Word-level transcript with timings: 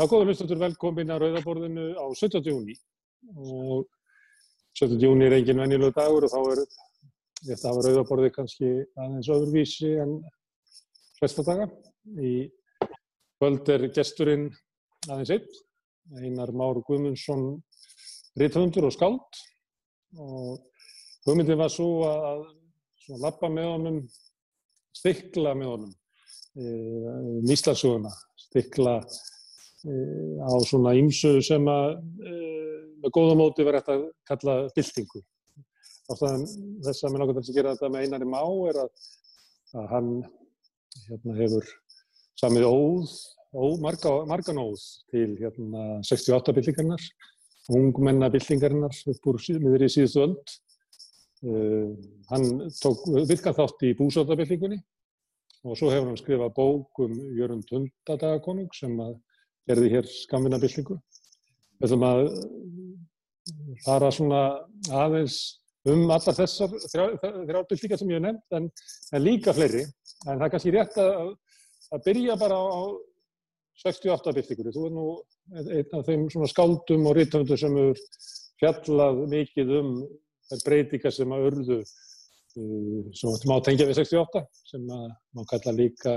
Já, 0.00 0.06
góður 0.08 0.30
hlustatur, 0.30 0.56
velkomin 0.56 1.10
að 1.12 1.18
Rauðaborðinu 1.26 1.82
á 1.92 2.08
17. 2.16 2.46
júni 2.48 2.72
og 3.36 3.82
17. 4.78 4.94
júni 4.96 5.26
er 5.26 5.34
engin 5.36 5.58
venjulegu 5.60 5.92
dagur 5.92 6.24
og 6.24 6.30
þá 6.32 6.38
er 6.54 6.60
þetta 7.50 7.68
að 7.68 7.80
Rauðaborði 7.84 8.30
kannski 8.32 8.70
aðeins 8.96 9.28
öðruvísi 9.34 9.90
en 10.00 10.14
flesta 11.18 11.44
daga. 11.44 11.66
Í 12.16 12.48
kvöld 13.36 13.68
er 13.74 13.84
gesturinn 13.92 14.46
aðeins 15.04 15.34
einn, 15.36 15.58
Einar 16.22 16.54
Már 16.56 16.80
Guðmundsson, 16.86 17.58
rithundur 18.40 18.86
og 18.88 18.94
skáld 18.96 19.42
og 20.16 20.62
hugmyndin 21.26 21.60
var 21.60 21.74
svo 21.74 21.90
að 22.08 22.46
svona 23.04 23.26
lappa 23.26 23.52
með 23.52 23.68
honum, 23.74 24.00
stikla 24.96 25.52
með 25.52 25.74
honum 25.74 25.92
um 26.56 27.52
Íslandsuguna, 27.52 28.14
stikla 28.48 28.96
á 29.84 30.52
svona 30.68 30.92
ímsu 30.98 31.38
sem 31.44 31.64
að 31.72 31.94
með 33.00 33.14
góða 33.16 33.36
móti 33.38 33.64
verður 33.64 33.84
þetta 33.84 33.96
að 33.96 34.06
kalla 34.28 34.54
byltingu. 34.76 35.22
Þess 36.10 37.04
að 37.04 37.12
mér 37.12 37.22
langar 37.22 37.36
til 37.38 37.52
að 37.52 37.58
gera 37.58 37.74
þetta 37.74 37.90
með 37.92 38.06
einari 38.06 38.28
má 38.28 38.40
er 38.70 38.80
að, 38.84 39.04
að 39.78 39.90
hann 39.94 40.08
hérna, 41.06 41.36
hefur 41.38 41.68
samið 42.40 42.66
óð, 42.68 43.12
óð 43.54 43.84
marga, 43.84 44.14
margan 44.30 44.62
óð 44.62 44.86
til 45.12 45.28
hérna, 45.38 45.84
68 46.06 46.56
byltingarnar, 46.56 47.06
ungmenna 47.70 48.30
byltingarnar 48.32 48.96
upp 49.14 49.30
úr 49.30 49.40
miður 49.62 49.86
í 49.86 49.92
síðustu 49.92 50.26
öll. 50.26 50.34
Uh, 51.40 51.94
hann 52.28 52.66
tók 52.82 53.06
virkan 53.24 53.54
þátt 53.56 53.86
í 53.88 53.94
búsótabyltingunni 53.96 54.76
og 55.64 55.78
svo 55.78 55.88
hefur 55.88 56.10
hann 56.10 56.18
skrifað 56.20 56.50
bók 56.52 57.00
um 57.00 57.14
Jörgund 57.32 57.70
Hundadagakonung 57.72 58.68
sem 58.76 58.92
að 59.00 59.14
gerði 59.70 59.94
hér 59.94 60.10
skamvinnabildingu. 60.10 60.98
Við 61.80 61.88
ætlum 61.88 62.06
að 62.10 62.22
fara 63.86 64.10
svona 64.12 64.42
aðeins 64.92 65.38
um 65.88 66.10
allar 66.12 66.36
þessar 66.36 66.74
þrjárbildingar 66.92 68.00
sem 68.00 68.10
ég 68.12 68.18
hef 68.18 68.26
nefnt, 68.26 68.56
en, 68.58 68.66
en 69.14 69.24
líka 69.24 69.54
fleiri. 69.56 69.86
En 70.26 70.34
það 70.34 70.44
er 70.46 70.52
kannski 70.54 70.74
rétt 70.74 70.98
að, 71.00 71.30
að 71.94 72.04
byrja 72.08 72.36
bara 72.40 72.58
á 72.60 72.80
68 73.80 74.34
bildingur. 74.36 74.74
Þú 74.74 74.84
er 74.86 74.94
nú 74.98 75.06
einn 75.56 75.96
af 75.96 76.04
þeim 76.06 76.28
svona 76.32 76.50
skáldum 76.50 77.08
og 77.08 77.16
rítöndum 77.16 77.58
sem 77.58 77.78
hefur 77.80 78.04
fjallað 78.60 79.24
mikið 79.32 79.74
um 79.80 79.94
þær 80.50 80.64
breytingar 80.66 81.16
sem 81.16 81.32
að 81.32 81.46
örðu 81.48 81.80
sem 82.50 83.30
við 83.30 83.46
má 83.46 83.56
tengja 83.64 83.86
við 83.86 84.00
68, 84.02 84.42
sem 84.66 84.86
má 84.90 85.42
kalla 85.50 85.74
líka 85.76 86.16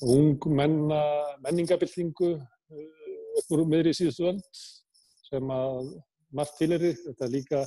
ung 0.00 0.46
menna, 0.56 1.00
menningabildingu 1.44 2.30
upp 3.40 3.52
úr 3.54 3.66
miðri 3.68 3.92
síðustu 3.96 4.26
völd 4.26 4.62
sem 5.28 5.52
að 5.54 5.92
margt 6.34 6.56
tileri, 6.58 6.94
þetta 7.04 7.28
líka 7.30 7.60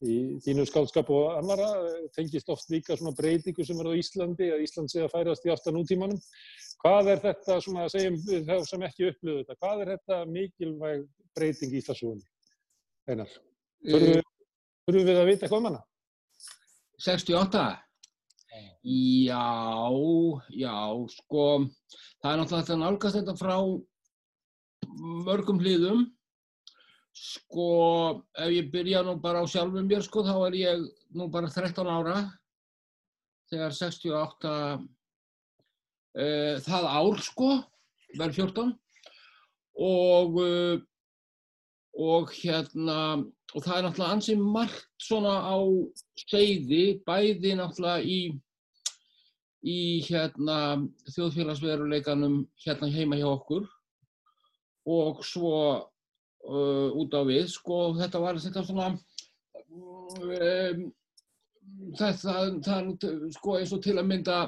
í 0.00 0.16
þínu 0.40 0.64
skálskap 0.68 1.10
og 1.12 1.34
annara 1.36 1.68
tengist 2.16 2.48
oft 2.52 2.70
líka 2.72 2.96
svona 2.96 3.12
breytingu 3.16 3.64
sem 3.66 3.80
er 3.82 3.90
á 3.92 3.98
Íslandi, 4.00 4.48
að 4.54 4.64
Ísland 4.64 4.92
sé 4.92 5.02
að 5.04 5.12
færast 5.12 5.44
í 5.44 5.52
aftan 5.52 5.76
útímanum. 5.76 6.20
Hvað 6.80 7.12
er 7.12 7.22
þetta 7.26 7.58
svona 7.60 7.84
að 7.84 7.92
segjum 7.96 8.16
við 8.24 8.48
þá 8.48 8.56
sem 8.70 8.86
ekki 8.88 9.10
upplöðu 9.10 9.42
þetta, 9.42 9.58
hvað 9.60 9.84
er 9.84 9.92
þetta 9.92 10.20
mikilvæg 10.32 11.04
breyting 11.36 11.74
í 11.74 11.82
Íslandsugunni? 11.82 12.26
Einar, 13.10 13.36
þurfum 13.84 15.06
við 15.10 15.20
að 15.20 15.28
vita 15.28 15.44
eitthvað 15.44 15.60
um 15.60 15.70
hana? 15.70 15.84
68? 17.04 17.68
Já, 18.50 19.90
já, 20.56 20.76
sko, 21.14 21.44
það 22.22 22.32
er 22.32 22.40
náttúrulega 22.40 22.74
að 22.74 22.80
nálgast 22.82 23.18
þetta 23.18 23.36
frá 23.38 23.56
mörgum 25.26 25.60
hliðum. 25.62 26.08
Sko, 27.14 27.68
ef 28.38 28.50
ég 28.54 28.70
byrja 28.72 29.02
nú 29.06 29.16
bara 29.22 29.42
á 29.42 29.46
sjálfum 29.50 29.86
mér, 29.86 30.02
sko, 30.06 30.24
þá 30.26 30.34
er 30.48 30.58
ég 30.58 30.84
nú 31.14 31.26
bara 31.30 31.50
13 31.50 31.90
ára 31.90 32.20
þegar 33.50 33.74
68, 33.74 34.52
uh, 36.14 36.54
það 36.66 36.86
ár, 36.90 37.18
sko, 37.26 37.50
verð 38.18 38.38
14 38.38 38.70
og, 39.80 40.38
uh, 40.38 40.78
og 41.98 42.30
hérna, 42.38 43.00
og 43.50 43.64
það 43.64 43.76
er 43.76 43.86
náttúrulega 43.86 44.14
ansið 44.14 44.44
margt 44.54 44.86
svona 45.02 45.34
á 45.42 45.58
seiði, 46.22 47.00
bæði 47.06 47.56
náttúrulega 47.58 48.06
í, 48.06 48.20
í 49.66 50.00
hérna 50.06 50.58
þjóðfélagsveruleikanum 51.10 52.42
hérna 52.64 52.90
heima 52.92 53.18
hjá 53.20 53.28
okkur. 53.30 53.66
Og 54.88 55.20
svo 55.26 55.54
uh, 55.76 56.88
út 56.96 57.12
á 57.12 57.22
við, 57.28 57.50
sko 57.52 57.90
þetta 57.98 58.22
var 58.22 58.40
þetta 58.40 58.64
svona 58.64 58.88
um, 58.94 60.86
þetta, 61.98 62.38
það, 62.64 62.90
sko 63.36 63.58
eins 63.58 63.74
og 63.76 63.84
til 63.84 63.98
að 64.00 64.08
mynda 64.08 64.40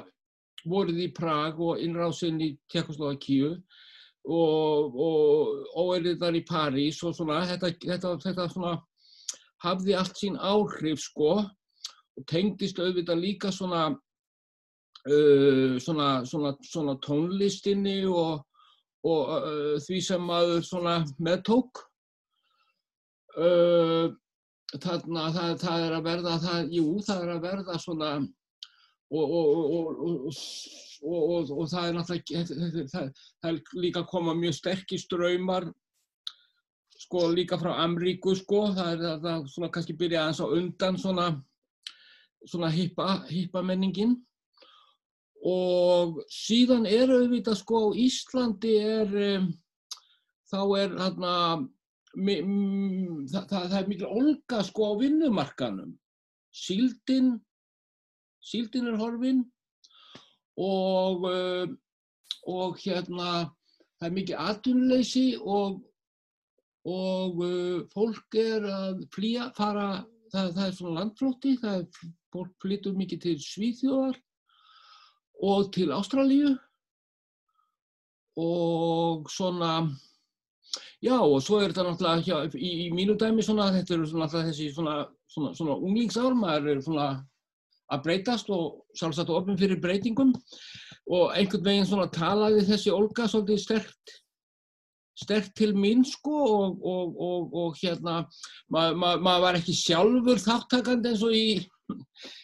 voruð 0.69 1.01
í 1.05 1.09
Prag 1.15 1.59
og 1.61 1.81
innráðsinn 1.83 2.41
í 2.41 2.53
Tjekkoslovakíu 2.71 3.51
og, 4.23 4.95
og 4.95 5.81
óeirðar 5.83 6.37
í 6.39 6.43
París 6.47 7.01
og 7.03 7.15
svona 7.17 7.41
þetta, 7.49 7.73
þetta, 7.83 8.13
þetta 8.23 8.47
svona 8.51 8.77
hafði 9.63 9.97
allt 9.99 10.19
sín 10.19 10.39
áhrif 10.39 11.01
sko 11.03 11.35
og 11.43 12.25
tengdist 12.29 12.79
auðvitað 12.79 13.23
líka 13.23 13.51
svona, 13.51 13.91
uh, 15.09 15.77
svona, 15.83 16.09
svona, 16.29 16.53
svona 16.63 16.97
tónlistinni 17.03 18.03
og, 18.09 18.43
og 19.03 19.33
uh, 19.37 19.77
því 19.83 20.01
sem 20.05 20.29
maður 20.29 20.67
svona 20.67 20.99
meðtók. 21.19 21.83
Uh, 23.33 24.13
þarna 24.77 25.27
það, 25.33 25.55
það 25.61 25.87
er 25.87 25.97
að 25.97 26.07
verða, 26.07 26.37
það, 26.41 26.71
jú 26.73 26.85
það 27.05 27.23
er 27.23 27.31
að 27.33 27.47
verða 27.47 27.79
svona 27.81 28.09
og, 29.13 29.33
og, 29.37 30.29
og 31.03 31.67
það 31.69 31.87
er 31.87 31.95
náttúrulega, 31.97 32.85
það, 32.89 33.09
það 33.13 33.49
er 33.51 33.59
líka 33.77 34.01
að 34.01 34.09
koma 34.09 34.33
mjög 34.37 34.55
sterkir 34.57 35.01
ströymar 35.01 35.67
sko 37.03 37.27
líka 37.33 37.57
frá 37.59 37.73
Amríku 37.83 38.35
sko, 38.37 38.67
það 38.75 38.93
er 38.93 39.23
það 39.23 39.47
svona 39.51 39.71
kannski 39.73 39.95
byrja 39.99 40.23
aðeins 40.23 40.41
á 40.41 40.47
undan 40.57 40.99
svona, 41.01 41.27
svona 42.45 42.69
hippa, 42.73 43.07
hippa 43.29 43.63
menningin 43.65 44.15
og 45.43 46.21
síðan 46.31 46.87
er 46.87 47.11
auðvitað 47.11 47.57
sko 47.59 47.81
á 47.83 47.87
Íslandi 47.99 48.73
er, 48.79 49.15
um, 49.37 49.49
þá 50.47 50.59
er 50.79 50.93
þarna, 50.99 51.33
það, 52.15 53.49
það 53.51 53.79
er 53.79 53.89
mikil 53.91 54.11
olga 54.11 54.61
sko 54.63 54.91
á 54.95 54.99
vinnumarkanum, 55.01 55.95
síldin, 56.55 57.33
síldin 58.43 58.91
er 58.93 58.99
horfin 59.01 59.43
og, 60.55 61.27
um, 61.27 61.75
og 62.47 62.79
hérna 62.83 63.49
það 63.97 64.07
er 64.07 64.15
mikið 64.19 64.45
atvinnuleysi 64.47 65.27
og 65.43 65.81
og 66.83 67.37
uh, 67.39 67.83
fólk 67.93 68.35
er 68.35 68.65
að 68.67 69.05
flýja, 69.15 69.47
fara, 69.55 70.03
það, 70.33 70.49
það 70.57 70.65
er 70.65 70.73
svona 70.75 70.99
landflótti, 70.99 71.53
það 71.61 71.77
er, 71.79 72.09
fólk 72.33 72.55
flyttur 72.59 72.97
mikið 72.97 73.21
til 73.23 73.35
Svíþjóðar 73.39 74.17
og 75.43 75.73
til 75.75 75.91
Ástralíu. 75.95 76.53
Og 78.39 79.27
svona, 79.29 79.89
já 81.03 81.19
og 81.19 81.41
svo 81.43 81.59
er 81.61 81.69
þetta 81.69 81.85
náttúrulega 81.85 82.23
hjá, 82.25 82.55
í, 82.57 82.71
í 82.85 82.87
mínu 82.95 83.17
dæmi 83.19 83.45
svona, 83.45 83.69
þetta 83.75 83.93
eru 83.93 84.07
svona 84.09 84.25
alltaf 84.25 84.47
þessi 84.47 84.71
svona, 84.73 84.95
svona, 85.29 85.53
svona 85.59 85.77
unglingsár, 85.77 86.33
maður 86.33 86.71
er 86.71 86.81
svona 86.81 87.07
að 87.93 88.03
breytast 88.07 88.49
og 88.49 88.81
sjálfsagt 88.97 89.29
ofin 89.29 89.59
fyrir 89.59 89.81
breytingum. 89.83 90.33
Og 91.13 91.35
einhvern 91.35 91.67
veginn 91.67 91.89
svona 91.89 92.09
talaði 92.09 92.65
þessi 92.71 92.93
Olga 92.95 93.27
svolítið 93.29 93.61
sterkt 93.61 94.19
sterk 95.13 95.51
til 95.53 95.75
mín 95.77 96.01
sko 96.07 96.33
og, 96.33 96.85
og, 96.85 97.19
og, 97.21 97.51
og 97.53 97.75
hérna 97.77 98.23
maður 98.73 98.95
ma, 98.97 99.11
ma 99.21 99.35
var 99.43 99.59
ekki 99.59 99.75
sjálfur 99.77 100.41
þáttakandi 100.41 101.11
eins 101.11 101.21
og 101.25 101.35
í, 101.37 101.59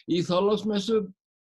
í 0.06 0.20
þólasmessu 0.26 1.00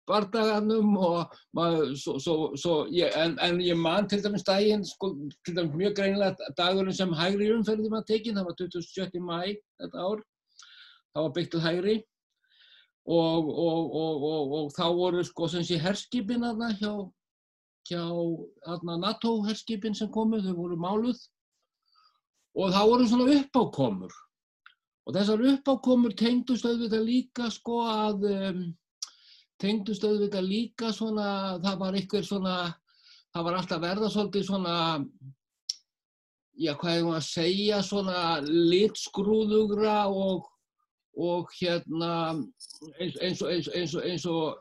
bardaganum 0.07 0.95
og 0.97 1.35
maður, 1.57 1.93
svo, 1.99 2.17
svo, 2.23 2.35
svo, 2.59 2.75
ég, 2.93 3.11
en, 3.19 3.35
en 3.43 3.59
ég 3.63 3.79
man 3.79 4.07
til 4.09 4.23
dæmis 4.23 4.45
daginn, 4.47 4.85
sko, 4.87 5.13
til 5.45 5.57
dæmis 5.57 5.75
mjög 5.75 5.97
greinilega 5.99 6.51
dagurinn 6.57 6.95
sem 6.95 7.13
hægri 7.13 7.51
umferði 7.55 7.91
maður 7.91 8.09
tekinn, 8.13 8.39
það 8.39 8.49
var 8.49 8.59
27. 8.63 9.23
mæ 9.23 9.39
þetta 9.81 10.07
ár, 10.07 10.23
það 11.11 11.27
var 11.27 11.35
byggt 11.39 11.53
til 11.55 11.65
hægri. 11.67 11.97
Og 13.07 14.73
þá 14.75 14.85
voru 14.91 15.21
sko 15.23 15.47
sem 15.47 15.63
sé 15.63 15.77
herskipin 15.79 16.43
aðna 16.43 16.73
hjá 16.75 16.91
hjá 17.87 18.97
NATO 18.99 19.41
herskipin 19.43 19.95
sem 19.95 20.09
komu, 20.11 20.41
þau 20.41 20.55
voru 20.55 20.77
máluð. 20.77 21.19
Og 22.57 22.73
það 22.73 22.89
voru 22.91 23.07
svona 23.07 23.37
uppákomur. 23.37 24.13
Og 25.07 25.15
þessar 25.15 25.43
uppákomur 25.53 26.15
tengdust 26.17 26.65
auðvitað 26.67 27.05
líka 27.07 27.51
sko 27.53 27.81
að 27.87 28.27
um, 28.31 28.63
tengdust 29.61 30.05
auðvitað 30.05 30.45
líka 30.45 30.91
svona, 30.93 31.57
það 31.63 31.79
var 31.81 31.97
ykkur 32.01 32.25
svona, 32.25 32.57
það 33.33 33.47
var 33.47 33.57
alltaf 33.59 33.81
verða 33.81 34.11
svolítið 34.13 34.47
svona 34.47 34.75
já, 36.57 36.73
hvað 36.77 36.93
er 36.93 37.03
það 37.05 37.17
að 37.17 37.25
segja, 37.27 37.81
svona 37.85 38.21
litskrúðugra 38.45 39.97
og, 40.09 40.47
og 41.17 41.51
hérna, 41.57 42.13
eins, 42.99 43.41
og, 43.41 43.51
eins 43.51 43.69
eins 43.73 43.95
og, 43.97 44.05
eins 44.05 44.25
og, 44.31 44.57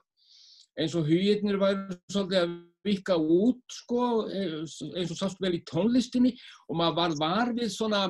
eins 0.76 0.96
og 0.98 1.08
hugirnir 1.08 1.60
væri 1.60 1.98
svolítið 2.12 2.42
að 2.42 2.54
vika 2.86 3.16
út, 3.18 3.64
sko, 3.72 4.02
eins 4.30 5.10
og 5.10 5.18
sást 5.18 5.40
vel 5.42 5.56
í 5.58 5.64
tónlistinni 5.66 6.36
og 6.68 6.78
maður 6.78 7.00
var 7.00 7.16
varfið 7.22 7.72
svona, 7.74 8.04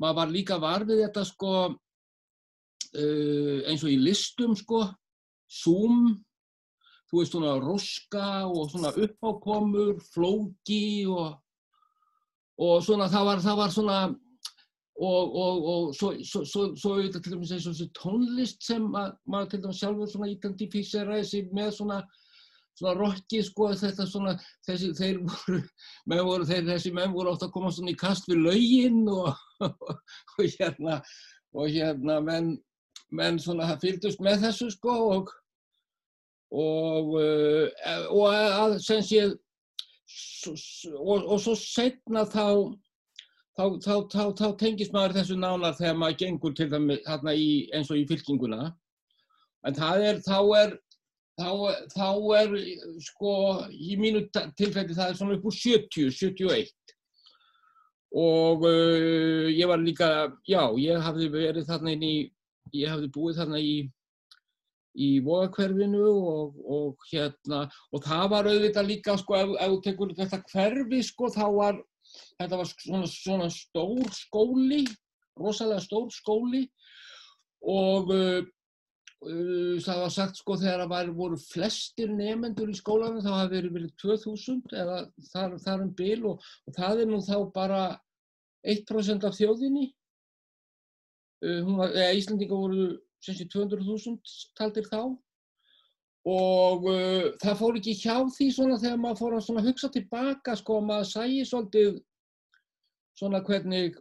maður 0.00 0.20
var 0.22 0.32
líka 0.32 0.60
varfið 0.62 1.04
þetta, 1.04 1.26
sko, 1.28 1.52
uh, 2.94 3.58
eins 3.68 3.84
og 3.84 3.92
í 3.92 3.98
listum, 4.00 4.56
sko, 4.56 4.86
Zoom, 5.48 6.14
þú 7.08 7.20
veist 7.20 7.34
svona 7.34 7.58
roska 7.62 8.30
og 8.46 8.72
svona 8.72 8.92
uppákomur, 8.92 9.98
flóki 10.12 11.06
og, 11.08 11.38
og 12.60 12.80
svona 12.84 13.08
það 13.12 13.30
var, 13.30 13.44
það 13.44 13.60
var 13.62 13.74
svona 13.74 13.98
og, 14.98 15.34
og, 15.38 15.66
og 15.72 15.90
svo, 15.94 16.12
svo, 16.26 16.42
svo, 16.44 16.64
svo 16.76 16.96
auðvitað 16.96 17.22
til 17.24 17.34
dæmis 17.36 17.52
eins 17.54 17.66
og 17.68 17.76
þessi 17.76 17.90
tónlist 17.96 18.64
sem 18.66 18.88
að, 18.98 19.12
maður 19.30 19.52
til 19.52 19.60
dæmis 19.64 19.82
sjálfur 19.82 20.10
svona 20.10 20.30
identifíseraði 20.32 21.28
sig 21.28 21.52
með 21.54 21.70
svona 21.78 22.00
svona 22.78 22.94
rocki 22.98 23.40
sko 23.42 23.72
þetta 23.74 24.06
svona 24.06 24.34
þessi 24.66 24.92
þeir 24.98 25.20
voru, 25.26 25.60
menn 26.10 26.24
voru 26.26 26.46
þeir, 26.48 26.64
þessi 26.68 26.92
menn 26.94 27.14
voru 27.14 27.32
ofta 27.32 27.48
að 27.48 27.54
koma 27.56 27.72
svona 27.74 27.94
í 27.94 27.98
kast 27.98 28.28
við 28.30 28.42
lauginn 28.46 29.04
og, 29.12 29.32
og 30.38 30.44
hérna 30.58 31.00
og 31.56 31.70
hérna 31.74 32.18
menn 32.24 32.52
menn 33.14 33.38
svona 33.40 33.76
fylgdust 33.80 34.20
með 34.24 34.42
þessu 34.46 34.70
sko 34.74 34.96
og 35.14 35.32
og, 36.48 37.14
uh, 37.20 37.68
og 38.08 38.26
að 38.32 38.78
sem 38.80 39.02
sé 39.04 39.24
og, 40.48 41.24
og 41.28 41.40
svo 41.42 41.54
setna 41.58 42.24
þá 42.24 42.44
þá, 43.58 43.64
þá, 43.84 43.94
þá, 44.12 44.22
þá 44.38 44.46
tengist 44.60 44.94
maður 44.94 45.18
þessu 45.18 45.38
nánar 45.38 45.76
þegar 45.76 45.98
maður 46.00 46.20
gengur 46.22 46.54
til 46.56 46.68
það 46.72 46.92
hérna 47.08 47.34
eins 47.34 47.90
og 47.90 47.98
í 48.00 48.06
fylkinguna. 48.08 48.70
En 49.66 49.76
það 49.76 50.04
er 50.08 50.20
þá 50.24 50.38
er 50.62 50.76
þá, 51.38 51.50
þá 51.92 52.08
er 52.38 52.54
sko 53.04 53.34
í 53.74 53.98
mínu 54.00 54.24
tilfelli 54.58 54.96
það 54.96 55.12
er 55.12 55.18
svona 55.18 55.38
upp 55.38 55.48
úr 55.50 55.58
70, 55.58 56.12
71 56.14 56.74
og 58.18 58.62
uh, 58.64 59.46
ég 59.52 59.68
var 59.68 59.82
líka 59.82 60.08
já, 60.48 60.62
ég 60.80 61.02
hafði 61.04 61.28
verið 61.34 61.66
þarna 61.68 61.92
inn 61.92 62.06
í 62.06 62.16
ég 62.76 62.92
hafði 62.92 63.12
búið 63.14 63.40
þarna 63.42 63.62
í 63.62 63.76
í 64.98 65.08
vóðakverfinu 65.22 66.06
og, 66.10 66.58
og 66.64 67.08
hérna 67.12 67.66
og 67.94 68.02
það 68.04 68.24
var 68.32 68.48
auðvitað 68.50 68.88
líka 68.88 69.16
sko 69.20 69.36
ef, 69.38 69.54
þú 69.60 69.80
tekur 69.84 70.14
þetta 70.18 70.40
hverfi 70.52 71.00
sko 71.06 71.30
þá 71.34 71.44
var 71.54 71.80
þetta 72.40 72.60
var 72.60 72.70
svona, 72.72 73.10
svona 73.12 73.48
stór 73.52 74.12
skóli 74.16 74.84
rosalega 75.38 75.84
stór 75.84 76.08
skóli 76.14 76.64
og 77.68 78.10
uh, 78.14 78.40
uh, 79.26 79.76
það 79.84 80.02
var 80.04 80.14
sagt 80.14 80.40
sko 80.40 80.58
þegar 80.58 80.84
það 80.84 80.92
var, 80.94 81.12
voru 81.20 81.38
flestir 81.42 82.10
nefendur 82.14 82.72
í 82.72 82.78
skólanum 82.78 83.22
þá 83.24 83.32
hafi 83.36 83.54
verið 83.56 83.78
verið 83.78 83.94
2000 84.02 84.78
eða 84.82 85.00
þar, 85.30 85.56
þar 85.62 85.86
um 85.86 85.94
bil 86.00 86.20
og, 86.32 86.50
og 86.66 86.78
það 86.78 87.04
er 87.04 87.12
nú 87.12 87.22
þá 87.26 87.36
bara 87.54 87.82
1% 88.66 89.26
af 89.28 89.36
þjóðinni 89.38 89.92
var, 91.40 91.94
eða 91.94 92.16
Íslandinga 92.18 92.58
voru 92.58 92.88
200.000 93.26 94.18
taldir 94.58 94.88
þá. 94.90 95.00
Og 96.28 96.84
uh, 96.90 97.30
það 97.40 97.60
fór 97.60 97.78
ekki 97.78 97.94
hjá 98.02 98.16
því 98.34 98.50
svona 98.52 98.80
þegar 98.82 99.00
maður 99.00 99.20
fór 99.22 99.38
að 99.38 99.70
hugsa 99.70 99.88
tilbaka 99.94 100.56
sko 100.58 100.80
og 100.80 100.88
maður 100.90 101.10
sæi 101.12 101.46
svolítið 101.46 102.02
svona 103.18 103.40
hvernig 103.46 103.96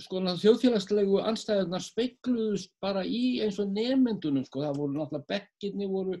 sko 0.00 0.22
þjóðfélagslegu 0.22 1.18
anstæðunar 1.20 1.82
speikluðust 1.84 2.70
bara 2.80 3.02
í 3.04 3.40
eins 3.44 3.58
og 3.60 3.72
nefnendunum 3.74 4.46
sko. 4.46 4.62
Það 4.64 4.78
voru 4.78 4.96
náttúrulega 4.96 5.28
bekkirni 5.32 5.88
voru 5.90 6.20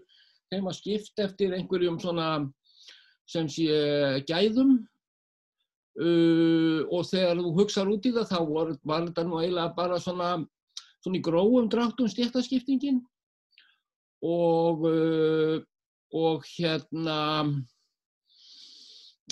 þeim 0.52 0.68
að 0.68 0.78
skipta 0.80 1.28
eftir 1.28 1.54
einhverjum 1.56 2.00
svona 2.02 2.28
sem 3.30 3.48
sé 3.48 3.68
gæðum 4.28 4.80
uh, 6.00 6.80
og 6.88 7.06
þegar 7.08 7.40
þú 7.42 7.52
hugsaður 7.58 7.94
út 7.96 8.08
í 8.08 8.14
það 8.16 8.30
þá 8.32 8.38
var, 8.48 8.74
var 8.84 9.06
þetta 9.08 9.26
nú 9.28 9.40
eiginlega 9.40 9.76
bara 9.76 10.00
svona 10.00 10.30
svona 11.02 11.18
í 11.18 11.24
gróum 11.26 11.68
dráttum 11.70 12.10
stjættaskiptingin 12.10 13.02
og, 14.22 14.86
uh, 14.86 15.58
og 16.14 16.46
hérna 16.46 17.18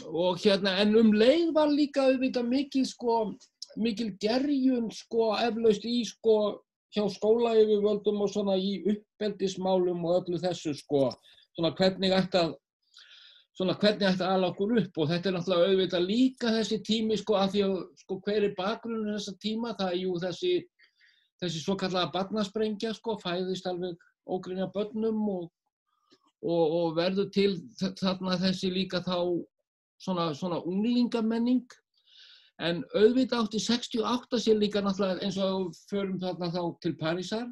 og 0.06 0.40
hérna 0.40 0.78
en 0.82 0.96
um 0.98 1.12
leið 1.12 1.52
var 1.54 1.70
líka 1.70 2.08
auðvitað 2.08 2.50
mikil 2.50 2.86
sko 2.88 3.20
mikil 3.78 4.10
gerjun 4.22 4.90
sko 4.94 5.34
eflaust 5.38 5.84
í 5.86 6.02
sko 6.08 6.60
hjá 6.94 7.04
skólaeyfirvöldum 7.14 8.24
og 8.24 8.32
svona 8.32 8.56
í 8.58 8.80
uppeldismálum 8.90 10.02
og 10.06 10.24
öllu 10.24 10.40
þessu 10.42 10.74
sko. 10.74 11.10
Svona 11.54 11.70
hvernig 11.78 12.14
ætti 12.14 12.40
að 12.40 12.56
svona 13.60 13.76
hvernig 13.76 14.08
ætti 14.08 14.24
að 14.24 14.34
ala 14.34 14.48
okkur 14.54 14.76
upp? 14.80 14.98
Og 14.98 15.08
þetta 15.10 15.28
er 15.28 15.34
náttúrulega 15.36 15.70
auðvitað 15.70 16.06
líka 16.08 16.52
þessi 16.54 16.78
tími 16.86 17.18
sko 17.20 17.36
að 17.36 17.50
því 17.54 17.64
að 17.66 17.74
sko 18.00 18.20
hver 18.24 18.46
er 18.46 18.54
bakgrunnum 18.56 19.12
þessa 19.18 19.34
tíma? 19.42 19.74
Það 19.76 19.90
er 19.92 19.98
jú 20.00 20.14
þessi 20.22 20.52
þessi 21.40 21.62
svo 21.62 21.76
kallaða 21.80 22.12
barnasprengja 22.14 22.94
sko, 22.96 23.16
fæðist 23.20 23.68
alveg 23.68 24.00
ógrinja 24.30 24.68
börnum 24.74 25.20
og, 25.32 25.46
og, 26.44 26.64
og 26.80 26.96
verður 26.98 27.30
til 27.34 27.52
þarna 28.00 28.38
þessi 28.40 28.72
líka 28.72 29.00
þá 29.04 29.16
svona, 30.00 30.30
svona 30.36 30.60
unglingamenning 30.68 31.64
en 32.60 32.82
auðvitað 32.92 33.46
átti 33.46 33.62
68 33.64 34.42
sér 34.44 34.60
líka 34.60 34.84
náttúrulega 34.84 35.24
eins 35.24 35.40
og 35.40 35.72
förum 35.88 36.18
þarna 36.20 36.50
þá 36.52 36.62
til 36.84 36.94
Parísar 37.00 37.46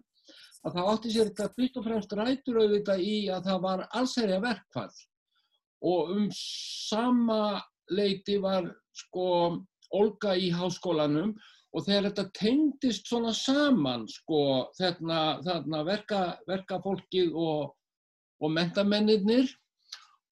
að 0.67 0.75
það 0.75 0.91
átti 0.93 1.13
sér 1.15 1.31
þetta 1.31 1.53
fyrst 1.57 1.79
og 1.81 1.87
fremst 1.87 2.17
rætur 2.19 2.61
auðvitað 2.61 3.05
í 3.05 3.17
að 3.33 3.49
það 3.49 3.63
var 3.65 3.87
allsherja 3.89 4.43
verkfall 4.45 4.93
og 5.83 6.11
um 6.15 6.29
sama 6.35 7.61
leiti 7.91 8.39
var 8.43 8.67
sko 8.95 9.59
Olga 9.95 10.35
í 10.37 10.51
háskólanum 10.53 11.33
og 11.73 11.85
þegar 11.85 12.09
þetta 12.09 12.25
tengdist 12.37 13.09
svona 13.09 13.33
saman 13.37 14.07
sko 14.09 14.69
þarna, 14.77 15.39
þarna 15.45 15.81
verka, 15.87 16.21
verkafólkið 16.49 17.33
og, 17.33 17.73
og 18.41 18.53
mentamennir 18.53 19.49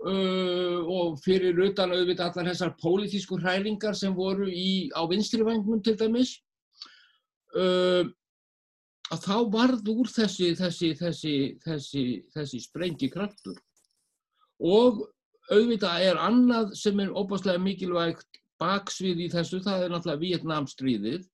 uh, 0.05 0.81
og 0.85 1.17
fyrir 1.25 1.59
utan 1.69 1.95
auðvitað 1.95 2.31
allar 2.31 2.53
þessar 2.53 2.77
pólitísku 2.83 3.41
hræringar 3.41 3.97
sem 3.97 4.17
voru 4.17 4.49
í, 4.49 4.89
á 4.93 5.05
vinstrivængum 5.09 5.83
til 5.85 5.97
dæmis 6.01 6.37
uh, 7.57 8.05
að 9.13 9.23
þá 9.23 9.37
varð 9.53 9.93
úr 9.93 10.09
þessi, 10.11 10.53
þessi, 10.59 10.93
þessi, 11.63 12.07
þessi 12.35 12.63
sprengi 12.65 13.13
kraftur 13.13 13.61
og 14.57 15.05
auðvitað 15.53 16.07
er 16.09 16.21
annað 16.21 16.73
sem 16.79 17.01
er 17.03 17.13
óbáslega 17.15 17.63
mikilvægt 17.63 18.41
baksvið 18.61 19.27
í 19.27 19.29
þessu, 19.33 19.61
það 19.65 19.85
er 19.85 19.93
náttúrulega 19.93 20.23
Vietnamstríðið 20.23 21.27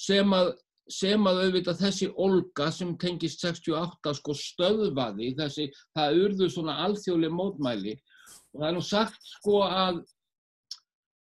sem 0.00 0.34
að, 0.34 0.52
sem 0.90 1.26
að 1.30 1.42
auðvitað 1.44 1.82
þessi 1.84 2.08
olga 2.18 2.70
sem 2.74 2.94
tengist 3.00 3.44
68 3.44 4.14
sko 4.18 4.36
stöðvaði, 4.36 5.34
þessi, 5.38 5.68
það 5.96 6.22
urðu 6.24 6.50
svona 6.50 6.78
alþjóðlega 6.86 7.38
mótmæli 7.38 7.96
og 7.96 8.62
það 8.62 8.68
er 8.70 8.76
nú 8.76 8.84
sagt 8.86 9.34
sko 9.36 9.60
að 9.66 10.00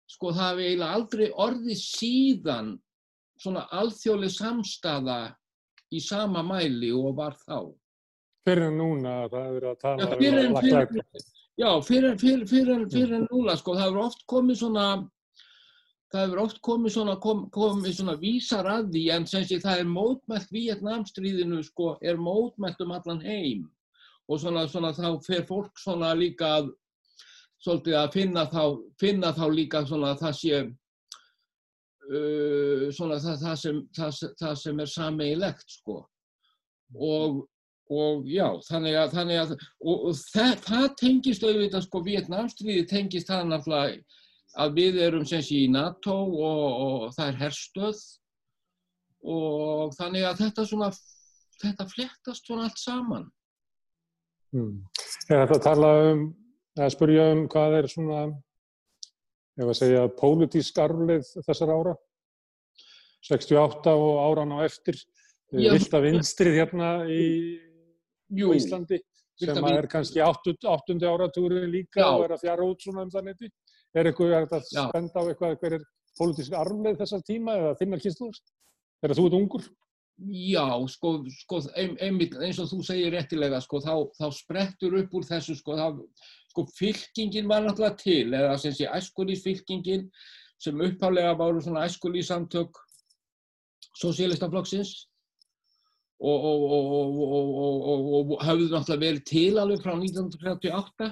sko 0.09 0.31
það 0.33 0.49
hefði 0.49 0.69
eiginlega 0.69 0.95
aldrei 0.97 1.27
orðið 1.45 1.81
síðan 1.83 2.71
svona 3.39 3.67
alþjóðlega 3.79 4.35
samstaða 4.35 5.19
í 5.93 6.01
sama 6.03 6.41
mæli 6.45 6.91
og 6.93 7.13
var 7.17 7.37
þá. 7.45 7.69
Fyrir 8.47 8.73
núna 8.73 9.21
það 9.29 9.45
hefur 9.45 9.59
verið 9.59 9.69
að 9.69 9.79
tala 9.83 10.01
já, 10.07 10.17
fyrir, 10.19 10.49
um 10.49 10.57
fyrir, 10.59 11.27
Já, 11.59 11.81
fyrir, 11.83 12.15
fyrir, 12.17 12.85
fyrir 12.87 13.15
en 13.17 13.25
núna 13.27 13.57
sko, 13.59 13.73
það 13.75 13.89
hefur 13.89 14.03
oft 14.05 14.21
komið 14.31 14.61
svona 14.61 14.85
það 16.09 16.23
hefur 16.23 16.41
oft 16.41 16.61
komið 16.65 16.93
svona, 16.95 17.15
kom, 17.21 17.41
komið 17.53 17.97
svona 17.97 18.15
vísar 18.21 18.65
að 18.69 18.93
því 18.93 19.03
en 19.15 19.25
sem 19.29 19.43
sé 19.45 19.59
það 19.61 19.81
er 19.83 19.89
mótmælt 19.89 20.53
Vietnamstríðinu 20.55 21.59
sko, 21.67 21.87
er 22.01 22.17
mótmælt 22.21 22.79
um 22.85 22.93
allan 22.95 23.21
heim. 23.25 23.67
Og 24.29 24.39
svona, 24.41 24.67
svona 24.69 24.93
þá 24.93 25.09
fer 25.25 25.43
fólk 25.49 25.79
svona 25.81 26.13
líka 26.17 26.45
að, 26.61 26.71
svolítið 27.65 27.95
að 27.99 28.13
finna 28.15 28.43
þá, 28.49 28.63
finna 29.01 29.29
þá 29.35 29.45
líka 29.53 29.83
svona 29.89 30.15
það 30.17 30.33
sé 30.39 30.63
uh, 32.09 32.89
svona 32.95 33.19
það, 33.21 33.37
það, 33.43 33.55
sem, 33.65 33.77
það, 33.97 34.11
það 34.41 34.55
sem 34.63 34.83
er 34.85 34.89
sameigilegt 34.95 35.77
sko. 35.77 35.97
Og, 36.95 37.43
og 37.89 38.25
já 38.29 38.45
þannig 38.67 38.95
að, 39.01 39.11
þannig 39.15 39.39
að 39.41 39.51
og, 39.57 40.09
og 40.11 40.17
það 40.69 40.89
tengist 40.99 41.45
auðvitað 41.45 41.85
sko 41.87 42.01
Vietnamstríði 42.05 42.85
tengist 42.89 43.31
það 43.31 43.47
náttúrulega 43.49 44.19
að 44.59 44.75
við 44.77 44.99
erum 45.05 45.25
sem 45.29 45.41
sé 45.45 45.63
í 45.65 45.71
NATO 45.71 46.15
og, 46.15 46.67
og 46.85 47.05
það 47.15 47.31
er 47.31 47.39
herstöð 47.43 48.03
og 49.29 49.95
þannig 49.97 50.25
að 50.25 50.43
þetta 50.43 50.65
svona, 50.69 50.89
þetta 51.59 51.87
flettast 51.91 52.47
svona 52.47 52.67
allt 52.69 52.79
saman. 52.79 53.25
Hmm. 54.55 54.77
Er 55.29 55.43
þetta 55.43 55.57
að 55.57 55.65
tala 55.65 55.89
um, 56.09 56.21
eða 56.77 56.91
spurja 56.95 57.25
um 57.33 57.43
hvað 57.51 57.79
er 57.81 57.89
svona 57.91 58.21
ef 59.59 59.65
að 59.67 59.77
segja, 59.81 60.05
pólitísk 60.17 60.79
arfleið 60.81 61.27
þessar 61.45 61.73
ára? 61.75 61.95
68 63.27 63.91
og 63.91 64.19
áran 64.23 64.53
á 64.55 64.63
eftir, 64.63 64.95
Já. 65.51 65.73
Vilda 65.73 65.99
vinstrið 66.03 66.55
hérna 66.61 66.89
í 67.11 67.25
Jú, 68.29 68.51
á 68.53 68.57
Íslandi 68.57 68.99
sem 69.39 69.63
að 69.63 69.77
er 69.77 69.87
kannski 69.89 70.21
áttund, 70.23 70.65
áttundi 70.67 71.07
áratúrin 71.07 71.69
líka 71.71 72.01
Já. 72.01 72.09
og 72.11 72.25
er 72.25 72.35
að 72.35 72.43
fjara 72.43 72.65
út 72.67 72.83
svona 72.83 73.05
um 73.05 73.11
það 73.13 73.29
neti. 73.29 73.51
Er 73.95 74.09
eitthvað 74.09 74.35
er 74.35 74.47
Já. 74.67 74.83
spenda 74.89 75.23
á 75.23 75.23
eitthvað 75.23 75.59
hver 75.61 75.75
er 75.79 75.85
pólitísk 76.19 76.55
arfleið 76.59 76.99
þessar 76.99 77.23
tíma 77.27 77.55
eða 77.59 77.77
þinnar 77.79 78.03
kynsluður? 78.03 78.41
Þegar 78.99 79.15
þú 79.19 79.27
ert 79.29 79.37
ungur? 79.39 79.69
Já, 80.19 80.65
sko, 80.91 81.13
sko 81.31 81.61
ein, 81.79 81.93
einmitt 82.03 82.33
eins 82.43 82.59
og 82.59 82.67
þú 82.67 82.81
segir 82.83 83.13
réttilega, 83.15 83.61
sko, 83.63 83.79
þá, 83.79 83.93
þá 84.19 84.25
sprettur 84.35 84.97
upp 84.99 85.13
úr 85.15 85.23
þessu, 85.29 85.55
sko, 85.55 85.77
þá, 85.79 86.25
sko, 86.51 86.65
fylkingin 86.75 87.47
var 87.47 87.63
náttúrulega 87.63 87.95
til, 88.01 88.25
eða 88.35 88.57
sem 88.59 88.75
sé 88.75 88.89
æskulísfylkingin 88.91 90.09
sem 90.59 90.83
upphálega 90.83 91.37
voru 91.39 91.63
svona 91.63 91.85
æskulísamtök 91.87 92.81
sosialistaflokksins 93.95 94.91
og, 96.19 96.45
og, 96.45 96.63
og, 98.19 98.31
höfðu 98.43 98.69
náttúrulega 98.73 99.03
verið 99.05 99.25
til 99.29 99.59
alveg 99.61 99.83
frá 99.83 99.93
1938 99.95 101.11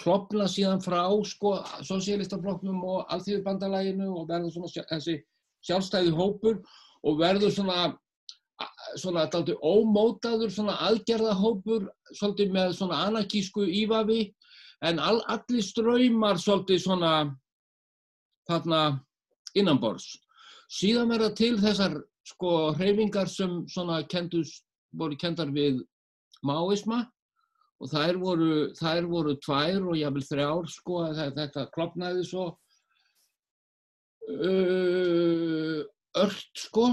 klopna 0.00 0.46
síðan 0.48 0.80
frá 0.80 1.02
sko 1.28 1.58
sosialistaflokknum 1.84 2.78
og 2.88 3.12
alþýðubandalaginu 3.12 4.08
og 4.08 4.30
verður 4.30 4.54
svona 4.54 4.70
sjá- 4.72 4.88
þessi 4.88 5.18
sjálfstæði 5.68 6.14
hópur 6.16 6.62
og 7.02 7.20
verður 7.20 7.52
svona 7.52 7.92
svona 9.00 9.26
daldi 9.30 9.54
ómótaður 9.58 10.50
svona 10.52 10.74
aðgerðahópur 10.88 11.86
svolítið 12.14 12.52
með 12.54 12.74
svona 12.78 13.00
anarkísku 13.08 13.64
ívafi 13.66 14.34
en 14.86 14.98
all, 14.98 15.20
allir 15.30 15.64
ströymar 15.64 16.40
svolítið 16.40 16.82
svona 16.84 17.12
þarna 18.48 18.82
innanborðs. 19.58 20.16
Síðan 20.72 21.12
verða 21.12 21.30
til 21.36 21.54
þessar 21.60 21.98
sko 22.26 22.72
hreyfingar 22.78 23.28
sem 23.30 23.62
svona 23.70 24.02
kendust, 24.08 24.64
voru 24.92 25.16
kendar 25.18 25.50
við 25.50 25.80
máisma 26.46 27.02
og 27.82 27.90
þær 27.90 28.18
voru, 28.22 28.52
þær 28.78 29.08
voru 29.10 29.34
tvær 29.42 29.88
og 29.90 29.98
jáfnvel 29.98 30.26
þrjár 30.28 30.68
sko 30.70 31.02
þetta 31.16 31.66
klopnaði 31.74 32.26
svo 32.28 32.44
uh, 34.30 35.80
ört 36.22 36.62
sko 36.62 36.92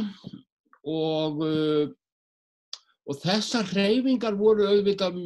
og, 0.90 1.44
uh, 1.46 1.86
og 3.06 3.22
þessar 3.22 3.70
hreyfingar 3.74 4.38
voru 4.40 4.66
auðvitað 4.72 5.20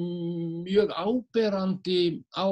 mjög 0.67 0.91
áberandi 0.99 2.01
á, 2.35 2.51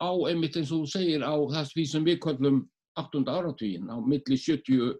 á 0.00 0.10
einmitt 0.30 0.56
eins 0.56 0.72
og 0.72 0.86
þú 0.86 0.92
segir 0.94 1.26
á 1.26 1.36
þess 1.58 1.76
því 1.76 1.86
sem 1.92 2.08
við 2.08 2.22
köllum 2.24 2.64
8. 3.00 3.24
áratugin 3.28 3.92
á 3.92 3.96
milli 4.00 4.36
70, 4.36 4.96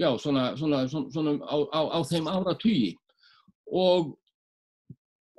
já 0.00 0.08
svona, 0.18 0.56
svona, 0.58 0.84
svona, 0.88 1.10
svona 1.14 1.32
á, 1.46 1.56
á, 1.70 1.80
á 1.94 1.98
þeim 2.10 2.28
áratugi. 2.30 2.94
Og 3.70 4.14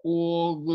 og 0.06 0.70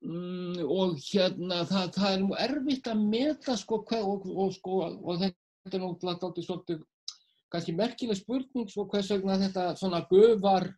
mm, 0.00 0.62
og 0.64 0.96
hérna 1.04 1.64
það, 1.68 1.90
það 1.96 2.10
er 2.12 2.20
nú 2.22 2.36
erfitt 2.46 2.88
að 2.88 3.02
meta 3.12 3.56
sko 3.60 3.82
hvað 3.88 4.08
og, 4.08 4.26
og 4.32 4.54
sko 4.56 4.78
og 4.86 5.20
þetta 5.20 5.76
er 5.76 5.82
nú 5.82 5.92
alltaf 5.92 6.40
svolítið 6.40 6.84
kannski 7.52 7.76
merkileg 7.76 8.18
spurning 8.18 8.68
sko 8.72 8.86
hvers 8.90 9.10
vegna 9.12 9.38
þetta 9.44 9.64
svona 9.76 10.00
gufar 10.10 10.70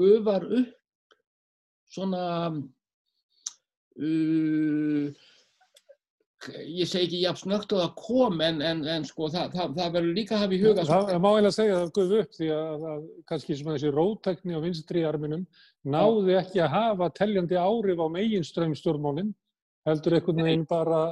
gufar 0.00 0.42
upp 0.48 1.18
svona 1.92 2.22
uh, 4.00 5.06
ég 6.50 6.88
segi 6.88 7.04
ekki 7.06 7.20
jafn 7.22 7.40
snögt 7.42 7.74
og 7.74 7.82
það 7.82 7.92
kom 8.00 8.40
en, 8.44 8.62
en, 8.66 8.80
en 8.96 9.04
sko 9.06 9.28
það, 9.32 9.52
það, 9.56 9.74
það 9.78 9.92
verður 9.96 10.16
líka 10.18 10.36
að 10.36 10.42
hafa 10.42 10.56
í 10.56 10.60
huga 10.62 10.84
sko, 10.84 10.92
Það, 10.92 11.10
það 11.12 11.22
má 11.22 11.28
eiginlega 11.30 11.56
segja 11.58 11.76
að 11.76 11.82
það 11.82 11.92
guð 11.98 12.14
upp 12.18 12.36
því 12.38 12.50
að, 12.56 12.86
að 12.92 13.04
kannski 13.30 13.58
svona 13.58 13.76
þessi 13.76 13.92
rótækni 13.96 14.58
á 14.58 14.64
vinstri 14.64 15.04
arminum 15.08 15.46
náði 15.94 16.36
ekki 16.40 16.62
að 16.64 16.74
hafa 16.76 17.10
teljandi 17.18 17.60
áhrif 17.62 18.02
á 18.02 18.06
meginströmmstjórnmálinn 18.16 19.32
heldur 19.88 20.18
einhvern 20.18 20.46
veginn 20.46 20.68
bara 20.70 21.02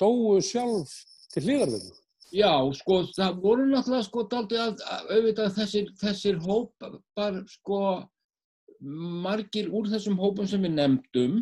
dóu 0.00 0.40
sjálf 0.44 0.92
til 1.32 1.44
hliðarveginn. 1.46 1.94
Já, 2.34 2.52
sko, 2.74 3.00
það 3.14 3.40
voru 3.42 3.66
náttúrulega 3.70 4.06
sko 4.08 4.24
daldið 4.30 4.62
að, 4.64 4.80
að 4.92 5.10
auðvitað 5.14 5.52
þessir, 5.60 5.90
þessir 6.00 6.40
hópar, 6.42 7.36
sko, 7.52 7.80
margir 9.26 9.70
úr 9.70 9.86
þessum 9.92 10.18
hópum 10.20 10.48
sem 10.50 10.64
við 10.66 10.74
nefndum, 10.74 11.36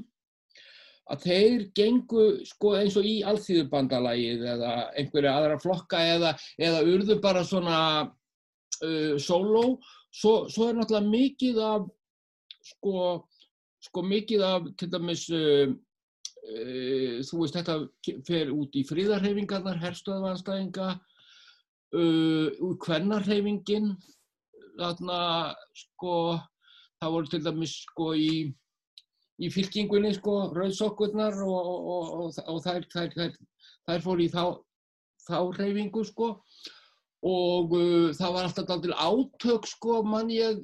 að 1.13 1.25
þeir 1.27 1.65
gengu 1.77 2.27
sko 2.49 2.75
eins 2.79 2.97
og 2.97 3.07
í 3.07 3.19
alþýðubandalagið 3.29 4.45
eða 4.55 4.73
einhverja 4.97 5.35
aðra 5.37 5.59
flokka 5.61 6.01
eða, 6.15 6.33
eða 6.57 6.85
urðu 6.89 7.19
bara 7.25 7.45
svona 7.45 7.81
uh, 8.09 9.17
sóló, 9.21 9.65
svo, 10.09 10.35
svo 10.49 10.71
er 10.71 10.79
náttúrulega 10.79 11.11
mikið 11.11 11.61
af, 11.65 11.89
sko, 12.71 12.95
sko 13.85 14.05
mikið 14.09 14.47
af, 14.49 14.71
til 14.81 14.91
dæmis, 14.95 15.27
uh, 15.35 15.75
uh, 16.49 17.21
þú 17.29 17.43
veist, 17.43 17.61
þetta 17.61 17.79
fer 18.27 18.55
út 18.55 18.81
í 18.81 18.87
fríðarhefingarnar, 18.89 19.83
herstöðvanstæðinga, 19.85 20.91
uh, 22.01 22.49
úr 22.65 22.77
kvennarhefingin, 22.87 23.93
þarna, 24.81 25.21
sko, 25.85 26.17
það 27.03 27.17
voru 27.19 27.35
til 27.35 27.45
dæmis, 27.45 27.79
sko, 27.85 28.15
í, 28.17 28.49
í 29.43 29.51
fylkingunni, 29.51 30.13
sko, 30.15 30.37
rauðsokkurnar 30.55 31.41
og, 31.43 31.69
og, 31.75 32.15
og, 32.21 32.39
og 32.51 32.63
þær, 32.63 32.87
þær, 32.93 33.11
þær, 33.17 33.37
þær 33.89 34.05
fóru 34.05 34.25
í 34.27 34.31
þá, 34.33 34.45
þá 35.27 35.39
reyfingu, 35.59 36.05
sko, 36.07 36.31
og 37.25 37.75
uh, 37.75 38.11
það 38.15 38.37
var 38.37 38.49
alltaf 38.49 38.69
daldil 38.69 38.95
átök, 38.95 39.67
sko, 39.69 40.03
mann 40.07 40.31
ég, 40.33 40.63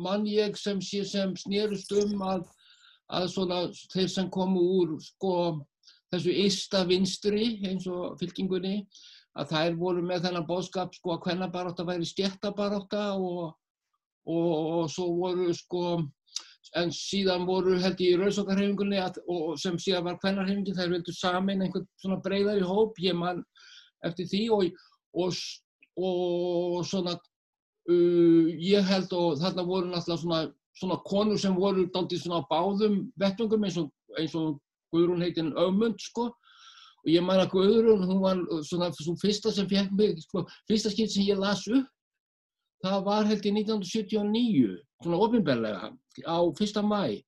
mann 0.00 0.26
ég 0.30 0.56
sem 0.56 0.80
sem 0.80 1.34
snerust 1.36 1.92
um 1.98 2.24
að, 2.24 2.46
að 3.12 3.28
svona 3.34 3.62
þeir 3.92 4.10
sem 4.14 4.32
komu 4.32 4.64
úr, 4.80 4.96
sko, 5.04 5.34
þessu 6.12 6.34
ysta 6.46 6.84
vinstri 6.88 7.58
eins 7.68 7.88
og 7.90 8.16
fylkingunni, 8.20 8.84
að 9.38 9.52
þær 9.52 9.74
voru 9.78 10.02
með 10.02 10.24
þennan 10.24 10.48
bóðskap, 10.48 10.94
sko, 10.96 11.14
að 11.14 11.24
kvennabarátta 11.26 11.84
væri 11.86 12.08
stjættabarátta 12.08 13.10
og, 13.20 13.58
og, 14.24 14.54
og 14.56 14.88
svo 14.94 15.10
voru, 15.18 15.52
sko, 15.54 15.98
en 16.76 16.92
síðan 16.92 17.46
voru 17.48 17.78
held 17.80 18.00
ég 18.02 18.14
í 18.14 18.18
rauðsokkarhefingunni 18.20 19.00
og 19.00 19.56
sem 19.60 19.78
síðan 19.80 20.06
var 20.08 20.18
kvennarhefingin, 20.22 20.76
þær 20.76 20.92
vildu 20.92 21.14
samin 21.16 21.64
einhvern 21.64 21.86
svona 22.02 22.20
breyðari 22.24 22.66
hóp, 22.66 22.98
ég 23.02 23.16
man 23.16 23.42
eftir 24.06 24.28
því 24.28 24.42
og, 24.56 24.80
og, 25.24 25.40
og 25.96 26.80
svona 26.86 27.16
uh, 27.16 28.48
ég 28.62 28.84
held 28.90 29.14
og 29.16 29.38
þarna 29.42 29.66
voru 29.68 29.92
náttúrulega 29.92 30.22
svona, 30.22 30.42
svona 30.78 31.00
konur 31.08 31.40
sem 31.40 31.56
voru 31.56 31.88
daldið 31.94 32.24
svona 32.24 32.42
á 32.44 32.48
báðum 32.50 33.00
vettungum 33.20 33.64
eins 33.64 33.78
og, 33.80 33.92
eins 34.18 34.36
og 34.38 34.58
Guðrún 34.94 35.20
heitin 35.20 35.50
Ömund 35.60 35.98
sko. 36.00 36.30
Og 37.04 37.08
ég 37.12 37.24
man 37.24 37.40
að 37.42 37.52
Guðrún, 37.52 38.06
hún 38.08 38.22
var 38.22 38.38
svona 38.64 38.88
svo 38.96 39.14
fyrsta 39.20 39.52
sem 39.54 39.68
fekk 39.68 39.92
mig, 39.96 40.16
sko, 40.24 40.46
fyrsta 40.68 40.92
skipt 40.92 41.12
sem 41.12 41.26
ég 41.28 41.40
las 41.40 41.66
upp 41.68 41.88
það 42.84 43.00
var 43.08 43.26
held 43.28 43.46
í 43.46 43.54
1979, 43.56 44.76
svona 45.02 45.22
ofinberlega, 45.24 45.90
á 46.26 46.38
fyrsta 46.58 46.84
mæ 46.86 47.18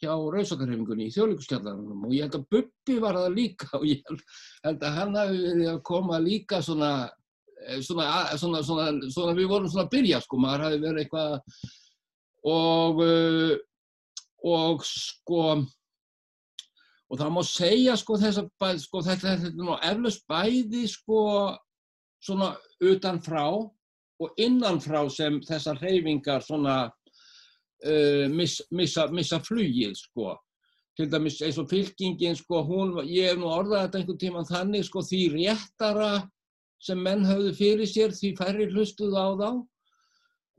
hjá 0.00 0.12
Rauðsokkarhefingunni 0.16 1.10
í 1.10 1.12
þjóðleikusskjallarunum 1.12 2.06
og 2.08 2.12
ég 2.16 2.24
held 2.24 2.36
að 2.38 2.44
Bubbi 2.54 2.96
var 3.02 3.18
það 3.18 3.34
líka 3.36 3.68
og 3.76 3.82
ég 3.84 4.00
held, 4.08 4.22
að 4.70 4.94
hann 4.96 5.18
hafi 5.18 5.40
verið 5.44 5.72
að 5.74 5.82
koma 5.90 6.20
líka 6.24 6.60
svona, 6.64 6.92
eh, 7.66 7.82
svona, 7.84 8.06
svona, 8.40 8.62
svona, 8.64 9.34
við 9.36 9.50
vorum 9.50 9.68
svona 9.68 9.84
að 9.84 9.92
byrja 9.96 10.22
sko, 10.24 10.40
maður 10.40 10.64
hafi 10.66 10.80
verið 10.86 11.02
eitthvað 11.04 11.34
og, 12.48 13.02
uh, 13.04 13.56
og 14.48 14.86
sko, 14.88 15.42
og 17.10 17.20
það 17.20 17.34
má 17.34 17.42
segja 17.44 17.96
sko 18.00 18.16
þess 18.22 18.40
að 18.40 18.80
sko, 18.80 19.02
þetta, 19.04 19.34
er 19.36 19.58
nú 19.58 19.76
eflaust 19.76 20.24
bæði 20.30 20.86
sko 20.88 21.20
svona 22.24 22.54
utanfrá 22.80 23.44
og 24.20 24.40
innanfrá 24.40 25.02
sem 25.12 25.40
þessar 25.46 25.80
hreyfingar 25.80 26.44
svona 26.44 26.76
uh, 26.90 28.26
miss, 28.32 28.60
missa, 28.70 29.08
missa 29.12 29.40
flugið 29.42 29.96
sko. 29.98 30.34
Til 30.98 31.08
dæmis 31.08 31.38
eins 31.46 31.58
og 31.60 31.70
fylkingin 31.70 32.36
sko, 32.36 32.60
hún, 32.66 32.96
ég 33.08 33.30
hef 33.30 33.40
nú 33.40 33.48
orðað 33.48 33.86
þetta 33.86 34.00
einhvern 34.00 34.20
tíman 34.20 34.48
þannig 34.48 34.86
sko, 34.88 35.02
því 35.06 35.22
réttara 35.36 36.12
sem 36.80 37.00
menn 37.00 37.26
höfðu 37.28 37.52
fyrir 37.56 37.88
sér, 37.88 38.14
því 38.16 38.34
færri 38.36 38.68
hlustuð 38.72 39.16
á 39.16 39.28
þá. 39.40 39.50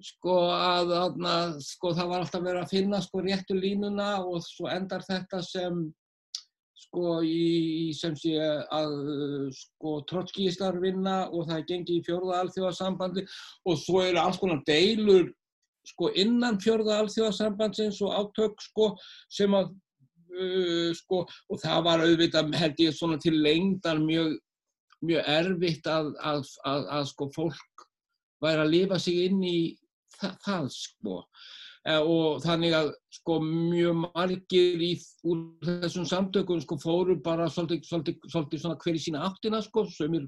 Sko 0.01 0.35
að, 0.49 0.95
að 0.97 1.59
sko, 1.61 1.91
það 1.93 2.07
var 2.09 2.23
alltaf 2.23 2.45
verið 2.45 2.63
að 2.63 2.71
finna 2.73 3.01
sko 3.05 3.21
réttu 3.21 3.57
línuna 3.57 4.11
og 4.25 4.41
svo 4.41 4.69
endar 4.71 5.05
þetta 5.05 5.43
sem 5.45 5.83
sko 6.81 7.19
í 7.25 7.91
sem 7.97 8.15
sé 8.17 8.37
að 8.41 8.95
sko 9.55 9.99
trotskíistar 10.09 10.79
vinna 10.81 11.27
og 11.29 11.45
það 11.49 11.67
gengið 11.69 11.99
í 11.99 12.05
fjórða 12.07 12.41
alþjóðasambandi 12.45 13.25
og 13.69 13.79
svo 13.79 14.01
eru 14.05 14.21
alls 14.21 14.41
konar 14.41 14.63
deilur 14.67 15.29
sko 15.87 16.11
innan 16.23 16.59
fjórða 16.61 16.99
alþjóðasambandsins 17.03 18.01
og 18.05 18.13
átök 18.17 18.61
sko 18.61 18.91
sem 19.31 19.53
að 19.57 19.71
uh, 20.37 20.91
sko, 20.97 21.25
og 21.49 21.61
það 21.61 21.83
var 21.87 22.05
auðvitað, 22.05 22.55
held 22.61 22.83
ég, 22.83 22.95
svona 22.95 23.19
til 23.21 23.37
lengdar 23.41 24.01
mjög, 24.01 24.35
mjög 25.05 25.31
erfitt 25.35 25.89
að, 25.89 26.13
að, 26.19 26.45
að, 26.69 26.87
að 26.97 27.07
sko, 27.13 27.29
fólk 27.35 27.87
væri 28.41 28.65
að 28.65 28.73
lifa 28.75 28.99
sig 29.01 29.25
inn 29.27 29.41
í 29.45 29.57
það, 30.17 30.37
það 30.45 30.69
sko. 30.77 31.17
E, 31.81 31.95
og 31.97 32.43
þannig 32.43 32.75
að 32.77 32.91
sko, 33.15 33.39
mjög 33.41 34.03
margir 34.03 34.83
í, 34.85 34.91
úr 35.25 35.39
þessum 35.65 36.05
samtökum 36.05 36.61
sko, 36.61 36.77
fóru 36.81 37.15
bara 37.25 37.47
svolítið, 37.49 37.87
svolítið, 37.89 38.19
svolítið 38.29 38.85
hver 38.85 38.99
í 38.99 39.01
sína 39.01 39.23
áttina, 39.25 39.63
sko, 39.65 39.87
sömur 39.89 40.27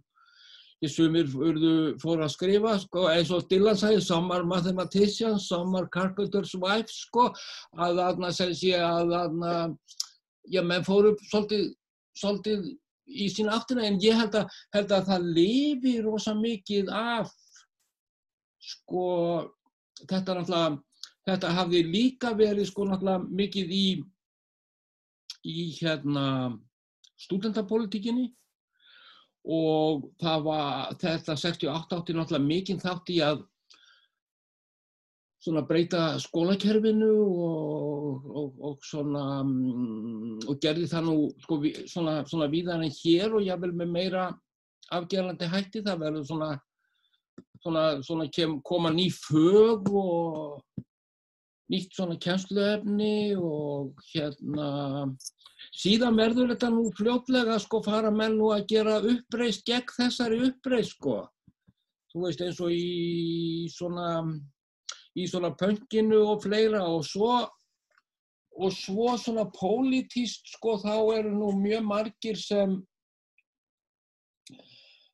Sumir 0.89 1.29
fóru 2.01 2.25
að 2.25 2.31
skrifa, 2.33 2.73
sko, 2.81 3.05
eins 3.07 3.29
og 3.31 3.45
Dylan 3.47 3.77
sagði, 3.79 4.01
some 4.03 4.33
are 4.35 4.43
mathematicians, 4.43 5.47
some 5.47 5.77
are 5.79 5.87
carpenter's 5.93 6.53
wives, 6.59 7.05
sko, 7.05 7.29
að 7.79 8.01
þarna 8.01 8.31
sem 8.35 8.51
sé 8.57 8.73
að 8.75 9.13
þarna, 9.13 9.53
já, 10.51 10.61
menn 10.65 10.83
fóru 10.83 11.13
svolítið, 11.29 11.69
svolítið 12.19 12.67
í 13.07 13.29
sín 13.31 13.51
áttina, 13.53 13.85
en 13.87 13.99
ég 14.03 14.19
held 14.19 14.35
að, 14.41 14.59
held 14.75 14.95
að 14.97 15.07
það 15.11 15.29
lifi 15.37 15.95
rosa 16.03 16.35
mikið 16.35 16.91
af, 16.99 17.31
sko, 18.73 19.07
þetta 20.03 20.39
náttúrulega, 20.39 20.81
þetta 21.27 21.53
hafði 21.57 21.83
líka 21.87 22.33
verið, 22.37 22.67
sko, 22.69 22.87
náttúrulega 22.87 23.27
mikið 23.41 23.73
í, 23.73 23.87
í, 25.47 25.57
hérna, 25.79 26.25
stúdentapolitíkinni 27.23 28.27
og 29.53 30.09
það 30.23 30.45
var 30.47 30.93
þetta 31.01 31.35
68 31.39 31.97
átti 31.97 32.15
náttúrulega 32.15 32.47
mikinn 32.47 32.81
þátt 32.81 33.11
í 33.11 33.19
að 33.23 33.43
svona 35.43 35.65
breyta 35.67 36.03
skólakerfinu 36.23 37.09
og, 37.11 38.27
og, 38.31 38.61
og 38.63 38.85
svona 38.87 39.23
mm, 39.43 40.45
og 40.47 40.59
gerði 40.63 40.87
það 40.91 41.09
nú 41.09 41.15
sko, 41.43 41.57
svona, 41.91 42.21
svona 42.31 42.47
víðar 42.51 42.83
en 42.83 42.95
hér 43.01 43.35
og 43.35 43.43
jável 43.43 43.73
með 43.75 43.91
meira 43.91 44.29
afgerlandi 44.95 45.49
hætti. 45.51 45.83
Það 45.83 45.99
verður 46.05 46.29
svona 46.29 46.53
svona, 47.63 47.83
svona 48.03 48.27
kem, 48.31 48.61
koma 48.61 48.91
ný 48.91 49.09
fög 49.11 49.89
og 49.91 50.63
nýtt 51.71 51.95
svona 51.95 52.19
kjænsluefni 52.19 53.35
og 53.39 54.03
hérna 54.11 54.71
Síðan 55.71 56.17
verður 56.19 56.51
þetta 56.53 56.69
nú 56.73 56.83
fljótlega 56.97 57.55
sko 57.61 57.79
fara 57.85 58.11
menn 58.13 58.35
nú 58.37 58.51
að 58.53 58.67
gera 58.73 58.99
uppreist 58.99 59.65
gegn 59.67 59.95
þessari 59.95 60.41
uppreist 60.49 60.97
sko. 60.97 61.21
Þú 62.11 62.25
veist 62.27 62.43
eins 62.45 62.59
og 62.61 62.73
í 62.73 63.69
svona, 63.73 64.09
í 65.17 65.25
svona 65.29 65.53
pönginu 65.57 66.19
og 66.33 66.43
fleira 66.43 66.83
og 66.85 67.01
svo, 67.07 67.39
og 68.53 68.75
svo 68.75 69.15
svona 69.17 69.47
pólitíst 69.55 70.53
sko 70.57 70.77
þá 70.83 70.93
eru 71.17 71.33
nú 71.39 71.49
mjög 71.57 71.87
margir 71.89 72.37
sem, 72.37 72.77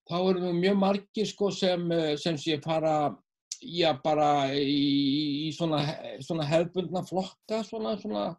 þá 0.10 0.18
eru 0.18 0.44
nú 0.44 0.54
mjög 0.60 0.82
margir 0.82 1.30
sko 1.30 1.54
sem, 1.56 1.88
sem 2.20 2.36
sé 2.42 2.60
fara, 2.66 3.14
já 3.60 3.94
bara 4.04 4.50
í, 4.56 5.48
í 5.48 5.50
svona, 5.56 5.82
svona 6.24 6.46
hefbundna 6.48 7.04
flokka 7.08 7.64
svona 7.68 7.98
svona 8.00 8.30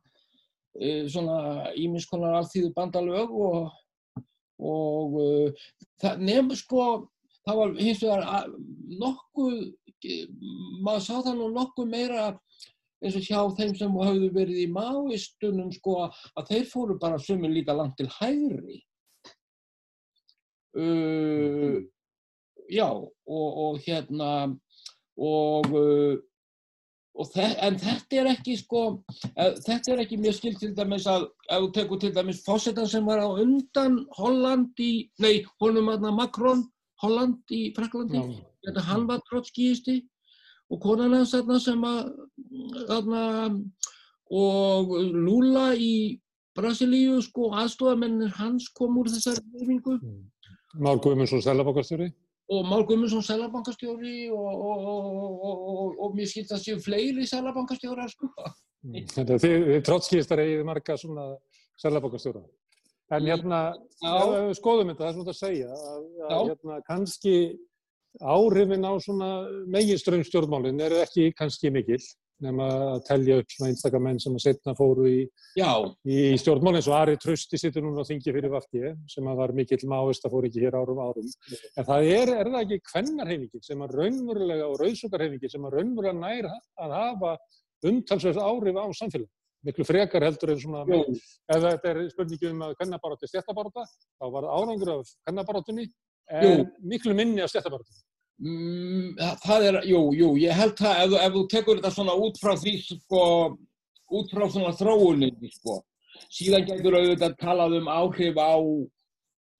Eh, 0.78 1.06
allþýðu 1.10 2.70
bandalög 2.76 3.32
og, 3.34 3.72
og 4.62 5.16
uh, 5.18 5.64
það 5.98 6.22
nefnum 6.28 6.58
sko, 6.58 6.84
það 7.42 7.58
var 7.58 7.72
hins 7.80 8.02
vegar 8.04 8.52
nokkuð, 9.00 9.56
maður 10.78 11.02
sá 11.02 11.16
það 11.26 11.40
nú 11.40 11.48
nokkuð 11.56 11.90
meira 11.90 12.28
eins 13.02 13.18
og 13.18 13.26
hjá 13.26 13.40
þeim 13.58 13.74
sem 13.80 13.98
hafðu 13.98 14.30
verið 14.36 14.62
í 14.62 14.68
máistunum 14.70 15.72
sko 15.74 15.96
að 16.06 16.52
þeir 16.52 16.70
fóru 16.70 16.98
bara 17.02 17.18
sömur 17.18 17.50
líka 17.50 17.74
langt 17.74 17.98
til 17.98 18.06
hægri. 18.20 18.78
Uh, 20.70 21.82
já 22.70 22.86
og, 22.86 23.10
og 23.26 23.80
hérna 23.82 24.54
og 25.20 25.72
uh, 25.76 26.18
Þe 27.10 27.46
en 27.66 27.74
þetta 27.76 28.16
er 28.20 28.28
ekki 28.30 28.54
sko, 28.56 28.80
þetta 29.34 29.92
er 29.92 30.02
ekki 30.04 30.16
mjög 30.20 30.36
skilt 30.38 30.60
til 30.62 30.70
dæmis 30.76 31.08
að, 31.10 31.26
ef 31.50 31.64
þú 31.64 31.70
tekur 31.76 32.00
til 32.00 32.12
dæmis 32.16 32.40
fósettan 32.46 32.88
sem 32.88 33.04
var 33.04 33.20
á 33.20 33.28
undan 33.28 33.98
Holland 34.16 34.78
í, 34.80 35.10
nei, 35.20 35.42
honum 35.60 35.90
aðna 35.92 36.14
Macron, 36.16 36.62
Holland 37.02 37.52
í 37.52 37.74
Fraklandi, 37.76 38.22
þetta 38.64 38.86
hann 38.86 39.04
var 39.10 39.20
trotskíisti 39.28 39.98
og 40.70 40.80
konan 40.80 41.18
hans 41.18 41.34
aðna 41.36 41.58
sem 41.60 41.84
að, 41.84 42.08
aðna, 42.96 43.24
og 44.30 44.96
Lula 45.10 45.74
í 45.76 46.20
Brasilíu 46.56 47.18
sko, 47.26 47.50
aðstofamennir 47.58 48.32
hans 48.38 48.70
kom 48.76 48.96
úr 49.02 49.10
þessari 49.12 49.44
verfingu. 49.58 49.98
Már 50.78 51.02
Guðmundsson, 51.02 51.42
Sælabokarstjóri? 51.44 52.12
Og 52.50 52.66
Már 52.66 52.82
Gummarsson 52.86 53.22
selabankastjóri 53.22 54.30
og, 54.34 54.62
og, 54.70 56.00
og 56.02 56.16
mér 56.16 56.30
skilst 56.30 56.54
að 56.56 56.64
séu 56.64 56.80
fleiri 56.82 57.26
selabankastjórar 57.30 58.10
sko. 58.10 58.30
Mm. 58.82 59.04
Þetta 59.12 59.36
er 59.36 59.42
þið, 59.44 59.68
trótskýrstar 59.86 60.42
eigið 60.42 60.64
marga 60.66 60.96
svona 60.98 61.26
selabankastjóra. 61.80 62.42
En 63.10 63.26
hérna, 63.26 63.60
skoðum 64.54 64.92
þetta, 64.92 65.02
það 65.02 65.08
er 65.08 65.16
svona 65.18 65.34
að 65.34 65.38
segja 65.40 65.70
að, 65.74 66.02
að 66.26 66.50
hérna, 66.52 66.80
kannski 66.86 67.34
áhrifin 68.18 68.86
á 68.86 68.92
svona 69.02 69.30
meginströmmstjórnmálinn 69.70 70.82
eru 70.82 71.00
ekki 71.04 71.30
kannski 71.38 71.70
mikill 71.74 72.02
nema 72.44 72.66
að 72.94 73.02
telja 73.08 73.38
upp 73.40 73.52
svona 73.52 73.70
einstakar 73.72 74.02
menn 74.04 74.20
sem 74.22 74.36
að 74.36 74.44
setna 74.44 74.74
fóru 74.78 75.06
í, 75.10 75.18
í 76.08 76.18
stjórnmál 76.40 76.76
eins 76.78 76.88
og 76.90 76.96
Ari 76.98 77.16
Trösti 77.20 77.60
sittur 77.60 77.84
núna 77.84 78.04
á 78.04 78.08
þingi 78.08 78.34
fyrir 78.36 78.52
Vafti 78.52 78.94
sem 79.10 79.28
að 79.30 79.40
var 79.42 79.54
mikill 79.56 79.80
máist 79.90 80.24
að 80.26 80.36
fóru 80.36 80.50
ekki 80.50 80.64
hér 80.64 80.78
árum 80.80 81.02
árum. 81.04 81.28
En 81.76 81.88
það 81.88 82.10
er, 82.16 82.34
er 82.42 82.52
það 82.52 82.60
ekki 82.64 82.80
kvennarhefingin 82.92 83.66
sem 83.66 83.84
að 83.84 83.96
raunverulega 84.00 84.68
og 84.70 84.78
rauðsugarhefingin 84.80 85.54
sem 85.54 85.68
að 85.68 85.76
raunverulega 85.78 86.18
nær 86.20 86.50
að 86.50 86.96
hafa 86.96 87.34
umtalsverð 87.90 88.42
áhrif 88.44 88.80
á 88.80 88.86
samfélag. 88.96 89.30
Miklu 89.66 89.84
frekar 89.84 90.24
heldur 90.24 90.54
en 90.54 90.60
svona, 90.60 90.84
Jú. 90.88 91.16
ef 91.52 91.64
þetta 91.66 91.90
er 91.90 91.98
spurningi 92.08 92.48
um 92.48 92.62
að 92.64 92.78
kvennabaráti 92.78 93.26
er 93.26 93.32
stjættabaráta, 93.34 93.84
þá 94.16 94.24
var 94.32 94.46
árangur 94.48 94.92
af 94.94 95.10
kvennabarátunni 95.26 95.84
en 96.32 96.46
Jú. 96.46 96.62
miklu 96.88 97.12
minni 97.16 97.42
af 97.44 97.52
stjættabarátunni. 97.52 98.00
Mm, 98.40 99.18
það 99.42 99.64
er, 99.68 99.76
jú, 99.84 99.98
jú, 100.16 100.30
ég 100.40 100.56
held 100.56 100.78
það 100.78 101.02
ef, 101.02 101.16
ef 101.26 101.34
þú 101.34 101.42
tekur 101.52 101.76
þetta 101.76 101.90
svona 101.92 102.14
út 102.16 102.38
frá 102.40 102.54
því, 102.56 102.72
sko, 102.86 103.24
út 104.16 104.32
frá 104.32 104.46
svona 104.48 104.70
þróuninni, 104.78 105.50
sko, 105.58 105.76
síðan 106.32 106.64
getur 106.70 106.96
auðvitað 106.96 107.36
talað 107.42 107.76
um 107.82 107.92
áhrif 107.92 108.40
á, 108.40 108.56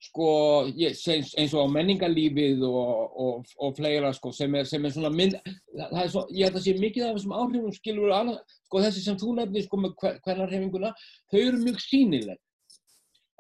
sko, 0.00 0.30
eins, 0.72 1.34
eins 1.36 1.52
og 1.52 1.68
á 1.68 1.74
menningarlífið 1.76 2.64
og, 2.70 3.20
og, 3.20 3.52
og 3.60 3.76
fleira, 3.76 4.14
sko, 4.16 4.32
sem 4.32 4.56
er, 4.56 4.64
sem 4.64 4.88
er 4.88 4.96
svona 4.96 5.12
mynd, 5.12 5.36
það 5.76 6.00
er 6.06 6.12
svo, 6.14 6.24
ég 6.32 6.48
held 6.48 6.60
að 6.62 6.68
sé 6.70 6.78
mikið 6.80 7.10
af 7.10 7.18
þessum 7.18 7.36
áhrifum, 7.36 7.74
skilur, 7.76 8.14
annað, 8.16 8.40
sko, 8.64 8.86
þessi 8.86 9.04
sem 9.04 9.20
þú 9.20 9.34
nefnir, 9.42 9.66
sko, 9.68 9.82
með 9.84 10.06
hvernarhefinguna, 10.24 10.94
þau 11.28 11.42
eru 11.42 11.66
mjög 11.66 11.84
sínileg. 11.84 12.40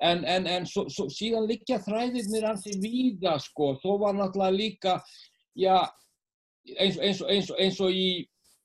En, 0.00 0.22
en, 0.24 0.46
en 0.48 0.64
svo, 0.68 0.86
svo, 0.88 1.10
síðan 1.12 1.44
liggja 1.48 1.76
þræðirnir 1.84 2.46
hansi 2.48 2.72
víða 2.80 3.34
sko, 3.44 3.74
þó 3.82 3.98
var 4.00 4.14
náttúrulega 4.16 4.56
líka, 4.56 4.94
já, 5.60 5.76
eins, 6.76 6.98
eins, 6.98 7.22
eins, 7.22 7.50
eins 7.58 7.80
og 7.84 7.94
í, 7.94 8.08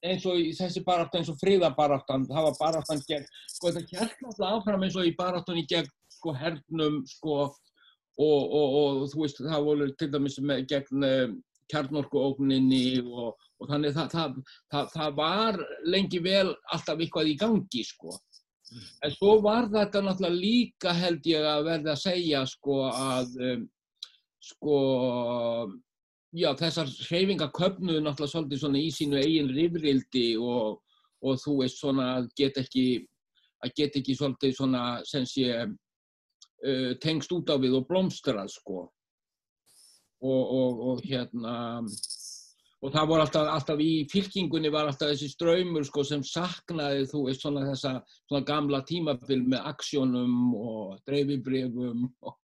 eins 0.05 0.25
og 0.29 0.39
í 0.39 0.51
þessi 0.57 0.83
baráttan, 0.85 1.21
eins 1.21 1.31
og 1.33 1.39
fríðabaráttan, 1.41 2.27
það 2.29 2.47
var 2.49 2.59
baráttan 2.59 3.03
gegn, 3.09 3.27
sko 3.51 3.73
þetta 3.75 3.99
hérst 3.99 4.21
náttúrulega 4.23 4.59
áfram 4.59 4.87
eins 4.87 4.99
og 4.99 5.09
í 5.09 5.15
baráttan 5.17 5.61
í 5.61 5.65
gegn, 5.71 5.89
sko, 6.17 6.35
hernum, 6.39 7.01
sko, 7.09 7.39
og, 8.15 8.53
og, 8.59 8.77
og 8.79 9.01
þú 9.11 9.25
veist, 9.25 9.43
það 9.43 9.67
voru 9.69 9.89
til 9.99 10.11
dæmis 10.13 10.39
með 10.39 10.67
gegn 10.71 11.09
um, 11.09 11.35
kjarnorkuókninni 11.71 13.01
og, 13.09 13.33
og 13.59 13.69
þannig 13.71 13.95
það, 13.95 14.11
það, 14.13 14.39
það, 14.71 14.89
það 14.93 15.15
var 15.17 15.61
lengi 15.89 16.21
vel 16.21 16.49
alltaf 16.73 17.01
eitthvað 17.01 17.31
í 17.31 17.37
gangi, 17.41 17.85
sko. 17.87 18.13
En 19.05 19.13
svo 19.13 19.37
var 19.45 19.69
þetta 19.71 20.01
náttúrulega 20.03 20.41
líka 20.41 20.93
held 20.97 21.27
ég 21.29 21.45
að 21.47 21.67
verða 21.67 21.93
að 21.93 22.01
segja 22.01 22.41
sko 22.49 22.79
að 22.89 23.35
um, 23.51 23.65
sko 24.45 24.77
já 26.35 26.49
þessar 26.59 26.89
hreyfingar 27.07 27.51
köpnuðu 27.55 28.01
náttúrulega 28.03 28.33
svolítið 28.33 28.61
svona 28.61 28.81
í 28.81 28.89
sínu 28.93 29.19
eigin 29.21 29.51
rifrildi 29.55 30.25
og, 30.41 30.81
og 31.23 31.39
þú 31.41 31.59
veist 31.61 31.79
svona 31.81 32.09
að 32.19 32.29
get 32.39 32.59
ekki 32.61 32.85
að 33.65 33.73
get 33.79 33.97
ekki 34.01 34.17
svolítið 34.17 34.57
svona 34.57 34.83
sem 35.07 35.25
sé 35.29 35.47
uh, 35.63 36.91
tengst 37.01 37.31
út 37.35 37.49
á 37.49 37.55
við 37.61 37.79
og 37.79 37.87
blómstrað 37.89 38.51
sko. 38.53 38.85
Og, 40.25 40.43
og, 40.57 40.79
og 40.89 41.01
hérna 41.05 41.55
og 42.85 42.93
það 42.93 43.07
voru 43.09 43.23
alltaf, 43.23 43.47
alltaf 43.49 43.81
í 43.81 43.91
fylkingunni 44.11 44.69
var 44.73 44.89
alltaf 44.89 45.11
þessi 45.11 45.31
ströymur 45.31 45.85
sko, 45.87 46.03
sem 46.05 46.23
saknaði 46.25 47.07
þú 47.09 47.23
veist 47.27 47.43
svona 47.43 47.65
þessa 47.65 47.93
svona 48.27 48.45
gamla 48.47 48.81
tímabill 48.85 49.41
með 49.49 49.69
aksjónum 49.71 50.35
og 50.59 50.99
dreifibrefum 51.09 52.05
og, 52.25 52.37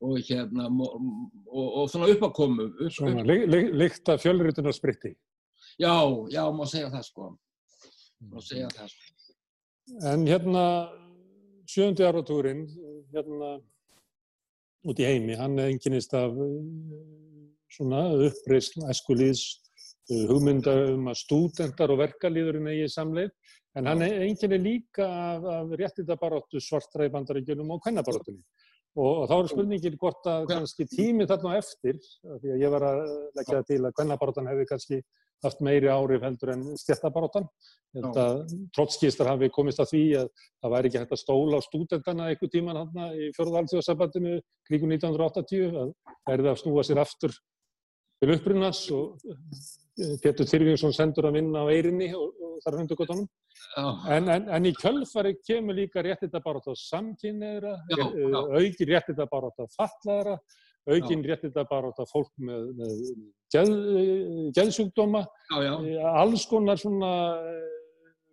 og 0.00 0.16
hérna 0.24 0.68
og, 0.70 1.66
og 1.82 1.90
svona 1.92 2.08
uppakomu 2.14 2.66
upp, 2.70 2.92
Svona 2.92 3.20
upp. 3.20 3.74
líkt 3.80 4.08
að 4.08 4.22
fjölrytunar 4.24 4.72
spritti 4.76 5.14
Já, 5.80 5.92
já, 6.32 6.42
má 6.52 6.64
segja 6.68 6.90
það 6.92 7.04
sko. 7.06 7.26
Má 8.28 8.40
segja 8.44 8.68
það 8.74 8.88
sko. 8.92 9.34
En 10.12 10.26
hérna 10.28 10.64
sjöndi 11.68 12.04
áratúrin 12.04 12.66
hérna 13.14 13.50
út 14.84 15.00
í 15.00 15.06
heimi, 15.08 15.36
hann 15.38 15.58
er 15.58 15.70
enginnist 15.72 16.12
af 16.16 16.34
svona 17.70 18.02
uppreysn 18.26 18.84
æskulíðs 18.90 19.44
hugmynda 20.28 20.74
um 20.94 21.08
að 21.12 21.20
stúdendar 21.22 21.92
og 21.94 22.00
verkalýðurinn 22.02 22.68
eigi 22.72 22.88
samleið. 22.92 23.30
En 23.78 23.86
hann 23.86 24.02
er 24.02 24.24
enginni 24.26 24.58
líka 24.58 25.06
af, 25.06 25.44
af 25.44 25.76
réttindabaróttu 25.78 26.60
svartra 26.60 27.06
í 27.06 27.12
bandaríkjunum 27.14 27.70
og 27.76 27.84
kvennabaróttunni 27.84 28.42
og, 28.96 29.10
og 29.10 29.24
þá 29.30 29.34
er 29.36 29.50
spurningin 29.52 29.98
hvort 30.00 30.28
að 30.30 30.46
kannski 30.50 30.86
tími 30.90 31.26
þarna 31.30 31.56
eftir 31.60 31.98
því 32.00 32.54
að 32.54 32.62
ég 32.64 32.74
var 32.74 32.86
að 32.90 33.02
leggja 33.38 33.64
til 33.68 33.80
að 33.84 33.96
kvennabaróttan 33.98 34.50
hefði 34.50 34.68
kannski 34.70 35.00
haft 35.44 35.62
meiri 35.64 35.88
árif 35.88 36.24
heldur 36.24 36.52
en 36.52 36.64
stjættabaróttan 36.76 37.46
Trotskistar 38.76 39.30
hafi 39.32 39.48
komist 39.54 39.80
að 39.82 39.92
því 39.94 40.02
að 40.20 40.32
það 40.60 40.74
væri 40.74 40.90
ekki 40.90 41.00
hægt 41.00 41.14
að 41.16 41.22
stóla 41.22 41.60
á 41.60 41.66
stúdendana 41.66 42.28
einhver 42.30 42.52
tíman 42.52 42.80
hann 42.82 43.14
í 43.16 43.30
fjörðalþjóðsabandinu 43.38 44.36
kríku 44.68 44.90
1980 44.90 45.80
að 45.84 45.94
það 46.10 46.34
er 46.34 46.44
það 46.44 46.52
að 46.52 46.60
snúa 46.64 46.84
sér 46.86 47.02
aftur 47.02 47.38
til 48.20 48.34
upprunnans 48.34 48.82
og 48.92 49.16
Petur 50.22 50.48
Tyrfingsson 50.48 50.94
sendur 50.96 51.28
að 51.28 51.40
vinna 51.40 51.64
á 51.64 51.72
eirinni 51.72 52.10
og, 52.16 52.36
og 52.36 52.60
þar 52.64 52.78
hundur 52.80 53.00
gott 53.00 53.14
honum. 53.14 53.28
En, 54.10 54.28
en, 54.30 54.48
en 54.50 54.66
í 54.66 54.72
kjölfari 54.78 55.34
kemur 55.46 55.76
líka 55.78 56.02
réttita 56.04 56.40
bara 56.42 56.62
á 56.62 56.72
samkynneira, 56.74 57.76
aukin 58.56 58.90
réttita 58.90 59.26
bara 59.30 59.50
á 59.50 59.64
fallaðara, 59.76 60.38
aukin 60.90 61.24
réttita 61.26 61.66
bara 61.70 61.92
á 61.94 62.04
fólk 62.10 62.32
með, 62.38 62.70
með 62.78 62.94
geð, 63.54 63.74
geðsjúkdóma, 64.56 65.26
alls 66.14 66.46
konar 66.50 66.80
svona 66.80 67.12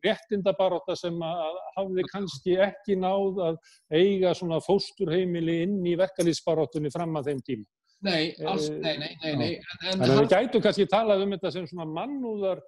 réttinda 0.05 0.53
bara 0.57 0.95
sem 0.95 1.15
að 1.25 1.57
hafði 1.77 2.05
kannski 2.11 2.57
ekki 2.63 2.97
náð 2.99 3.41
að 3.49 3.57
eiga 3.93 4.33
svona 4.37 4.59
fósturheimili 4.63 5.61
inn 5.65 5.79
í 5.87 5.95
verkalýsbaróttunni 5.99 6.91
fram 6.93 7.17
að 7.19 7.31
þeim 7.31 7.43
tíma. 7.49 7.67
Nei, 8.05 8.35
alls, 8.45 8.67
nei, 8.69 8.93
nei, 9.01 9.13
nei, 9.23 9.31
nei. 9.39 9.53
En, 9.89 10.03
en 10.05 10.19
við 10.19 10.27
gætum 10.29 10.61
kannski 10.61 10.85
talað 10.89 11.23
um 11.25 11.31
þetta 11.33 11.51
sem 11.55 11.65
svona 11.69 11.87
mannúðar 11.89 12.61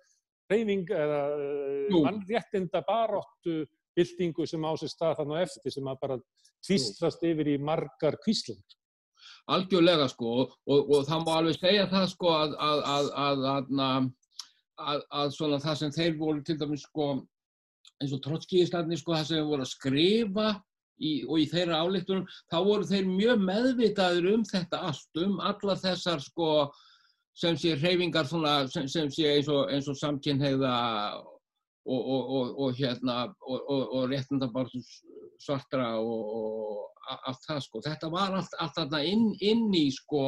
reyfing 0.49 0.89
eða 0.95 1.21
mannréttinda 1.93 2.83
baróttu 2.87 3.63
byltingu 3.97 4.47
sem 4.47 4.65
á 4.65 4.71
sér 4.79 4.91
stað 4.91 5.17
þannig 5.21 5.47
eftir 5.47 5.75
sem 5.75 5.89
að 5.89 6.01
bara 6.03 6.19
tvistrast 6.65 7.25
yfir 7.25 7.53
í 7.53 7.57
margar 7.61 8.17
kvísling. 8.23 8.61
Algjörlega 9.49 10.07
sko 10.11 10.31
og, 10.43 10.55
og, 10.69 10.93
og 10.95 11.05
það 11.09 11.25
má 11.25 11.33
alveg 11.35 11.57
segja 11.57 11.89
það 11.91 12.07
sko 12.13 12.31
að, 12.35 12.55
að, 12.61 13.09
að, 13.25 15.03
að 15.19 15.35
svona 15.35 15.59
það 15.63 15.79
sem 15.81 15.93
þeir 15.97 16.17
voru 16.19 16.43
til 16.45 16.57
dæmis 16.61 16.85
sko 16.87 17.11
eins 17.99 18.15
og 18.15 18.21
Trotskíistarni 18.23 18.97
sko 18.99 19.15
það 19.17 19.29
sem 19.31 19.47
voru 19.49 19.65
að 19.65 19.73
skrifa 19.73 20.49
í, 20.99 21.11
og 21.25 21.41
í 21.41 21.47
þeirra 21.49 21.81
álíktunum, 21.83 22.27
þá 22.51 22.57
voru 22.67 22.87
þeir 22.87 23.09
mjög 23.09 23.43
meðvitaður 23.47 24.29
um 24.33 24.45
þetta 24.47 24.81
allt, 24.89 25.21
um 25.23 25.39
alla 25.43 25.75
þessar 25.79 26.23
sko, 26.23 26.49
sem 27.39 27.57
sé 27.57 27.75
hreyfingar 27.79 28.27
svona, 28.27 28.67
sem, 28.71 28.87
sem 28.91 29.09
sé 29.13 29.29
eins 29.37 29.47
og, 29.51 29.71
og 29.71 29.97
samkynheiða 29.97 30.73
og, 31.89 32.01
og, 32.13 32.49
og 32.65 32.73
hérna, 32.77 33.21
og 33.47 34.09
réttandabartu 34.11 34.81
svartra 35.39 35.93
og 36.03 36.89
allt 37.09 37.45
það 37.47 37.61
sko. 37.65 37.81
Þetta 37.85 38.09
var 38.13 38.35
allt, 38.37 38.55
allt 38.61 38.77
þarna 38.77 39.03
inn, 39.07 39.29
inn 39.41 39.67
í 39.75 39.87
sko, 39.93 40.23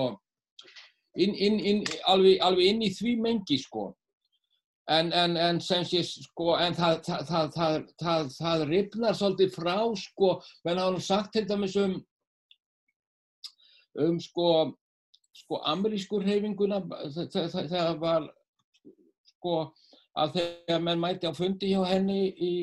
inn, 1.19 1.35
inn, 1.35 1.83
alveg, 2.09 2.39
alveg 2.43 2.71
inn 2.71 2.85
í 2.87 2.91
því 2.95 3.17
mengi 3.21 3.59
sko. 3.61 3.91
En, 4.91 5.11
en, 5.15 5.37
en 5.37 5.59
sem 5.63 5.83
sé, 5.87 6.01
sko, 6.03 6.55
en 6.59 6.73
það, 6.75 7.03
það, 7.29 7.51
það, 8.01 8.31
það 8.35 8.63
ripnar 8.67 9.15
svolítið 9.15 9.53
frá, 9.55 9.75
sko, 9.99 10.33
menn 10.65 10.81
hafa 10.81 10.95
nú 10.95 11.03
sagt 11.05 11.35
til 11.35 11.45
dæmis 11.47 11.77
um, 11.79 11.93
um, 14.01 14.17
sko, 14.19 14.47
sko, 15.35 15.61
amerískur 15.71 16.25
reyfinguna, 16.25 16.81
það 17.31 17.97
var, 18.01 18.27
sko, 19.33 19.57
að 20.19 20.37
þegar 20.37 20.85
menn 20.85 21.01
mæti 21.01 21.29
á 21.29 21.33
fundi 21.35 21.71
hjá 21.71 21.83
henni 21.87 22.21
í, 22.31 22.53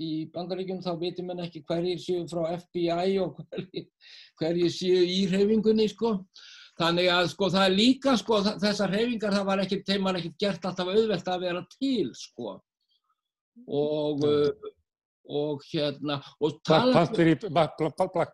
í 0.00 0.10
bandaríkjum 0.34 0.82
þá 0.84 0.94
veitir 1.00 1.26
menn 1.26 1.42
ekki 1.44 1.62
hverjir 1.68 2.00
séu 2.02 2.24
frá 2.30 2.56
FBI 2.56 3.18
og 3.22 3.38
hverjir, 3.42 3.86
hverjir 4.40 4.74
séu 4.74 5.04
í 5.04 5.20
reyfingunni, 5.30 5.86
sko. 5.92 6.16
Þannig 6.80 7.10
að 7.12 7.26
sko 7.34 7.50
það 7.52 7.66
er 7.66 7.74
líka 7.76 8.12
sko 8.16 8.38
þessar 8.46 8.94
hreyfingar 8.94 9.34
það 9.34 9.48
var 9.50 9.62
ekkert, 9.66 9.82
þeim 9.90 10.06
var 10.08 10.16
ekkert 10.16 10.36
gert 10.40 10.68
alltaf 10.70 10.88
auðvelt 10.88 11.26
að 11.28 11.42
vera 11.44 11.64
til 11.74 12.12
sko. 12.16 12.54
Og, 13.68 14.24
uh, 14.24 14.70
og 15.28 15.66
hérna 15.68 16.16
og 16.40 16.62
Black 16.64 16.94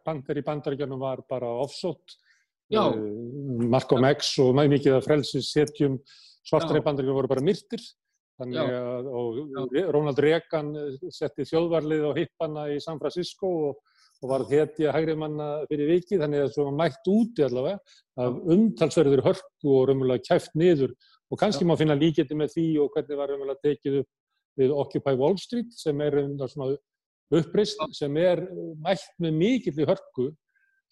Panther 0.06 0.38
í, 0.38 0.44
í 0.44 0.46
bandaríkjanum 0.46 1.02
var 1.02 1.24
bara 1.26 1.50
offsótt, 1.64 2.14
uh, 2.14 2.25
Malcolm 2.70 4.08
X 4.12 4.34
og 4.42 4.54
mæg 4.58 4.72
mikið 4.76 4.98
að 4.98 5.06
frelsis 5.06 5.52
setjum 5.54 6.00
bandaríkjanum 6.50 7.18
voru 7.20 7.30
bara 7.30 7.44
myrtir. 7.44 7.82
Að 8.42 9.06
og 9.08 9.38
Ronald 9.94 10.18
Reagan 10.20 10.74
setti 11.14 11.46
þjóðvarlið 11.48 12.04
á 12.04 12.12
hippana 12.18 12.66
í 12.74 12.80
San 12.84 13.00
Francisco 13.00 13.52
og 13.70 13.78
og 14.22 14.30
var 14.30 14.44
hetja 14.48 14.94
hægri 14.94 15.16
manna 15.18 15.48
fyrir 15.70 15.90
vikið, 15.92 16.22
þannig 16.24 16.44
að 16.44 16.52
það 16.54 16.68
var 16.68 16.76
mætt 16.80 17.10
úti 17.12 17.44
allavega 17.44 17.96
af 18.24 18.38
umtalsverður 18.54 19.24
hörku 19.26 19.74
og 19.74 19.88
raunverulega 19.90 20.24
kæft 20.24 20.56
niður. 20.56 20.94
Og 21.30 21.40
kannski 21.40 21.66
Já. 21.66 21.68
má 21.68 21.76
finna 21.76 21.98
líkiti 21.98 22.38
með 22.38 22.54
því 22.54 22.66
og 22.82 22.92
hvernig 22.94 23.20
var 23.20 23.32
raunverulega 23.32 23.64
tekið 23.66 23.98
upp 24.00 24.10
við 24.56 24.72
Occupy 24.72 25.16
Wall 25.20 25.36
Street 25.40 25.72
sem 25.76 26.00
er 26.00 26.16
upprist, 27.36 27.80
sem 27.92 28.16
er 28.22 28.46
mætt 28.80 29.08
með 29.20 29.36
mikill 29.36 29.82
í 29.82 29.88
hörku 29.88 30.30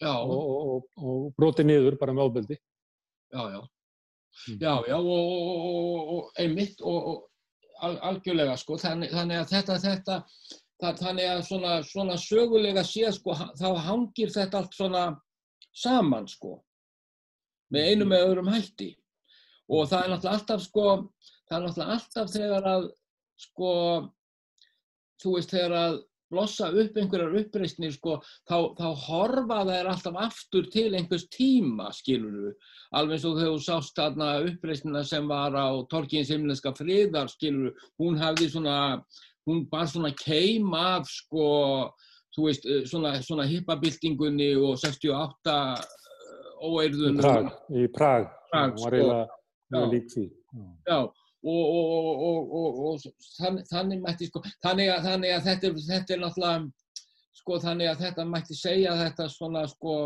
og, 0.02 0.32
og, 0.32 0.88
og 0.98 1.28
brotið 1.38 1.70
niður 1.70 1.98
bara 2.00 2.16
með 2.16 2.30
ábeldi. 2.30 2.58
Já, 3.34 3.42
já. 3.54 3.60
Mm. 4.48 4.58
Já, 4.58 4.74
já, 4.90 4.96
og, 4.98 6.10
og 6.16 6.42
einmitt 6.42 6.82
og 6.82 7.30
algjörlega 7.84 8.56
sko, 8.58 8.78
þannig, 8.80 9.12
þannig 9.14 9.42
að 9.42 9.50
þetta, 9.52 9.78
þetta 9.84 10.18
Það, 10.82 10.96
þannig 11.00 11.28
að 11.30 11.40
svona, 11.46 11.74
svona 11.86 12.14
sögulega 12.18 12.82
séð 12.84 13.14
sko, 13.16 13.34
þá 13.56 13.68
hangir 13.86 14.32
þetta 14.34 14.60
allt 14.60 14.74
svona 14.74 15.04
saman 15.74 16.26
sko, 16.30 16.58
með 17.72 17.90
einu 17.90 18.08
með 18.10 18.24
öðrum 18.26 18.50
hætti. 18.52 18.90
Og 19.70 19.86
það 19.88 20.02
er 20.02 20.10
náttúrulega 20.12 20.38
alltaf 20.38 20.64
sko, 20.64 20.88
það 21.46 21.56
er 21.56 21.64
náttúrulega 21.64 21.94
alltaf 21.96 22.32
þegar 22.34 22.68
að 22.72 22.88
sko, 23.44 23.70
þú 25.22 25.36
veist 25.36 25.54
þegar 25.54 25.76
að 25.78 25.96
blossa 26.34 26.68
upp 26.68 26.98
einhverjar 27.00 27.36
uppreysnir 27.40 27.94
sko, 27.94 28.18
þá, 28.50 28.56
þá 28.76 28.88
horfa 29.06 29.60
þær 29.70 29.90
alltaf 29.94 30.22
aftur 30.26 30.66
til 30.74 30.90
einhvers 30.92 31.28
tíma, 31.32 31.92
skilur 31.96 32.40
við. 32.48 32.72
Alveg 32.98 33.16
eins 33.16 33.28
og 33.28 33.38
þegar 33.38 33.54
þú 33.54 33.62
sást 33.68 34.00
þarna 34.00 34.32
uppreysnina 34.50 35.04
sem 35.06 35.30
var 35.30 35.54
á 35.54 35.68
Tolkiens 35.90 36.34
himneska 36.34 36.74
friðar, 36.76 37.30
skilur 37.32 37.70
við, 37.70 37.86
hún 38.02 38.18
hafði 38.20 38.50
svona 38.52 38.80
hún 39.46 39.68
bara 39.70 39.86
svona 39.86 40.10
keim 40.16 40.72
af 40.74 41.08
sko, 41.10 41.46
þú 42.34 42.46
veist, 42.48 42.66
eh, 42.66 42.84
svona, 42.88 43.16
svona 43.22 43.46
hippabildingunni 43.48 44.54
og 44.56 44.78
68 44.80 45.58
óeirðunum. 46.64 47.20
Í 47.20 47.22
Prag, 47.22 47.50
í 47.70 47.86
Prag, 47.92 48.30
Prag 48.50 48.72
hún 48.72 48.84
var 48.84 48.96
eiginlega 48.98 49.90
líkt 49.92 50.16
því. 50.16 50.26
Já, 50.88 50.98
og, 51.44 51.64
og, 51.76 52.54
og, 52.58 52.78
og 52.88 53.64
þannig, 53.70 53.98
mætti 54.02 54.28
sko, 54.30 54.42
þannig 54.64 54.92
að, 54.94 55.08
þannig 55.08 55.34
að 55.34 55.48
þetta, 55.48 55.70
er, 55.70 55.82
þetta 55.88 56.14
er 56.14 56.22
náttúrulega, 56.22 57.02
sko, 57.40 57.58
þannig 57.64 57.90
að 57.90 58.04
þetta 58.04 58.28
mætti 58.30 58.56
segja 58.58 58.94
þetta 59.00 59.26
svona, 59.32 59.66
sko, 59.68 59.98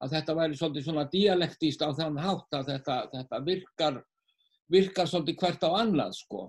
að 0.00 0.14
þetta 0.14 0.38
væri 0.38 0.60
svolítið 0.60 0.86
svona 0.86 1.04
dialektíst 1.12 1.84
á 1.84 1.88
þann 1.98 2.16
hátt 2.20 2.56
að 2.56 2.72
þetta, 2.72 2.96
þetta 3.12 3.42
virkar, 3.44 4.00
virkar 4.72 5.10
svolítið 5.10 5.38
hvert 5.42 5.68
á 5.68 5.70
annað, 5.82 6.16
sko. 6.20 6.48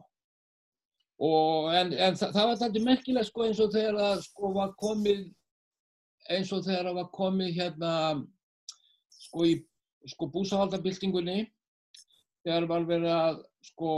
Og, 1.22 1.70
en, 1.78 1.92
en 1.94 2.16
það, 2.18 2.32
það 2.34 2.48
var 2.50 2.60
þetta 2.64 2.82
merkilega 2.88 3.28
sko 3.28 3.44
eins 3.46 3.60
og 3.62 3.74
þegar 3.76 3.98
það 4.00 4.22
sko 4.26 4.54
var 4.56 4.72
komið 4.82 5.20
eins 6.34 6.54
og 6.56 6.64
þegar 6.66 6.88
það 6.88 6.96
var 6.98 7.10
komið 7.14 7.52
hérna 7.60 7.92
sko 9.28 9.46
í 9.46 9.52
sko 10.10 10.28
búsahaldabildingunni 10.34 11.44
þegar 12.46 12.68
var 12.70 12.88
verið 12.90 13.16
að 13.16 13.42
sko 13.72 13.96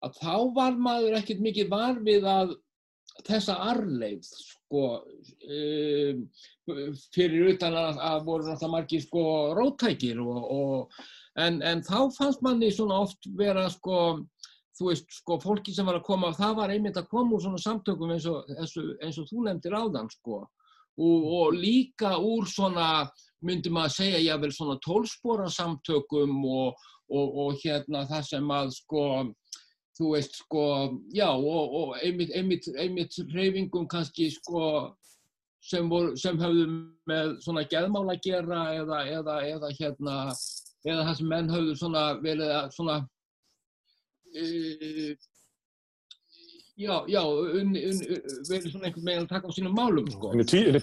að 0.00 0.18
þá 0.20 0.34
var 0.56 0.80
maður 0.80 1.18
ekkert 1.18 1.44
mikið 1.44 1.70
varfið 1.72 2.28
að 2.30 2.54
þessa 3.26 3.56
arleið 3.72 4.28
sko 4.30 4.84
um, 5.00 6.20
fyrir 7.12 7.50
utan 7.54 7.74
að, 7.76 7.98
að 7.98 8.20
voru 8.28 8.46
náttúrulega 8.46 8.74
margir 8.74 9.02
sko 9.04 9.24
róttækir 9.58 10.20
og, 10.22 10.44
og 10.54 11.00
en, 11.42 11.58
en 11.66 11.82
þá 11.84 11.98
fannst 12.16 12.44
manni 12.46 12.70
svona 12.72 13.02
oft 13.04 13.28
vera 13.36 13.66
sko 13.72 13.98
þú 14.80 14.88
veist, 14.88 15.10
sko, 15.12 15.36
fólki 15.42 15.74
sem 15.76 15.84
var 15.84 15.98
að 15.98 16.06
koma, 16.06 16.30
það 16.36 16.54
var 16.56 16.72
einmitt 16.72 16.96
að 16.96 17.10
koma 17.12 17.36
úr 17.36 17.42
svona 17.44 17.60
samtökum 17.60 18.14
eins 18.14 18.26
og, 18.30 18.48
eins 18.56 18.72
og, 18.80 18.94
eins 19.04 19.18
og 19.20 19.26
þú 19.28 19.44
nefndir 19.44 19.76
áðan, 19.76 20.08
sko, 20.14 20.38
og, 20.96 21.26
og 21.36 21.58
líka 21.58 22.14
úr 22.16 22.48
svona, 22.48 22.86
myndi 23.44 23.72
maður 23.72 23.90
að 23.90 23.96
segja, 23.98 24.22
jável 24.24 24.52
svona 24.56 24.78
tólspóra 24.86 25.50
samtökum 25.52 26.40
og 26.48 26.88
hérna 27.64 28.06
það 28.10 28.24
sem 28.28 28.54
að, 28.54 28.72
sko, 28.78 29.04
þú 29.98 30.14
veist, 30.14 30.40
sko, 30.44 30.64
já, 31.14 31.28
og 31.28 31.96
einmitt, 32.00 32.32
einmitt, 32.36 32.70
einmitt 32.78 33.18
reyfingum 33.34 33.88
kannski, 33.90 34.30
sko, 34.34 34.64
sem, 35.60 35.90
voru, 35.90 36.16
sem 36.16 36.38
höfðu 36.40 36.66
með 37.10 37.36
svona 37.44 37.66
geðmál 37.68 38.06
að 38.08 38.22
gera 38.24 38.64
eða, 38.78 39.04
eða, 39.18 39.38
eða 39.54 39.72
hérna 39.76 40.18
eða 40.88 41.04
það 41.08 41.16
sem 41.18 41.28
menn 41.28 41.50
höfðu 41.52 41.74
svona 41.76 42.04
verið 42.24 42.52
að 42.56 42.70
svona 42.76 42.96
uh, 44.40 45.10
já, 46.80 46.94
já 47.12 47.20
un, 47.28 47.74
un, 47.76 48.00
verið 48.48 48.72
svona 48.72 48.88
einhvern 48.88 49.06
veginn 49.06 49.24
að 49.26 49.28
taka 49.34 49.50
á 49.50 49.56
sínum 49.56 49.76
málum 49.76 50.08
sko. 50.10 50.32
Henni 50.32 50.82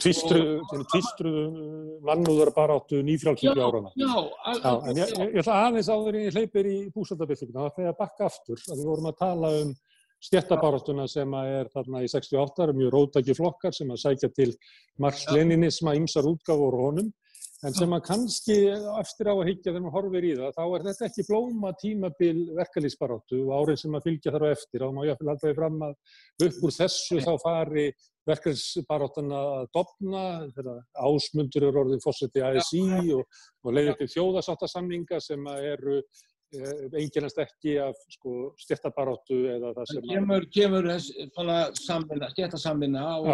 tvístruðu 0.93 1.41
mannúðar 2.07 2.53
bara 2.55 2.77
áttu 2.79 3.01
nýfrálkyngu 3.05 3.65
árana. 3.65 3.91
Já, 3.97 4.13
al, 4.13 4.61
já 4.61 4.71
en 4.91 5.01
ég, 5.01 5.13
ég 5.25 5.41
ætla 5.43 5.59
aðeins 5.65 5.91
áður 5.91 6.19
í 6.21 6.23
hleypir 6.35 6.71
í 6.71 6.77
búsaldabillinguna 6.95 7.73
þegar 7.75 7.91
ég 7.91 8.01
bakka 8.01 8.29
aftur 8.29 8.63
að 8.67 8.79
við 8.79 8.89
vorum 8.91 9.11
að 9.11 9.21
tala 9.25 9.53
um 9.63 9.75
stjættabarátuna 10.27 11.05
sem 11.09 11.33
er 11.43 11.69
þarna 11.73 12.01
í 12.01 12.09
68, 12.09 12.73
mjög 12.77 12.93
rótaki 12.93 13.35
flokkar 13.37 13.75
sem 13.75 13.91
að 13.93 14.01
sækja 14.01 14.31
til 14.33 14.49
Marx-Leninisma 15.03 15.93
ymsar 15.99 16.25
útgáfur 16.29 16.77
honum 16.81 17.11
en 17.65 17.73
sem 17.73 17.93
að 17.95 18.03
kannski 18.05 18.55
eftir 19.01 19.29
á 19.29 19.33
að 19.33 19.47
higgja 19.49 19.71
þegar 19.71 19.83
maður 19.85 19.95
horfir 19.95 20.27
í 20.27 20.33
það, 20.37 20.51
þá 20.57 20.63
er 20.65 20.83
þetta 20.87 21.07
ekki 21.07 21.25
blóma 21.29 21.71
tímabil 21.81 22.35
verkalýsbaróttu 22.59 23.39
og 23.47 23.53
árið 23.57 23.79
sem 23.81 23.97
að 23.97 24.05
fylgja 24.09 24.33
þar 24.35 24.45
á 24.45 24.49
eftir. 24.53 24.85
Og 24.85 24.93
má 24.93 25.01
ég 25.07 25.15
að 25.15 25.23
halda 25.23 25.47
því 25.47 25.55
fram 25.57 25.81
að 25.87 26.47
upp 26.47 26.61
úr 26.67 26.75
þessu 26.77 27.23
þá 27.25 27.33
fari 27.41 27.87
verkalýsbaróttuna 28.27 29.41
að 29.57 29.67
dopna, 29.79 30.23
ásmundur 31.07 31.67
eru 31.71 31.83
orðið 31.85 32.03
fórseti 32.05 32.43
ASI 32.45 32.87
og, 33.15 33.43
og 33.63 33.77
leiðir 33.77 34.01
til 34.01 34.09
þjóðasáttasamninga 34.17 35.21
sem 35.23 35.49
eru 35.57 36.01
eiginast 36.95 37.41
ekki 37.43 37.73
af 37.83 37.97
sko, 38.13 38.53
stjættabaróttu 38.61 39.41
eða 39.51 39.73
það 39.75 39.89
sem 39.91 40.05
kemur, 40.07 40.45
kemur 40.53 40.87
þess 40.93 41.09
svona 41.33 41.57
stjættasamvinna 41.73 43.03
og, 43.17 43.33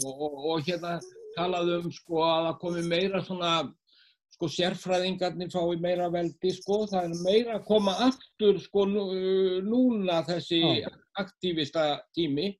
og, 0.00 0.14
og, 0.14 0.38
og 0.54 0.64
hérna 1.34 1.58
talaðum 1.58 1.92
sko 1.92 2.22
að 2.24 2.44
það 2.48 2.58
komi 2.60 2.82
meira 2.88 3.22
svona 3.24 3.52
sko 4.34 4.48
sérfræðingarnir 4.50 5.50
fái 5.52 5.78
meira 5.80 6.10
veldi 6.10 6.50
sko 6.52 6.86
það 6.90 7.04
er 7.04 7.22
meira 7.22 7.56
að 7.58 7.66
koma 7.68 7.94
aftur 8.08 8.58
sko 8.58 8.86
núna 8.86 10.22
þessi 10.26 10.60
Já. 10.82 10.90
aktivista 11.18 12.00
tími 12.14 12.54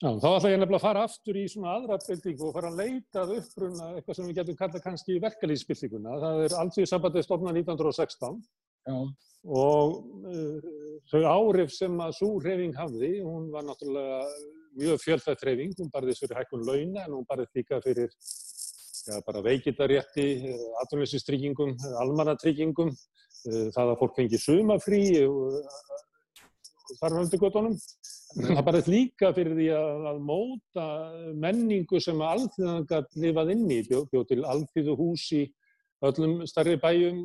Já, 0.00 0.14
þá 0.16 0.28
ætla 0.32 0.50
ég 0.50 0.60
nefnilega 0.62 0.78
að 0.80 0.86
fara 0.86 1.00
aftur 1.04 1.36
í 1.36 1.42
svona 1.52 1.74
aðra 1.76 1.98
bildingu 2.06 2.46
og 2.48 2.54
fara 2.54 2.70
að 2.70 2.78
leita 2.80 3.20
að 3.20 3.34
uppruna 3.36 3.88
eitthvað 3.98 4.16
sem 4.16 4.28
við 4.30 4.38
getum 4.38 4.56
kallað 4.56 4.84
kannski 4.86 5.16
verkalýsbildinguna. 5.20 6.14
Það 6.22 6.44
er 6.46 6.54
alltíðsambandið 6.62 7.26
stofnað 7.26 7.58
1916 7.60 8.38
Já 8.88 8.96
og 9.48 10.00
uh, 10.28 10.70
þau 11.08 11.22
árif 11.24 11.72
sem 11.72 11.94
að 12.02 12.16
svo 12.18 12.34
hreyfing 12.42 12.76
hafði, 12.76 13.12
hún 13.24 13.48
var 13.52 13.64
náttúrulega 13.64 14.24
mjög 14.78 15.00
fjölþætt 15.02 15.42
hreyfing, 15.44 15.74
hún 15.78 15.90
barðist 15.92 16.22
fyrir 16.24 16.38
hækkun 16.40 16.66
launa 16.66 17.04
en 17.04 17.14
hún 17.16 17.26
barðist 17.28 17.56
líka 17.56 17.80
fyrir 17.84 18.10
ja, 19.08 19.18
eh, 20.50 20.66
atvinnleysinstryggingum, 20.82 21.74
almannatryggingum, 22.02 22.92
uh, 22.92 23.66
það 23.74 23.92
að 23.92 23.98
fólk 24.02 24.16
fengi 24.18 24.40
sumafrí 24.40 25.02
göttunum. 27.44 27.76
Það 28.30 28.64
barðist 28.66 28.90
líka 28.90 29.32
fyrir 29.34 29.56
því 29.58 29.68
að, 29.74 30.04
að 30.12 30.20
móta 30.26 30.86
menningu 31.46 31.98
sem 32.02 32.20
að 32.22 32.36
alþjóðan 32.36 32.86
gæti 32.92 33.24
lifað 33.24 33.54
inn 33.56 33.64
í, 33.66 33.80
bjóð 33.88 34.06
bjó 34.12 34.22
til 34.28 34.44
alþjóðu 34.52 34.96
húsi 35.00 35.42
öllum 36.06 36.36
starri 36.48 36.76
bæjum, 36.80 37.24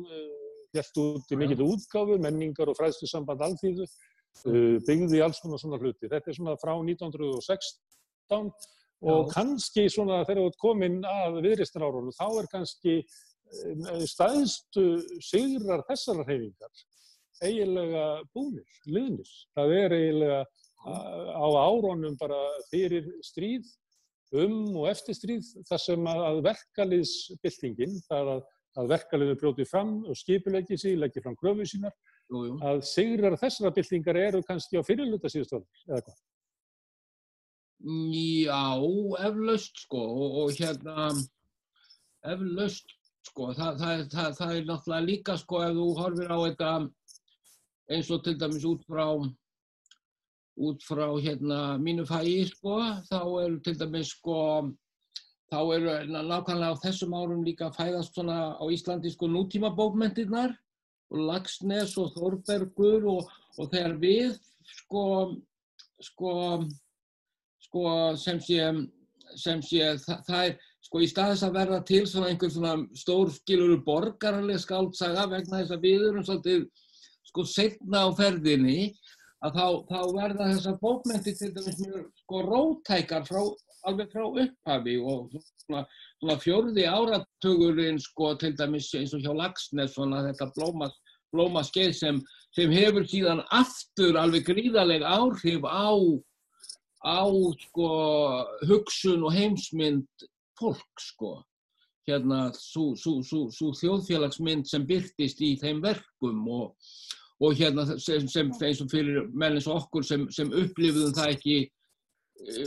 helt 0.76 0.98
út 1.00 1.30
í 1.32 1.38
mikill 1.40 1.62
útgáfu, 1.64 2.18
menningar 2.20 2.72
og 2.72 2.76
fræðslusamband 2.76 3.44
alþýðu, 3.46 3.86
uh, 3.86 4.15
byggði 4.44 5.22
alls 5.24 5.40
svona 5.40 5.60
svona 5.60 5.78
hluti. 5.80 6.10
Þetta 6.10 6.32
er 6.32 6.36
svona 6.38 6.56
frá 6.60 6.74
1916 6.74 8.50
og 9.06 9.28
Já. 9.28 9.32
kannski 9.34 9.86
svona 9.92 10.22
þegar 10.24 10.42
þú 10.42 10.50
ert 10.50 10.60
komin 10.60 10.98
að 11.06 11.40
viðristarárunum, 11.44 12.14
þá 12.16 12.26
er 12.40 12.50
kannski 12.52 12.94
uh, 13.04 14.04
staðstu 14.08 14.86
sigrar 15.24 15.84
þessar 15.88 16.22
hreyfingar 16.24 16.84
eiginlega 17.44 18.04
búnir, 18.32 18.64
liðnir. 18.88 19.32
Það 19.56 19.74
er 19.76 19.94
eiginlega 19.98 20.38
á 21.36 21.46
árónum 21.66 22.16
bara 22.16 22.38
fyrir 22.70 23.10
stríð, 23.24 23.66
um 24.36 24.76
og 24.80 24.88
eftir 24.90 25.16
stríð, 25.16 25.48
þar 25.68 25.82
sem 25.82 26.08
að 26.10 26.40
verkaliðsbyltingin, 26.46 27.98
það 28.08 28.32
að 28.36 28.44
að 28.76 28.90
verkefliður 28.92 29.38
brjóti 29.40 29.64
fram 29.68 29.92
og 30.04 30.18
skipuleggi 30.18 30.78
sig, 30.80 30.98
leggja 31.00 31.22
fram 31.24 31.36
gröfu 31.40 31.64
sínar, 31.68 31.94
jú, 32.30 32.42
jú. 32.48 32.56
að 32.64 32.82
sigrar 32.88 33.38
þessara 33.40 33.74
byltingar 33.76 34.20
eru 34.20 34.42
kannski 34.46 34.80
á 34.80 34.86
fyrirluta 34.86 35.30
síðustöður, 35.32 35.82
eða 35.88 36.02
hvað? 36.06 36.20
Já, 38.16 38.66
eflaust 39.28 39.82
sko 39.84 40.00
og, 40.00 40.36
og 40.42 40.54
hérna, 40.56 41.10
eflaust 42.24 42.94
sko, 43.26 43.50
Þa, 43.56 43.72
það, 43.80 44.04
það, 44.12 44.30
það 44.38 44.54
er 44.54 44.68
náttúrulega 44.68 45.06
líka 45.06 45.34
sko 45.40 45.60
ef 45.66 45.74
þú 45.76 45.88
horfir 45.98 46.30
á 46.32 46.38
þetta 46.46 46.70
eins 47.92 48.10
og 48.14 48.22
til 48.24 48.36
dæmis 48.40 48.64
út 48.66 48.84
frá 48.86 49.06
út 50.56 50.84
frá 50.86 51.06
hérna 51.20 51.76
mínu 51.82 52.06
fæi 52.08 52.46
sko, 52.48 52.78
þá 53.10 53.20
eru 53.44 53.60
til 53.64 53.76
dæmis 53.78 54.14
sko 54.14 54.38
þá 55.52 55.58
eru 55.76 55.96
nákvæmlega 56.10 56.72
á 56.74 56.82
þessum 56.82 57.14
árum 57.14 57.44
líka 57.46 57.70
fæðast 57.74 58.16
svona 58.16 58.56
á 58.56 58.64
Íslandi 58.72 59.12
sko 59.12 59.28
nútíma 59.30 59.70
bókmentirnar 59.76 60.56
og 61.12 61.22
Lagsnes 61.30 61.96
og 62.00 62.12
Þórbergur 62.16 63.06
og, 63.12 63.30
og 63.58 63.70
þegar 63.72 63.96
við 64.02 64.36
sko, 64.66 65.04
sko, 66.02 66.32
sko 67.66 67.84
sem 68.20 68.40
sé, 68.42 68.70
sem 69.38 69.62
sé 69.64 69.92
það, 70.02 70.24
það 70.26 70.48
er 70.48 70.56
sko 70.86 71.02
í 71.02 71.10
staðis 71.10 71.44
að 71.46 71.56
verða 71.58 71.80
til 71.86 72.02
svona 72.06 72.30
einhver 72.30 72.52
svona 72.52 72.74
stórskiluru 72.98 73.80
borgarlega 73.86 74.62
skáltsaga 74.62 75.26
vegna 75.32 75.62
þess 75.62 75.74
að 75.74 75.86
við 75.86 76.08
erum 76.10 76.26
svolítið 76.26 76.66
sko 77.26 77.46
setna 77.50 78.06
á 78.06 78.08
ferðinni 78.16 78.80
að 79.44 79.58
þá, 79.58 79.66
þá 79.90 80.00
verða 80.16 80.50
þessar 80.52 80.78
bókmentir 80.82 81.38
til 81.38 81.52
dæmis 81.54 81.80
mjög 81.82 82.04
sko 82.22 82.42
rótækar 82.46 83.26
frá 83.28 83.42
alveg 83.86 84.12
frá 84.12 84.26
upphafi 84.26 84.96
og 84.98 85.34
svona, 85.64 85.82
svona 86.20 86.36
fjörði 86.42 86.86
áratugurinn 86.90 88.00
sko 88.02 88.34
til 88.40 88.54
dæmis 88.58 88.92
eins 88.98 89.14
og 89.16 89.24
hjá 89.24 89.32
Lagsnes 89.36 89.94
svona 89.94 90.24
þetta 90.28 90.50
blóma, 90.56 90.90
blóma 91.34 91.64
skeið 91.66 91.92
sem, 91.98 92.22
sem 92.56 92.72
hefur 92.74 93.06
síðan 93.08 93.44
aftur 93.54 94.18
alveg 94.20 94.48
gríðaleg 94.50 95.04
áhrif 95.06 95.66
á, 95.66 95.90
á 97.06 97.22
sko 97.66 97.90
hugsun 98.68 99.26
og 99.26 99.36
heimsmynd 99.36 100.26
fólk 100.58 101.02
sko. 101.02 101.36
Hérna 102.06 102.52
svo 102.54 102.94
þjóðfélagsmynd 102.94 104.68
sem 104.70 104.84
byrtist 104.86 105.40
í 105.42 105.56
þeim 105.58 105.80
verkum 105.82 106.44
og, 106.46 106.92
og 107.42 107.56
hérna 107.58 107.96
sem, 107.98 108.28
sem 108.30 108.52
eins 108.62 108.82
og 108.84 108.92
fyrir 108.92 109.26
menn 109.34 109.58
eins 109.58 109.66
og 109.66 109.82
okkur 109.82 110.06
sem, 110.06 110.28
sem 110.30 110.52
upplifðum 110.54 111.16
það 111.16 111.32
ekki 111.34 111.56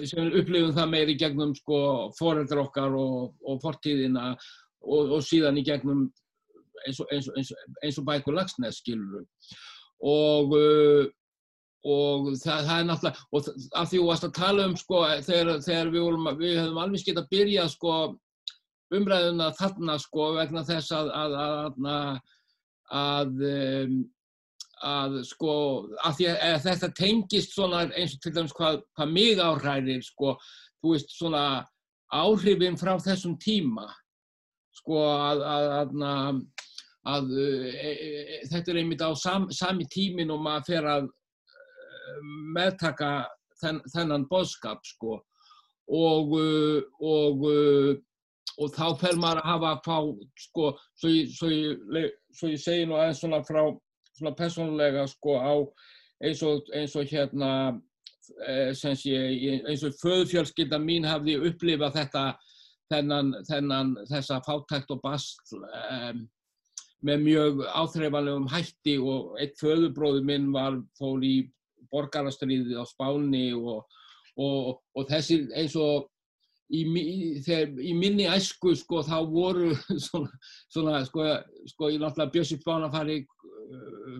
sem 0.09 0.31
upplifum 0.33 0.73
það 0.75 0.91
meiri 0.93 1.15
gegnum 1.19 1.53
sko 1.57 1.79
foreldrar 2.17 2.65
okkar 2.65 2.95
og, 2.97 3.35
og 3.45 3.61
fortíðina 3.63 4.31
og, 4.33 5.13
og 5.17 5.21
síðan 5.25 5.59
í 5.61 5.65
gegnum 5.67 6.07
eins 6.87 6.99
og, 7.03 7.09
eins 7.13 7.29
eins 7.35 7.53
eins 7.83 7.99
og 7.99 8.07
bækur 8.07 8.37
lagsnes 8.37 8.81
skilur 8.81 9.25
og 10.09 10.55
uh, 10.55 11.07
og 11.87 12.33
það, 12.41 12.65
það 12.67 12.73
er 12.75 12.87
náttúrulega 12.89 13.27
og 13.31 13.45
af 13.79 13.87
því 13.87 13.99
þú 13.99 14.07
varst 14.09 14.25
að 14.27 14.33
tala 14.35 14.65
um 14.67 14.73
sko 14.79 15.03
þegar, 15.23 15.61
þegar 15.63 15.91
við, 15.93 16.01
vorum, 16.03 16.31
við 16.39 16.57
hefum 16.59 16.81
alveg 16.83 17.03
skilt 17.03 17.21
að 17.21 17.29
byrja 17.31 17.67
sko 17.71 17.93
umræðuna 18.95 19.51
þarna 19.55 19.95
sko 20.01 20.25
vegna 20.35 20.65
þess 20.67 20.91
að 20.97 21.11
að, 21.15 21.37
að, 21.45 21.77
að, 21.93 22.33
að 22.99 23.45
um, 23.53 23.95
að 24.85 25.19
sko, 25.27 25.53
að 26.07 26.21
að 26.29 26.61
þetta 26.63 26.89
tengist 26.95 27.55
svona 27.55 27.85
eins 27.89 28.15
og 28.15 28.23
til 28.23 28.33
dæmis 28.35 28.55
hvað, 28.55 28.81
hvað 28.95 29.11
mig 29.11 29.41
áhræðir 29.43 30.03
sko, 30.05 30.35
þú 30.79 30.93
veist 30.93 31.11
svona 31.15 31.43
áhrifin 32.15 32.77
frá 32.79 32.95
þessum 33.03 33.37
tíma 33.41 33.87
sko 34.79 35.01
að, 35.03 35.43
að, 37.05 37.31
e, 37.37 37.47
e, 37.69 37.91
e, 37.91 38.39
þetta 38.49 38.71
er 38.71 38.81
einmitt 38.81 39.03
á 39.03 39.11
sam, 39.17 39.49
sami 39.51 39.87
tímin 39.91 40.31
og 40.33 40.41
maður 40.45 40.69
fer 40.71 40.89
að 40.89 41.09
e, 41.09 42.21
meðtaka 42.55 43.11
þenn, 43.61 43.81
þennan 43.93 44.27
boðskap 44.31 44.85
sko 44.87 45.19
og, 45.89 46.33
e, 46.39 46.81
og, 47.01 47.45
og 48.59 48.73
þá 48.75 48.87
fer 49.01 49.19
maður 49.19 49.43
að 49.43 49.51
hafa 49.51 49.75
að 49.75 49.83
fá 49.85 49.97
sko, 50.47 50.71
svo 50.95 51.13
ég, 51.13 51.35
svo 51.35 51.51
ég, 51.53 52.17
svo 52.35 52.51
ég 52.53 52.63
segi 52.63 52.87
nú 52.87 52.97
aðeins 52.97 53.21
svona 53.23 53.43
frá 53.45 53.63
svona 54.19 54.35
personlega 54.37 55.05
sko 55.09 55.37
á 55.39 55.53
eins 56.23 56.43
og, 56.43 56.67
eins 56.75 56.95
og 56.99 57.07
hérna 57.09 57.51
eh, 58.47 58.73
ég, 59.07 59.63
eins 59.63 59.85
og 59.87 59.95
föðfjölskylda 60.01 60.79
mín 60.83 61.07
hafði 61.07 61.39
upplifað 61.49 61.95
þetta 62.01 62.25
þennan, 62.91 63.31
þennan 63.47 63.95
þessa 64.09 64.41
fátækt 64.45 64.91
og 64.95 65.01
bastl 65.03 65.61
um, 65.61 66.27
með 67.05 67.23
mjög 67.23 67.63
áþreifanlegum 67.69 68.49
hætti 68.51 68.97
og 68.99 69.37
eitt 69.39 69.55
föðubróður 69.61 70.25
minn 70.27 70.49
var 70.51 70.81
fól 70.99 71.21
í 71.23 71.49
borgarastriðið 71.93 72.81
á 72.81 72.85
Spáni 72.89 73.49
og, 73.55 73.85
og, 74.35 74.81
og 74.97 75.07
þessi 75.09 75.45
eins 75.55 75.77
og 75.79 76.09
í, 76.69 76.83
þegar, 77.45 77.71
í 77.81 77.93
minni 77.97 78.27
æsku 78.29 78.75
sko 78.77 79.01
þá 79.05 79.17
voru 79.31 79.71
svona, 80.07 80.29
svona 80.73 81.03
sko, 81.07 81.25
sko 81.71 81.93
ég 81.93 82.03
náttúrulega 82.03 82.33
Bjössi 82.35 82.59
Spánafari 82.59 83.21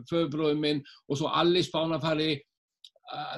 föðbróðum 0.10 0.64
minn 0.64 0.82
og 1.08 1.20
svo 1.20 1.32
Alli 1.42 1.64
Spánafari 1.66 2.32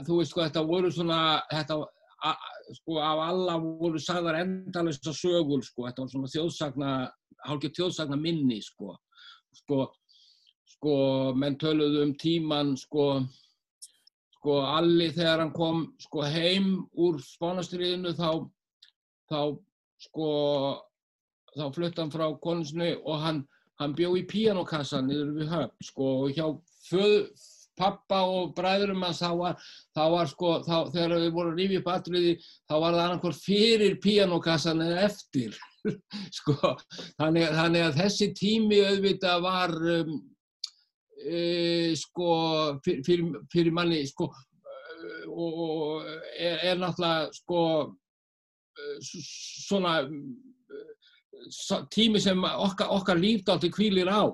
þú 0.06 0.20
veist 0.20 0.34
sko 0.34 0.44
þetta 0.44 0.64
voru 0.68 0.92
svona 0.92 1.20
þetta 1.52 1.80
a, 2.28 2.34
sko 2.78 3.00
af 3.04 3.24
alla 3.28 3.58
voru 3.62 4.00
sagðar 4.02 4.42
endalist 4.42 5.08
að 5.08 5.20
sögur 5.22 5.64
sko. 5.66 5.88
Þetta 5.88 6.04
var 6.04 6.12
svona 6.14 6.32
þjóðsagna 6.34 6.92
hálfgeð 7.48 7.78
þjóðsagna 7.80 8.20
minni 8.22 8.60
sko. 8.64 8.96
Sko 9.62 9.86
sko 10.76 10.96
menn 11.38 11.58
töluðu 11.62 12.06
um 12.06 12.14
tíman 12.20 12.76
sko 12.80 13.24
sko 14.38 14.62
Alli 14.66 15.12
þegar 15.14 15.44
hann 15.44 15.54
kom 15.54 15.84
sko 16.02 16.24
heim 16.26 16.72
úr 16.98 17.20
Spánastriðinu 17.22 18.16
þá 18.18 18.30
þá 19.30 19.42
sko 20.02 20.30
þá 21.58 21.66
flutti 21.76 22.02
hann 22.02 22.14
frá 22.14 22.26
konusinu 22.42 22.94
og 23.04 23.20
hann, 23.22 23.44
hann 23.82 23.96
bjó 23.98 24.12
í 24.20 24.24
píanokassa 24.30 25.02
niður 25.06 25.34
við 25.40 25.50
höfn 25.56 25.88
sko 25.90 26.10
og 26.26 26.36
hjá 26.38 26.46
föð, 26.88 27.18
pappa 27.82 28.20
og 28.30 28.52
bræðurum 28.58 29.02
hans 29.08 29.22
þá 29.24 29.30
var, 29.40 29.56
þá 29.96 30.02
var 30.14 30.28
sko 30.30 30.50
þá, 30.68 30.76
þegar 30.94 31.14
við 31.24 31.32
vorum 31.34 31.56
rífið 31.58 31.80
upp 31.82 31.88
atriði 31.96 32.34
þá 32.44 32.74
var 32.76 32.94
það 32.98 33.04
annarkor 33.06 33.38
fyrir 33.40 33.96
píanokassan 34.04 34.84
eða 34.86 35.06
eftir 35.08 35.56
sko. 36.38 36.54
Þannig, 37.18 37.48
þannig 37.58 37.86
að 37.88 37.96
þessi 38.04 38.28
tími 38.38 38.82
auðvitað 38.86 39.42
var 39.48 39.74
um, 39.96 40.12
e, 41.26 41.42
sko 41.98 42.28
fyrir, 42.86 43.02
fyrir, 43.08 43.40
fyrir 43.56 43.74
manni 43.74 44.04
sko 44.12 44.28
og, 45.32 46.06
er, 46.38 46.60
er 46.74 46.78
náttúrulega 46.82 47.32
sko 47.40 47.64
s- 49.02 49.66
svona 49.66 49.96
tími 51.94 52.22
sem 52.22 52.44
okkar, 52.44 52.92
okkar 52.98 53.20
lífdalti 53.20 53.72
kvílir 53.74 54.10
á. 54.12 54.28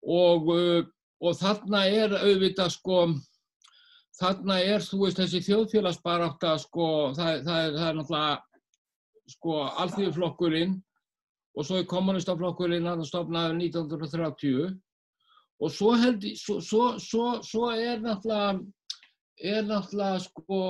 Og, 0.00 0.50
eh, 0.56 0.84
og 1.20 1.36
þarna 1.36 1.84
er 1.86 2.14
auðvitað 2.16 2.70
sko 2.76 3.00
þarna 4.20 4.58
er 4.60 4.84
þú 4.84 5.04
veist 5.04 5.20
þessi 5.20 5.40
þjóðfélagsbarátta 5.46 6.54
sko 6.60 6.86
það, 7.16 7.42
það, 7.46 7.58
er, 7.64 7.74
það 7.76 7.88
er 7.88 7.98
náttúrulega 7.98 8.38
sko 9.30 9.56
alþýðuflokkurinn 9.84 10.74
og 11.56 11.66
svo 11.66 11.80
er 11.80 11.88
kommunistaflokkurinn 11.90 12.88
hann 12.90 13.06
stofnaður 13.06 13.56
1930 13.60 14.76
og 15.60 15.72
svo 15.72 15.94
held 16.00 16.26
svo, 16.40 16.58
svo, 16.64 16.84
svo, 17.44 17.70
er 17.72 18.02
náttúrulega 18.04 18.60
er 19.54 19.64
náttúrulega 19.68 20.20
sko 20.26 20.60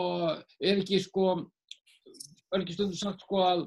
er 0.61 0.83
ekki 0.85 1.03
sko 1.03 1.27
er 2.51 2.63
ekki 2.63 2.79
stundum 2.79 2.99
sagt 2.99 3.27
sko 3.27 3.43
að 3.47 3.67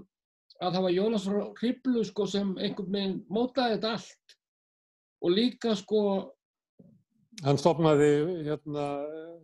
að 0.61 0.77
það 0.77 0.85
var 0.85 0.95
Jónas 0.97 1.25
frá 1.27 1.41
Hriblu 1.59 2.05
sko 2.07 2.27
sem 2.29 2.53
einhvern 2.59 2.95
veginn 2.95 3.19
mótaði 3.33 3.77
þetta 3.77 3.93
allt. 3.97 4.37
Og 5.23 5.35
líka 5.37 5.75
sko 5.79 5.99
Hann 7.41 7.57
stopnaði, 7.57 8.09
hérna, 8.45 8.83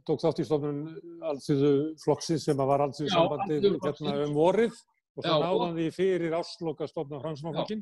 tók 0.05 0.21
þátt 0.21 0.43
í 0.43 0.45
stofnun 0.45 0.83
allsýðu 1.25 1.71
flokksins 2.03 2.45
sem 2.45 2.59
var 2.59 2.83
allsýðu 2.85 3.09
sambandið 3.15 3.65
hérna 3.81 4.13
um 4.27 4.35
vorið. 4.37 4.75
Og 5.17 5.25
náði 5.25 5.47
hann 5.63 5.73
því 5.75 5.87
fyrir 5.95 6.35
ársloka 6.37 6.87
stofna 6.87 7.19
Fransmannflokkin 7.19 7.81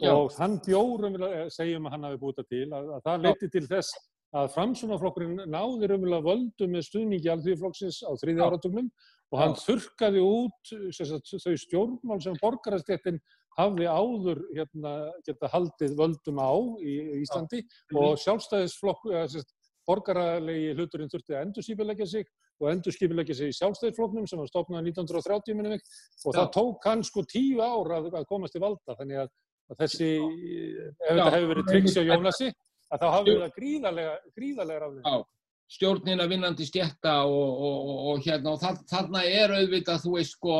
já, 0.00 0.12
og 0.14 0.30
hann 0.38 0.54
bjórum, 0.64 1.18
segjum 1.52 1.88
að 1.88 1.96
hann 1.96 2.06
hafi 2.06 2.20
búið 2.22 2.38
það 2.38 2.48
til, 2.54 2.62
að, 2.78 2.86
að 2.94 3.02
það 3.08 3.26
leiti 3.26 3.50
til 3.52 3.64
þess 3.68 3.98
að 4.36 4.50
Framsunarflokkurinn 4.54 5.42
náði 5.50 5.88
raunverulega 5.90 6.26
völdum 6.26 6.74
með 6.76 6.86
stuðningi 6.86 7.30
alþjóðflokksins 7.32 8.02
á 8.06 8.12
þriði 8.20 8.42
Já. 8.42 8.46
áratugnum 8.46 8.90
og 9.30 9.40
hann 9.40 9.54
Já. 9.56 9.62
þurrkaði 9.64 10.22
út 10.26 10.74
sagt, 10.94 11.32
þau 11.42 11.56
stjórnmál 11.64 12.20
sem 12.22 12.38
borgarastéttin 12.42 13.18
hafði 13.58 13.88
áður 13.90 14.42
hérna, 14.54 14.92
geta 15.26 15.50
haldið 15.50 15.96
völdum 15.98 16.38
á 16.38 16.52
í 16.78 16.94
í 17.00 17.24
Íslandi 17.24 17.64
og 17.98 18.14
sjálfstæðisflokk, 18.22 19.08
eða, 19.10 19.26
sem 19.32 19.42
sagt, 19.42 19.56
borgaralegi 19.88 20.76
hluturinn 20.76 21.10
þurfti 21.10 21.34
að 21.34 21.44
endurskipilegja 21.48 22.06
sig 22.06 22.30
og 22.60 22.70
endurskipilegja 22.70 23.34
sig 23.34 23.50
í 23.50 23.58
sjálfstæðisflokknum 23.58 24.28
sem 24.30 24.38
var 24.38 24.50
stofnað 24.50 24.86
1930 24.92 25.58
minnum 25.58 25.74
og 25.74 26.34
Já. 26.34 26.38
það 26.38 26.50
tók 26.54 26.86
hann 26.86 27.04
sko 27.06 27.24
tíu 27.26 27.62
ár 27.64 27.94
að, 27.98 28.10
komast 28.30 28.54
til 28.54 28.62
valda 28.62 28.94
þannig 28.98 29.24
að, 29.24 29.30
að 29.72 29.82
þessi, 29.82 30.10
ef 30.20 31.00
Já. 31.00 31.14
þetta 31.16 31.30
hefur 31.34 31.52
verið 31.54 31.70
tryggs 31.72 31.98
á 31.98 32.02
Jónasi, 32.06 32.52
að 32.90 33.02
þá 33.02 33.08
hafði 33.14 33.36
það 33.40 33.52
gríðarlega, 33.58 34.14
gríðarlega 34.36 34.80
raflega. 34.84 35.10
Já, 35.10 35.24
stjórnina 35.70 36.26
vinnandi 36.30 36.66
stjætta 36.66 37.16
og, 37.24 37.50
og, 37.68 37.76
og, 37.90 37.98
og 38.12 38.24
hérna 38.26 38.54
og 38.56 38.62
þa- 38.62 38.86
þarna 38.90 39.24
er 39.30 39.54
auðvitað, 39.58 40.00
þú 40.04 40.14
veist, 40.16 40.34
sko, 40.34 40.56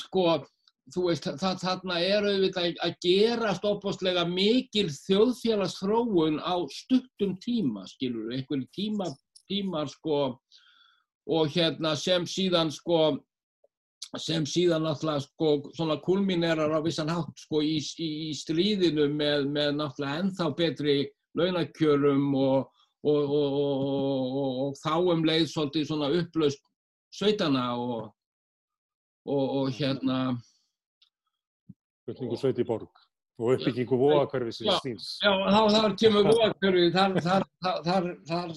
sko, 0.00 0.26
þú 0.94 1.04
veist, 1.10 1.28
það, 1.42 1.58
þarna 1.64 1.98
er 2.00 2.28
auðvitað 2.30 2.80
að 2.86 2.96
gera 3.04 3.52
stopposlega 3.58 4.24
mikil 4.30 4.88
þjóðfélagsþróun 4.94 6.40
á 6.40 6.54
stuttum 6.72 7.36
tíma, 7.44 7.84
skilur 7.90 8.32
einhverjum 8.32 8.68
tíma, 8.72 9.10
tímar, 9.50 9.90
sko, 9.92 10.38
og 11.26 11.48
hérna 11.52 11.92
sem 11.98 12.24
síðan, 12.30 12.70
sko, 12.72 13.18
sem 14.22 14.44
síðan 14.48 14.84
náttúrulega 14.86 15.24
sko 15.26 15.48
svona 15.74 15.96
kulminerar 16.00 16.70
á 16.72 16.80
vissan 16.84 17.10
hátt 17.10 17.36
sko 17.42 17.58
í, 17.60 17.76
í, 17.98 18.08
í 18.30 18.34
stríðinu 18.38 19.08
með, 19.12 19.48
með 19.50 19.72
náttúrulega 19.80 20.20
ennþá 20.22 20.46
betri 20.56 20.94
launakjörum 21.38 22.28
og, 22.40 22.68
og, 23.06 23.32
og, 23.38 24.36
og, 24.66 24.76
þá 24.82 24.94
um 25.14 25.24
leið 25.28 25.48
svolítið 25.52 25.88
svona 25.90 26.12
upplaust 26.20 26.62
sveitana 27.14 27.66
og, 27.78 28.12
og, 29.28 29.44
og 29.62 29.74
hérna 29.76 30.20
Flutningu 32.06 32.38
sveit 32.38 32.62
í 32.62 32.66
borg 32.66 33.06
og 33.36 33.52
uppbyggingu 33.52 33.96
vóakörfisins 34.00 34.68
Já. 34.70 34.78
stíls. 34.80 35.08
Já, 35.20 35.32
þá 35.52 35.60
þar 35.74 35.94
kemur 36.00 36.28
vóakörfi, 36.30 36.84
þar, 36.94 37.16
þar, 37.26 37.44
þar, 37.66 37.82
þar, 37.84 38.06
þar, 38.30 38.54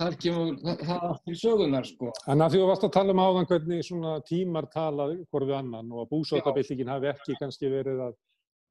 þar 0.00 0.16
kemur 0.24 0.56
það, 0.64 0.82
það 0.88 1.20
til 1.26 1.36
sögunar 1.38 1.86
sko. 1.86 2.10
En 2.26 2.42
að 2.42 2.54
því 2.54 2.62
þú 2.62 2.70
varst 2.72 2.86
að 2.88 2.94
tala 2.96 3.14
um 3.14 3.22
áðan 3.22 3.48
hvernig 3.52 3.86
svona 3.86 4.16
tímar 4.26 4.66
tala 4.72 5.08
hvort 5.12 5.46
við 5.46 5.56
annan 5.60 5.94
og 5.94 6.02
að 6.02 6.10
búsátabildingin 6.16 6.90
hafi 6.90 7.12
ekki 7.12 7.38
kannski 7.38 7.70
verið 7.70 8.02
að, 8.08 8.18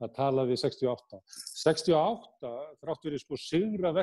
að 0.05 0.15
tala 0.17 0.45
við 0.49 0.61
68. 0.63 1.21
68, 1.63 2.53
þrátt 2.81 3.07
verið 3.07 3.23
sko 3.23 3.39
sigra 3.39 3.91
að 3.91 4.01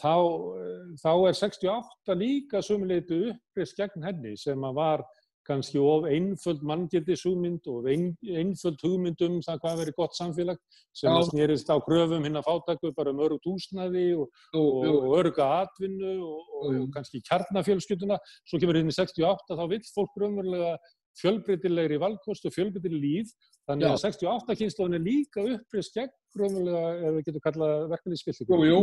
þá, 0.00 0.14
eh, 0.56 0.84
þá 1.02 1.12
er 1.28 1.34
68 1.36 2.16
líka 2.16 2.62
sumuleitu 2.64 3.18
uppreist 3.34 3.76
gegn 3.76 4.06
henni 4.08 4.36
sem 4.40 4.64
að 4.64 4.78
var 4.78 5.04
kannski 5.50 5.80
of 5.80 6.06
einföld 6.08 6.62
manngildi 6.66 7.16
súmynd 7.18 7.66
og 7.70 7.88
ein, 7.90 8.10
einföld 8.22 8.80
hugmynd 8.84 9.22
um 9.26 9.38
það 9.44 9.62
hvað 9.64 9.80
verið 9.82 9.96
gott 9.98 10.16
samfélag 10.18 10.60
sem 10.96 11.10
að 11.10 11.30
snerist 11.30 11.72
á 11.72 11.76
gröfum 11.86 12.26
hinn 12.26 12.38
að 12.38 12.46
fátaku 12.46 12.92
bara 12.96 13.14
um 13.14 13.22
örugt 13.24 13.48
húsnæði 13.48 14.06
og, 14.20 14.28
og, 14.54 14.86
og 14.90 15.16
öruga 15.18 15.48
atvinnu 15.62 16.14
og, 16.28 16.54
og, 16.60 16.78
kannski 16.94 17.22
kjarnafjölskylduna. 17.26 18.20
Svo 18.48 18.60
kemur 18.62 18.80
inn 18.80 18.92
í 18.92 18.96
68 18.96 19.58
þá 19.58 19.64
vill 19.72 19.82
fólk 19.94 20.20
raunverulega 20.20 20.76
fjölbreytilegri 21.18 21.98
valkost 22.00 22.46
og 22.46 22.54
fjölbreytileg 22.54 23.02
líf. 23.02 23.32
Þannig 23.68 23.86
Já. 23.86 23.92
að 23.92 24.02
68 24.02 24.56
kynnslóðin 24.58 24.96
er 24.96 25.04
líka 25.04 25.44
uppreist 25.54 25.94
gegn 25.94 26.10
raunverulega, 26.38 26.90
ef 27.06 27.14
við 27.16 27.24
getum 27.28 27.44
kallað 27.44 27.74
verkefniðspiltingu. 27.92 28.58
jú, 28.66 28.70
jú. 28.70 28.80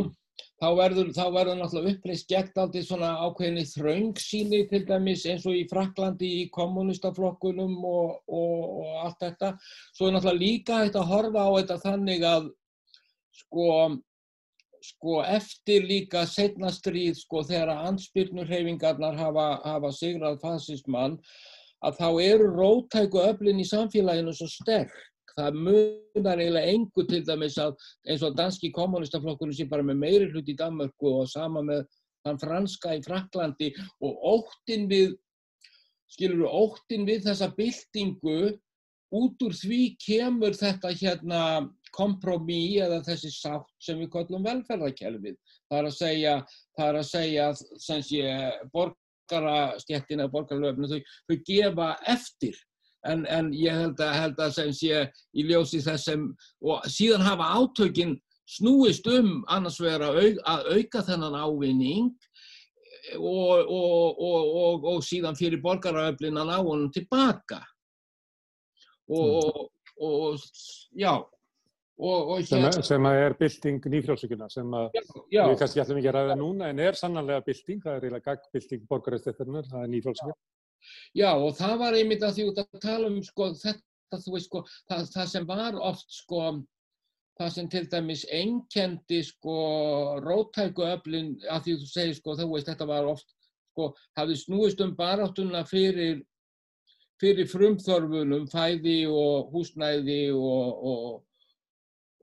Þá 0.61 0.67
verður, 0.77 1.09
þá 1.13 1.23
verður 1.33 1.57
náttúrulega 1.59 1.93
uppreist 1.95 2.29
gegn 2.29 2.61
aldrei 2.63 2.83
svona 2.85 3.09
ákveðinni 3.25 3.63
þröngsýni 3.71 4.61
til 4.69 4.83
dæmis 4.87 5.25
eins 5.29 5.45
og 5.49 5.57
í 5.57 5.65
Fraklandi 5.69 6.29
í 6.41 6.45
kommunistaflokkunum 6.53 7.75
og, 7.85 8.21
og, 8.27 8.63
og 8.81 8.95
allt 9.05 9.19
þetta. 9.25 9.51
Svo 9.97 10.07
er 10.07 10.15
náttúrulega 10.15 10.43
líka 10.43 10.81
hægt 10.83 10.99
að 10.99 11.11
horfa 11.11 11.45
á 11.45 11.51
þetta 11.57 11.79
þannig 11.83 12.25
að 12.31 12.49
sko, 13.41 13.67
sko 14.91 15.19
eftir 15.25 15.85
líka 15.89 16.25
setna 16.29 16.71
stríð 16.73 17.19
sko 17.21 17.43
þegar 17.47 17.75
að 17.75 17.85
ansbyrnurhefingarnar 17.91 19.17
hafa, 19.19 19.47
hafa 19.65 19.93
sigrað 19.93 20.41
fasismann 20.41 21.19
að 21.85 21.99
þá 21.99 22.07
eru 22.23 22.49
rótæku 22.55 23.21
öflin 23.27 23.61
í 23.61 23.67
samfélaginu 23.67 24.33
svo 24.35 24.49
sterk. 24.51 24.95
Það 25.37 25.57
munar 25.61 26.39
eiginlega 26.41 26.73
engu 26.73 27.03
til 27.05 27.21
dæmis 27.25 27.59
að 27.61 27.75
eins 28.09 28.23
og 28.25 28.37
danski 28.37 28.71
kommunistaflokkurinn 28.73 29.53
sé 29.53 29.67
bara 29.69 29.85
með 29.85 29.99
meiri 30.01 30.29
hlut 30.31 30.49
í 30.49 30.55
Danmörku 30.57 31.11
og 31.19 31.29
sama 31.29 31.61
með 31.61 31.83
þann 32.25 32.41
franska 32.41 32.95
í 32.97 33.03
Fraklandi 33.05 33.71
og 34.01 34.23
óttin 34.33 34.87
við, 34.89 35.13
skilur 36.09 36.41
við, 36.41 36.49
óttin 36.49 37.05
við 37.05 37.27
þessa 37.27 37.51
byltingu, 37.53 38.39
út 39.17 39.45
úr 39.45 39.53
því 39.55 39.81
kemur 40.01 40.57
þetta 40.57 40.91
hérna 40.97 41.41
kompromí 41.95 42.79
eða 42.83 42.99
þessi 43.05 43.29
sátt 43.31 43.69
sem 43.79 44.01
við 44.01 44.09
kallum 44.17 44.43
velferðarkerfið. 44.43 45.37
Það 45.69 45.77
er 45.77 45.89
að 45.91 45.95
segja, 45.95 46.33
það 46.75 46.89
er 46.89 46.99
að 46.99 47.07
segja 47.11 47.51
sem 47.85 48.01
sé 48.03 48.23
borgarastjettin 48.73 49.06
eða 49.33 50.29
borgarlöfnu, 50.33 50.89
þau, 50.91 51.01
þau 51.27 51.37
gefa 51.47 51.89
eftir 52.07 52.55
en, 53.07 53.25
en 53.25 53.51
ég 53.55 53.75
held 53.75 54.01
að, 54.01 54.13
held 54.21 54.41
að 54.41 54.55
sem 54.57 54.73
sé 54.75 55.03
í 55.37 55.45
ljósi 55.47 55.81
þess 55.83 56.09
sem 56.09 56.25
og 56.63 56.87
síðan 56.91 57.25
hafa 57.25 57.51
átökin 57.59 58.17
snúist 58.47 59.07
um 59.11 59.41
annars 59.51 59.79
vegar 59.83 60.07
að, 60.07 60.19
au, 60.21 60.29
að 60.53 60.69
auka 60.77 61.03
þennan 61.07 61.35
ávinning 61.35 62.11
og, 63.15 63.67
og, 63.67 64.19
og, 64.19 64.85
og 64.91 65.01
síðan 65.05 65.37
fyrir 65.39 65.61
borgaröflin 65.63 66.39
að 66.39 66.51
ná 66.51 66.57
honum 66.57 66.91
tilbaka. 66.91 67.61
Og, 69.07 69.67
og 70.03 70.41
já, 70.91 71.13
og 71.97 72.43
sem, 72.45 72.61
hérna, 72.61 72.83
sem 72.85 73.07
að 73.09 73.19
er 73.23 73.35
bylting 73.39 73.85
nýfrjálsvíkuna 73.89 74.47
sem 74.53 74.73
að 74.77 74.97
já, 75.33 75.41
við 75.49 75.55
kannski 75.61 75.81
ætlum 75.81 75.97
ekki 75.97 76.11
að 76.11 76.17
ræða 76.19 76.37
núna 76.37 76.69
en 76.69 76.81
er 76.85 76.97
sannanlega 76.99 77.45
bylting, 77.47 77.81
það 77.81 77.95
er 77.95 78.05
eiginlega 78.05 78.27
gaggbylting 78.27 78.83
borgaræðstéttarinnar, 78.91 79.69
það 79.71 79.83
er 79.83 79.91
nýfrjálsvíkuna. 79.95 80.37
já, 81.17 81.29
og 81.33 81.55
það 81.57 81.75
var 81.81 81.97
einmitt 81.97 82.25
að 82.27 82.35
því 82.37 82.47
út 82.51 82.61
að 82.61 82.81
tala 82.83 83.09
um 83.09 83.17
sko, 83.25 83.49
þetta, 83.63 84.21
þú 84.25 84.35
veist, 84.35 84.49
sko, 84.51 84.63
það, 84.91 85.09
það 85.15 85.31
sem 85.33 85.47
var 85.49 85.79
oft, 85.89 86.07
sko, 86.13 86.43
það 87.41 87.53
sem 87.55 87.69
til 87.73 87.83
dæmis 87.89 88.25
einkendi, 88.29 89.21
sko, 89.25 89.57
rótæku 90.21 90.85
öflin, 90.85 91.35
að 91.49 91.65
því 91.65 91.77
þú 91.81 91.91
segir, 91.95 92.17
sko, 92.21 92.37
þú 92.37 92.51
veist, 92.53 92.69
þetta 92.69 92.89
var 92.93 93.09
oft, 93.09 93.33
sko, 93.73 93.91
hafði 94.19 94.41
snúist 94.43 94.85
um 94.85 94.93
baráttuna 94.97 95.65
fyrir, 95.65 96.21
fyrir 97.17 97.49
frumþörfunum, 97.49 98.45
fæði 98.53 98.99
og 99.09 99.49
húsnæði 99.49 100.27
og, 100.37 100.85
og, 100.91 101.23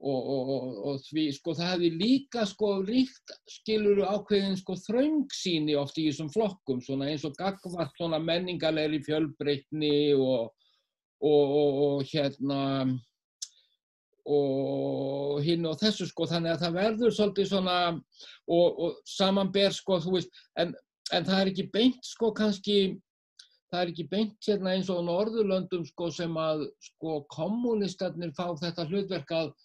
og, 0.05 0.27
og, 0.29 0.75
og, 0.85 0.99
því, 1.07 1.23
sko, 1.33 1.55
það 1.57 1.71
hefði 1.71 1.89
líka, 1.97 2.43
sko, 2.45 2.69
ríkt, 2.85 3.33
skiluru 3.49 4.05
ákveðin, 4.05 4.57
sko, 4.59 4.75
þröngsýni 4.83 5.73
oft 5.81 5.97
í 5.97 6.05
þessum 6.09 6.29
flokkum, 6.33 6.81
svona 6.85 7.09
eins 7.09 7.25
og 7.25 7.33
gagvart 7.39 7.95
svona 7.97 8.19
menningalegri 8.21 9.01
fjölbreytni 9.07 10.13
og, 10.13 10.53
og, 11.25 12.05
hérna, 12.11 12.59
og 14.29 15.41
hinn 15.45 15.65
og 15.69 15.79
þessu, 15.81 16.05
sko, 16.11 16.29
þannig 16.29 16.53
að 16.53 16.65
það 16.67 16.77
verður 16.79 17.17
svolítið 17.17 17.49
svona, 17.55 17.79
og, 18.45 19.01
samanber, 19.09 19.73
sko, 19.73 19.97
þú 20.05 20.19
veist, 20.19 20.43
en, 20.61 20.75
en 21.17 21.25
það 21.25 21.41
er 21.41 21.53
ekki 21.55 21.69
beint, 21.73 22.01
sko, 22.05 22.29
kannski, 22.37 22.79
það 23.73 23.81
er 23.81 23.95
ekki 23.95 24.05
beint 24.13 24.37
hérna 24.51 24.77
eins 24.77 24.93
og 24.93 25.01
Norðurlöndum, 25.09 25.89
sko, 25.89 26.13
sem 26.13 26.37
að, 26.37 26.67
sko, 26.91 27.23
kommunistarnir 27.33 28.37
fá 28.37 28.51
þetta 28.61 28.85
hlutverk 28.91 29.33
að, 29.33 29.55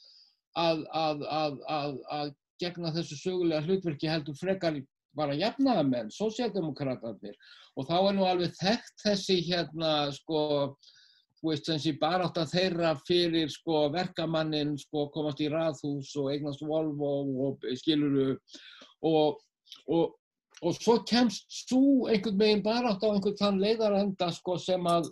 að, 0.59 0.84
að, 0.92 1.26
að, 1.30 1.59
að, 1.68 1.98
að 2.18 2.32
gegna 2.61 2.92
þessu 2.94 3.18
sögulega 3.18 3.64
hlutverki 3.64 4.11
heldur 4.11 4.36
frekar 4.38 4.80
bara 5.16 5.34
jafnaðamenn, 5.34 6.11
sósjaldemokratarnir 6.14 7.36
og 7.76 7.86
þá 7.88 7.96
er 7.98 8.16
nú 8.16 8.26
alveg 8.28 8.55
þekkt 8.59 9.05
þessi 9.05 9.38
hérna 9.48 9.92
sko, 10.14 10.42
þú 11.40 11.51
veist 11.51 11.70
þessi 11.70 11.94
barátta 11.98 12.46
þeirra 12.51 12.94
fyrir 13.09 13.51
sko 13.51 13.88
verkamannin 13.94 14.76
sko 14.78 15.09
komast 15.14 15.42
í 15.42 15.51
raðhús 15.51 16.12
og 16.20 16.30
eignast 16.34 16.62
Volvo 16.66 17.12
og 17.48 17.66
skiluru 17.80 18.34
og, 19.07 19.40
og, 19.88 20.14
og 20.61 20.78
svo 20.78 21.01
kemst 21.09 21.48
svo 21.64 22.07
einhvern 22.11 22.38
veginn 22.38 22.64
barátta 22.66 23.11
á 23.11 23.14
einhvern 23.14 23.40
þann 23.40 23.61
leiðarenda 23.64 24.30
sko 24.36 24.59
sem 24.62 24.86
að 24.90 25.11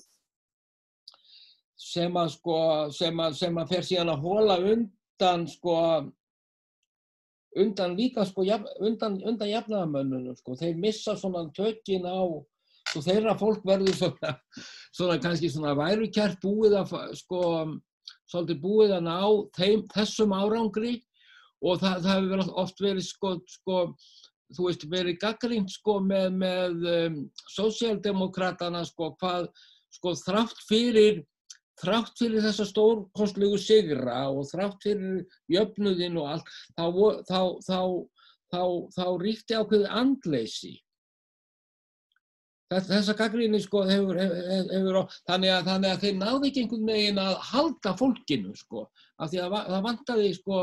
sem 1.78 2.16
að 2.18 2.32
sko 2.34 2.57
sem 2.95 3.20
að, 3.22 3.36
sem 3.39 3.59
að 3.59 3.74
fer 3.74 3.86
síðan 3.86 4.12
að 4.12 4.24
hóla 4.26 4.59
undan 5.19 5.47
sko 5.49 6.12
undan 7.57 7.97
líka 7.97 8.25
sko 8.25 8.43
undan, 8.81 9.19
undan 9.25 9.49
jafnaðamönnunum 9.49 10.37
sko. 10.37 10.55
Þeir 10.55 10.77
missa 10.77 11.16
svona 11.16 11.51
tökin 11.55 12.07
á 12.07 12.23
sko 12.89 13.03
þeirra 13.03 13.37
fólk 13.39 13.64
verður 13.66 13.95
svona 13.97 14.39
svona 14.93 15.19
kannski 15.19 15.51
svona 15.51 15.75
værukjært 15.77 16.41
búið 16.43 16.79
að 16.79 17.14
sko 17.19 17.43
svolítið 18.29 18.61
búið 18.62 18.95
að 18.97 19.05
ná 19.09 19.19
þeim, 19.57 19.83
þessum 19.93 20.33
árangri 20.33 21.03
og 21.61 21.81
það, 21.81 22.03
það 22.05 22.14
hefur 22.14 22.31
verið 22.31 22.53
oft 22.62 22.81
verið 22.81 23.05
sko, 23.05 23.33
sko 23.49 23.79
þú 24.55 24.69
veist 24.69 24.87
verið 24.89 25.19
gaggrínt 25.21 25.73
sko 25.73 25.99
með, 26.01 26.31
með 26.39 26.87
um, 26.93 27.19
sósíaldemokratana 27.57 28.85
sko 28.87 29.11
hvað 29.19 29.51
sko 29.93 30.14
þrátt 30.23 30.62
fyrir 30.69 31.25
þrátt 31.79 32.18
fyrir 32.18 32.43
þessa 32.45 32.66
stórkostlegu 32.68 33.59
sigra 33.62 34.18
og 34.33 34.47
þrátt 34.51 34.83
fyrir 34.83 35.22
jöfnuðin 35.55 36.18
og 36.20 36.33
allt, 36.35 36.53
þá, 36.74 36.85
þá, 37.29 37.41
þá, 38.51 38.61
þá, 38.97 39.05
ríkti 39.22 39.57
ákveðið 39.59 39.89
andleysi. 40.03 40.74
Þess- 42.68 42.91
Þessa 42.91 43.14
gaggrinni 43.16 43.61
sko 43.64 43.81
hefur, 43.89 44.18
hefur, 44.20 44.72
hefur 44.74 44.99
þannig, 45.31 45.53
að, 45.55 45.62
þannig 45.70 45.91
að 45.95 46.03
þeir 46.03 46.16
náðu 46.20 46.49
ekki 46.51 46.64
einhvern 46.64 46.91
veginn 46.91 47.20
að 47.22 47.35
halda 47.53 47.95
fólkinu 47.97 48.53
sko, 48.59 48.83
af 49.18 49.31
því 49.33 49.41
að 49.47 49.55
það 49.70 49.87
vantaði 49.87 50.33
sko, 50.37 50.59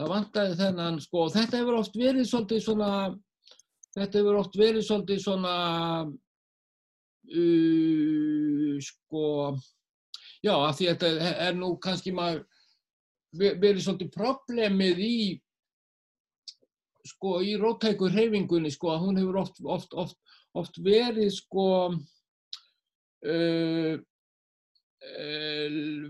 það 0.00 0.12
vantaði 0.14 0.56
þennan 0.62 1.00
sko, 1.04 1.26
þetta 1.34 1.60
hefur 1.60 1.78
oft 1.82 1.98
verið 2.00 2.30
svolítið 2.30 2.62
svona, 2.64 2.90
þetta 3.96 4.22
hefur 4.22 4.40
oft 4.40 4.56
verið 4.60 4.86
svolítið 4.88 5.20
svona, 5.26 5.52
uh, 7.30 8.76
sko, 8.82 9.24
já, 10.44 10.52
af 10.54 10.76
því 10.78 10.86
að 10.90 11.00
þetta 11.02 11.32
er 11.48 11.54
nú 11.58 11.72
kannski 11.82 12.12
maður 12.14 12.44
ve- 13.36 13.56
verið 13.60 13.82
svolítið 13.86 14.12
problemið 14.14 14.98
í, 15.02 15.40
sko, 17.06 17.40
í 17.42 17.56
rótæku 17.60 18.08
hreyfingunni, 18.12 18.70
sko, 18.74 18.92
að 18.94 19.02
hún 19.06 19.20
hefur 19.20 19.36
oft, 19.42 19.60
oft, 19.64 19.94
oft, 19.94 20.18
oft 20.56 20.78
verið, 20.82 21.30
sko, 21.36 21.66
uh, 23.26 23.94
uh, 25.06 25.66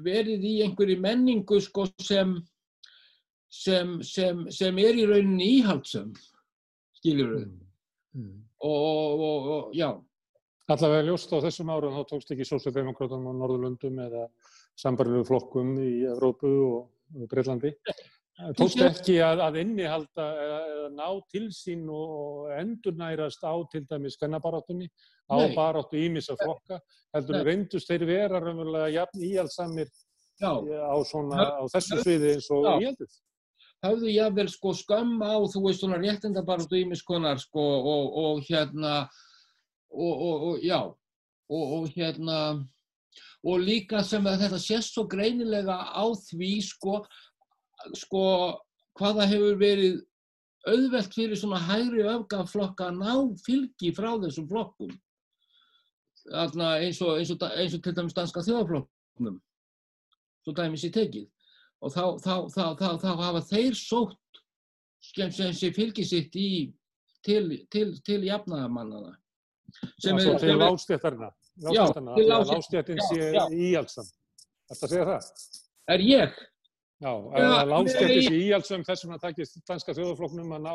verið 0.06 0.44
í 0.46 0.54
einhverju 0.66 0.98
menningu, 1.02 1.60
sko, 1.64 1.86
sem, 2.02 2.36
sem, 3.52 3.98
sem, 4.04 4.46
sem 4.52 4.78
er 4.82 4.94
í 5.00 5.06
rauninni 5.08 5.52
íhaldsum, 5.60 6.12
skiljur 7.00 7.38
við, 7.38 7.46
Mm. 8.16 8.46
og, 8.64 8.72
og, 8.72 9.20
og, 9.20 9.46
og, 9.52 9.72
já, 9.76 9.90
Allavega 10.66 11.04
ljóst 11.06 11.30
á 11.30 11.38
þessum 11.44 11.68
árum 11.70 11.94
þá 11.94 12.02
tókst 12.10 12.32
ekki 12.34 12.44
sósjaldemokrátum 12.48 13.28
á 13.30 13.32
Norðurlöndum 13.38 13.98
eða 14.02 14.24
sambarlegu 14.74 15.26
flokkum 15.28 15.76
í 15.78 15.90
Evrópu 16.10 16.50
og, 16.66 16.78
Breitlandi. 17.30 17.70
Tókst 18.58 18.80
ekki 18.82 19.14
að, 19.22 19.40
að 19.46 19.58
innihalda 19.62 20.24
eða, 20.42 20.56
eða 20.72 20.88
ná 20.96 21.06
til 21.30 21.44
sín 21.54 21.84
og, 21.86 22.48
endurnærast 22.58 23.46
á 23.46 23.54
til 23.70 23.84
dæmis 23.86 24.18
spennabaráttunni, 24.18 24.88
á 25.30 25.38
Nei. 25.38 25.54
baráttu 25.54 26.00
ímissa 26.02 26.34
flokka, 26.42 26.80
heldur 27.14 27.38
Nei. 27.38 27.46
reyndust 27.46 27.92
þeir 27.92 28.04
vera 28.10 28.42
raunverulega 28.42 28.90
jafn 28.98 29.22
íhaldsamir 29.22 29.88
á, 30.42 30.96
svona, 31.06 31.46
á 31.46 31.64
þessu 31.72 32.00
sviði 32.02 32.34
eins 32.34 32.50
og 32.50 32.66
íhaldið. 32.74 33.14
höfðu 33.86 34.12
jáfnvel 34.18 34.48
sko 34.50 34.74
skömm 34.82 35.22
á, 35.22 35.38
þú 35.46 35.62
veist, 35.70 35.80
svona 35.80 36.02
réttindabaratu 36.02 36.82
ímiskonar 36.82 37.38
sko 37.40 37.64
og, 37.94 38.20
og 38.26 38.44
hérna 38.50 39.06
og, 39.90 40.14
og, 40.14 40.46
og 40.50 40.64
já. 40.64 40.80
Og, 41.48 41.64
og 41.76 41.88
hérna 41.94 42.66
og 43.46 43.62
líka 43.62 44.02
sem 44.02 44.24
að 44.26 44.42
þetta 44.42 44.58
sést 44.58 44.94
svo 44.94 45.06
greinilega 45.06 45.76
á 45.94 46.04
því 46.26 46.52
sko 46.66 47.00
sko 47.94 48.22
hvað 48.96 49.20
það 49.20 49.32
hefur 49.32 49.58
verið 49.60 49.98
auðvelt 50.66 51.14
fyrir 51.14 51.38
svona 51.38 51.60
hægri 51.62 52.06
öfgaflokka 52.10 52.88
að 52.90 53.02
ná 53.02 53.12
fylgi 53.44 53.92
frá 53.94 54.08
þessum 54.22 54.48
flokkum. 54.50 54.90
Eins 56.26 56.56
og, 57.04 57.12
eins 57.20 57.30
og, 57.30 57.44
eins 57.54 57.76
og 57.76 57.82
til 57.84 57.94
dæmis 57.94 58.16
danska 58.16 58.42
þjóðaflokknum 58.42 59.36
svo 60.42 60.54
dæmis 60.56 60.86
í 60.88 60.90
tekið. 60.94 61.28
Og 61.84 61.92
þá, 61.92 62.02
þá, 62.24 62.34
þá, 62.50 62.88
þá, 63.02 63.10
hafa 63.20 63.44
þeir 63.46 63.78
sótt 63.78 64.40
sem, 65.06 65.30
sé 65.54 65.70
fylgi 65.76 66.06
sitt 66.08 66.34
í 66.34 66.72
til, 67.26 67.52
til, 67.70 67.92
til 68.06 68.24
jafnaðamannana 68.26 69.14
Svo 69.96 70.16
er, 70.16 70.38
til 70.40 70.58
til 72.16 72.26
lágstétt- 72.26 72.50
lástjættin 72.50 73.00
sé 73.08 73.30
já. 73.34 73.44
íhaldsam. 73.50 74.08
Þetta 74.70 74.88
segja 74.92 75.06
það? 75.12 75.30
er 75.94 76.02
ég 76.02 76.36
Já, 76.96 77.10
að 77.12 77.68
lágstætti 77.68 78.14
nei. 78.16 78.24
sé 78.24 78.36
íhaldsum 78.40 78.84
þessum 78.86 79.10
að 79.12 79.24
takist 79.26 79.58
danska 79.68 79.92
þjóðaflokknum 79.98 80.54
að 80.56 80.62
ná 80.64 80.74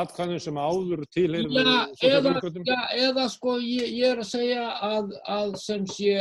atkvæðum 0.00 0.40
sem 0.42 0.56
áður 0.58 1.04
Já, 1.14 1.76
eða, 2.10 2.34
já, 2.66 2.78
eða 3.06 3.26
sko 3.30 3.54
ég, 3.62 3.92
er 4.10 4.18
að 4.24 4.30
segja 4.32 4.64
að, 4.82 5.12
að 5.30 5.54
sem 5.62 5.86
sé 5.86 6.16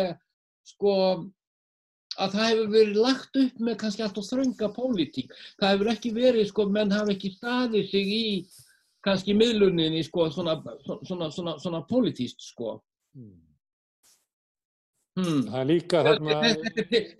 sko 0.69 0.93
að 2.21 2.35
það 2.35 2.45
hefur 2.51 2.69
verið 2.75 2.99
lagt 3.01 3.39
upp 3.41 3.63
með 3.65 3.79
kannski 3.81 4.05
alltaf 4.05 4.27
þrönga 4.29 4.69
pólitík. 4.75 5.33
Það 5.57 5.71
hefur 5.73 5.91
ekki 5.95 6.11
verið, 6.13 6.45
sko, 6.51 6.67
menn 6.69 6.93
hafa 6.93 7.15
ekki 7.15 7.33
staðið 7.33 7.89
sig 7.89 8.13
í 8.13 8.25
kannski 9.03 9.35
miðluninni, 9.37 10.03
sko, 10.07 10.29
svona, 10.33 10.57
svona, 11.07 11.29
svona, 11.33 11.55
svona 11.61 11.81
pólitíst, 11.89 12.43
sko. 12.53 12.77
Mm. 13.17 13.39
Hmm. 15.19 15.41
Það 15.49 15.57
er 15.59 15.67
líka 15.69 16.03
þarna, 16.07 16.37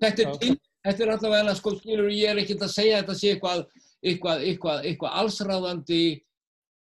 Þetta, 0.02 0.24
er- 0.24 0.38
til, 0.42 0.54
þetta 0.88 1.06
er 1.06 1.14
allavega, 1.18 1.56
sko, 1.60 1.76
skilur, 1.78 2.10
ég 2.14 2.32
er 2.32 2.42
ekkert 2.42 2.66
að 2.66 2.74
segja 2.74 3.02
þetta 3.02 3.18
sé 3.20 3.34
eitthvað, 3.36 3.66
eitthvað, 4.04 4.48
eitthvað, 4.48 4.88
eitthvað 4.90 5.20
allsráðandi 5.22 6.02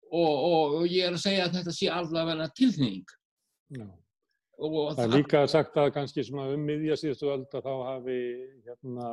og, 0.09 0.33
og, 0.33 0.79
og 0.79 0.89
ég 0.89 1.05
er 1.09 1.17
að 1.17 1.23
segja 1.25 1.45
að 1.45 1.59
þetta 1.59 1.75
sé 1.75 1.91
allavega 1.93 2.49
og 4.55 4.95
það 4.95 5.03
er 5.03 5.13
líka 5.17 5.41
sagt 5.51 5.77
að 5.79 5.91
kannski 5.95 6.23
um 6.31 6.61
miðja 6.63 6.95
síðustu 6.99 7.31
öld 7.33 7.55
að 7.57 7.65
þá 7.65 7.73
hafi 7.89 8.19
hérna, 8.67 9.09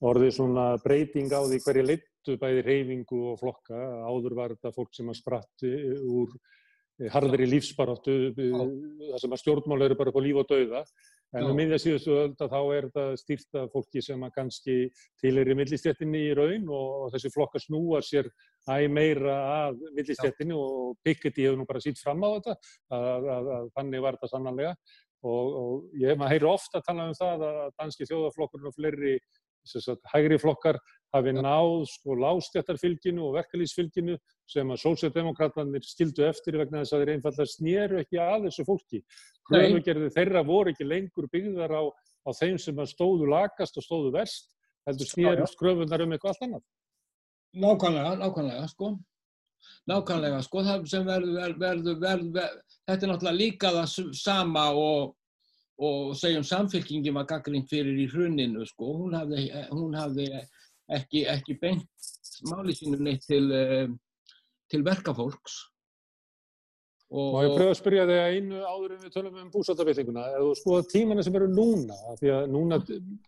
orðið 0.00 0.32
svona 0.38 0.66
breyting 0.84 1.28
á 1.28 1.40
því 1.44 1.58
hverju 1.66 1.84
leiddu 1.86 2.09
skiptu 2.20 2.38
bæði 2.40 2.64
reyfingu 2.64 3.20
og 3.32 3.38
flokka. 3.40 3.76
Áður 4.04 4.34
var 4.36 4.54
þetta 4.54 4.74
fólk 4.74 4.92
sem 4.94 5.08
að 5.08 5.20
spratti 5.20 5.70
úr 6.04 6.34
harðri 7.10 7.46
lífsbaráttu, 7.48 8.34
það 8.36 9.20
sem 9.22 9.32
að 9.32 9.40
stjórnmál 9.40 9.86
eru 9.86 9.96
bara 9.96 10.12
på 10.12 10.20
líf 10.20 10.36
og 10.36 10.48
dauða. 10.50 10.84
En 11.32 11.46
um 11.46 11.56
miðja 11.56 11.78
síðustu 11.80 12.12
öll 12.12 12.34
að 12.34 12.50
þá 12.52 12.60
er 12.74 12.88
þetta 12.90 13.04
stýrt 13.16 13.56
af 13.56 13.70
fólki 13.72 14.02
sem 14.02 14.20
að 14.26 14.34
kannski 14.34 14.74
tilir 15.22 15.48
í 15.48 15.56
millistjættinni 15.56 16.24
í 16.26 16.34
raun 16.36 16.66
og 16.68 17.06
þessi 17.14 17.30
flokkar 17.32 17.62
snúa 17.62 18.02
sér 18.04 18.28
æg 18.68 18.90
meira 18.92 19.36
að 19.62 19.78
millistjættinni 19.96 20.58
og 20.58 20.98
Piketty 21.06 21.46
hefur 21.46 21.62
nú 21.62 21.68
bara 21.70 21.80
sínt 21.80 22.02
fram 22.02 22.20
á 22.26 22.28
þetta 22.34 22.56
að, 22.58 23.06
að, 23.06 23.30
að, 23.36 23.52
að 23.56 23.70
þannig 23.78 24.04
var 24.04 24.18
þetta 24.18 24.32
sannanlega 24.34 24.74
og, 25.22 25.56
og 25.62 26.00
ég 26.02 26.10
hef 26.10 26.20
maður 26.20 26.34
heyri 26.34 26.50
ofta 26.50 26.82
að 26.82 26.88
tala 26.90 27.06
um 27.06 27.16
það 27.16 27.46
að 27.46 27.62
danski 27.78 28.10
þjóðaflokkurinn 28.10 28.72
og 28.72 28.76
fleiri 28.76 29.14
sagt, 29.66 30.02
hægri 30.12 30.38
flokkar 30.40 30.78
hafi 31.14 31.32
náð 31.34 31.84
sko 31.90 32.14
lástjættarfylginu 32.20 33.26
og 33.26 33.36
verkalýsfylginu 33.38 34.16
sem 34.50 34.70
að 34.70 34.82
sósjaldemokrátanir 34.84 35.84
stildu 35.86 36.24
eftir 36.26 36.58
vegna 36.60 36.82
þess 36.82 36.94
að 36.94 37.04
þeir 37.04 37.12
einfallega 37.16 37.50
snýru 37.50 38.00
ekki 38.02 38.20
að 38.22 38.46
þessu 38.48 38.66
fólki. 38.68 39.02
Kröfugerði 39.50 40.10
þeirra 40.14 40.44
voru 40.46 40.74
ekki 40.74 40.86
lengur 40.86 41.28
byggðar 41.32 41.74
á, 41.74 41.82
á 41.90 42.30
þeim 42.38 42.58
sem 42.62 42.82
stóðu 42.86 43.30
lakast 43.30 43.78
og 43.80 43.86
stóðu 43.86 44.14
verst, 44.14 44.52
heldur 44.86 45.10
snýrust 45.10 45.58
kröfunar 45.58 46.04
um 46.06 46.14
eitthvað 46.14 46.34
allt 46.34 46.46
annað. 46.46 46.66
Nákvæmlega, 47.60 48.18
nákvæmlega, 48.20 48.66
sko. 48.70 48.92
Nákvæmlega, 49.90 50.42
sko, 50.46 50.62
það 50.64 50.84
sem 50.92 51.06
verður, 51.08 51.56
verður, 51.60 51.96
verður, 52.00 52.60
þetta 52.86 53.06
er 53.06 53.10
náttúrulega 53.10 53.40
líka 53.40 53.72
það 53.74 54.12
sama 54.16 54.68
og 54.78 55.16
og 55.80 56.12
segjum 56.18 56.44
samfélkingin 56.44 57.16
var 57.16 57.28
gaggrínt 57.28 57.70
fyrir 57.70 57.96
í 58.02 58.06
hruninu 58.10 58.66
sko, 58.68 58.92
hún 59.00 59.16
hafði, 59.16 59.48
hún 59.72 59.96
hafði 59.96 60.28
ekki, 60.92 61.24
ekki 61.32 61.56
beint 61.60 62.10
máli 62.50 62.74
sínum 62.76 63.02
neitt 63.04 63.24
til, 63.28 63.50
eh, 63.52 63.88
til 64.70 64.84
verkafólks. 64.84 65.58
Og, 67.10 67.34
og 67.34 67.40
ég 67.42 67.56
pröfa 67.56 67.72
að 67.72 67.78
spyrja 67.80 68.02
þig 68.06 68.18
að 68.22 68.34
einu 68.36 68.58
áður 68.62 68.92
en 68.94 69.00
við 69.02 69.14
tölum 69.16 69.38
um 69.40 69.48
búsáttabildinguna, 69.50 70.26
ef 70.30 70.44
þú 70.44 70.50
skoða 70.60 70.82
tímana 70.92 71.24
sem 71.26 71.38
eru 71.40 71.48
núna, 71.50 71.96
því 72.20 72.30
að 72.36 72.44
núna, 72.54 72.78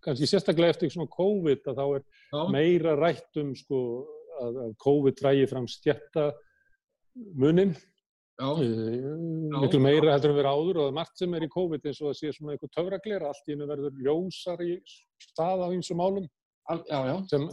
kannski 0.04 0.28
sérstaklega 0.30 0.76
eftir 0.76 0.92
svona 0.94 1.10
COVID, 1.16 1.64
að 1.66 1.80
þá 1.80 1.86
er 1.88 2.04
Já. 2.04 2.42
meira 2.54 2.92
rætt 3.00 3.40
um 3.42 3.50
sko 3.58 3.80
að, 4.38 4.60
COVID 4.84 5.18
drægi 5.18 5.48
fram 5.50 5.66
stjætta 5.70 6.28
munin 7.42 7.74
miklu 8.40 9.80
meira 9.82 10.14
heldur 10.14 10.32
en 10.32 10.38
verið 10.38 10.54
áður 10.56 10.78
og 10.78 10.84
það 10.84 10.90
er 10.90 10.96
margt 10.96 11.20
sem 11.20 11.34
er 11.36 11.44
í 11.44 11.50
COVID 11.52 11.88
eins 11.88 12.00
og 12.00 12.08
það 12.08 12.18
sé 12.18 12.32
svona 12.32 12.54
eitthvað 12.54 12.74
töfragleira 12.76 13.28
allt 13.28 13.48
í 13.48 13.54
hennu 13.54 13.68
verður 13.68 13.98
ljósar 14.06 14.62
í 14.64 14.76
stað 15.20 15.64
á 15.64 15.68
eins 15.68 15.90
og 15.92 16.00
málum 16.00 16.28
já, 16.88 17.00
já. 17.10 17.16
Sem, 17.28 17.48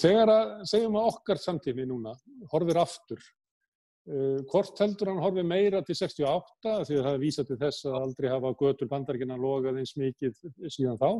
þegar 0.00 0.32
að 0.34 0.52
segjum 0.70 1.00
að 1.00 1.08
okkar 1.10 1.40
samtími 1.42 1.86
núna 1.88 2.14
horfir 2.52 2.80
aftur 2.82 3.20
uh, 3.20 4.40
hvort 4.52 4.82
heldur 4.84 5.12
hann 5.12 5.22
horfir 5.24 5.48
meira 5.48 5.82
til 5.82 5.96
68 5.98 6.76
því 6.88 7.00
að 7.00 7.08
það 7.08 7.22
vísa 7.24 7.46
til 7.48 7.60
þess 7.60 7.88
að 7.90 7.98
aldrei 8.02 8.28
hafa 8.32 8.54
götur 8.60 8.92
bandarkina 8.92 9.40
logað 9.40 9.82
eins 9.82 9.96
mikið 9.98 10.38
síðan 10.68 11.00
þá 11.00 11.10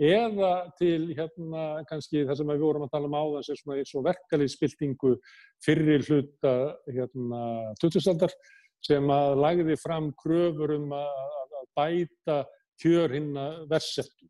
eða 0.00 0.52
til 0.80 1.10
hérna 1.12 1.64
kannski 1.88 2.24
það 2.24 2.38
sem 2.38 2.52
við 2.54 2.62
vorum 2.64 2.86
að 2.86 2.94
tala 2.94 3.10
um 3.10 3.18
áðan 3.18 3.44
sem 3.44 3.58
svona 3.58 3.76
eins 3.80 3.92
og 3.98 4.06
verkalýðspiltingu 4.06 5.12
fyrir 5.64 6.06
hluta 6.08 6.54
hérna 6.88 7.42
2000-aldar 7.82 8.32
sem 8.86 9.12
að 9.12 9.36
lagði 9.44 9.76
fram 9.80 10.08
kröfur 10.16 10.72
um 10.78 10.94
að, 10.96 11.36
bæta 11.76 12.42
kjör 12.80 13.12
hinn 13.14 13.36
að 13.38 13.60
versettu. 13.70 14.26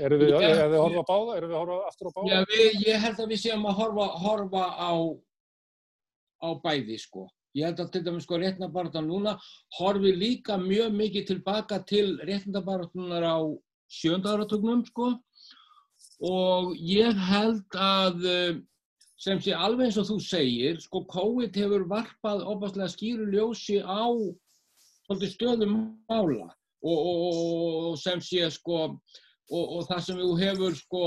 Erum 0.00 0.20
við, 0.20 0.34
að 0.36 0.76
horfa 0.78 1.02
á 1.02 1.08
báða? 1.08 1.36
Erum 1.38 1.50
við 1.50 1.56
að 1.56 1.62
horfa 1.62 1.78
aftur 1.88 2.08
á 2.08 2.12
báða? 2.12 2.28
Já, 2.30 2.38
við, 2.52 2.76
ég 2.86 3.00
held 3.06 3.22
að 3.24 3.32
við 3.32 3.40
séum 3.42 3.66
að 3.66 3.80
horfa, 3.80 4.06
horfa 4.22 4.64
á, 4.76 4.92
á 6.44 6.48
bæði 6.62 7.00
sko. 7.02 7.26
Ég 7.56 7.70
held 7.70 7.80
að 7.80 7.92
til 7.94 8.02
dæmis 8.04 8.26
sko 8.28 8.38
réttindabaratan 8.40 9.06
núna 9.08 9.36
horfi 9.78 10.12
líka 10.12 10.58
mjög 10.60 10.92
mikið 10.92 11.28
tilbaka 11.32 11.80
til 11.88 12.18
réttindabaratunar 12.28 13.24
á 13.24 13.38
sjönda 13.90 14.34
áratögnum 14.34 14.84
sko. 14.88 15.12
Og 16.24 16.72
ég 16.80 17.16
held 17.28 17.76
að 17.76 18.24
eh, 18.30 18.56
sem 19.20 19.40
sé 19.40 19.54
alveg 19.56 19.88
eins 19.88 20.00
og 20.00 20.08
þú 20.10 20.18
segir 20.20 20.80
sko 20.82 21.02
COVID 21.08 21.56
hefur 21.56 21.86
varpað 21.88 22.44
opastlega 22.44 22.92
skýru 22.92 23.30
ljósi 23.32 23.80
á 23.80 24.04
stöðum 25.06 25.96
mála 26.10 26.50
og, 26.84 26.98
og, 26.98 27.34
og 27.90 27.98
sem 27.98 28.20
sé 28.20 28.50
sko 28.52 28.78
og, 28.86 29.64
og 29.64 29.86
það 29.88 30.00
sem 30.04 30.20
þú 30.20 30.32
hefur 30.42 30.76
sko 30.76 31.02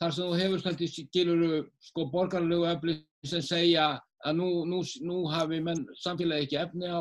þar 0.00 0.14
sem 0.16 0.24
þú 0.24 0.38
hefur 0.40 0.62
svolítið 0.62 0.94
skiluru 0.96 1.62
sko 1.90 2.06
borgarlegu 2.10 2.66
öfli 2.66 2.96
sem 3.26 3.44
segja 3.44 3.92
að 4.24 4.40
nú, 4.40 4.48
nú, 4.68 4.80
nú 5.06 5.22
hafi 5.30 5.60
menn 5.64 5.84
samfélagi 6.02 6.48
ekki 6.48 6.58
efni 6.64 6.90
á, 6.90 7.00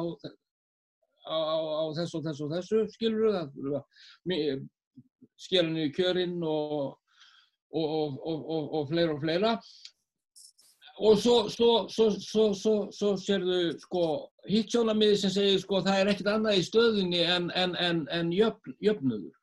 á, 1.25 1.37
á 1.57 1.83
þessu 1.97 2.19
og 2.19 2.27
þessu 2.27 2.45
og 2.45 2.53
þessu 2.53 2.83
skiluru 2.93 3.33
skera 5.39 5.69
niður 5.69 5.93
kjörinn 5.95 6.43
og, 6.43 6.97
og, 7.71 8.19
og, 8.19 8.67
og 8.79 8.91
fleira 8.91 9.15
og 9.15 9.23
fleira. 9.23 9.55
Og 10.99 11.15
svo, 11.15 11.35
svo, 11.47 11.71
svo, 12.19 12.75
svo 12.91 13.09
sérðu 13.23 13.59
sko 13.79 14.03
hittjónamiði 14.51 15.21
sem 15.21 15.31
segir 15.31 15.61
sko 15.63 15.79
það 15.85 15.99
er 16.01 16.11
ekkert 16.11 16.31
annað 16.33 16.59
í 16.59 16.65
stöðunni 16.67 17.21
en, 17.23 17.47
en, 17.55 17.75
en, 17.79 18.01
en 18.11 18.31
jöfn, 18.35 18.75
jöfnuður 18.83 19.35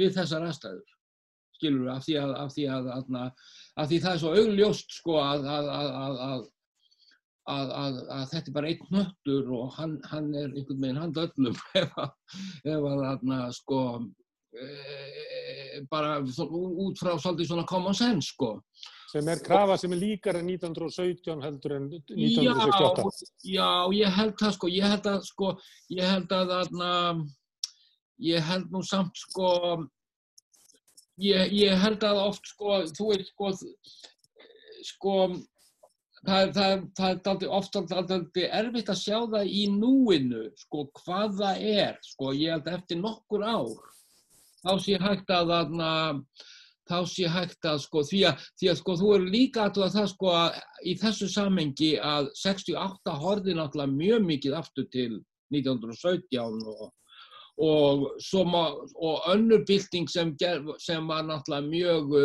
við 0.00 0.16
þessar 0.16 0.46
aðstæður, 0.48 0.96
skilur 1.58 1.84
við, 1.84 1.92
af 1.92 2.04
því 2.06 2.18
að, 2.22 2.34
af 2.40 2.52
því 2.56 2.66
að, 2.72 2.90
að, 2.96 3.06
að 3.76 3.92
því 3.92 4.00
það 4.04 4.12
er 4.14 4.22
svo 4.24 4.34
augljóst 4.40 4.96
sko 4.96 5.18
að 5.20 5.48
að 7.46 8.24
þetta 8.32 8.48
er 8.48 8.54
bara 8.56 8.70
einn 8.72 8.92
nöttur 8.96 9.52
og 9.54 9.76
hann, 9.76 9.98
hann 10.08 10.32
er 10.34 10.48
einhvern 10.48 10.80
veginn 10.82 11.02
handöllum 11.04 11.56
ef 12.72 12.88
að 12.96 13.52
sko 13.60 13.82
Eh, 14.00 14.25
bara 15.90 16.18
út 16.20 17.00
frá 17.00 17.16
svolítið 17.18 17.50
svona 17.50 17.66
common 17.68 17.96
sense 17.96 18.32
sko. 18.32 18.56
Sem 19.12 19.28
er 19.30 19.40
krafa 19.44 19.76
sem 19.78 19.92
er 19.94 20.00
líkar 20.00 20.40
en 20.40 20.48
1917 20.50 21.42
heldur 21.44 21.76
en 21.76 21.88
1968. 21.90 23.26
Já, 23.44 23.52
já, 23.54 23.68
ég 24.00 24.16
held 24.18 24.38
það 24.40 24.54
sko, 24.56 24.70
ég 24.72 24.88
held 24.92 25.10
að 25.10 25.20
sko, 25.28 25.50
ég 25.94 26.10
held 26.10 26.32
að 26.36 26.54
þarna, 26.54 26.92
ég 28.26 28.48
held 28.50 28.72
nú 28.74 28.82
samt 28.84 29.20
sko, 29.20 29.50
ég, 31.22 31.52
ég 31.54 31.84
held 31.84 32.08
að 32.08 32.22
oft 32.26 32.50
sko, 32.50 32.80
þú 32.98 33.10
er 33.14 33.24
sko, 33.30 33.52
sko, 34.90 35.16
það, 36.26 36.54
það, 36.58 36.86
það 36.98 37.46
er 37.46 37.58
ofta 37.60 37.84
erfitt 38.60 38.90
að 38.92 39.02
sjá 39.04 39.18
það 39.22 39.52
í 39.62 39.66
núinu, 39.78 40.48
sko, 40.66 40.88
hvað 41.04 41.38
það 41.44 41.68
er, 41.76 42.00
sko, 42.10 42.34
ég 42.34 42.56
held 42.56 42.72
eftir 42.74 43.00
nokkur 43.04 43.46
ár 43.46 43.95
þá 44.66 44.74
sé 44.82 44.98
hægt 45.02 45.32
að 45.32 45.52
þarna, 45.52 45.90
þá 46.90 46.98
sé 47.10 47.30
hægt 47.30 47.68
að 47.70 47.80
sko 47.84 48.02
því 48.06 48.20
að, 48.30 48.44
því 48.58 48.70
að 48.72 48.80
sko 48.82 48.98
þú 49.00 49.14
eru 49.16 49.30
líka 49.36 49.64
að 49.68 49.80
það 49.94 50.10
sko 50.12 50.34
að 50.34 50.60
í 50.82 50.96
þessu 51.00 51.30
samengi 51.30 51.94
að 52.02 52.30
68 52.42 53.16
horði 53.22 53.56
náttúrulega 53.56 53.96
mjög 53.96 54.28
mikið 54.32 54.60
aftur 54.60 54.86
til 54.92 55.10
1917 55.54 56.62
og, 56.66 56.86
og, 57.62 58.06
og 58.20 59.28
önnur 59.32 59.66
bylting 59.66 60.10
sem, 60.10 60.34
sem 60.82 61.10
var 61.10 61.26
náttúrulega 61.26 61.70
mjög 61.70 62.16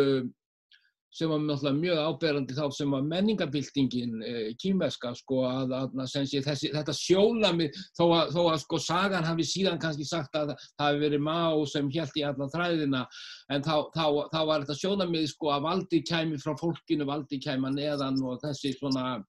sem 1.12 1.28
var 1.28 1.42
náttúrulega 1.42 1.78
mjög 1.78 1.98
áberandi 2.06 2.56
þá 2.56 2.62
sem 2.72 2.94
var 2.94 3.02
menningabildingin 3.04 4.14
e, 4.22 4.30
eh, 4.32 4.52
kýmverska 4.62 5.12
sko 5.18 5.42
að, 5.48 5.74
að 5.76 6.06
sé, 6.08 6.40
þessi, 6.44 6.70
þetta 6.72 6.94
sjónami 6.96 7.68
þó 7.98 8.04
að, 8.06 8.32
þó 8.32 8.40
að 8.46 8.58
sko 8.64 8.80
sagan 8.80 9.28
hafi 9.28 9.46
síðan 9.48 9.80
kannski 9.82 10.06
sagt 10.08 10.38
að 10.38 10.54
það 10.56 10.86
hafi 10.86 11.02
verið 11.04 11.24
má 11.26 11.42
sem 11.68 11.90
held 11.92 12.16
í 12.16 12.24
alla 12.30 12.48
þræðina 12.54 13.02
en 13.52 13.66
þá, 13.66 13.74
þá, 13.92 14.06
þá 14.32 14.40
var 14.48 14.64
þetta 14.64 14.78
sjónamið 14.80 15.28
sko 15.34 15.52
að 15.52 15.68
valdi 15.68 16.02
kæmi 16.08 16.40
frá 16.40 16.56
fólkinu, 16.60 17.08
valdi 17.08 17.40
kæma 17.44 17.74
neðan 17.76 18.20
og 18.24 18.40
þessi 18.46 18.72
svona 18.78 19.20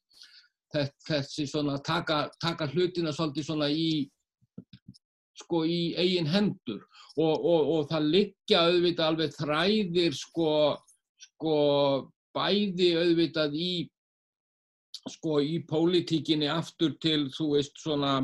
þessi 0.74 1.46
svona 1.46 1.78
taka, 1.86 2.26
taka 2.42 2.68
hlutina 2.72 3.14
svolítið 3.14 3.46
svona 3.46 3.70
í 3.70 4.08
sko 5.38 5.64
í 5.66 5.94
eigin 6.00 6.30
hendur. 6.30 6.82
Og, 7.14 7.34
og, 7.38 7.70
og 7.76 7.86
það 7.92 8.10
liggja 8.16 8.64
auðvitað 8.70 9.12
alveg 9.12 9.36
þræðir 9.38 10.18
sko 10.18 10.50
sko 11.44 12.10
bæði 12.34 12.94
auðvitað 12.98 13.56
í 13.60 13.72
sko 15.12 15.42
í 15.44 15.60
pólitíkinni 15.68 16.48
aftur 16.48 16.96
til 17.04 17.28
þú 17.34 17.48
veist 17.58 17.82
svona 17.82 18.22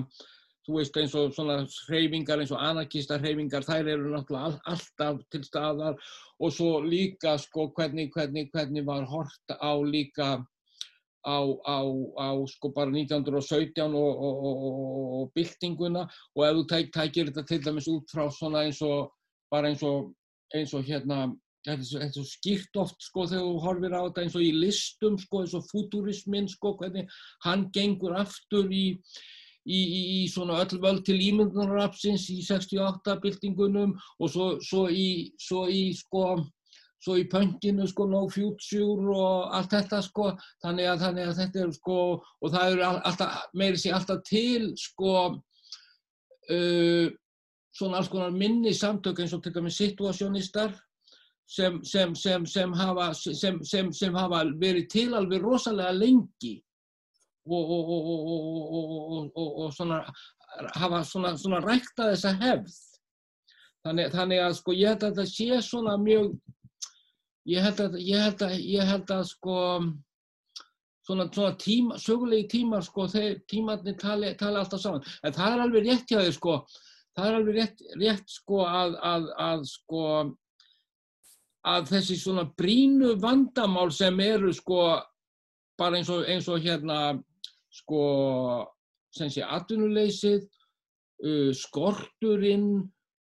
þú 0.64 0.78
veist 0.78 1.00
eins 1.02 1.16
og 1.18 1.34
svona 1.36 1.58
hreyfingar 1.90 2.40
eins 2.40 2.54
og 2.56 2.62
anarkista 2.64 3.18
hreyfingar 3.20 3.66
þær 3.68 3.90
eru 3.96 4.14
náttúrulega 4.14 4.62
alltaf 4.70 5.20
til 5.34 5.44
staðar. 5.44 5.98
Og 6.40 6.54
svo 6.56 6.80
líka 6.86 7.36
sko 7.42 7.68
hvernig, 7.76 8.14
hvernig, 8.14 8.48
hvernig 8.54 8.86
var 8.88 9.04
hort 9.10 9.56
á 9.60 9.74
líka 9.84 10.30
á, 11.26 11.40
á, 11.68 11.80
á 12.16 12.30
sko 12.48 12.72
bara 12.72 12.94
1917 12.94 13.82
og, 13.84 14.24
og, 14.30 14.46
og, 14.46 14.64
og 15.20 15.34
byltinguna. 15.36 16.06
Og 16.38 16.46
ef 16.46 16.56
þú 16.60 16.66
tæk, 16.70 16.94
tækir 16.96 17.34
þetta 17.34 17.46
til 17.50 17.62
dæmis 17.66 17.90
út 17.92 18.14
frá 18.14 18.30
svona 18.32 18.64
eins 18.70 18.80
og 18.86 19.12
bara 19.52 19.74
eins 19.74 19.84
og 19.84 20.14
eins 20.56 20.74
og 20.78 20.86
hérna 20.86 21.34
þetta 21.68 22.06
er 22.06 22.12
svo, 22.14 22.24
skýrt 22.28 22.80
oft 22.80 23.02
sko 23.04 23.26
þegar 23.28 23.48
þú 23.48 23.58
horfir 23.66 23.96
á 23.98 24.02
þetta 24.06 24.24
eins 24.24 24.38
og 24.38 24.46
í 24.46 24.52
listum 24.56 25.18
sko 25.20 25.44
eins 25.44 25.56
og 25.58 25.68
futurismin 25.68 26.48
sko 26.52 26.76
hvernig 26.80 27.20
hann 27.46 27.68
gengur 27.76 28.16
aftur 28.20 28.70
í, 28.72 28.86
í, 29.68 29.80
í, 29.80 30.02
í 30.20 30.22
svona 30.32 30.62
öll 30.64 30.80
völd 30.84 31.04
til 31.08 31.20
ímyndunarapsins 31.20 32.30
í 32.32 32.40
68 32.48 33.20
byltingunum 33.24 33.98
og 33.98 34.32
svo, 34.32 34.54
svo 34.64 34.88
í 34.88 35.34
svo 35.42 35.68
í 35.68 35.90
sko 35.98 36.40
svo 37.00 37.16
í 37.16 37.28
pönginu 37.32 37.88
sko 37.88 38.08
no 38.12 38.26
future 38.32 39.14
og 39.16 39.54
allt 39.56 39.72
þetta 39.76 40.02
sko 40.04 40.34
þannig 40.64 40.90
að, 40.92 41.06
þannig 41.06 41.30
að 41.30 41.38
þetta 41.44 41.64
er 41.64 41.72
sko 41.78 42.00
og 42.20 42.52
það 42.52 42.74
eru 42.74 42.90
alltaf 42.90 43.38
meiri 43.56 43.80
sér 43.80 43.96
alltaf 44.00 44.24
til 44.28 44.74
sko 44.80 45.14
uh, 46.52 47.08
svona 47.80 48.00
alls 48.00 48.12
konar 48.12 48.36
minni 48.36 48.74
samtök 48.76 49.22
eins 49.24 49.36
og 49.36 49.44
til 49.44 49.56
dæmis 49.56 49.80
situasjónistar 49.80 50.76
sem, 51.50 51.80
sem, 51.84 52.16
sem, 52.16 52.46
sem 52.46 52.74
hafa, 52.78 53.10
hafa 53.14 54.42
verið 54.62 54.90
til 54.94 55.14
alveg 55.18 55.42
rosalega 55.42 55.94
lengi 55.98 56.60
og, 57.50 57.72
og, 57.74 57.90
og, 59.34 59.48
og 59.64 59.72
svona, 59.74 60.04
hafa 60.76 61.02
svona, 61.08 61.34
svona 61.38 61.62
rækta 61.64 62.12
þessa 62.12 62.36
hefð. 62.44 62.76
Þannig, 63.86 64.12
þannig 64.14 64.44
að 64.44 64.54
sko 64.60 64.76
ég 64.76 64.92
held 64.92 65.06
að 65.08 65.22
það 65.22 65.32
sé 65.32 65.62
svona 65.66 65.96
mjög, 66.04 66.34
ég 67.50 67.66
held 67.66 67.82
að, 67.86 67.98
ég 68.04 68.26
held 68.28 68.46
að, 68.46 68.54
ég 68.60 68.92
held 68.92 69.14
að 69.16 69.24
sko 69.32 69.56
svona, 71.08 71.26
svona 71.34 71.56
tíma, 71.64 71.98
sögulegi 71.98 72.50
tímar 72.54 72.86
sko, 72.86 73.08
þeir 73.10 73.40
tímarnir 73.50 73.98
tali, 73.98 74.36
tali 74.38 74.62
alltaf 74.62 74.84
saman. 74.84 75.08
En 75.24 75.34
það 75.34 75.56
er 75.56 75.64
alveg 75.66 75.88
rétt 75.88 76.12
hjá 76.12 76.20
þau 76.20 76.36
sko, 76.38 76.60
það 77.18 77.30
er 77.32 77.40
alveg 77.40 77.58
rétt, 77.58 77.84
rétt 78.04 78.36
sko 78.36 78.62
að, 78.68 79.00
að, 79.14 79.32
að 79.48 79.66
sko 79.72 80.04
að 81.68 81.90
þessi 81.94 82.16
svona 82.20 82.46
brínu 82.58 83.16
vandamál 83.20 83.92
sem 83.92 84.20
eru 84.24 84.54
sko 84.56 85.00
bara 85.80 86.00
eins 86.00 86.10
og, 86.12 86.24
eins 86.28 86.48
og 86.52 86.64
hérna 86.64 87.18
sko 87.72 88.04
sem 89.16 89.30
sé 89.34 89.44
atvinnuleysið, 89.44 90.46
uh, 91.26 91.52
skorturinn, 91.58 92.72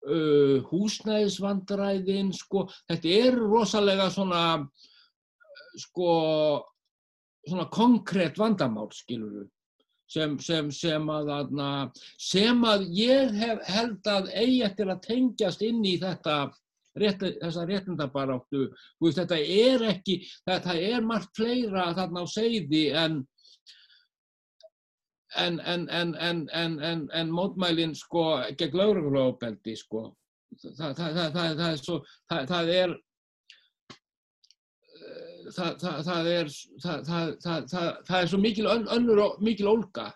uh, 0.10 0.58
húsnæðisvandræðin, 0.70 2.32
sko 2.34 2.66
þetta 2.90 3.18
eru 3.28 3.50
rosalega 3.54 4.10
svona 4.14 4.44
sko 5.76 6.12
svona 7.46 7.68
konkrétt 7.70 8.40
vandamál 8.42 8.90
skiluru 8.96 9.46
sem, 10.10 10.38
sem, 10.40 10.70
sem, 10.74 11.10
að, 11.10 11.52
sem 12.22 12.62
að 12.68 12.86
ég 12.94 13.34
hef 13.40 13.64
held 13.70 14.10
að 14.10 14.30
eigi 14.38 14.62
eftir 14.68 14.92
að 14.94 15.02
tengjast 15.08 15.66
inn 15.66 15.82
í 15.86 15.96
þetta 16.02 16.38
rétt, 17.00 17.24
þessa 17.42 17.66
réttindabaráttu, 17.70 18.68
þetta 19.04 19.40
er 19.40 19.88
ekki, 19.92 20.20
þetta 20.48 20.76
er 20.80 21.06
margt 21.06 21.34
fleira 21.38 21.92
þarna 21.98 22.24
á 22.24 22.28
segði 22.30 22.86
en 22.96 23.24
en, 25.36 25.60
en, 25.60 26.16
en, 26.16 27.10
en 27.12 27.32
mótmælinn 27.32 27.96
sko 27.96 28.24
gegn 28.58 28.78
laurugluofbeldi 28.80 29.76
sko. 29.76 30.06
Það, 30.62 30.94
það, 30.96 31.18
það, 31.18 31.34
það 31.34 31.66
er 31.68 31.82
svo, 31.82 31.98
það 32.32 32.70
er 32.76 32.94
það 35.56 36.30
er 36.32 36.54
það 37.76 38.20
er 38.22 38.30
svo 38.32 38.40
mikil 38.42 38.70
önnur 38.72 39.36
mikil 39.44 39.68
ólga 39.74 40.08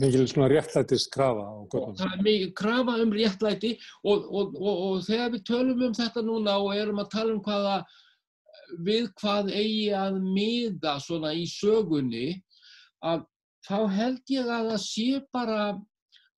Mikið 0.00 0.24
svona 0.30 0.48
réttlætist 0.50 1.10
krafa 1.14 1.44
á 1.46 1.54
göttum. 1.70 1.98
Það 2.00 2.14
er 2.16 2.22
mikið 2.26 2.54
krafa 2.58 2.94
um 3.02 3.12
réttlæti 3.14 3.72
og, 4.02 4.24
og, 4.26 4.56
og, 4.58 4.80
og 4.86 5.04
þegar 5.06 5.34
við 5.34 5.44
tölum 5.48 5.84
um 5.88 5.94
þetta 5.96 6.24
núna 6.26 6.56
og 6.60 6.72
erum 6.76 7.02
að 7.02 7.12
tala 7.14 7.36
um 7.36 7.44
hvaða 7.46 7.76
við 8.86 9.06
hvað 9.20 9.52
eigi 9.52 9.92
að 9.96 10.18
miða 10.24 10.96
svona 11.04 11.32
í 11.36 11.44
sögunni 11.48 12.26
að 13.04 13.24
þá 13.66 13.78
held 13.94 14.32
ég 14.32 14.50
að 14.50 14.72
það 14.72 14.82
sé 14.84 15.08
bara 15.34 15.62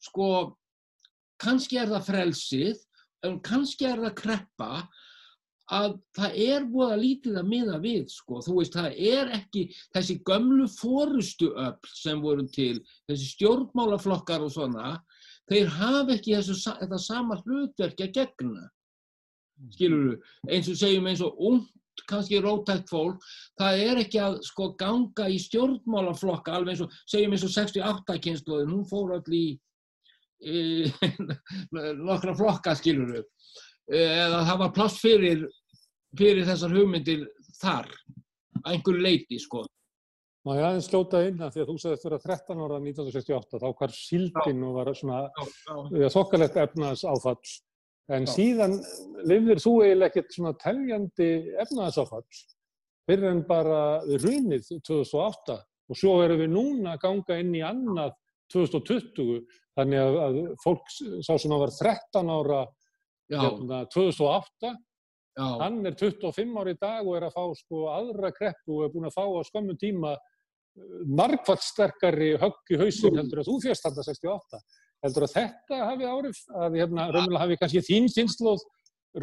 sko 0.04 0.28
kannski 1.40 1.80
er 1.80 1.90
það 1.92 2.08
frelsið 2.10 2.82
en 3.24 3.40
kannski 3.44 3.88
er 3.88 4.02
það 4.04 4.16
kreppa 4.20 4.70
að 5.72 5.94
það 6.16 6.38
er 6.44 6.66
að 6.84 6.98
lítið 7.00 7.38
að 7.40 7.48
miða 7.48 7.78
við 7.80 8.08
sko, 8.12 8.40
þú 8.44 8.56
veist, 8.58 8.74
það 8.76 8.98
er 9.00 9.30
ekki 9.38 9.64
þessi 9.94 10.18
gömlu 10.28 10.66
fórustu 10.68 11.50
öll 11.56 11.92
sem 11.96 12.20
voru 12.20 12.44
til, 12.52 12.82
þessi 13.08 13.30
stjórnmálaflokkar 13.32 14.44
og 14.44 14.52
svona, 14.52 14.98
þeir 15.48 15.72
hafa 15.78 16.18
ekki 16.18 16.36
þessu, 16.36 16.58
þetta 16.82 17.00
sama 17.00 17.40
hlutverk 17.44 18.04
að 18.04 18.12
gegna, 18.18 18.68
skilur 19.72 20.04
þú, 20.04 20.14
eins 20.50 20.68
og 20.68 20.78
segjum 20.82 21.08
eins 21.08 21.24
og 21.24 21.40
ungt, 21.48 21.72
kannski 22.10 22.40
rótækt 22.42 22.90
fólk, 22.90 23.22
það 23.56 23.82
er 23.86 24.00
ekki 24.02 24.18
að 24.20 24.40
sko 24.44 24.72
ganga 24.76 25.28
í 25.30 25.38
stjórnmálaflokka 25.40 26.56
alveg 26.58 26.74
eins 26.74 26.82
og, 26.84 26.96
segjum 27.08 27.36
eins 27.36 27.46
og 27.46 27.54
68 27.54 28.18
kynsluðin, 28.26 28.72
hún 28.74 28.88
fór 28.90 29.14
allir 29.16 29.38
í, 29.38 29.44
í 30.44 30.58
nokkra 32.08 32.34
flokka, 32.36 32.74
skilur 32.76 33.14
þú, 33.14 33.22
eða 33.90 34.42
það 34.48 34.60
var 34.62 34.72
pláss 34.76 34.98
fyrir, 35.02 35.44
fyrir 36.16 36.46
þessar 36.48 36.74
hugmyndir 36.76 37.26
þar, 37.60 37.88
að 38.62 38.72
einhverju 38.76 39.04
leiti 39.04 39.40
sko. 39.42 39.64
Má 40.44 40.58
ég 40.58 40.66
aðeins 40.66 40.88
slóta 40.90 41.22
inn 41.24 41.40
að 41.40 41.54
því 41.54 41.62
að 41.62 41.70
þú 41.70 41.74
segðist 41.80 42.04
vera 42.04 42.18
13 42.20 42.64
ára 42.64 42.80
1968, 42.84 43.60
þá 43.62 43.68
hvar 43.78 43.94
síldin 43.96 44.66
og 44.68 44.74
var 44.76 44.90
svona 44.98 45.20
þokkalegt 46.12 46.58
efnaðs 46.60 47.04
áfall, 47.08 47.52
en 48.12 48.26
já. 48.28 48.32
síðan 48.34 48.74
lifðir 49.24 49.62
þú 49.64 49.72
eiginlega 49.86 50.10
ekkert 50.12 50.36
svona 50.36 50.52
teljandi 50.60 51.30
efnaðs 51.64 51.96
áfall 52.02 52.26
fyrir 53.08 53.30
en 53.30 53.40
bara 53.48 53.80
runið 54.04 54.68
2008 54.84 55.56
og 55.88 55.98
svo 55.98 56.18
erum 56.24 56.40
við 56.40 56.52
núna 56.52 56.94
að 56.94 57.02
ganga 57.06 57.40
inn 57.40 57.56
í 57.56 57.64
annað 57.64 58.12
2020, 58.52 59.40
þannig 59.76 60.00
að, 60.00 60.18
að 60.26 60.38
fólk 60.62 60.92
sá 61.24 61.32
sem 61.40 61.52
að 61.52 61.64
var 61.64 61.72
13 61.78 62.32
ára 62.36 62.60
hérna, 63.32 63.84
2008 63.92 64.74
Já. 65.34 65.46
hann 65.64 65.80
er 65.88 65.96
25 65.98 66.54
ári 66.60 66.76
í 66.76 66.78
dag 66.78 67.02
og 67.02 67.16
er 67.18 67.26
að 67.26 67.34
fá 67.34 67.44
sko 67.58 67.88
aðra 67.90 68.30
kreppu 68.34 68.78
og 68.78 68.84
er 68.86 68.92
búin 68.92 69.08
að 69.08 69.16
fá 69.16 69.24
á 69.26 69.40
skömmu 69.48 69.74
tíma 69.80 70.14
uh, 70.14 71.02
margfald 71.10 71.64
sterkari 71.64 72.34
högg 72.38 72.74
í 72.74 72.80
hausin 72.84 73.18
heldur 73.18 73.42
að 73.42 73.50
þú 73.50 73.58
fjast 73.64 73.88
hann 73.88 73.98
að 73.98 74.10
68 74.12 74.62
heldur 75.04 75.26
að 75.26 75.34
þetta 75.34 75.80
hafi 75.90 76.08
árið 76.08 76.40
að 76.54 76.78
hérna, 76.78 77.08
raunverulega 77.10 77.42
hafi 77.42 77.60
kannski 77.60 77.84
þín 77.88 78.08
kynnslóð 78.14 78.64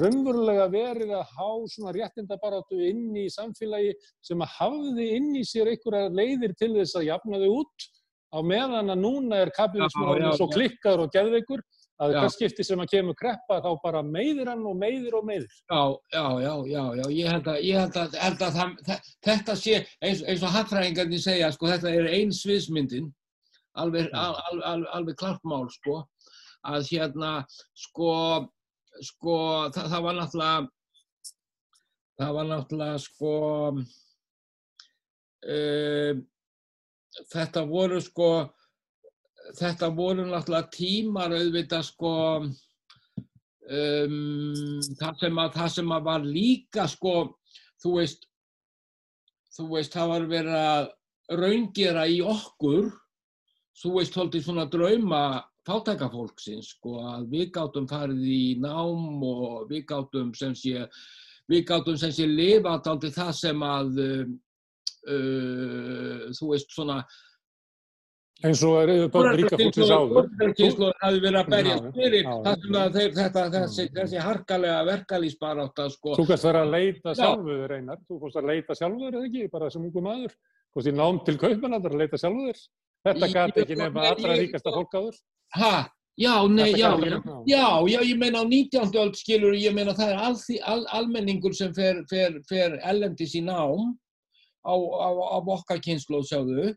raunverulega 0.01 0.67
verið 0.71 1.15
að 1.17 1.31
há 1.35 1.47
svona 1.71 1.95
réttindabaráttu 1.95 2.79
inn 2.87 3.15
í 3.19 3.25
samfélagi 3.31 3.95
sem 4.23 4.43
að 4.43 4.53
hafði 4.57 5.07
inn 5.17 5.33
í 5.35 5.43
sér 5.47 5.71
einhverja 5.71 6.11
leiðir 6.15 6.55
til 6.59 6.71
þess 6.77 6.99
að 6.99 7.09
jafna 7.09 7.41
þau 7.41 7.49
út 7.57 7.87
á 8.31 8.39
meðan 8.47 8.93
að 8.93 9.01
núna 9.03 9.41
er 9.43 9.51
kapitalismin 9.55 10.31
svo 10.37 10.47
klikkar 10.53 11.03
og 11.03 11.11
geðveikur 11.11 11.63
að 12.01 12.15
hvers 12.17 12.35
skipti 12.35 12.65
sem 12.65 12.81
að 12.81 12.91
kemur 12.95 13.17
kreppa 13.17 13.59
þá 13.61 13.69
bara 13.83 14.01
meiðir 14.05 14.49
hann 14.49 14.63
og 14.65 14.77
meiðir 14.79 15.17
og 15.19 15.25
meiðir. 15.27 15.49
Já, 15.69 15.81
já, 16.13 16.23
já, 16.41 16.53
já, 16.71 16.83
já. 16.97 17.03
ég 17.13 17.29
held 17.29 17.49
að, 17.51 17.57
ég 17.67 17.79
held 17.81 17.99
að, 18.01 18.15
held 18.23 18.45
að 18.47 18.57
það, 18.57 19.09
þetta 19.27 19.57
sé, 19.61 19.75
eins, 20.01 20.23
eins 20.25 20.45
og 20.45 20.55
hattræðingarnir 20.55 21.21
segja, 21.21 21.51
sko, 21.53 21.69
þetta 21.69 21.93
er 21.93 22.09
einn 22.15 22.33
sviðsmyndin, 22.35 23.11
alveg, 23.81 24.09
al, 24.17 24.33
al, 24.49 24.63
al, 24.71 24.85
alveg 24.97 25.19
klart 25.21 25.45
mál, 25.47 25.67
sko, 25.73 26.01
að 26.71 26.89
hérna, 26.89 27.33
sko, 27.77 28.13
sko, 29.11 29.37
það, 29.75 29.91
það 29.93 30.07
var 30.07 30.17
náttúrulega, 30.17 30.63
það 32.21 32.39
var 32.39 32.49
náttúrulega, 32.49 33.03
sko, 33.05 33.35
uh, 35.45 36.25
þetta 37.35 37.65
voru, 37.69 38.01
sko, 38.01 38.31
þetta 39.57 39.89
voru 39.95 40.25
náttúrulega 40.27 40.71
tímar 40.73 41.35
auðvitað 41.35 41.85
sko 41.87 42.13
um, 43.71 44.79
það, 44.99 45.13
sem 45.21 45.39
að, 45.43 45.53
það 45.57 45.69
sem 45.75 45.93
að 45.95 46.09
var 46.09 46.25
líka 46.25 46.87
sko 46.91 47.15
þú 47.81 47.95
veist 47.99 48.27
þú 49.51 49.69
veist 49.75 49.95
það 49.95 50.11
var 50.13 50.27
verið 50.31 50.59
að 50.61 50.89
raungera 51.41 52.03
í 52.07 52.19
okkur 52.23 52.91
þú 53.81 53.95
veist 53.97 54.17
holdið 54.19 54.45
svona 54.45 54.67
drauma 54.71 55.23
fátækafólksins 55.67 56.73
sko 56.75 56.99
að 57.05 57.27
við 57.31 57.51
gáttum 57.57 57.89
farið 57.89 58.23
í 58.25 58.45
nám 58.61 59.21
og 59.25 59.67
við 59.69 59.85
gáttum 59.91 60.31
sem 60.37 60.55
sé 60.57 60.87
við 61.51 61.65
gáttum 61.69 61.97
sem 61.99 62.13
sé 62.15 62.27
lifað 62.27 62.89
aldrei 62.91 63.11
það 63.13 63.33
sem 63.37 63.65
að 63.65 63.99
uh, 64.01 64.23
uh, 65.11 66.23
þú 66.37 66.53
veist 66.53 66.73
svona 66.73 67.01
eins 68.47 68.61
og 68.65 68.77
er 68.81 68.91
bara 69.13 69.33
ríka 69.37 69.57
fólksins 69.59 69.91
áður. 69.91 70.27
Fórkynslóður 70.39 70.97
hafi 71.01 71.21
verið 71.25 71.39
að 71.41 71.51
berjast 71.53 71.87
fyrir 71.97 72.29
þessi, 73.55 73.87
þessi 73.95 74.21
harkalega 74.21 74.81
verkalýsbaráta. 74.89 75.87
Sko. 75.93 76.15
Þú 76.19 76.27
kannst 76.31 76.47
vera 76.49 76.65
að 76.65 76.75
leita 76.75 77.15
sjálfuður 77.17 77.75
einar, 77.77 78.03
þú 78.07 78.19
kannst 78.25 78.41
að 78.41 78.51
leita 78.51 78.77
sjálfuður 78.79 79.17
eða 79.19 79.31
ekki, 79.31 79.47
bara 79.55 79.71
sem 79.73 79.87
ungu 79.87 80.05
maður. 80.05 80.35
Þú 80.35 80.79
kannst 80.79 80.91
í 80.91 80.95
nám 80.97 81.23
til 81.27 81.37
kaupmanandar 81.45 81.95
að 81.95 82.03
leita 82.03 82.21
sjálfuður. 82.21 82.61
Þetta 83.07 83.31
gæti 83.33 83.65
ekki 83.65 83.79
nefna 83.79 84.11
allra 84.11 84.37
ríkasta 84.37 84.75
fólk 84.75 84.99
áður. 84.99 85.17
Hæ? 85.57 85.73
Já, 86.19 86.35
nei, 86.51 86.73
Þetta 86.75 86.77
já, 86.77 87.17
já, 87.47 87.67
já, 87.87 87.99
ég 88.03 88.17
meina 88.19 88.43
á 88.43 88.45
19. 88.45 88.91
öld 88.99 89.15
skilur, 89.17 89.55
ég 89.55 89.73
meina 89.73 89.93
það 89.95 90.11
er 90.11 90.19
al, 90.27 90.35
al, 90.69 90.81
almenningur 90.99 91.55
sem 91.55 91.71
fer, 91.73 92.01
fer, 92.11 92.35
fer 92.49 92.75
ellendis 92.83 93.33
í 93.39 93.41
nám 93.45 93.93
á, 94.61 94.73
á, 94.73 95.09
á 95.09 95.37
okkar 95.41 95.81
kynnslóð, 95.83 96.27
sjáðu, 96.29 96.67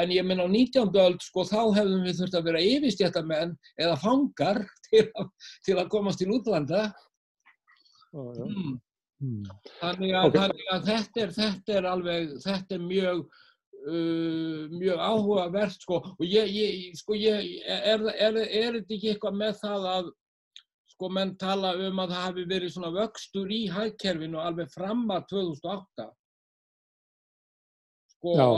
en 0.00 0.14
ég 0.14 0.26
meina 0.26 0.46
á 0.46 0.48
19. 0.48 0.94
öld, 1.04 1.20
sko, 1.24 1.44
þá 1.48 1.60
hefðum 1.78 2.06
við 2.06 2.20
þurft 2.20 2.38
að 2.38 2.48
vera 2.48 2.64
yfirstjættamenn 2.70 3.54
eða 3.80 4.00
fangar 4.02 4.64
til 4.88 5.04
að, 5.12 5.30
til 5.66 5.78
að 5.78 5.92
komast 5.92 6.22
til 6.22 6.32
útlanda. 6.34 6.88
Já. 8.14 8.44
Mm. 8.44 8.80
Mm. 9.22 9.46
Þannig 9.80 10.12
að, 10.14 10.26
Ok. 10.28 10.36
þannig 10.38 10.68
að 10.74 10.88
þetta, 10.90 11.22
er, 11.22 11.32
þetta 11.38 11.74
er 11.78 11.88
alveg, 11.88 12.34
þetta 12.44 12.76
er 12.76 12.82
mjög, 12.84 13.22
uh, 13.84 14.64
mjög 14.74 15.04
áhugavert 15.06 15.86
sko 15.86 16.00
og 16.16 16.26
ég, 16.26 16.50
ég, 16.50 16.98
sko 16.98 17.16
ég, 17.18 17.48
er, 17.64 18.04
er, 18.12 18.40
er 18.42 18.78
þetta 18.80 18.96
ekki 18.98 19.14
eitthvað 19.14 19.40
með 19.40 19.56
það 19.62 19.88
að 19.92 20.12
sko 20.94 21.10
menn 21.10 21.32
tala 21.40 21.72
um 21.88 22.02
að 22.02 22.12
það 22.14 22.26
hafi 22.28 22.44
verið 22.50 22.74
svona 22.74 22.92
vöxtur 22.94 23.50
í 23.50 23.64
hagkerfinu 23.72 24.38
alveg 24.42 24.70
fram 24.74 25.06
að 25.10 25.26
2008 25.32 26.10
sko 28.24 28.38
Já. 28.38 28.48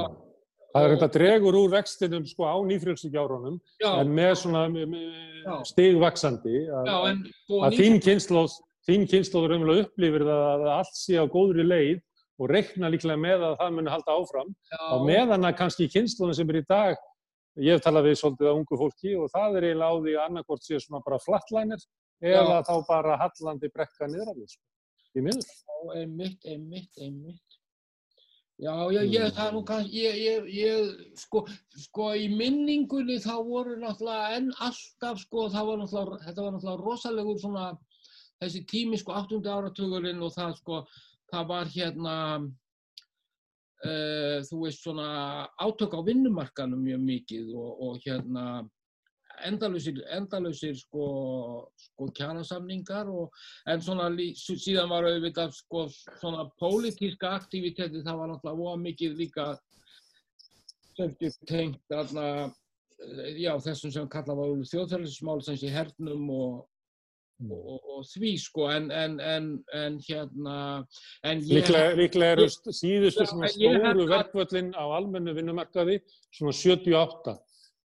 Það 0.76 0.84
er 0.84 0.92
þetta 0.92 1.08
dregur 1.14 1.56
úr 1.56 1.70
vextinum 1.72 2.24
sko 2.28 2.44
á 2.44 2.56
nýfrjálsíkjárunum 2.68 3.54
já, 3.80 3.90
en 3.96 4.10
með 4.12 4.32
svona 4.42 4.66
Já. 4.70 5.54
stigvaksandi 5.70 6.56
að, 6.68 6.90
já, 6.90 6.96
en 7.10 7.22
sko 7.30 7.60
að 7.64 7.78
þín 7.80 8.00
kynnslóð 8.04 8.56
þín 8.86 9.06
kynnslóð 9.10 9.48
raunverulega 9.50 9.86
upplifir 9.86 10.26
það 10.28 10.44
að 10.52 10.66
allt 10.74 10.98
sé 10.98 11.16
á 11.16 11.24
góðri 11.24 11.64
leið 11.64 12.02
og 12.36 12.52
reikna 12.52 12.90
líklega 12.92 13.16
með 13.18 13.46
að 13.48 13.54
það 13.62 13.76
muni 13.78 13.94
halda 13.94 14.16
áfram 14.20 14.50
já, 14.52 14.80
á 14.84 14.96
meðan 15.08 15.48
að 15.48 15.56
kannski 15.62 15.88
kynnslóðin 15.94 16.36
sem 16.36 16.52
er 16.52 16.60
í 16.60 16.66
dag 16.68 17.00
ég 17.64 17.72
hef 17.72 17.86
talað 17.86 18.10
við 18.10 18.18
svolítið 18.20 18.50
að 18.50 18.58
ungu 18.60 18.80
fólki 18.82 19.14
og 19.16 19.30
það 19.32 19.56
er 19.56 19.68
eiginlega 19.70 19.88
á 19.88 19.96
því 20.04 20.16
að 20.16 20.26
annarkort 20.26 20.66
sé 20.66 20.80
svona 20.82 21.00
bara 21.06 21.22
flattlænir 21.24 21.86
eða 22.20 22.60
þá 22.68 22.74
bara 22.88 23.16
hallandi 23.20 23.70
brekka 23.72 24.08
niður 24.10 24.32
af 24.32 24.36
því 24.36 24.48
sko. 24.50 24.62
í 25.16 25.24
miður. 25.24 25.48
Já, 25.48 25.76
einmitt, 26.00 26.44
einmitt, 26.44 27.00
einmitt. 27.00 27.45
Já, 28.56 28.72
já, 28.88 29.02
ég, 29.04 29.26
það 29.36 29.46
er 29.46 29.52
nú 29.52 29.60
kannski, 29.68 29.98
ég, 30.00 30.14
ég, 30.16 30.46
ég, 30.56 31.00
sko, 31.20 31.42
sko, 31.76 32.06
í 32.16 32.30
minningunni 32.32 33.18
þá 33.20 33.34
voru 33.44 33.74
náttúrulega 33.82 34.38
enn 34.38 34.46
alltaf, 34.64 35.18
sko, 35.20 35.50
það 35.52 35.66
var 35.68 35.82
náttúrulega, 35.82 36.22
þetta 36.24 36.44
var 36.46 36.54
náttúrulega 36.54 36.84
rosalegur 36.86 37.42
svona, 37.42 37.66
þessi 38.40 38.62
tími, 38.70 38.96
sko, 39.02 39.12
8. 39.20 39.42
áratugurinn 39.58 40.24
og 40.24 40.32
það, 40.32 40.56
sko, 40.62 40.78
það 41.34 41.50
var 41.50 41.68
hérna, 41.74 42.14
uh, 43.84 44.38
þú 44.48 44.62
veist, 44.62 44.86
svona 44.86 45.10
átök 45.60 45.92
á 45.92 46.00
vinnumarkanum 46.08 46.80
mjög 46.88 47.04
mikið 47.12 47.52
og, 47.60 47.84
og 47.90 48.08
hérna, 48.08 48.46
endalausir, 49.44 50.00
endalausir 50.16 50.76
sko, 50.78 51.06
sko 51.76 52.08
kjarasamningar 52.16 53.10
og 53.12 53.34
en 53.70 53.82
svona 53.84 54.08
síðan 54.40 54.90
var 54.92 55.08
auðvitað 55.08 55.54
sko 55.56 55.86
svona 56.20 56.46
pólitíska 56.60 57.34
aktiviteti 57.36 58.04
það 58.06 58.22
var 58.22 58.32
náttúrulega 58.32 58.60
voða 58.62 58.82
mikið 58.84 59.18
líka 59.20 59.48
sé 60.96 61.10
tengt 61.48 61.82
þarna 61.90 62.28
eh, 62.46 63.36
já 63.42 63.52
þessum 63.64 63.92
sem 63.92 64.08
kallað 64.12 64.40
var 64.40 64.64
þjóðfélagsmál 64.72 65.44
sem 65.44 65.58
sé 65.60 65.72
hernum 65.72 66.30
og, 66.32 66.62
og, 67.50 67.90
og 67.96 68.06
því 68.08 68.32
sko 68.40 68.70
en, 68.72 68.88
en, 68.90 69.18
en, 69.20 69.50
en 69.76 69.98
hérna 70.06 70.58
Líklega, 71.42 71.92
líklega 71.98 72.38
eru 72.38 72.48
síðustu 72.48 73.26
svona 73.28 73.50
stóru 73.52 74.08
verkvöllin 74.08 74.72
á 74.72 74.84
almennu 74.96 75.36
vinnumarkaði 75.36 76.00
svona 76.30 76.56
78. 76.56 77.36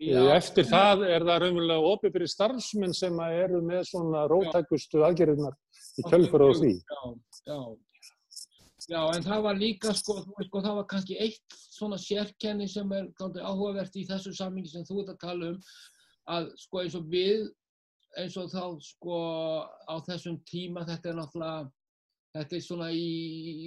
já, 0.02 0.22
Eftir 0.36 0.66
það 0.70 1.06
er 1.10 1.28
það 1.28 1.40
raunverulega 1.46 1.94
opið 1.94 2.18
fyrir 2.18 2.34
starfsmenn 2.34 2.98
sem 2.98 3.22
eru 3.28 3.62
með 3.66 3.86
svona 3.92 4.26
rótækustu 4.32 5.06
aðgerðunar 5.06 5.56
í 6.00 6.06
kjölfara 6.10 6.50
á 6.50 6.52
því. 6.58 6.74
Já, 6.82 7.02
já. 7.52 7.62
Já, 8.90 9.02
en 9.14 9.24
það 9.24 9.44
var 9.46 9.60
líka, 9.60 9.94
sko, 9.96 10.18
sko, 10.26 10.62
það 10.64 10.78
var 10.80 10.86
kannski 10.90 11.16
eitt 11.22 11.54
svona 11.54 11.98
sérkenni 12.02 12.66
sem 12.68 12.90
er 12.98 13.06
áhugavert 13.22 13.94
í 13.96 14.08
þessu 14.10 14.34
sammingi 14.36 14.72
sem 14.72 14.86
þú 14.88 15.04
ert 15.04 15.12
að 15.14 15.20
tala 15.22 15.52
um, 15.52 15.60
að, 16.34 16.50
sko, 16.64 16.82
eins 16.82 16.96
og 16.98 17.06
við, 17.12 17.46
eins 18.20 18.36
og 18.42 18.50
þá, 18.52 18.66
sko, 18.84 19.20
á 19.86 19.96
þessum 20.08 20.38
tíma, 20.50 20.84
þetta 20.90 21.12
er 21.12 21.16
náttúrulega, 21.20 21.70
þetta 22.40 22.58
er 22.58 22.66
svona 22.66 22.90
í, 22.96 23.06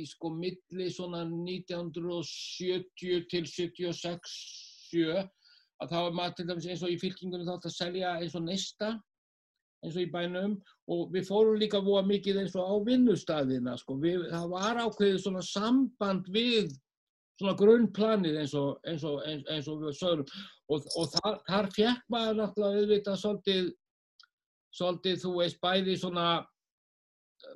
í 0.00 0.04
sko, 0.10 0.26
milli 0.34 0.88
svona 0.92 1.22
1970 1.30 3.24
til 3.30 3.44
76, 3.54 4.36
7, 4.90 5.22
að 5.82 5.90
þá 5.90 5.98
er 6.02 6.14
maður 6.18 6.36
til 6.38 6.46
dæmis 6.50 6.70
eins 6.70 6.84
og 6.86 6.94
í 6.94 7.00
fylkingunum 7.02 7.48
þá 7.48 7.56
átt 7.56 7.68
að 7.70 7.76
selja 7.78 8.14
eins 8.20 8.38
og 8.38 8.46
neista, 8.46 8.92
eins 9.84 9.98
og 9.98 10.04
í 10.04 10.10
bænum. 10.12 10.56
Og 10.94 11.12
við 11.14 11.28
fórum 11.28 11.60
líka 11.60 11.82
voða 11.84 12.06
mikið 12.08 12.42
eins 12.42 12.56
og 12.58 12.70
á 12.70 12.74
vinnustæðina 12.86 13.76
sko. 13.80 13.98
við, 14.00 14.28
það 14.30 14.48
var 14.54 14.82
ákveðið 14.84 15.20
svona 15.24 15.44
samband 15.48 16.30
við 16.32 16.72
svona 17.40 17.54
grunnplanið 17.58 18.40
eins 18.44 18.54
og, 18.58 18.78
eins 18.86 19.04
og, 19.06 19.22
eins, 19.26 19.46
eins 19.50 19.68
og 19.70 19.82
við 19.82 19.96
sögum 19.98 20.26
og, 20.70 20.84
og 21.00 21.08
þar, 21.16 21.38
þar 21.48 21.70
fekk 21.74 22.04
maður 22.14 22.36
náttúrulega 22.40 22.82
auðvitað 22.82 23.20
svolítið 23.22 23.70
svolítið 24.74 25.22
þú 25.22 25.32
veist 25.40 25.62
bæði 25.62 25.96
svona 25.98 26.26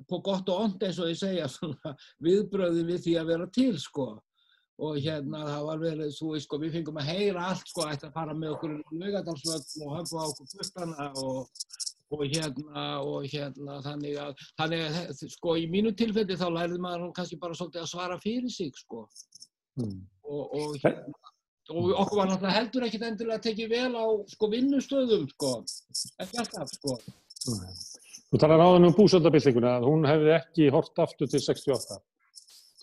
på 0.09 0.19
gott 0.25 0.51
og 0.51 0.65
ond 0.65 0.83
eins 0.83 0.99
og 0.99 1.11
ég 1.11 1.19
segja 1.19 1.47
svona 1.55 1.95
viðbröðin 2.25 2.91
við 2.91 3.05
því 3.07 3.15
að 3.21 3.31
vera 3.33 3.47
til 3.55 3.73
sko 3.79 4.09
og 4.79 4.97
hérna 5.03 5.43
það 5.47 5.63
var 5.67 5.81
verið 5.83 6.11
þú 6.15 6.31
veist 6.33 6.47
sko 6.47 6.59
við 6.61 6.75
fengum 6.77 6.99
að 7.01 7.09
heyra 7.11 7.45
allt 7.51 7.67
sko 7.71 7.85
ætti 7.89 8.07
að 8.07 8.15
fara 8.15 8.35
með 8.37 8.53
okkur 8.55 8.75
í 8.77 8.99
laugadalsvöld 9.03 9.73
og 9.85 9.95
höfðu 9.97 10.19
á 10.19 10.25
okkur 10.31 10.51
puttana 10.55 11.07
og 11.23 11.39
og 12.09 12.23
hérna 12.25 12.83
og 13.05 13.25
hérna 13.29 13.75
þannig 13.85 14.15
að, 14.17 14.39
þannig 14.57 14.85
að 14.87 15.19
sko 15.35 15.57
í 15.61 15.67
mínu 15.69 15.91
tilfelli 15.93 16.37
þá 16.39 16.47
lærði 16.55 16.79
maður 16.81 17.11
kannski 17.17 17.37
bara 17.41 17.57
svolítið 17.59 17.83
að 17.83 17.91
svara 17.93 18.21
fyrir 18.23 18.49
sig 18.53 18.73
sko 18.77 19.07
Mm. 19.79 19.99
og, 20.27 20.55
og, 20.57 20.73
hérna, 20.81 21.13
og 21.71 21.91
okkur 22.01 22.17
var 22.17 22.27
náttúrulega 22.27 22.55
heldur 22.57 22.83
ekkit 22.87 23.03
endilega 23.07 23.43
tekið 23.45 23.69
vel 23.71 23.93
á 23.95 24.05
sko 24.27 24.49
vinnustöðum 24.51 25.27
sko 25.29 25.51
ekki 26.25 26.41
alltaf 26.41 26.73
sko 26.73 26.97
Nei. 27.47 27.69
Þú 28.29 28.41
talar 28.41 28.61
áðan 28.65 28.89
um 28.89 28.95
búsöldabildinguna, 28.97 29.77
að 29.79 29.85
hún 29.87 30.03
hefði 30.09 30.33
ekki 30.35 30.67
hort 30.73 30.99
aftur 31.01 31.29
til 31.31 31.39
68. 31.41 31.95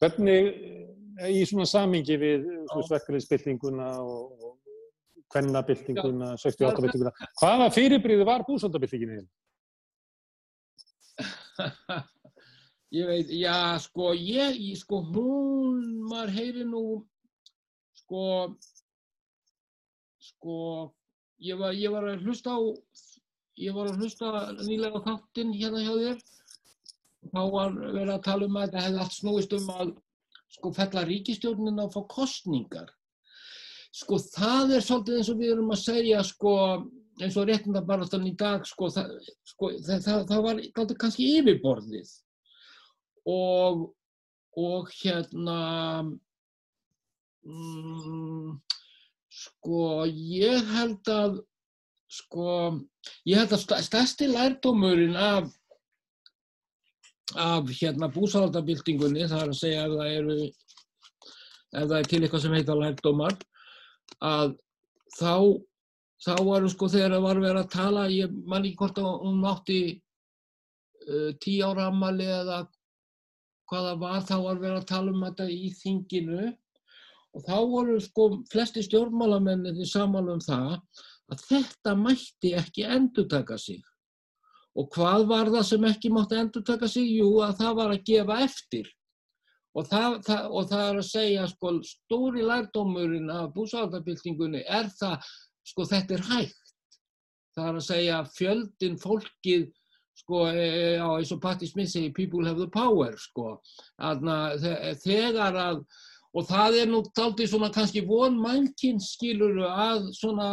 Hvernig 0.00 0.48
í 1.24 1.44
svona 1.48 1.66
samingi 1.68 2.16
við 2.20 2.44
verkefliðsbildinguna 2.74 3.88
og 4.02 4.52
kvennabildinguna, 5.32 6.34
68-bildinguna, 6.38 7.12
hvaða 7.40 7.70
fyrirbríði 7.74 8.26
var 8.28 8.44
búsöldabildingin 8.46 9.16
í? 9.16 9.24
ég 12.98 13.08
veit, 13.08 13.32
já 13.32 13.78
sko 13.82 14.12
ég, 14.14 14.60
sko 14.78 15.00
hún 15.08 15.80
maður 16.10 16.34
heyri 16.36 16.66
nú 16.68 16.84
sko 17.96 18.22
sko 20.20 20.56
ég 21.42 21.58
var, 21.58 21.74
ég 21.74 21.92
var 21.92 22.06
að 22.12 22.24
hlusta 22.26 22.54
á 22.54 22.60
ég 23.56 23.76
var 23.76 23.90
að 23.90 24.02
hlusta 24.02 24.32
nýlega 24.60 25.00
á 25.00 25.06
þáttinn 25.06 25.54
hérna 25.56 25.84
hjá 25.84 25.94
þér. 25.96 26.24
Þá 27.32 27.40
var 27.52 27.72
verið 27.80 28.12
að 28.14 28.24
tala 28.26 28.46
um 28.46 28.56
að 28.56 28.66
þetta 28.66 28.84
hefði 28.84 29.00
allt 29.02 29.16
snúist 29.16 29.54
um 29.56 29.70
að 29.74 29.94
sko 30.56 30.72
fella 30.76 31.04
ríkistjórnin 31.06 31.82
að 31.84 31.92
fá 31.94 32.00
kostningar 32.10 32.90
sko 33.96 34.18
það 34.20 34.76
er 34.76 34.84
svolítið 34.84 35.18
eins 35.20 35.32
og 35.32 35.40
við 35.40 35.52
erum 35.54 35.74
að 35.74 35.82
segja 35.84 36.22
sko 36.26 36.54
eins 37.22 37.36
og 37.40 37.46
réttindabarastan 37.48 38.26
í 38.28 38.34
dag 38.36 38.64
sko, 38.68 38.90
það, 38.92 39.12
sko 39.48 39.70
það, 39.86 40.00
það, 40.04 40.24
það 40.28 40.42
var 40.44 40.96
kannski 41.00 41.28
yfirborðið. 41.38 42.10
Og 43.26 43.86
og 44.56 44.88
hérna 45.02 45.58
mm, 47.44 48.54
sko 49.28 49.82
ég 50.08 50.70
held 50.72 51.10
að 51.12 51.40
sko 52.08 52.48
ég 53.28 53.42
held 53.42 53.52
að 53.52 53.84
stærsti 53.84 54.30
lærdómurinn 54.32 55.18
af 55.20 55.50
af 57.34 57.70
hérna 57.80 58.08
búsáhaldabildingunni 58.14 59.26
það 59.26 59.42
er 59.42 59.52
að 59.52 59.60
segja 59.60 59.86
ef 59.86 59.94
það 59.96 60.12
eru 60.20 60.36
ef 60.46 61.88
það 61.88 61.96
er 61.98 62.10
til 62.10 62.20
eitthvað 62.22 62.44
sem 62.44 62.54
heita 62.54 62.76
lærdómar 62.78 63.38
að 64.22 64.54
þá 65.16 65.34
þá 66.22 66.34
varum 66.46 66.72
sko 66.72 66.88
þegar 66.92 67.16
það 67.16 67.26
var 67.26 67.40
verið 67.42 67.62
að 67.62 67.72
tala 67.74 68.06
ég 68.12 68.36
man 68.48 68.64
ekki 68.64 68.80
hvort 68.80 69.00
að 69.02 69.08
hún 69.24 69.42
átti 69.50 69.80
uh, 71.06 71.30
tíu 71.42 71.66
ára 71.66 71.90
ammali 71.90 72.28
eða 72.38 72.62
hvað 73.66 73.88
það 73.88 73.98
var 74.04 74.22
þá 74.28 74.36
var 74.44 74.62
verið 74.62 74.78
að 74.78 74.88
tala 74.92 75.12
um 75.12 75.26
þetta 75.26 75.48
í 75.50 75.72
þinginu. 75.80 76.46
Og 77.36 77.44
þá 77.44 77.56
voru 77.68 77.98
sko 78.00 78.28
flesti 78.48 78.84
stjórnmálamenninni 78.86 79.86
saman 79.88 80.30
um 80.32 80.40
það 80.40 80.78
að 81.34 81.42
þetta 81.50 81.94
mætti 81.98 82.54
ekki 82.56 82.86
endurtaka 82.96 83.58
sig 83.60 83.82
og 84.76 84.90
hvað 84.92 85.24
var 85.30 85.50
það 85.54 85.64
sem 85.70 85.88
ekki 85.88 86.12
mátti 86.12 86.38
endurtaka 86.40 86.88
sig? 86.90 87.08
Jú, 87.16 87.30
að 87.44 87.56
það 87.62 87.78
var 87.80 87.94
að 87.94 88.04
gefa 88.10 88.38
eftir. 88.44 88.90
Og 89.76 89.88
það, 89.88 90.18
það, 90.24 90.44
og 90.56 90.68
það 90.70 90.84
er 90.88 91.00
að 91.00 91.08
segja 91.10 91.48
sko 91.52 91.72
stóri 91.84 92.44
lærdómurinn 92.44 93.32
af 93.32 93.50
búsáðabildingunni 93.56 94.62
er 94.64 94.88
það 94.96 95.26
sko 95.66 95.88
þetta 95.88 96.16
er 96.16 96.24
hægt. 96.30 96.62
Það 97.56 97.68
er 97.70 97.80
að 97.80 97.86
segja 97.88 98.20
fjöldin 98.36 98.96
fólkið 99.00 99.66
sko, 100.16 100.42
e, 100.48 100.96
á, 100.96 101.08
eins 101.16 101.32
og 101.32 101.40
Patti 101.42 101.68
Smith 101.68 101.92
segir 101.92 102.14
people 102.16 102.44
have 102.48 102.60
the 102.60 102.68
power 102.72 103.16
sko, 103.20 103.58
Þarna, 104.00 104.36
þegar 105.02 105.60
að 105.60 105.82
og 106.36 106.44
það 106.44 106.78
er 106.82 106.90
nú 106.90 107.00
taldið 107.16 107.50
svona 107.50 107.70
kannski 107.72 108.02
von 108.04 108.36
mannkins 108.40 109.12
skiluru 109.14 109.64
að 109.68 110.10
svona 110.18 110.48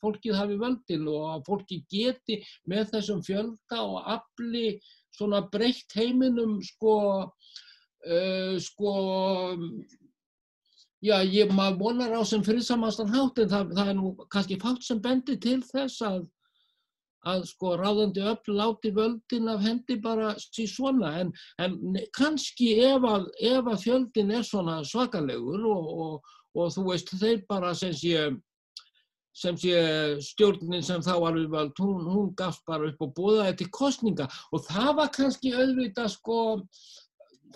fólkið 0.00 0.38
hafi 0.38 0.56
völdin 0.60 1.10
og 1.12 1.26
að 1.34 1.44
fólki 1.50 1.80
geti 1.92 2.40
með 2.70 2.94
þessum 2.94 3.20
fjölda 3.26 3.82
og 3.82 3.98
afli 4.16 4.78
svona 5.16 5.42
breytt 5.52 5.92
heiminum 5.96 6.56
sko 6.64 6.96
uh, 7.26 8.54
sko 8.64 8.94
já, 11.04 11.20
ég 11.20 11.52
maður 11.52 11.82
vonar 11.82 12.16
á 12.16 12.22
sem 12.24 12.44
friðsamastan 12.44 13.12
hátt 13.12 13.42
en 13.44 13.52
það, 13.52 13.76
það 13.76 13.92
er 13.92 14.00
nú 14.00 14.14
kannski 14.32 14.58
fátt 14.62 14.88
sem 14.88 15.02
bendir 15.04 15.40
til 15.42 15.60
þess 15.68 16.00
að 16.06 16.24
að 17.26 17.44
sko 17.50 17.74
ráðandi 17.80 18.22
öll 18.22 18.56
láti 18.56 18.92
völdin 18.94 19.50
af 19.50 19.62
hendi 19.64 19.98
bara 20.02 20.34
síðan 20.40 20.72
svona. 20.72 21.12
En, 21.20 21.32
en 21.62 21.78
kannski 22.16 22.72
ef 22.86 23.06
að, 23.06 23.30
ef 23.40 23.70
að 23.72 23.84
fjöldin 23.84 24.34
er 24.38 24.44
svona 24.46 24.80
svakalegur 24.86 25.64
og, 25.72 25.88
og, 26.06 26.36
og 26.56 26.74
þú 26.74 26.86
veist 26.90 27.14
þeir 27.20 27.42
bara 27.48 27.72
sem 27.78 27.94
sé, 27.96 28.28
sem 29.36 29.58
sé 29.60 29.80
stjórnin 30.24 30.84
sem 30.86 31.02
þá 31.04 31.14
var 31.24 31.38
við 31.38 31.50
völd, 31.54 31.74
hún, 31.82 32.06
hún 32.08 32.30
gafst 32.38 32.64
bara 32.68 32.90
upp 32.90 33.02
og 33.04 33.16
búðaði 33.18 33.58
til 33.60 33.72
kostninga 33.74 34.28
og 34.52 34.64
það 34.68 34.92
var 35.00 35.12
kannski 35.16 35.52
auðvitað 35.56 36.12
sko, 36.14 36.38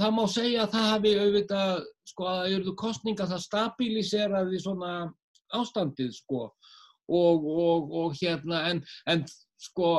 það 0.00 0.16
má 0.18 0.24
segja 0.28 0.66
að 0.66 0.74
það 0.74 0.90
hafi 0.94 1.14
auðvitað 1.22 1.72
sko 2.10 2.28
að 2.28 2.50
eruðu 2.56 2.76
kostninga 2.82 3.30
það 3.30 3.46
stabiliseraði 3.46 4.60
svona 4.60 4.92
ástandið 5.56 6.12
sko. 6.14 6.50
Og, 7.10 7.46
og 7.90 8.12
hérna 8.20 8.60
en, 8.68 8.84
en 9.10 9.24
sko, 9.60 9.90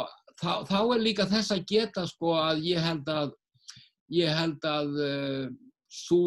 þá, 0.42 0.66
þá 0.70 0.80
er 0.82 1.04
líka 1.06 1.28
þess 1.30 1.54
að 1.56 1.66
geta 1.70 2.06
sko 2.10 2.36
að 2.40 2.64
ég 2.66 2.82
held 2.84 3.12
að 3.12 3.36
ég 4.12 4.32
held 4.36 4.66
að 4.68 4.96
uh, 5.00 5.46
svo 5.92 6.22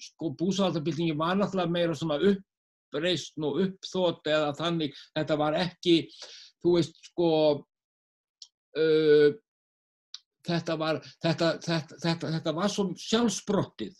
sko 0.00 0.32
búsaldabildingi 0.38 1.16
var 1.18 1.38
náttúrulega 1.38 1.74
meira 1.74 1.96
svona 1.98 2.18
uppreist 2.30 3.38
og 3.42 3.62
uppþótt 3.64 4.30
eða 4.30 4.52
þannig 4.58 4.98
þetta 5.14 5.38
var 5.40 5.58
ekki, 5.58 5.96
þú 6.62 6.76
veist 6.78 6.98
sko 7.10 7.30
uh, 8.78 9.34
þetta 10.44 10.78
var 10.78 11.00
þetta, 11.22 11.52
þetta, 11.64 12.00
þetta, 12.02 12.32
þetta 12.38 12.56
var 12.56 12.72
svo 12.72 12.90
sjálfsbrottið 13.00 13.94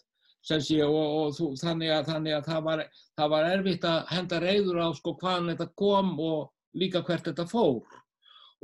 sé, 0.45 0.81
og, 0.85 0.95
og 0.95 1.37
þú, 1.39 1.51
þannig, 1.57 1.91
að, 1.95 2.09
þannig 2.11 2.37
að 2.37 2.49
það 2.51 2.65
var, 2.69 2.83
það 3.17 3.31
var 3.33 3.51
erfitt 3.51 3.87
að 3.89 4.01
henda 4.13 4.41
reyður 4.43 4.83
á 4.85 4.89
sko 4.99 5.15
hvaðan 5.23 5.53
þetta 5.55 5.69
kom 5.81 6.11
og 6.21 6.51
líka 6.77 7.05
hvert 7.07 7.31
þetta 7.31 7.47
fór 7.49 7.81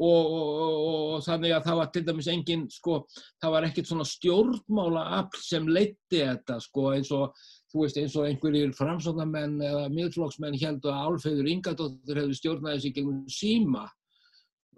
og, 0.00 0.34
og, 0.34 0.90
og 1.14 1.24
þannig 1.26 1.54
að 1.54 1.66
það 1.68 1.78
var 1.80 1.88
til 1.92 2.02
dæmis 2.06 2.28
engin, 2.32 2.66
sko, 2.72 2.98
það 3.42 3.54
var 3.54 3.66
ekkert 3.68 3.90
svona 3.90 4.06
stjórnmála 4.08 5.02
afl 5.18 5.42
sem 5.44 5.68
leitti 5.68 6.22
þetta, 6.22 6.56
sko, 6.64 6.86
eins 6.96 7.10
og, 7.16 7.42
þú 7.72 7.84
veist, 7.84 8.00
eins 8.00 8.16
og 8.16 8.28
einhverjir 8.28 8.72
framsóknarmenn 8.78 9.58
eða 9.66 9.88
miðflokksmenn 9.92 10.58
heldur 10.60 10.94
að 10.94 11.10
Álfeyður 11.10 11.50
Ingadóttir 11.52 12.22
hefði 12.22 12.38
stjórnaði 12.38 12.84
sig 12.86 12.96
gegnum 12.96 13.22
síma. 13.30 13.86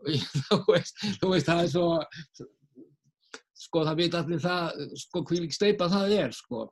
þú, 0.48 0.58
veist, 0.72 1.04
þú 1.22 1.32
veist, 1.32 1.48
það 1.48 1.62
er 1.62 1.72
svo, 1.76 1.88
sko, 3.62 3.84
það 3.86 4.00
veit 4.02 4.16
allir 4.18 4.42
það, 4.42 4.86
sko, 5.04 5.26
hvílik 5.30 5.54
steipa 5.54 5.90
það 5.92 6.16
er, 6.18 6.34
sko. 6.36 6.66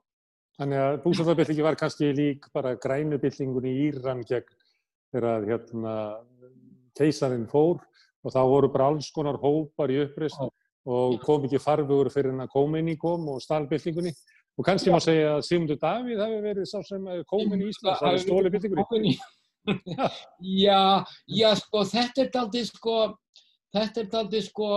Þannig 0.59 0.81
að 0.83 0.97
búsafabildingi 1.05 1.63
var 1.65 1.77
kannski 1.79 2.11
lík 2.13 2.43
bara 2.53 2.75
grænubildingun 2.77 3.65
í 3.65 3.71
Íran 3.87 4.25
gegn 4.27 4.59
þegar 5.11 5.47
hérna 5.47 5.95
keisarinn 6.99 7.47
fór 7.49 7.79
og 8.21 8.33
þá 8.33 8.41
voru 8.47 8.69
bara 8.73 8.91
alls 8.91 9.09
konar 9.13 9.39
hópar 9.41 9.93
í 9.93 10.01
uppreist 10.05 10.41
og 10.41 11.17
kom 11.21 11.45
ekki 11.45 11.61
farfugur 11.61 12.09
fyrir 12.13 12.33
hann 12.33 12.45
að 12.45 12.53
kominni 12.53 12.95
kom 13.01 13.27
og 13.29 13.41
stálbyltingunni 13.43 14.13
og 14.57 14.65
kannski 14.65 14.93
má 14.93 14.99
segja 15.01 15.35
að 15.37 15.45
Sigmundur 15.47 15.79
Davíð 15.81 16.21
hafi 16.21 16.39
verið 16.43 16.67
sá 16.69 16.81
sem 16.85 17.05
kom 17.29 17.53
inn 17.53 17.63
í 17.63 17.69
Íslands, 17.71 18.01
það 18.01 18.17
er 18.17 18.23
stóli 18.25 18.53
byltingunni. 18.53 19.15
Já, 20.41 21.05
já, 21.29 21.51
sko, 21.59 21.83
þetta 21.85 22.23
er 22.23 22.37
aldrei 22.39 22.63
sko, 22.65 22.95
þetta 23.69 24.01
er 24.01 24.15
aldrei 24.17 24.39
sko, 24.41 24.69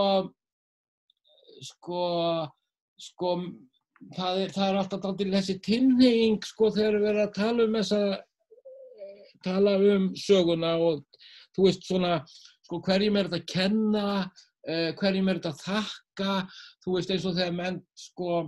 sko, 1.64 2.01
sko, 3.01 3.30
það 4.12 4.42
er, 4.42 4.53
það 4.53 4.66
er 4.66 4.80
alltaf 4.82 5.07
aldrei 5.09 5.32
þessi 5.32 5.57
tilneying 5.64 6.45
sko 6.45 6.68
þegar 6.74 6.99
við 6.99 7.09
erum 7.14 7.22
að 7.24 7.32
tala 7.38 7.64
um 7.64 7.78
þessa, 7.78 8.03
tala 9.49 9.74
um 9.95 10.11
söguna 10.20 10.74
og 10.76 11.01
þú 11.57 11.64
veist 11.70 11.88
svona, 11.88 12.18
sko, 12.66 12.80
hverjum 12.84 13.20
er 13.20 13.30
þetta 13.30 13.42
að 13.42 13.52
kenna, 13.54 14.08
uh, 14.68 14.90
hverjum 15.00 15.30
er 15.30 15.40
þetta 15.40 15.54
að 15.54 15.64
þakka, 15.64 16.36
þú 16.84 16.98
veist 16.98 17.14
eins 17.14 17.28
og 17.28 17.38
þegar 17.38 17.56
menn, 17.58 17.80
sko, 17.98 18.42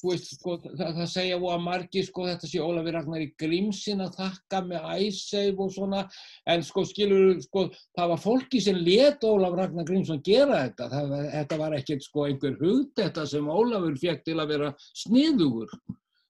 þú 0.00 0.12
veist, 0.12 0.32
sko, 0.36 0.54
það, 0.64 0.90
það 0.98 1.10
segja 1.10 1.36
að 1.40 1.62
margi, 1.64 2.02
sko, 2.04 2.26
þetta 2.28 2.50
sé 2.50 2.62
Ólafur 2.62 2.96
Ragnar 2.96 3.24
í 3.24 3.28
grímsin 3.40 4.04
að 4.04 4.18
þakka 4.20 4.62
með 4.68 4.88
æsseif 4.96 5.62
og 5.64 5.70
svona, 5.74 6.02
en 6.52 6.64
sko, 6.66 6.84
skilur, 6.88 7.36
sko, 7.46 7.66
það 7.96 8.10
var 8.12 8.22
fólki 8.22 8.60
sem 8.62 8.80
let 8.86 9.24
Ólafur 9.24 9.62
Ragnar 9.62 9.88
Grímsson 9.88 10.24
gera 10.26 10.66
þetta, 10.66 10.90
það, 10.92 11.14
þetta 11.36 11.60
var 11.62 11.78
ekkert, 11.78 12.08
sko, 12.08 12.26
einhver 12.28 12.58
hugd 12.60 12.92
þetta 13.00 13.28
sem 13.30 13.48
Ólafur 13.48 13.96
fekk 14.02 14.26
til 14.28 14.36
að 14.42 14.52
vera 14.54 14.74
sniðugur. 15.04 15.72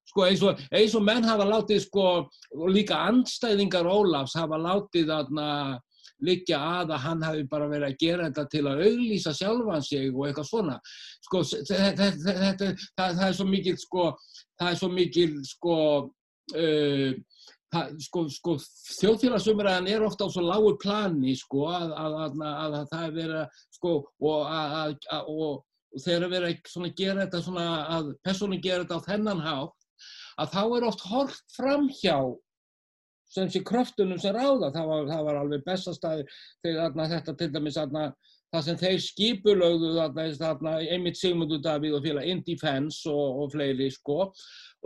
Sko 0.07 0.23
eins 0.23 0.43
og, 0.47 0.61
eins 0.71 0.95
og 0.97 1.03
menn 1.05 1.27
hafa 1.27 1.45
látið 1.45 1.83
sko, 1.83 2.05
líka 2.73 3.03
andstæðingar 3.11 3.89
Ólafs 3.91 4.37
hafa 4.39 4.57
látið 4.63 5.11
þarna 5.11 5.49
liggja 6.25 6.59
að 6.81 6.93
að 6.97 7.05
hann 7.05 7.25
hafi 7.27 7.45
bara 7.51 7.69
verið 7.71 7.89
að 7.91 7.99
gera 8.01 8.29
þetta 8.29 8.45
til 8.53 8.65
að 8.65 8.83
auglýsa 8.87 9.33
sjálfan 9.37 9.85
sig 9.85 10.11
og 10.15 10.27
eitthvað 10.27 10.51
svona. 10.51 10.77
Sko, 11.27 11.43
þetta, 11.45 12.11
þetta, 12.25 12.73
það, 12.97 13.17
það 13.21 13.25
er 13.29 13.39
svo 13.39 13.49
mikil, 13.51 13.77
sko, 13.83 14.07
það 14.57 14.71
er 14.71 14.81
svo 14.81 14.91
mikil, 14.95 15.31
sko, 15.51 15.79
uh, 16.57 17.47
það, 17.75 17.95
sko, 18.07 18.25
sko, 18.33 18.57
þjóðfélagsumræðan 18.97 19.91
er 19.93 20.07
ofta 20.07 20.29
á 20.29 20.33
svo 20.33 20.45
lágu 20.47 20.75
plani, 20.83 21.37
sko, 21.39 21.67
að, 21.77 21.97
að, 22.01 22.19
að, 22.25 22.45
að 22.51 22.77
það 22.93 23.09
er 23.09 23.17
verið, 23.21 23.63
sko, 23.77 23.97
og 24.33 24.53
að, 24.57 24.97
og, 25.27 25.65
þegar 25.97 26.27
að 26.27 26.35
vera 26.35 26.55
svona 26.69 26.91
að 26.91 26.99
gera 26.99 27.23
þetta 27.25 27.43
svona, 27.45 27.67
að 27.97 28.09
personin 28.27 28.65
gera 28.65 28.85
þetta 28.85 28.99
á 29.01 29.07
þennan 29.07 29.45
hátt, 29.45 29.87
að 30.37 30.51
þá 30.53 30.63
er 30.65 30.87
oft 30.91 31.05
hort 31.09 31.55
fram 31.57 31.87
hjá 32.03 32.19
sem 33.33 33.51
sé 33.51 33.63
kröftunum 33.67 34.21
sem 34.23 34.35
ráða, 34.37 34.71
það 34.75 34.91
var, 34.93 35.05
það 35.11 35.27
var 35.29 35.41
alveg 35.41 35.67
bestastæður 35.67 36.39
þegar 36.65 37.13
þetta 37.17 37.37
til 37.37 37.51
dæmis 37.55 37.79
þarna, 37.79 38.05
það 38.55 38.65
sem 38.69 38.79
þeir 38.85 39.01
skipulögðu 39.03 39.91
þarna, 40.39 40.77
einmitt 40.87 41.19
Sigmundur 41.19 41.61
Davíð 41.65 41.99
og 41.99 42.07
félag 42.07 42.31
In 42.31 42.45
Defense 42.47 43.11
og, 43.11 43.43
og 43.43 43.53
fleiri 43.57 43.91
sko 43.91 44.31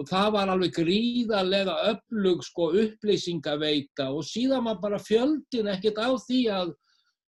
og 0.01 0.09
það 0.09 0.31
var 0.37 0.53
alveg 0.53 0.73
gríðarlega 0.79 1.75
öflug 1.91 2.45
sko 2.47 2.71
upplýsingaveita 2.81 4.09
og 4.15 4.25
síðan 4.25 4.65
var 4.69 4.81
bara 4.81 5.01
fjöldin 5.03 5.69
ekkert 5.75 6.01
á 6.01 6.09
því 6.17 6.41
að, 6.57 6.73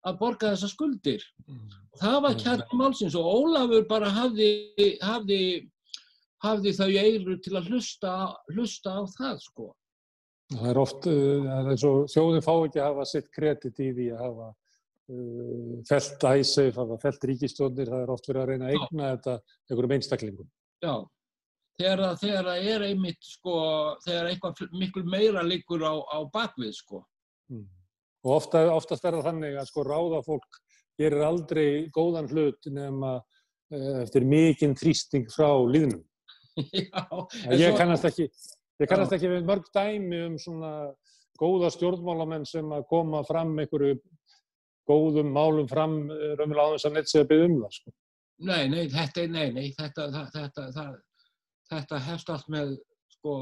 að 0.08 0.20
borga 0.20 0.51
þessa 0.51 0.72
skuldir. 0.74 1.24
Mm. 1.47 1.64
Það 2.01 2.20
var 2.26 2.39
kærtum 2.41 2.82
málsins 2.82 3.18
og 3.18 3.30
Ólafur 3.32 3.88
bara 3.89 4.12
hafði, 4.14 4.51
hafði, 5.01 5.41
hafði 6.43 6.74
þau 6.78 6.89
eiru 6.91 7.38
til 7.41 7.55
að 7.58 7.72
hlusta, 7.72 8.14
hlusta 8.51 8.99
á 8.99 9.01
það 9.16 9.39
sko. 9.45 9.70
Það 10.48 10.70
er 10.72 10.80
oft, 10.80 11.10
uh, 11.12 11.43
það 11.43 11.58
er 11.58 11.74
eins 11.74 11.84
og 11.88 12.08
þjóðin 12.14 12.45
fá 12.45 12.54
ekki 12.54 12.80
að 12.80 12.88
hafa 12.88 13.06
sitt 13.10 13.28
kredit 13.36 13.84
í 13.84 13.89
því 13.98 14.08
að 14.16 14.24
hafa 14.24 14.48
uh, 14.48 15.76
felt 15.89 16.26
æsef, 16.32 16.80
hafa 16.80 16.98
felt 17.02 17.28
ríkistjónir, 17.28 17.91
það 17.91 18.04
er 18.06 18.14
oft 18.14 18.30
verið 18.30 18.43
að 18.43 18.52
reyna 18.54 18.70
að 18.70 18.78
eigna 18.78 19.12
þetta 19.12 19.36
einhverjum 19.68 19.95
einstaklingum. 19.98 20.50
Já, 20.86 20.93
þegar 21.82 22.04
það, 22.22 22.54
er 22.72 22.88
einmitt 22.88 23.28
sko, 23.28 23.58
þegar 24.06 24.32
eitthvað 24.32 24.64
miklu 24.80 25.04
meira 25.12 25.43
liggur 25.43 25.84
á, 25.84 25.93
á 26.00 26.18
bakvið 26.32 26.74
sko. 26.80 27.04
Mm. 27.52 27.68
Og 28.28 28.36
ofta, 28.39 28.64
oftast 28.74 29.06
er 29.06 29.20
það 29.20 29.30
þannig 29.32 29.60
að 29.60 29.70
sko 29.70 29.88
ráða 29.88 30.24
fólk 30.26 30.62
gerir 30.98 31.28
aldrei 31.28 31.70
góðan 31.93 32.30
hlut 32.32 32.72
nema 32.74 33.18
uh, 33.20 33.98
eftir 34.02 34.24
mikinn 34.28 34.80
þrýsting 34.80 35.28
frá 35.34 35.52
líðnum. 35.68 36.06
Já, 36.74 37.04
ég 37.54 37.68
svo... 37.68 37.76
kannast 37.78 38.08
ekki 38.10 38.32
Ég 38.78 38.89
kannast 38.89 39.13
ekki 39.15 39.30
við 39.32 39.47
mörg 39.47 39.69
dæmi 39.73 40.19
um 40.28 40.36
svona 40.41 40.73
góða 41.38 41.71
stjórnmálamenn 41.73 42.45
sem 42.45 42.67
að 42.73 42.86
koma 42.89 43.23
fram 43.25 43.55
einhverju 43.57 43.97
góðum 44.88 45.32
málum 45.36 45.67
fram 45.69 45.97
eh, 46.11 46.36
raunverulega 46.38 46.67
á 46.69 46.73
þess 46.75 46.89
að 46.89 46.93
neitt 46.95 47.11
sé 47.11 47.23
að 47.23 47.32
byggja 47.32 47.47
um 47.47 47.57
það. 47.63 47.78
Sko. 47.78 47.93
Nei, 48.47 48.67
nei, 48.69 48.84
þetta 48.93 49.25
nei, 49.34 49.47
nei, 49.55 49.65
þetta, 49.75 50.05
þetta, 50.13 50.45
þetta, 50.45 50.86
þetta 51.71 52.03
hefst 52.07 52.30
allt 52.34 52.51
með, 52.53 52.75
sko, 53.17 53.34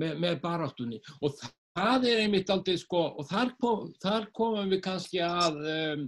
með, 0.00 0.16
með 0.24 0.40
baráttunni 0.42 1.00
og 1.20 1.36
það 1.76 2.08
er 2.08 2.22
einmitt 2.24 2.52
aldrei, 2.54 2.78
sko, 2.80 3.02
og 3.20 3.28
þar, 3.28 3.52
kom, 3.60 3.88
þar 4.02 4.28
komum 4.36 4.72
við 4.72 4.80
kannski 4.88 5.20
að, 5.26 5.60
um, 5.74 6.06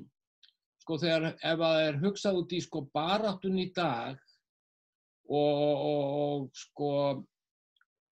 sko, 0.86 0.98
þegar 1.04 1.28
ef 1.34 1.60
það 1.62 1.82
er 1.84 2.00
hugsað 2.06 2.40
út 2.40 2.56
í, 2.56 2.62
sko, 2.64 2.84
baráttunni 2.96 3.68
í 3.68 3.72
dag 3.76 4.16
og, 5.28 5.62
og, 5.76 6.02
og 6.24 6.48
sko, 6.64 6.90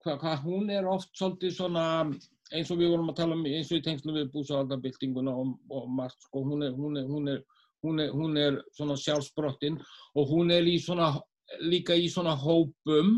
hvað, 0.04 0.20
hvað 0.22 0.40
hún 0.44 0.70
er 0.72 0.88
oft 0.88 1.10
svolítið 1.16 1.56
svona 1.56 1.84
eins 2.54 2.70
og 2.70 2.80
við 2.80 2.92
vorum 2.92 3.10
að 3.10 3.20
tala 3.20 3.36
um 3.38 3.44
eins 3.48 3.70
og 3.72 3.80
í 3.80 3.84
tengslum 3.84 4.16
við 4.18 4.32
búsáhaldabildinguna 4.34 5.34
og, 5.34 5.54
og 5.72 5.86
margt 5.90 6.26
sko, 6.26 6.44
hún 6.44 6.64
er, 6.66 6.74
hún 6.76 6.98
er, 7.00 7.06
hún 7.08 7.30
er, 7.32 7.44
hún 7.84 8.02
er, 8.02 8.10
hún 8.14 8.40
er 8.40 8.58
svona 8.76 8.96
sjálfsbrottinn 9.00 9.78
og 10.14 10.32
hún 10.32 10.52
er 10.54 10.66
í 10.68 10.76
svona, 10.82 11.12
líka 11.64 11.96
í 11.96 12.10
svona 12.12 12.36
hópum 12.36 13.16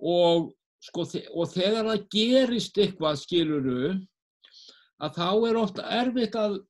og 0.00 0.50
sko, 0.82 1.06
og 1.36 1.52
þegar 1.52 1.86
það 1.92 2.06
gerist 2.12 2.80
eitthvað 2.80 3.22
skiluru 3.22 3.94
að 5.00 5.16
þá 5.16 5.30
er 5.48 5.60
ofta 5.60 5.88
erfitt 6.00 6.36
að 6.36 6.60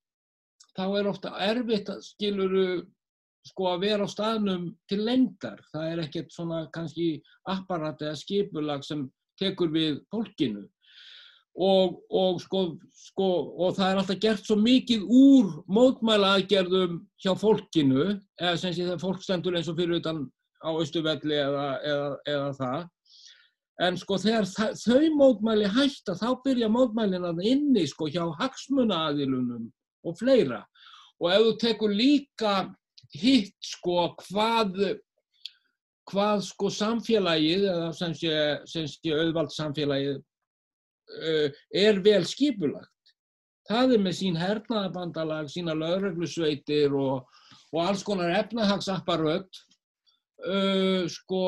þá 0.77 0.85
er 1.01 1.11
ofta 1.11 1.35
erfitt 1.51 1.91
að 1.93 2.05
skiluru 2.07 2.67
sko 3.47 3.71
að 3.71 3.87
vera 3.87 4.07
á 4.07 4.09
staðnum 4.11 4.67
til 4.91 5.01
lengdar. 5.07 5.61
Það 5.73 5.87
er 5.93 6.03
ekkert 6.05 6.35
svona 6.35 6.61
kannski 6.75 7.09
apparat 7.49 8.03
eða 8.05 8.19
skipulag 8.21 8.85
sem 8.87 9.07
tekur 9.41 9.73
við 9.73 10.03
fólkinu. 10.13 10.67
Og, 11.61 11.97
og, 12.15 12.39
sko, 12.41 12.61
sko, 12.95 13.29
og 13.59 13.75
það 13.77 13.89
er 13.89 14.01
alltaf 14.01 14.21
gert 14.23 14.47
svo 14.47 14.57
mikið 14.61 15.03
úr 15.05 15.49
mótmæla 15.69 16.37
aðgerðum 16.37 17.01
hjá 17.21 17.33
fólkinu, 17.37 18.15
eða 18.39 18.61
sem 18.61 18.77
sé 18.77 18.87
það 18.87 19.03
fólk 19.03 19.25
stendur 19.25 19.59
eins 19.59 19.69
og 19.69 19.77
fyrir 19.81 19.99
utan 19.99 20.23
á 20.63 20.71
Östuvelli 20.79 21.37
eða, 21.41 21.67
eða, 21.83 22.09
eða 22.31 22.53
það. 22.61 22.87
En 23.81 23.97
sko 23.97 24.19
þegar 24.21 24.47
þau 24.77 25.05
mótmæli 25.17 25.69
hætta 25.73 26.15
þá 26.21 26.29
byrja 26.45 26.69
mótmælin 26.73 27.29
að 27.31 27.43
inni 27.49 27.87
sko 27.89 28.11
hjá 28.13 28.23
hagsmunaaðilunum 28.41 29.71
og 30.07 30.19
fleira. 30.21 30.63
Og 31.21 31.33
ef 31.33 31.47
þú 31.47 31.55
tekur 31.65 31.95
líka 31.97 32.55
hitt 33.17 33.57
sko 33.65 34.11
hvað, 34.27 34.79
hvað 36.11 36.45
sko 36.47 36.71
samfélagið 36.75 37.67
eða 37.73 37.91
sem 37.97 38.15
sé, 38.17 38.35
sem 38.71 38.87
sé 38.91 39.15
auðvald 39.17 39.53
samfélagið 39.55 40.17
uh, 40.21 41.61
er 41.75 42.01
vel 42.05 42.23
skipulagt. 42.29 43.15
Það 43.71 43.95
er 43.95 44.03
með 44.03 44.17
sín 44.19 44.39
hernaðabandalag, 44.39 45.51
sína 45.51 45.77
lögreglusveitir 45.79 46.95
og, 46.97 47.29
og 47.71 47.83
alls 47.85 48.03
konar 48.07 48.35
efnahagsapparöð 48.41 49.47
uh, 50.47 51.07
sko 51.11 51.45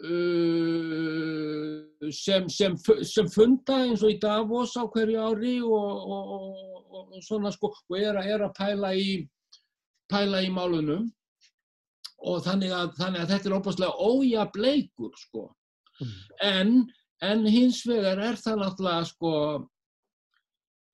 Uh, 0.00 1.84
sem, 2.08 2.46
sem, 2.48 2.72
sem 3.04 3.26
funda 3.28 3.82
eins 3.84 4.00
og 4.00 4.14
í 4.14 4.16
Davos 4.22 4.72
á 4.80 4.88
hverju 4.88 5.18
ári 5.20 5.58
og, 5.60 6.06
og, 6.14 6.30
og, 6.88 7.18
svona 7.20 7.52
sko 7.52 7.68
og 7.68 7.98
er, 7.98 8.16
er 8.24 8.46
að 8.46 8.54
pæla 8.56 8.94
í, 8.96 9.18
pæla 10.10 10.42
í 10.44 10.52
málunum 10.52 11.08
og 12.20 12.42
þannig 12.44 12.74
að, 12.76 12.94
þannig 12.98 13.22
að 13.22 13.34
þetta 13.34 13.50
er 13.50 13.56
óbúslega 13.56 14.08
ójableikur 14.10 15.12
sko 15.18 15.46
mm. 16.00 16.16
en, 16.50 16.72
en 17.24 17.46
hins 17.48 17.82
vegar 17.88 18.20
er 18.30 18.40
það 18.40 18.64
náttúrulega 18.64 19.08
sko 19.08 19.34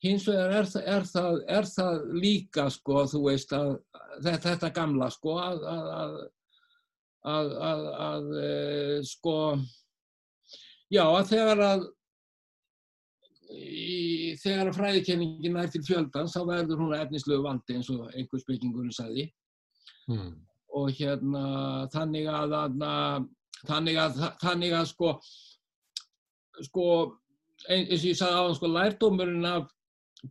hins 0.07 0.29
vegar 0.29 0.55
er, 0.61 0.71
er, 0.85 1.11
það, 1.11 1.43
er 1.59 1.69
það 1.73 2.07
líka 2.23 2.69
sko 2.71 3.05
þú 3.11 3.25
veist 3.27 3.53
að 3.57 3.75
þetta, 4.23 4.43
þetta 4.53 4.73
gamla 4.77 5.11
sko 5.14 5.39
að, 5.43 5.69
að, 5.73 5.93
að 5.97 6.17
að, 7.27 7.53
að, 7.69 7.85
að 8.07 8.31
e, 8.39 8.51
sko, 9.07 9.37
já 10.93 11.03
að 11.05 11.31
þegar 11.33 11.62
að 11.67 11.87
í, 13.57 14.35
þegar 14.43 14.71
að 14.71 14.79
fræðikenningin 14.79 15.59
er 15.61 15.71
til 15.73 15.83
fjöldans 15.87 16.37
þá 16.37 16.43
verður 16.49 16.83
hún 16.83 16.97
efnislegu 16.99 17.45
vandi 17.45 17.79
eins 17.79 17.91
og 17.95 18.09
einhver 18.13 18.43
spekingurinn 18.43 18.95
sagði 18.95 19.29
mm. 20.11 20.33
og 20.81 20.91
hérna 20.99 21.45
þannig 21.95 22.29
að, 22.33 22.57
að 22.57 23.29
þannig 23.67 24.01
að 24.03 24.21
þannig 24.43 24.77
að 24.81 24.91
sko 24.93 25.15
sko 26.67 26.87
eins 27.73 28.03
og 28.03 28.11
ég 28.11 28.21
sagði 28.21 28.37
á 28.37 28.45
hann 28.45 28.59
sko 28.59 28.73
lærdómurinn 28.73 29.51
af 29.51 29.73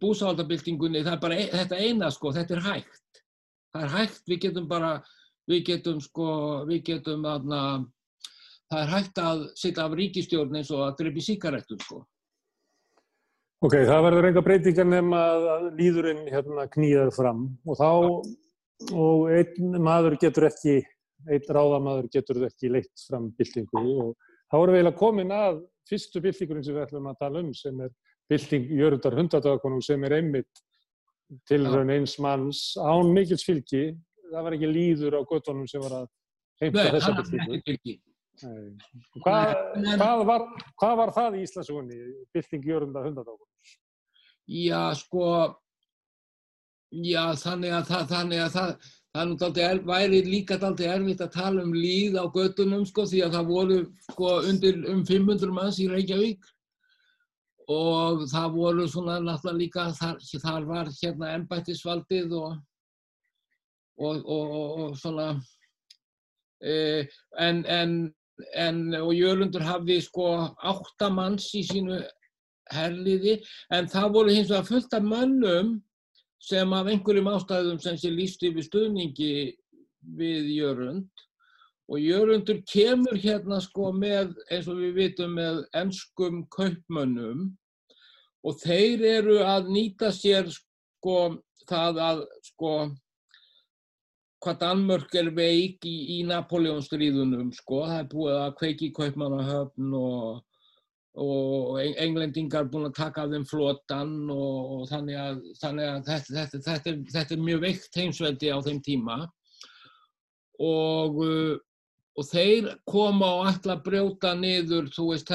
búsáldabildingunni 0.01 1.03
það 1.05 1.17
er 1.17 1.25
bara 1.25 1.39
e 1.39 1.49
þetta 1.51 1.81
eina 1.81 2.09
sko 2.11 2.33
þetta 2.35 2.57
er 2.57 2.65
hægt 2.69 3.21
það 3.75 3.85
er 3.85 3.93
hægt 3.99 4.31
við 4.31 4.41
getum 4.47 4.67
bara 4.71 4.97
við 5.49 5.65
getum 5.69 6.01
sko, 6.01 6.27
við 6.69 6.83
getum 6.89 7.25
aðna, 7.29 7.61
það 8.71 8.81
er 8.81 8.91
hægt 8.93 9.21
að 9.21 9.45
setja 9.59 9.85
af 9.85 9.95
ríkistjórn 9.97 10.59
eins 10.59 10.71
og 10.73 10.85
að 10.87 10.97
drefi 11.03 11.25
síkaretum 11.29 11.81
sko. 11.83 12.01
Ok, 13.65 13.73
það 13.87 14.03
verður 14.05 14.25
enga 14.27 14.41
breytingar 14.45 14.85
nefn 14.85 15.13
að 15.17 15.63
líðurinn 15.79 16.25
hérna 16.29 16.67
knýðar 16.69 17.09
fram. 17.15 17.45
Og 17.65 17.77
þá, 17.79 17.87
og 18.93 19.23
einn 19.33 19.77
maður 19.81 20.19
getur 20.21 20.45
ekki, 20.51 20.75
einn 21.25 21.47
ráðamaður 21.57 22.11
getur 22.13 22.43
ekki 22.45 22.69
leitt 22.75 23.05
fram 23.07 23.31
byltingu. 23.39 23.81
Og 24.03 24.11
þá 24.51 24.57
erum 24.59 24.75
við 24.75 24.81
eiginlega 24.83 24.99
komin 24.99 25.33
að 25.33 25.63
fyrstu 25.89 26.21
byltingurinn 26.21 26.67
sem 26.67 26.77
við 26.77 26.83
ætlum 26.83 27.09
að 27.09 27.17
tala 27.23 27.41
um 27.41 27.49
sem 27.57 27.81
er 27.87 27.95
bylting 28.29 28.69
Jörgundar 28.75 29.17
hundadakonung 29.17 29.81
sem 29.87 30.05
er 30.05 30.17
einmitt 30.19 30.61
til 31.49 31.65
raun 31.65 31.95
eins 31.95 32.19
manns 32.21 32.61
án 32.77 33.09
mikils 33.17 33.47
fylgi. 33.47 33.87
Það 34.29 34.45
var 34.45 34.59
ekki 34.59 34.69
líður 34.75 35.17
á 35.17 35.21
göttunum 35.25 35.65
sem 35.71 35.81
var 35.87 36.03
að 36.03 36.05
heimta 36.61 36.85
þessa 36.99 37.17
byltingu. 37.17 37.97
Hvað, 39.25 39.51
hvað, 39.95 40.23
var, 40.27 40.47
hvað 40.75 40.95
var 41.01 41.17
það 41.17 41.37
í 41.39 41.43
Íslandsugunni, 41.47 41.99
bylting 42.35 42.69
Jörgunda 42.69 43.05
hundadákunum? 43.07 43.54
Já, 44.45 44.93
sko, 44.99 45.29
já, 46.93 47.23
þannig 47.41 47.73
að 47.73 47.87
það, 47.89 48.03
þannig 48.11 48.43
að 48.43 48.51
það, 48.55 48.91
það 49.41 49.61
er, 49.65 49.79
væri 49.87 50.19
líka 50.25 50.59
aldrei 50.59 50.89
erfitt 50.93 51.23
að 51.25 51.33
tala 51.37 51.63
um 51.65 51.73
líð 51.73 52.19
á 52.21 52.25
göttunum, 52.35 52.85
sko, 52.85 53.07
því 53.09 53.23
að 53.25 53.39
það 53.39 53.49
voru, 53.53 53.79
sko, 54.11 54.35
undir 54.51 54.83
um 54.91 55.01
500 55.07 55.55
manns 55.55 55.81
í 55.81 55.89
Reykjavík. 55.89 56.51
Og 57.73 58.27
það 58.29 58.51
voru 58.53 58.85
svona 58.85 59.17
náttúrulega 59.23 59.57
líka, 59.57 59.89
þar, 59.97 60.19
þar 60.43 60.69
var 60.69 60.91
hérna 60.99 61.33
ennbættisvaldið 61.39 62.35
og 62.37 62.51
og, 63.97 64.25
og, 64.25 64.77
og 64.79 64.97
svona 64.97 65.41
eh, 66.63 67.07
en, 67.39 67.65
en, 67.65 68.13
en 68.55 68.93
og 68.99 69.13
Jörgundur 69.15 69.63
hafði 69.63 69.99
sko 70.03 70.29
áttamanns 70.59 71.51
í 71.55 71.63
sínu 71.67 72.01
herliði 72.73 73.39
en 73.75 73.89
það 73.91 74.15
voru 74.15 74.35
hins 74.35 74.49
vegar 74.49 74.69
fullt 74.69 74.95
af 74.97 75.05
mönnum 75.05 75.75
sem 76.41 76.73
af 76.73 76.89
einhverjum 76.91 77.29
ástæðum 77.33 77.81
sem 77.81 77.97
sé 77.97 78.11
lísti 78.13 78.53
við 78.53 78.67
stuðningi 78.69 79.35
við 80.17 80.49
Jörgund 80.55 81.25
og 81.85 82.01
Jörgundur 82.01 82.61
kemur 82.65 83.17
hérna 83.21 83.59
sko 83.61 83.91
með 83.93 84.33
eins 84.49 84.67
og 84.69 84.81
við 84.81 84.95
vitum 84.97 85.35
með 85.37 85.61
ennskum 85.77 86.41
kaupmönnum. 86.53 87.51
Og 88.45 88.57
þeir 88.61 89.03
eru 89.19 89.39
að 89.45 89.69
nýta 89.73 90.11
sér 90.13 90.49
sko 90.53 91.35
það 91.69 92.01
að 92.07 92.23
sko 92.45 92.73
hvað 94.45 94.59
Danmörk 94.61 95.15
er 95.17 95.31
veik 95.33 95.85
í, 95.89 95.95
í 96.17 96.23
Napoleonstríðunum 96.29 97.49
sko, 97.55 97.81
það 97.87 98.01
er 98.01 98.09
búið 98.11 98.35
að 98.37 98.57
kveiki 98.59 98.91
kaupmannahöfn 98.93 99.95
og, 99.97 100.43
og 101.21 101.77
englendingar 101.81 102.67
búin 102.71 102.89
að 102.89 102.97
taka 102.97 103.23
af 103.23 103.31
þeim 103.31 103.45
flotan 103.47 104.15
og, 104.33 104.57
og 104.75 104.87
þannig 104.89 105.19
að, 105.21 105.37
þannig 105.61 105.91
að 105.91 106.01
þetta, 106.09 106.33
þetta, 106.39 106.61
þetta, 106.65 106.91
er, 106.91 106.97
þetta 107.13 107.35
er 107.35 107.45
mjög 107.45 107.61
veikt 107.63 107.99
heimsveldi 108.01 108.51
á 108.51 108.57
þeim 108.65 108.81
tíma. 108.85 109.19
Og, 110.65 111.21
og 112.15 112.27
þeir 112.29 112.73
koma 112.87 113.31
og 113.39 113.49
ætla 113.51 113.77
að 113.77 113.85
brjóta 113.87 114.33
niður, 114.39 114.91
þú 114.95 115.09
veist, 115.13 115.31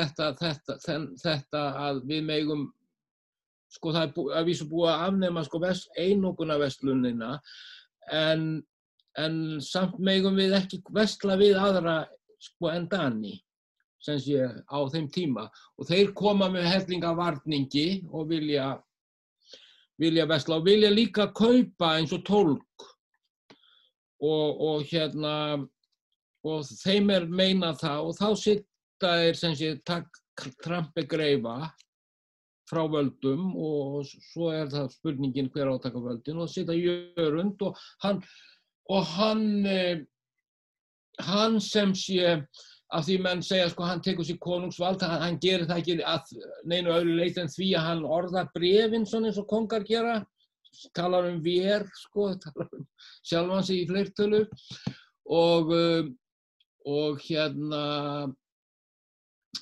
þetta 1.20 1.64
að 1.87 2.05
við 2.09 2.28
megum 2.28 2.68
sko 3.70 3.93
það 3.95 4.07
er 4.07 4.14
búið, 4.16 4.33
að 4.37 4.49
vísu 4.49 4.66
búið 4.70 4.91
að 4.91 5.05
afnema 5.07 5.45
sko 5.47 5.61
einoguna 6.03 6.59
vestlunina 6.59 7.37
en 8.11 8.49
en 9.18 9.37
samt 9.62 9.99
megum 9.99 10.37
við 10.39 10.55
ekki 10.59 10.81
vestla 10.95 11.37
við 11.41 11.59
aðra 11.59 12.05
sko 12.41 12.70
en 12.72 12.87
Dani 12.91 13.35
sem 14.05 14.20
sé 14.20 14.46
á 14.46 14.78
þeim 14.92 15.09
tíma. 15.12 15.48
Og 15.78 15.88
þeir 15.90 16.14
koma 16.16 16.48
með 16.53 16.68
hellinga 16.70 17.12
varningi 17.18 18.05
og 18.11 18.30
vilja 18.32 18.72
vilja 20.01 20.24
vestla 20.28 20.57
og 20.57 20.64
vilja 20.64 20.88
líka 20.92 21.28
kaupa 21.36 21.98
eins 21.98 22.14
og 22.16 22.24
tólk 22.24 22.86
og, 24.24 24.48
og 24.57 24.86
hérna 24.88 25.34
og 26.40 26.64
þeim 26.64 27.12
er 27.12 27.28
meina 27.28 27.74
það. 27.76 28.09
Og 28.09 28.16
þá 28.16 28.28
sitta 28.40 29.14
þeir 29.20 29.40
sem 29.40 29.57
sé 29.59 29.74
trampi 30.64 31.05
greifa 31.09 31.59
frá 32.70 32.84
völdum 32.86 33.51
og 33.59 34.07
svo 34.07 34.53
er 34.55 34.70
það 34.72 34.92
spurningin 34.94 35.51
hver 35.53 35.72
átaka 35.74 36.01
völdin. 36.01 36.40
Og 36.40 36.48
sitta 36.48 36.76
jörund 36.76 37.61
og 37.66 37.76
hann 38.05 38.22
og 38.90 39.05
hann, 39.07 39.66
eh, 39.66 40.01
hann 41.20 41.61
sem 41.61 41.92
sé 41.94 42.46
að 42.91 43.07
því 43.07 43.16
menn 43.24 43.43
segja 43.47 43.68
sko 43.70 43.86
hann 43.86 44.03
tekur 44.03 44.26
sér 44.26 44.38
konungsvald, 44.43 45.03
hann, 45.07 45.22
hann 45.22 45.38
gerir 45.43 45.68
það 45.68 45.82
ekki 45.82 45.97
að 46.11 46.32
neinu 46.70 46.95
öðru 46.95 47.16
leit 47.20 47.38
en 47.38 47.51
því 47.53 47.68
að 47.78 47.86
hann 47.86 48.05
orða 48.18 48.47
brefin 48.55 49.07
svona 49.07 49.30
eins 49.30 49.38
og 49.41 49.49
kongar 49.51 49.86
gera, 49.86 50.16
talar 50.97 51.28
um 51.30 51.38
vér 51.45 51.86
sko, 52.03 52.32
talar 52.45 52.70
um 52.76 52.86
sjálfan 53.22 53.66
sig 53.66 53.84
í 53.84 53.88
fleirtölu. 53.91 54.45
Og, 55.30 55.70
eh, 55.76 56.11
og 56.91 57.20
hérna 57.22 57.84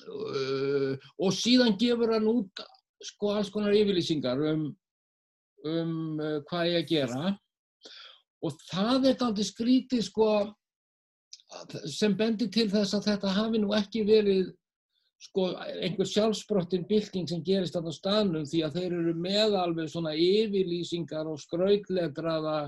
uh, 0.07 0.93
og 1.19 1.35
síðan 1.35 1.77
gefur 1.79 2.15
hann 2.15 2.29
út 2.29 2.63
sko 3.05 3.35
alls 3.35 3.51
konar 3.53 3.75
yfirlýsingar 3.77 4.41
um, 4.53 4.65
um 5.67 5.93
uh, 6.17 6.39
hvað 6.49 6.71
ég 6.71 6.79
að 6.81 6.89
gera. 6.93 7.33
Og 8.39 8.55
það 8.69 9.09
er 9.11 9.25
aldrei 9.27 9.45
skrítið 9.45 10.05
sko 10.07 10.29
sem 11.89 12.15
bendir 12.17 12.49
til 12.53 12.67
þess 12.69 12.95
að 12.97 13.11
þetta 13.11 13.35
hafi 13.35 13.61
nú 13.61 13.73
ekki 13.77 14.03
verið 14.07 14.51
sko 15.19 15.49
einhver 15.83 16.07
sjálfsbrottin 16.07 16.85
bylting 16.87 17.27
sem 17.27 17.41
gerist 17.43 17.75
á 17.75 17.83
staðnum 17.91 18.45
því 18.47 18.61
að 18.63 18.77
þeir 18.77 18.93
eru 19.01 19.15
með 19.19 19.57
alveg 19.59 19.91
svona 19.91 20.13
yfirlýsingar 20.15 21.27
og 21.27 21.41
skrautlegraða 21.41 22.59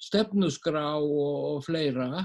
stefnusgrá 0.00 0.86
og, 0.96 1.36
og 1.50 1.60
fleira. 1.66 2.24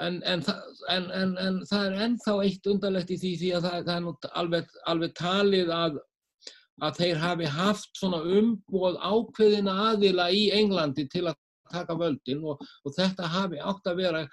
En, 0.00 0.20
en, 0.24 0.42
en, 0.88 1.32
en 1.36 1.58
það 1.68 1.86
er 1.86 2.04
ennþá 2.06 2.36
eitt 2.44 2.68
undarlegt 2.72 3.10
í 3.12 3.18
því 3.20 3.32
því 3.40 3.50
að 3.56 3.66
það, 3.66 3.80
það 3.88 3.96
er 3.96 4.04
nú 4.04 4.14
alveg, 4.42 4.70
alveg 4.92 5.16
talið 5.18 5.72
að, 5.76 5.98
að 6.80 7.00
þeir 7.02 7.20
hafi 7.24 7.50
haft 7.56 7.90
svona 8.00 8.22
umboð 8.38 8.96
ákveðina 9.00 9.76
aðila 9.90 10.30
í 10.32 10.46
Englandi 10.56 11.04
til 11.12 11.26
að 11.28 11.40
taka 11.72 11.96
völdin 11.98 12.42
og, 12.44 12.62
og 12.84 12.96
þetta 12.96 13.28
hafi 13.30 13.60
átt 13.62 13.90
að 13.90 14.02
vera 14.02 14.24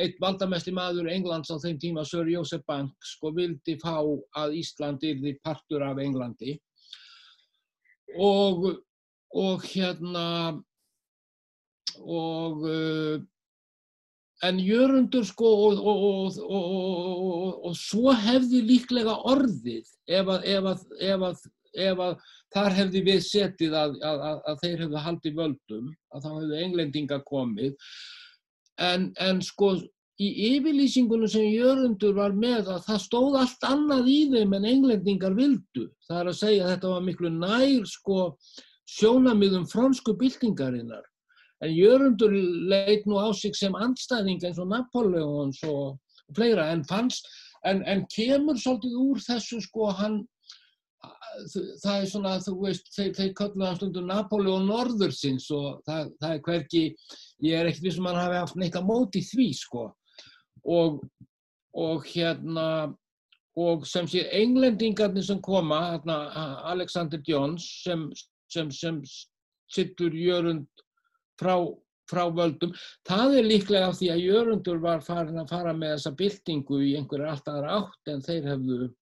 eitt 0.00 0.16
valdamesti 0.20 0.72
maður 0.72 1.10
Englands 1.12 1.52
á 1.52 1.60
þeim 1.60 1.78
tíma, 1.80 2.04
Sir 2.08 2.28
Joseph 2.30 2.64
Banks, 2.68 3.16
sko 3.16 3.34
vildi 3.36 3.76
fá 3.82 3.98
að 4.40 4.56
Ísland 4.60 5.04
yrði 5.04 5.34
partur 5.44 5.84
af 5.84 6.00
Englandi. 6.00 6.56
Og, 8.16 8.70
og 9.34 9.66
hérna 9.66 10.26
og 12.00 12.64
uh, 12.64 13.20
en 14.44 14.60
jörundur 14.60 15.24
sko 15.26 15.50
og, 15.68 15.82
og, 15.84 16.38
og 17.68 17.76
svo 17.78 18.14
hefði 18.24 18.62
líklega 18.66 19.14
orðið 19.30 19.86
ef 20.10 20.30
að, 20.36 20.48
ef 20.56 20.70
að, 20.72 20.82
ef 21.00 21.26
að, 21.28 21.44
ef 21.86 22.02
að 22.08 22.16
þar 22.54 22.76
hefði 22.78 23.02
við 23.08 23.24
setið 23.26 23.74
að, 23.78 23.96
að 24.04 24.60
þeir 24.62 24.84
hefðu 24.84 25.02
haldið 25.06 25.40
völdum, 25.40 25.88
að 26.14 26.26
þá 26.26 26.30
hefðu 26.34 26.60
englendinga 26.66 27.18
komið 27.28 27.74
en, 28.82 29.10
en 29.22 29.42
sko 29.42 29.74
í 30.22 30.28
yfirlýsingunum 30.54 31.30
sem 31.30 31.48
Jörgundur 31.50 32.14
var 32.18 32.36
með 32.38 32.70
að 32.76 32.84
það 32.86 33.00
stóð 33.02 33.38
allt 33.40 33.66
annað 33.66 34.10
í 34.10 34.18
þeim 34.30 34.54
en 34.58 34.68
englendingar 34.70 35.34
vildu. 35.34 35.88
Það 36.06 36.20
er 36.20 36.30
að 36.30 36.38
segja 36.38 36.66
að 36.66 36.70
þetta 36.74 36.92
var 36.92 37.02
miklu 37.08 37.32
nær 37.34 37.88
sko 37.90 38.18
sjónamiðum 38.94 39.66
fransku 39.70 40.14
byltingarinnar. 40.20 41.02
En 41.64 41.74
Jörgundur 41.74 42.34
leit 42.70 43.06
nú 43.08 43.18
á 43.18 43.30
sig 43.34 43.56
sem 43.58 43.74
andstæðing 43.74 44.44
eins 44.44 44.60
og 44.62 44.70
Napoleons 44.70 45.58
og 45.66 45.98
fleira 46.36 46.68
en 46.72 46.84
fannst, 46.86 47.26
en, 47.66 47.82
en 47.88 48.04
kemur 48.12 48.58
svolítið 48.60 48.98
úr 49.00 49.22
þessu 49.24 49.60
sko 49.64 49.90
hann 49.98 50.22
það 51.82 51.94
er 51.96 52.08
svona, 52.10 52.32
þú 52.44 52.54
veist, 52.62 52.90
þeir, 52.94 53.12
þeir 53.18 53.30
kallu 53.38 53.66
hann 53.66 53.78
stundum 53.78 54.08
Napoleon 54.10 54.66
Norðursins 54.68 55.46
og 55.54 55.82
það, 55.86 56.10
það 56.22 56.34
er 56.34 56.42
hverki, 56.48 56.82
ég 57.44 57.60
er 57.60 57.70
ekkert 57.70 57.86
við 57.86 57.96
sem 57.96 58.04
um 58.04 58.10
hann 58.10 58.20
hafi 58.22 58.40
haft 58.40 58.58
neitt 58.60 58.78
að 58.78 58.88
móti 58.88 59.22
því, 59.26 59.48
sko. 59.58 59.86
Og, 60.74 61.00
og 61.84 62.08
hérna, 62.08 62.66
og 63.60 63.86
sem 63.88 64.08
sé, 64.10 64.24
englendingarnir 64.40 65.26
sem 65.26 65.42
koma, 65.44 65.80
hérna, 65.92 66.18
Alexander 66.72 67.22
Jones, 67.26 67.66
sem, 67.84 68.08
sem, 68.52 68.70
sem 68.74 69.00
sittur 69.74 70.14
Jörund 70.16 70.66
frá, 71.40 71.56
frá 72.10 72.26
völdum, 72.34 72.74
það 73.06 73.38
er 73.40 73.48
líklega 73.48 73.90
af 73.90 73.98
því 73.98 74.10
að 74.14 74.26
Jörundur 74.28 74.82
var 74.82 75.04
farin 75.04 75.40
að 75.42 75.54
fara 75.54 75.72
með 75.76 75.96
þessa 75.96 76.14
byltingu 76.18 76.82
í 76.84 76.92
einhverju 76.98 77.30
alltaf 77.30 77.56
aðra 77.58 77.78
átt 77.80 78.12
en 78.12 78.24
þeir 78.24 78.52
hefðu 78.52 78.92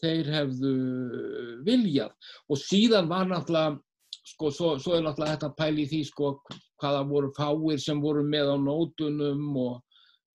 þeir 0.00 0.32
hefðu 0.34 0.72
viljað. 1.66 2.16
Og 2.50 2.60
síðan 2.60 3.10
var 3.10 3.28
náttúrulega 3.30 3.78
sko, 4.32 4.50
svo, 4.54 4.72
svo 4.82 4.96
er 4.96 5.06
náttúrulega 5.06 5.36
þetta 5.36 5.52
pæli 5.58 5.84
í 5.86 5.90
því 5.90 6.00
sko 6.08 6.32
hvaða 6.80 7.04
voru 7.10 7.30
fáir 7.36 7.80
sem 7.82 8.02
voru 8.02 8.24
með 8.26 8.54
á 8.54 8.56
nótunum 8.60 9.46
og, 9.60 9.78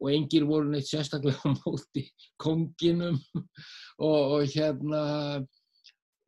og 0.02 0.10
engir 0.14 0.48
voru 0.48 0.72
neitt 0.72 0.90
sérstaklega 0.90 1.42
á 1.42 1.52
móti 1.64 2.08
konginum. 2.42 3.20
Og, 3.96 4.36
og 4.36 4.50
hérna 4.52 5.04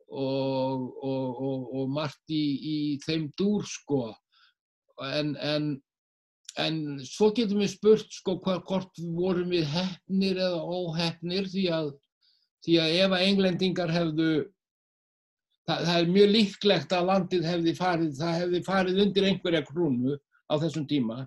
og, 0.07 0.85
og 1.03 1.89
margt 1.91 2.31
í, 2.31 2.45
í 2.57 2.77
þeim 3.03 3.27
dúr 3.35 3.67
sko. 3.67 4.05
En, 5.03 5.35
en 5.35 5.75
En 6.57 6.97
svo 7.05 7.29
getum 7.37 7.59
við 7.61 7.75
spurt 7.75 8.13
sko 8.13 8.37
hvort 8.41 9.01
vorum 9.13 9.51
við 9.53 9.67
hefnir 9.69 10.39
eða 10.41 10.63
óhefnir 10.65 11.49
því 11.51 11.65
að 11.75 11.91
því 12.65 12.77
að 12.83 12.99
ef 13.05 13.15
að 13.15 13.25
englendingar 13.27 13.93
hefðu 13.93 14.29
það, 15.67 15.81
það 15.87 15.95
er 15.97 16.13
mjög 16.13 16.29
líklegt 16.35 16.93
að 16.95 17.09
landið 17.11 17.49
hefði 17.51 17.73
farið 17.77 18.13
það 18.21 18.37
hefði 18.41 18.61
farið 18.67 19.01
undir 19.05 19.27
einhverja 19.31 19.65
krúnu 19.67 20.15
á 20.47 20.53
þessum 20.61 20.87
tíma 20.89 21.17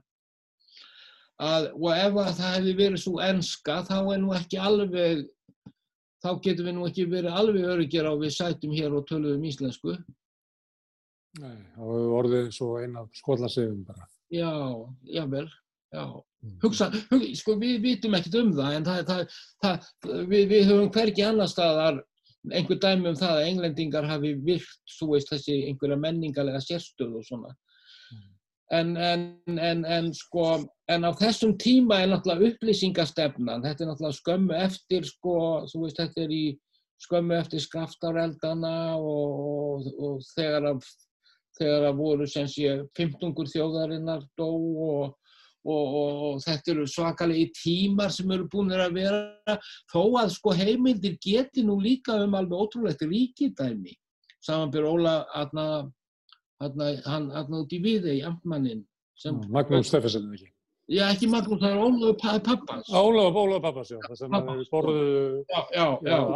að, 1.40 1.68
og 1.76 1.90
ef 1.94 2.22
að 2.22 2.32
það 2.38 2.56
hefði 2.56 2.78
verið 2.80 3.04
svo 3.04 3.20
enska 3.24 3.82
þá 3.88 3.98
er 4.00 4.22
nú 4.22 4.32
ekki 4.36 4.60
alveg 4.60 5.26
þá 6.20 6.30
getum 6.44 6.68
við 6.68 6.76
nú 6.76 6.88
ekki 6.88 7.06
verið 7.10 7.36
alveg 7.42 7.68
öryggjar 7.74 8.10
á 8.10 8.14
við 8.20 8.34
sætum 8.36 8.74
hér 8.76 8.96
og 8.96 9.06
töluðum 9.08 9.46
íslensku 9.48 9.96
Nei, 11.38 11.60
þá 11.76 11.82
hefur 11.86 12.16
orðið 12.18 12.48
svo 12.56 12.72
eina 12.82 13.04
skólasegum 13.14 13.84
bara 13.86 14.08
Já, 14.30 14.50
jável 15.06 15.46
Já. 15.90 16.04
Hugsa, 16.62 16.90
hugsa, 17.10 17.34
sko 17.40 17.56
við 17.60 17.80
vitum 17.84 18.14
ekkert 18.16 18.38
um 18.40 18.52
það 18.56 18.76
en 18.76 18.86
það, 18.86 19.00
það, 19.10 19.40
það, 19.64 19.90
við, 20.30 20.46
við 20.52 20.70
höfum 20.70 20.92
hverki 20.94 21.26
annar 21.26 21.50
staðar 21.50 22.00
einhver 22.48 22.78
dæmi 22.80 23.10
um 23.10 23.18
það 23.18 23.38
að 23.38 23.48
englendingar 23.48 24.08
hafi 24.08 24.32
virt, 24.46 24.94
þú 24.96 25.10
veist, 25.14 25.32
þessi 25.32 25.58
einhverja 25.68 25.98
menningarlega 26.00 26.62
sérstöð 26.64 27.18
og 27.18 27.26
svona. 27.26 27.52
Mm. 28.10 28.22
En, 28.78 28.94
en, 28.96 29.26
en, 29.58 29.84
en 29.98 30.08
sko, 30.16 30.46
en 30.88 31.04
á 31.04 31.10
þessum 31.20 31.56
tíma 31.60 32.00
er 32.00 32.10
náttúrulega 32.12 32.54
upplýsingastefnan, 32.54 33.66
þetta 33.66 33.84
er 33.84 33.92
náttúrulega 33.92 34.20
skömmu 34.22 34.56
eftir, 34.62 35.06
sko, 35.10 35.36
þú 35.68 35.84
veist, 35.84 36.00
þetta 36.00 36.24
er 36.24 36.34
í 36.34 36.44
skömmu 37.04 37.36
eftir 37.36 37.64
skraftáreldana 37.64 38.74
og, 38.96 39.44
og, 39.52 39.92
og 40.00 40.26
þegar 40.32 40.72
að, 40.72 40.90
þegar 41.60 41.88
að 41.90 42.00
voru 42.00 42.28
sem 42.28 42.48
sé 42.48 42.78
15 42.96 43.36
þjóðarinnar 43.52 44.24
dó 44.38 44.48
og 44.48 45.16
og, 45.64 45.96
og, 46.00 46.36
þetta 46.44 46.72
eru 46.74 46.86
svakalegi 46.88 47.48
tímar 47.56 48.12
sem 48.14 48.30
eru 48.32 48.48
búin 48.52 48.72
að 48.72 48.94
vera 48.96 49.56
þó 49.92 50.02
að 50.22 50.34
sko 50.36 50.54
heimildir 50.56 51.18
geti 51.20 51.64
nú 51.66 51.78
líka 51.80 52.16
um 52.24 52.36
alveg 52.38 52.64
ótrúlegt 52.64 53.04
ríkidæmi 53.04 53.96
samanbjörn 54.40 54.88
Óla 54.88 55.16
aðna, 55.36 55.66
aðna, 56.64 56.94
hann 57.04 57.28
aðna 57.36 57.64
út 57.64 57.76
í 57.76 57.82
viði 57.84 58.20
í 58.20 58.24
amtmannin 58.24 58.86
Magnús 59.52 59.90
Steffensen 59.90 60.32
ekki 60.32 60.48
Já, 60.90 61.04
ekki 61.12 61.28
Magnús, 61.30 61.60
það 61.62 61.70
er 61.70 61.82
Ólaf 61.86 62.16
Pappans. 62.42 62.88
Ólaf 62.90 63.60
Pappans, 63.62 63.92
já. 63.92 63.98
Það 64.02 64.16
sem 64.18 64.32
við 64.48 64.70
borðuðu 64.72 65.44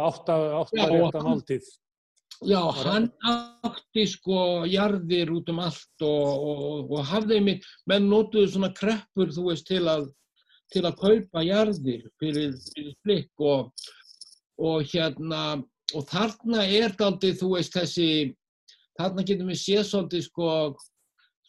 átta 0.07 0.37
rétta 0.71 1.23
máltíð. 1.25 1.67
Já, 2.43 2.59
hann 2.83 3.07
átti 3.23 4.03
sko 4.11 4.65
jarðir 4.67 5.31
út 5.31 5.49
um 5.53 5.61
allt 5.63 6.03
og, 6.03 6.47
og, 6.51 6.89
og 6.91 7.05
hafði 7.07 7.37
mig, 7.43 7.67
menn 7.87 8.09
nótuðu 8.11 8.49
svona 8.51 8.71
kreppur, 8.75 9.31
þú 9.31 9.45
veist, 9.47 9.67
til 9.69 9.85
að, 9.87 10.09
til 10.73 10.83
að 10.83 10.97
kaupa 10.99 11.43
jarðir 11.45 12.09
fyrir, 12.19 12.57
fyrir 12.73 12.97
flikk 13.05 13.45
og, 13.45 13.87
og 14.59 14.83
hérna, 14.91 15.61
og 15.95 16.07
þarna 16.11 16.65
er 16.65 16.97
aldrei, 17.07 17.31
þú 17.39 17.53
veist, 17.55 17.77
þessi, 17.77 18.35
þarna 18.99 19.25
getum 19.29 19.53
við 19.53 19.61
séð 19.61 19.87
svolítið 19.87 20.27
sko, 20.27 20.49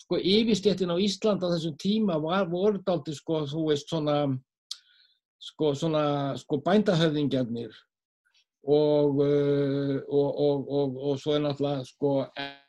sko 0.04 0.20
yfirstéttin 0.22 0.94
á 0.94 1.02
Ísland 1.02 1.42
á 1.42 1.50
þessum 1.50 1.74
tíma 1.82 2.20
var, 2.22 2.46
voru 2.52 2.78
aldrei 2.86 3.18
sko, 3.18 3.42
þú 3.50 3.66
veist, 3.72 3.90
svona, 3.90 4.20
sko, 5.50 5.74
svona, 5.74 6.06
sko 6.38 6.62
bændahöfðingjarnir 6.62 7.74
Og, 8.66 9.20
uh, 9.22 9.98
og, 10.10 10.70
og, 10.74 10.96
og 11.10 11.18
svo 11.22 11.36
er 11.36 11.44
náttúrulega 11.44 11.84
sko, 11.86 12.12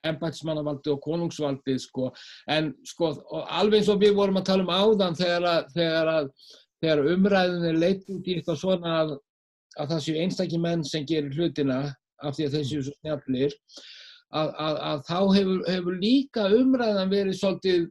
embætismannavaldi 0.06 0.92
og 0.94 1.00
konungsvaldi 1.02 1.78
sko. 1.82 2.12
en 2.54 2.70
sko, 2.86 3.16
alveg 3.34 3.82
eins 3.82 3.90
og 3.90 4.04
við 4.04 4.14
vorum 4.20 4.38
að 4.38 4.50
tala 4.52 4.66
um 4.68 4.70
áðan 4.70 5.18
þegar, 5.18 5.48
að, 5.50 5.72
þegar, 5.74 6.12
að, 6.14 6.30
þegar 6.84 7.04
umræðinni 7.16 7.74
leitt 7.82 8.12
út 8.14 8.30
í 8.30 8.38
eitthvað 8.38 8.62
svona 8.62 8.94
að, 9.00 9.16
að 9.80 9.94
það 9.94 10.04
séu 10.06 10.22
einstakki 10.22 10.62
menn 10.62 10.86
sem 10.86 11.08
gerir 11.10 11.34
hlutina 11.34 11.80
af 12.22 12.38
því 12.38 12.46
að 12.46 12.58
þeir 12.58 12.68
séu 12.70 12.86
svo 12.86 12.98
snjaflir 13.00 13.58
að 14.38 15.04
þá 15.08 15.20
hefur, 15.38 15.62
hefur 15.72 16.02
líka 16.02 16.48
umræðan 16.52 17.12
verið 17.12 17.38
svolítið 17.40 17.86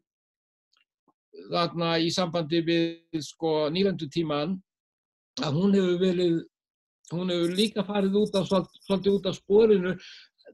þarna 1.52 1.96
í 2.00 2.10
sambandi 2.12 2.60
við 2.66 3.22
sko, 3.24 3.68
nýlandu 3.72 4.08
tíman 4.12 4.56
að 5.44 5.58
hún 5.58 5.74
hefur 5.76 5.98
verið 6.00 6.36
hún 7.12 7.30
hefur 7.30 7.54
líka 7.54 7.84
farið 7.86 8.18
út 8.22 8.38
af, 8.38 8.48
svolítið 8.86 9.18
út 9.18 9.28
af 9.30 9.38
sporinu 9.38 9.94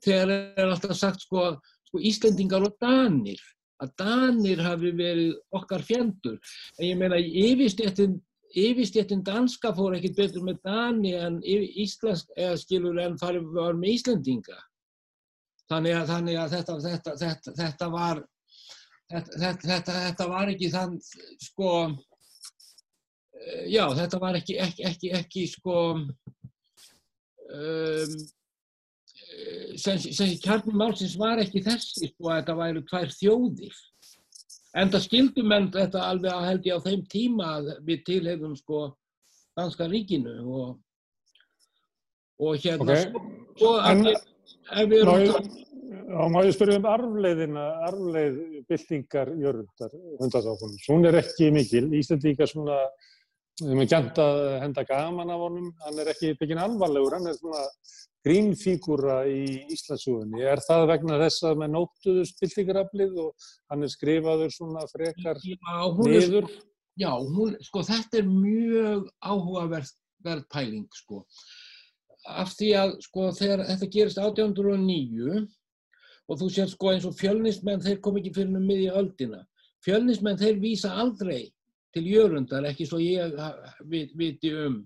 þegar 0.04 0.34
er 0.36 0.68
alltaf 0.68 0.96
sagt 0.98 1.24
sko, 1.24 1.52
sko 1.88 2.02
Íslendingar 2.10 2.66
og 2.66 2.76
Danir 2.82 3.40
að 3.82 3.94
Danir 3.98 4.62
hafi 4.62 4.92
verið 4.96 5.32
okkar 5.56 5.84
fjendur 5.86 6.38
en 6.78 6.86
ég 6.86 6.98
meina 6.98 7.18
yfirstjettin 7.18 9.22
danska 9.26 9.72
fór 9.76 9.96
ekkert 9.96 10.18
betur 10.18 10.44
með 10.46 10.60
Dani 10.66 11.14
en 11.18 11.40
íslensk, 11.42 12.30
eða 12.36 12.58
skilur 12.60 13.00
en 13.00 13.18
farið 13.20 13.48
var 13.56 13.78
með 13.78 13.96
Íslendinga. 13.96 14.58
Þannig 15.72 15.96
að, 15.96 16.06
þannig 16.10 16.36
að 16.36 16.54
þetta, 16.56 16.74
þetta, 16.84 17.14
þetta, 17.22 17.54
þetta 17.62 17.88
var 17.92 18.22
þetta 19.12 20.26
var 20.30 20.52
ekki 20.52 20.70
þann 20.72 20.94
sko 21.40 21.72
eh, 23.36 23.64
já, 23.72 23.84
þetta 23.98 24.20
var 24.22 24.38
ekki, 24.38 24.56
ekki, 24.62 24.86
ekki, 24.88 25.12
ekki 25.18 25.46
sko 25.50 25.76
um, 27.52 28.14
sem, 29.80 29.98
kjarni 30.42 30.74
málsins 30.76 31.16
var 31.20 31.40
ekki 31.42 31.62
þessi 31.64 32.10
sko 32.12 32.30
að 32.30 32.38
þetta 32.42 32.56
væru 32.60 32.84
tvær 32.90 33.12
þjóðir 33.16 33.78
en 34.80 34.92
það 34.92 35.04
skildu 35.06 35.44
menn 35.44 35.70
þetta 35.72 36.06
alveg 36.08 36.32
að 36.32 36.46
held 36.50 36.68
ég 36.70 36.76
á 36.80 36.84
þeim 36.86 37.02
tíma 37.12 37.48
að 37.58 37.72
við 37.88 38.04
tilhefum 38.08 38.54
sko 38.60 38.82
danska 39.58 39.88
ríkinu 39.92 40.36
og 40.48 40.78
og 42.42 42.56
hérna 42.58 42.94
Ok. 42.96 43.02
svo, 43.02 43.20
svo 43.58 43.72
En- 43.86 44.04
við, 44.06 44.16
ef 44.72 44.88
við 44.90 45.02
erum 45.02 45.60
já, 46.12 46.22
má 46.32 46.38
ég 46.44 46.54
spyrja 46.56 46.78
um 46.80 46.88
arfleiðina, 46.90 47.64
arfleið 47.88 48.38
byltingar 48.68 49.28
jörgundar 49.38 49.92
hundasákunum. 50.20 50.78
Hún 50.88 51.06
er 51.08 51.18
ekki 51.20 51.50
mikil. 51.54 51.84
Íslandíka 51.94 52.46
svona, 52.50 52.78
við 53.60 53.72
erum 53.74 53.88
gæmt 53.90 54.18
að 54.22 54.40
henda 54.62 54.84
gaman 54.88 55.32
af 55.32 55.44
honum. 55.44 55.70
Hann 55.84 56.00
er 56.00 56.10
ekki 56.12 56.32
byggin 56.40 56.62
alvarlegur, 56.62 57.16
hann 57.18 57.30
er 57.30 57.38
svona 57.38 57.62
grínfígúra 58.26 59.22
í 59.28 59.42
Íslandsugunni. 59.74 60.44
Er 60.46 60.62
það 60.62 60.86
vegna 60.92 61.18
þess 61.24 61.46
að 61.48 61.62
með 61.62 61.72
nóttuðust 61.76 62.38
byltingaraflið 62.42 63.18
og 63.24 63.48
hann 63.72 63.82
er 63.82 63.92
skrifaður 63.92 64.54
svona 64.54 64.84
frekar 64.92 65.40
niður? 65.42 66.48
Já, 67.00 67.10
hún, 67.16 67.56
sko, 67.64 67.82
þetta 67.88 68.20
er 68.20 68.28
mjög 68.28 69.06
áhugaverð 69.24 69.92
verð 70.22 70.44
pæling, 70.52 70.86
sko. 70.94 71.22
Af 72.28 72.52
því 72.54 72.68
að, 72.78 72.92
sko, 73.02 73.30
þegar 73.34 73.64
þetta 73.70 73.88
gerist 73.96 74.20
1809 74.22 75.40
og 76.28 76.38
þú 76.38 76.50
sér, 76.52 76.68
sko, 76.70 76.92
eins 76.92 77.08
og 77.08 77.16
fjölnismenn, 77.18 77.82
þeir 77.82 77.98
kom 78.04 78.20
ekki 78.20 78.34
fyrir 78.36 78.52
um 78.54 78.68
miðja 78.68 78.94
öldina. 79.00 79.42
Fjölnismenn, 79.82 80.38
þeir 80.38 80.60
vísa 80.62 80.92
aldrei 81.02 81.48
til 81.94 82.06
jörundar, 82.08 82.64
ekki 82.70 82.86
svo 82.88 82.98
ég 83.02 83.36
viti 84.18 84.52
um. 84.66 84.80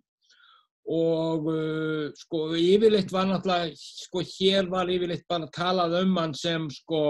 Og, 0.86 1.46
uh, 1.50 2.12
sko, 2.14 2.52
yfirleitt 2.54 3.10
var 3.10 3.26
náttúrulega, 3.26 3.72
sko, 3.74 4.20
hér 4.22 4.68
var 4.70 4.86
yfirleitt 4.86 5.24
bara 5.28 5.48
talað 5.50 5.96
um 6.04 6.12
hann 6.20 6.34
sem, 6.38 6.68
sko, 6.70 7.00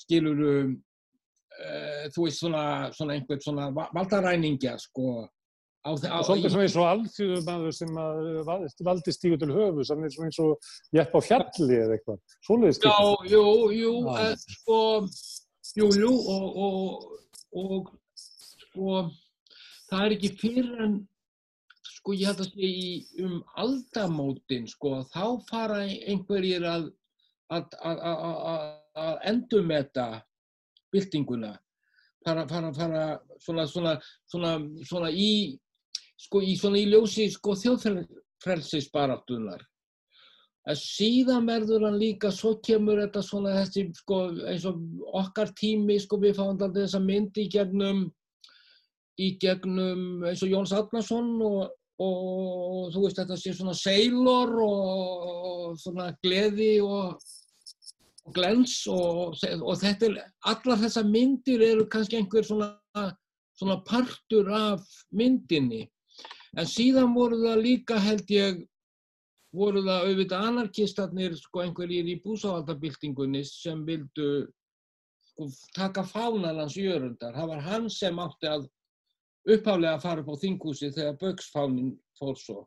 skilur 0.00 0.38
uh, 1.58 2.06
þú 2.14 2.24
veist 2.28 2.40
svona, 2.40 2.62
svona 2.96 3.18
einhvern 3.18 3.42
svona 3.44 3.66
va- 3.76 3.90
valdaræningja 3.92 4.76
sko 4.80 5.26
á, 5.84 5.90
á, 5.92 6.20
Svolítið 6.24 6.54
svona 6.54 6.64
eins 6.64 6.76
og 6.78 6.88
alþjóðumæður 6.92 7.76
sem 7.76 8.00
að 8.00 8.22
val- 8.48 8.66
valdi 8.88 9.14
stígu 9.14 9.38
til 9.40 9.52
er 10.06 10.14
svona 10.14 10.30
eins 10.30 10.40
og 10.44 10.70
jepp 10.96 11.12
á 11.12 11.20
fjalli 11.28 11.78
eða 11.82 11.96
eitthvað. 11.98 12.20
Svoleiðis 12.46 12.80
Já, 12.80 12.92
skiptir. 12.96 13.32
jú, 13.34 13.44
jú, 13.82 13.92
Já. 14.08 14.18
eh, 14.24 14.36
sko, 14.56 14.80
jú, 15.82 15.88
jú, 16.02 16.12
og, 16.34 16.58
og, 16.64 17.18
og, 17.52 17.92
sko, 18.78 19.10
það 19.90 20.04
er 20.04 20.12
ekki 20.14 20.28
fyrir 20.38 20.82
en, 20.84 20.92
sko, 21.82 22.14
ég 22.14 22.28
held 22.30 22.40
að 22.44 22.50
sé 22.52 22.68
í 22.68 23.06
um 23.24 23.40
aldamótin, 23.58 24.68
sko, 24.70 25.02
þá 25.10 25.24
fara 25.48 25.80
einhverjir 25.86 26.62
að, 26.68 26.84
að, 27.50 27.64
að, 27.82 27.98
að, 28.10 28.20
að, 28.52 28.60
að 29.02 29.14
endumeta 29.32 30.06
byltinguna, 30.94 31.52
fara, 32.24 32.46
fara, 32.50 32.72
fara, 32.76 33.02
svona, 33.42 33.66
svona, 33.66 33.96
svona, 34.30 34.52
svona 34.86 35.10
í, 35.10 35.58
sko, 36.18 36.42
í 36.42 36.56
svona 36.58 36.78
í 36.78 36.86
ljósi, 36.92 37.30
sko, 37.34 37.54
þjóðfrelsisbaráttunar. 37.58 39.66
En 40.68 40.76
síðan 40.76 41.46
verður 41.48 41.86
hann 41.86 41.96
líka, 41.96 42.28
svo 42.34 42.58
kemur 42.60 43.00
þetta 43.00 43.22
svona 43.24 43.54
þessi, 43.56 43.86
sko, 43.96 44.16
eins 44.52 44.66
og 44.68 44.76
okkar 45.16 45.48
tími, 45.56 45.96
sko, 46.02 46.18
við 46.20 46.36
fáum 46.36 46.50
alltaf 46.52 46.74
þessa 46.76 47.00
myndi 47.00 47.46
gegnum, 47.48 48.12
í 49.18 49.32
gegnum 49.42 50.24
eins 50.28 50.44
og 50.46 50.52
Jóns 50.52 50.72
Árnason 50.76 51.30
og, 51.42 51.72
og 52.02 52.92
þú 52.94 53.04
veist 53.04 53.20
þetta 53.20 53.38
sé 53.40 53.54
svona 53.56 53.74
seilor 53.74 54.54
og, 54.62 55.76
svona 55.82 56.12
gleði 56.22 56.78
og, 56.84 57.18
og 58.24 58.34
glens 58.36 58.80
og, 58.92 59.36
og 59.58 59.78
þetta 59.80 60.10
er, 60.10 60.18
allar 60.52 60.82
þessa 60.84 61.04
myndir 61.06 61.64
eru 61.66 61.88
kannski 61.90 62.20
einhver 62.20 62.46
svona, 62.46 62.72
svona 63.58 63.80
partur 63.86 64.50
af 64.54 64.86
myndinni. 65.10 65.84
En 66.56 66.66
síðan 66.66 67.12
voru 67.14 67.42
það 67.42 67.64
líka 67.66 67.98
held 68.00 68.30
ég 68.32 68.62
voru 69.54 69.82
það 69.82 70.06
auðvitað 70.06 70.46
anarkistarnir, 70.50 71.36
sko 71.36 71.62
einhverjir 71.64 72.08
í 72.12 72.18
búsáhaldabildingunni 72.22 73.42
sem 73.48 73.80
vildu 73.86 74.30
sko, 75.24 75.48
taka 75.76 76.04
fánan 76.06 76.60
hans 76.60 76.76
jörundar. 76.76 77.34
Það 77.36 77.54
var 77.54 77.64
hann 77.66 77.88
sem 77.92 78.20
átti 78.22 78.50
að 78.50 78.68
upphaflega 79.48 79.96
að 79.96 80.04
fara 80.06 80.24
upp 80.24 80.32
á 80.32 80.42
þinghúsi 80.42 80.90
þegar 80.94 81.20
bögsfánin 81.22 81.92
fór 82.18 82.38
svo. 82.38 82.62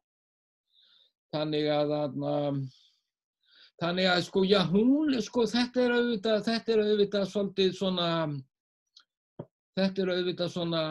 Þannig 1.32 1.68
að, 1.72 1.96
að 1.96 2.62
þannig 3.82 4.12
að 4.12 4.24
sko, 4.28 4.46
já, 4.50 4.62
hún, 4.70 5.18
sko, 5.24 5.46
þetta 5.50 5.86
er 5.86 5.98
auðvitað, 5.98 6.48
þetta 6.50 6.74
er 6.74 6.86
auðvitað 6.86 7.28
svolítið 7.32 7.76
svona, 7.78 8.08
þetta 9.80 10.04
er 10.04 10.14
auðvitað 10.16 10.56
svona 10.56 10.82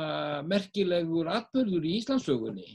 merkilegur 0.48 1.32
atbyrður 1.34 1.90
í 1.90 1.96
Íslandsögunni 2.00 2.70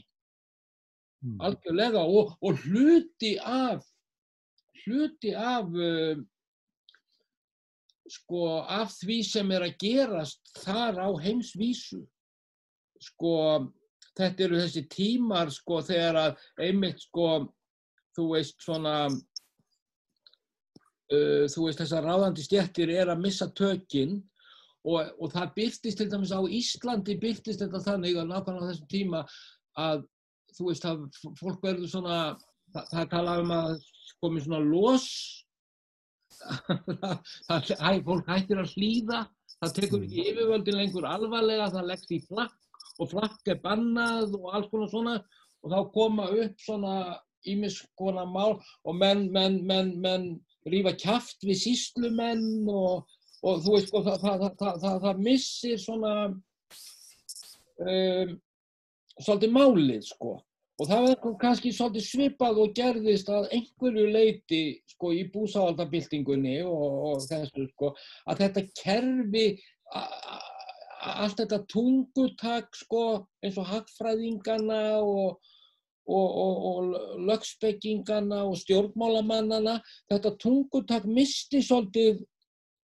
Mm. 1.26 1.40
algjörlega 1.40 2.02
og, 2.04 2.36
og 2.44 2.58
hluti 2.62 3.36
af 3.40 3.84
hluti 4.84 5.32
af 5.34 5.72
uh, 5.72 6.18
sko 8.06 8.42
af 8.60 8.92
því 9.00 9.16
sem 9.26 9.50
er 9.56 9.64
að 9.66 9.78
gerast 9.80 10.52
þar 10.60 11.00
á 11.02 11.10
heimsvísu 11.24 12.04
sko 13.02 13.34
þetta 14.16 14.44
eru 14.46 14.60
þessi 14.62 14.82
tímar 14.92 15.50
sko 15.54 15.74
þegar 15.84 16.14
að 16.22 16.32
einmitt 16.66 16.98
sko 17.04 17.26
þú 18.16 18.24
veist 18.32 18.56
svona 18.64 18.94
uh, 19.10 19.14
þú 21.52 21.60
veist 21.66 21.80
þessar 21.82 22.02
ráðandi 22.06 22.42
stjettir 22.46 22.88
er 22.94 23.08
að 23.12 23.22
missa 23.26 23.46
tökin 23.52 24.12
og, 24.86 25.00
og 25.20 25.28
það 25.34 25.54
byrtist 25.58 25.96
til 26.00 26.10
dæmis 26.10 26.32
á 26.32 26.40
Íslandi 26.40 27.14
byrtist 27.20 27.60
þetta 27.62 27.80
þannig 27.84 28.14
að 28.20 28.30
nákvæmlega 28.30 28.64
á 28.64 28.68
þessum 28.70 28.88
tíma 28.92 29.20
að 29.76 29.98
þú 30.56 30.62
veist 30.70 30.84
að 30.88 30.98
fólk 31.36 31.60
verður 31.64 31.88
svona, 31.90 32.18
það, 32.72 32.84
það 32.92 33.10
tala 33.12 33.32
um 33.42 33.50
að 33.54 33.72
komi 34.22 34.42
svona 34.42 34.62
los, 34.64 35.08
það, 37.48 37.72
það, 37.72 37.98
fólk 38.06 38.26
hættir 38.30 38.58
að 38.62 38.72
hlýða, 38.76 39.18
það 39.56 39.74
tekur 39.80 40.06
ekki 40.06 40.20
yfirvöldin 40.30 40.80
lengur 40.80 41.08
alvarlega, 41.10 41.72
það 41.74 41.90
leggst 41.90 42.14
í 42.16 42.22
flakk 42.24 42.56
og 42.98 43.10
flakk 43.12 43.52
er 43.52 43.60
bannað 43.62 44.34
og 44.38 44.50
alls 44.54 44.70
konar 44.72 44.92
svona. 44.92 45.16
Og 45.64 45.72
þá 45.72 45.78
koma 45.94 46.28
upp 46.30 46.60
svona 46.62 46.96
ímiskona 47.46 48.24
mál 48.28 48.56
og 48.84 48.98
menn, 48.98 49.28
menn, 49.34 49.60
menn, 49.66 49.92
menn 50.02 50.26
rífa 50.70 50.94
kjaft 50.98 51.46
við 51.46 51.60
síslumenn 51.62 52.66
og, 52.70 53.06
og 53.42 53.62
þú 53.64 53.76
veist, 53.76 53.92
sko, 53.92 54.02
það, 54.06 54.24
það, 54.24 54.58
það, 54.82 54.98
það, 55.04 55.22
missir 55.28 55.78
svona 55.82 56.12
um, 57.78 58.34
svolítið 59.20 59.56
málið 59.56 60.10
sko. 60.10 60.36
Og 60.76 60.90
það 60.90 61.06
var 61.06 61.36
kannski 61.40 61.70
svolítið 61.72 62.04
svipað 62.04 62.58
og 62.60 62.74
gerðist 62.76 63.30
að 63.32 63.46
einhverju 63.56 64.10
leiti 64.12 64.62
sko 64.92 65.12
í 65.16 65.22
búsáhaldabildingunni 65.32 66.58
og, 66.68 66.98
og 67.12 67.22
þessu 67.24 67.64
sko 67.70 67.94
að 68.28 68.42
þetta 68.42 68.66
kerfi 68.82 69.46
allt 71.06 71.40
þetta 71.42 71.60
tungutak 71.70 72.74
sko 72.76 73.02
eins 73.44 73.58
og 73.60 73.68
hagfræðingana 73.70 74.80
og, 75.02 75.36
og, 76.06 76.38
og 76.70 77.20
lögspekingana 77.28 78.42
og 78.46 78.56
stjórnmálamannana 78.62 79.78
þetta 80.10 80.34
tungutak 80.42 81.06
misti 81.10 81.62
svolítið 81.64 82.24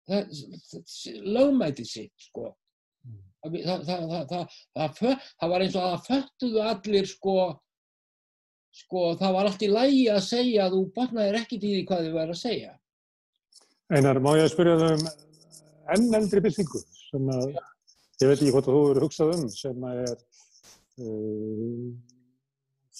lögmæti 0.07 1.85
sitt 1.85 2.27
sko. 2.29 2.53
Það, 3.47 3.83
það, 3.85 4.49
það, 4.75 4.99
það 5.39 5.51
var 5.51 5.63
eins 5.63 5.75
og 5.77 5.83
að 5.83 5.93
það 5.93 6.07
föttuðu 6.07 6.63
allir 6.63 7.07
sko, 7.07 7.35
sko, 8.75 9.03
það 9.19 9.37
var 9.37 9.49
allt 9.49 9.63
í 9.63 9.69
lægi 9.71 10.03
að 10.11 10.25
segja 10.25 10.65
að 10.65 10.75
þú 10.75 10.81
botnaðir 10.95 11.39
ekkert 11.43 11.63
í 11.63 11.71
því 11.75 11.85
hvað 11.87 12.03
þið 12.07 12.17
væri 12.17 12.35
að 12.35 12.41
segja. 12.41 12.73
Einar, 13.93 14.19
má 14.19 14.33
ég 14.35 14.47
að 14.47 14.53
spyrja 14.55 14.75
þau 14.81 14.89
um 14.97 15.07
enn 15.95 16.17
eldri 16.17 16.43
byltingu 16.43 16.81
sem 17.07 17.29
að, 17.31 17.55
ég 18.21 18.31
veit 18.31 18.39
ekki 18.39 18.53
hvort 18.55 18.69
þú 18.69 18.79
eru 18.91 19.03
hugsað 19.05 19.33
um, 19.35 19.43
sem 19.53 19.85
að 19.89 20.01
er 20.05 20.15
uh, 21.03 21.83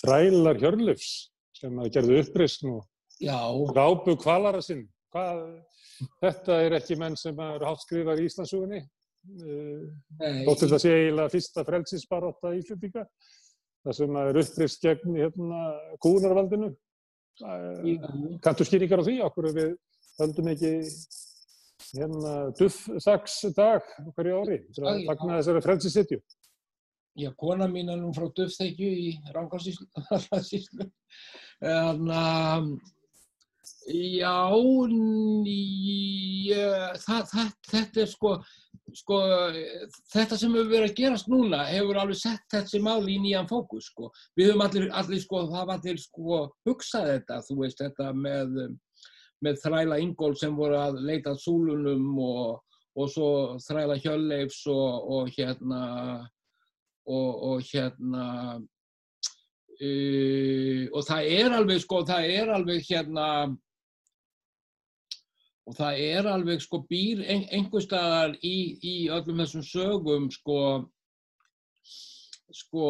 þrælar 0.01 0.61
hjörlufs 0.61 1.13
sem 1.57 1.79
að 1.81 1.93
gerðu 1.95 2.19
uppreysn 2.21 2.75
og 2.75 3.73
rápu 3.73 4.13
kvalara 4.21 4.61
sinn. 4.61 4.85
Hvað, 5.13 5.41
þetta 6.21 6.61
er 6.67 6.77
ekki 6.77 6.99
menn 6.99 7.17
sem 7.17 7.39
eru 7.41 7.65
hátt 7.65 7.81
skrifar 7.81 8.19
í 8.21 8.27
Íslandsugunni? 8.29 8.83
Þóttu 9.27 10.67
þetta 10.67 10.79
sé 10.79 10.91
eiginlega 10.93 11.33
fyrsta 11.33 11.63
frelsinsbaróta 11.67 12.53
Íslandinga? 12.55 13.07
það 13.87 13.97
sem 14.01 14.19
er 14.19 14.39
upprist 14.41 14.83
gegn 14.83 15.17
hérna, 15.21 15.61
kúnarvaldinu. 16.03 16.71
Kanntu 18.43 18.67
skýringar 18.67 19.03
á 19.03 19.07
því 19.07 19.17
okkur 19.27 19.49
við 19.55 19.73
höldum 20.17 20.49
ekki 20.51 20.71
hérna 21.95 22.33
duffsags 22.57 23.39
dag 23.55 23.87
hverju 24.17 24.41
ári 24.41 24.59
til 24.75 24.83
að 24.83 25.05
fagna 25.07 25.39
þessari 25.39 25.63
frelsisitju? 25.65 26.19
Já, 27.17 27.31
kona 27.33 27.65
mín 27.65 27.89
er 27.89 27.97
nú 27.97 28.11
frá 28.13 28.27
duffþekju 28.29 28.89
í. 28.93 29.07
En 31.65 32.03
um, 32.13 32.67
já, 34.21 34.35
ég, 35.49 36.99
það, 37.01 37.23
það, 37.31 37.49
þetta 37.71 38.03
er 38.03 38.11
sko, 38.11 38.33
sko, 39.01 39.19
þetta 40.13 40.37
sem 40.37 40.53
hefur 40.53 40.69
verið 40.69 40.91
að 40.91 40.97
gerast 40.99 41.31
núna 41.31 41.63
hefur 41.71 41.97
alveg 42.03 42.19
sett 42.21 42.45
þessi 42.53 42.83
máli 42.85 43.15
í 43.15 43.21
nýjan 43.23 43.49
fókus 43.49 43.89
sko. 43.89 44.11
Við 44.37 44.51
höfum 44.51 44.65
allir, 44.67 44.89
allir 45.01 45.23
sko, 45.23 45.41
það 45.49 45.71
var 45.71 45.79
allir 45.79 46.01
sko 46.03 46.43
hugsað 46.69 47.09
þetta, 47.15 47.41
þú 47.49 47.59
veist, 47.63 47.81
þetta 47.81 48.11
með, 48.13 48.61
með 49.45 49.59
þræla 49.61 49.99
Ingól 50.01 50.33
sem 50.39 50.55
voru 50.57 50.77
að 50.79 51.01
leita 51.05 51.35
súlunum 51.37 52.17
og, 52.23 52.63
og 52.97 53.11
svo 53.13 53.29
þræla 53.61 53.99
Hjölleifs 54.01 54.63
og, 54.71 55.11
og 55.17 55.29
hérna, 55.35 55.83
og, 57.05 57.29
og 57.51 57.69
hérna, 57.69 58.25
uh, 59.77 60.83
og 60.91 61.07
það 61.07 61.31
er 61.37 61.57
alveg 61.59 61.85
sko, 61.85 62.03
það 62.09 62.33
er 62.39 62.53
alveg 62.57 62.83
hérna, 62.89 63.29
og 65.67 65.75
það 65.75 66.03
er 66.07 66.29
alveg 66.31 66.63
sko 66.63 66.81
býr 66.89 67.25
ein, 67.27 67.43
einhver 67.51 67.83
staðar 67.83 68.37
í, 68.41 68.57
í 68.81 68.95
öllum 69.11 69.43
þessum 69.43 69.65
sögum 69.67 70.29
sko 70.31 70.59
sko 72.55 72.85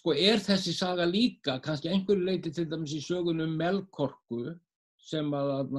sko 0.00 0.14
er 0.16 0.40
þessi 0.40 0.72
saga 0.72 1.04
líka 1.04 1.58
kannski 1.60 1.90
einhverju 1.92 2.24
leiti 2.24 2.52
til 2.56 2.64
dæmis 2.70 2.96
í 2.96 3.02
sögunum 3.04 3.52
Melkorku 3.60 4.54
sem 5.00 5.28
að 5.36 5.74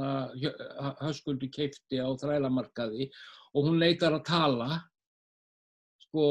höskuldu 1.02 1.50
keipti 1.54 1.98
á 1.98 2.10
þrælamarkaði 2.22 3.10
og 3.56 3.68
hún 3.68 3.80
leitar 3.82 4.14
að 4.14 4.26
tala. 4.30 4.70
Sko 6.06 6.26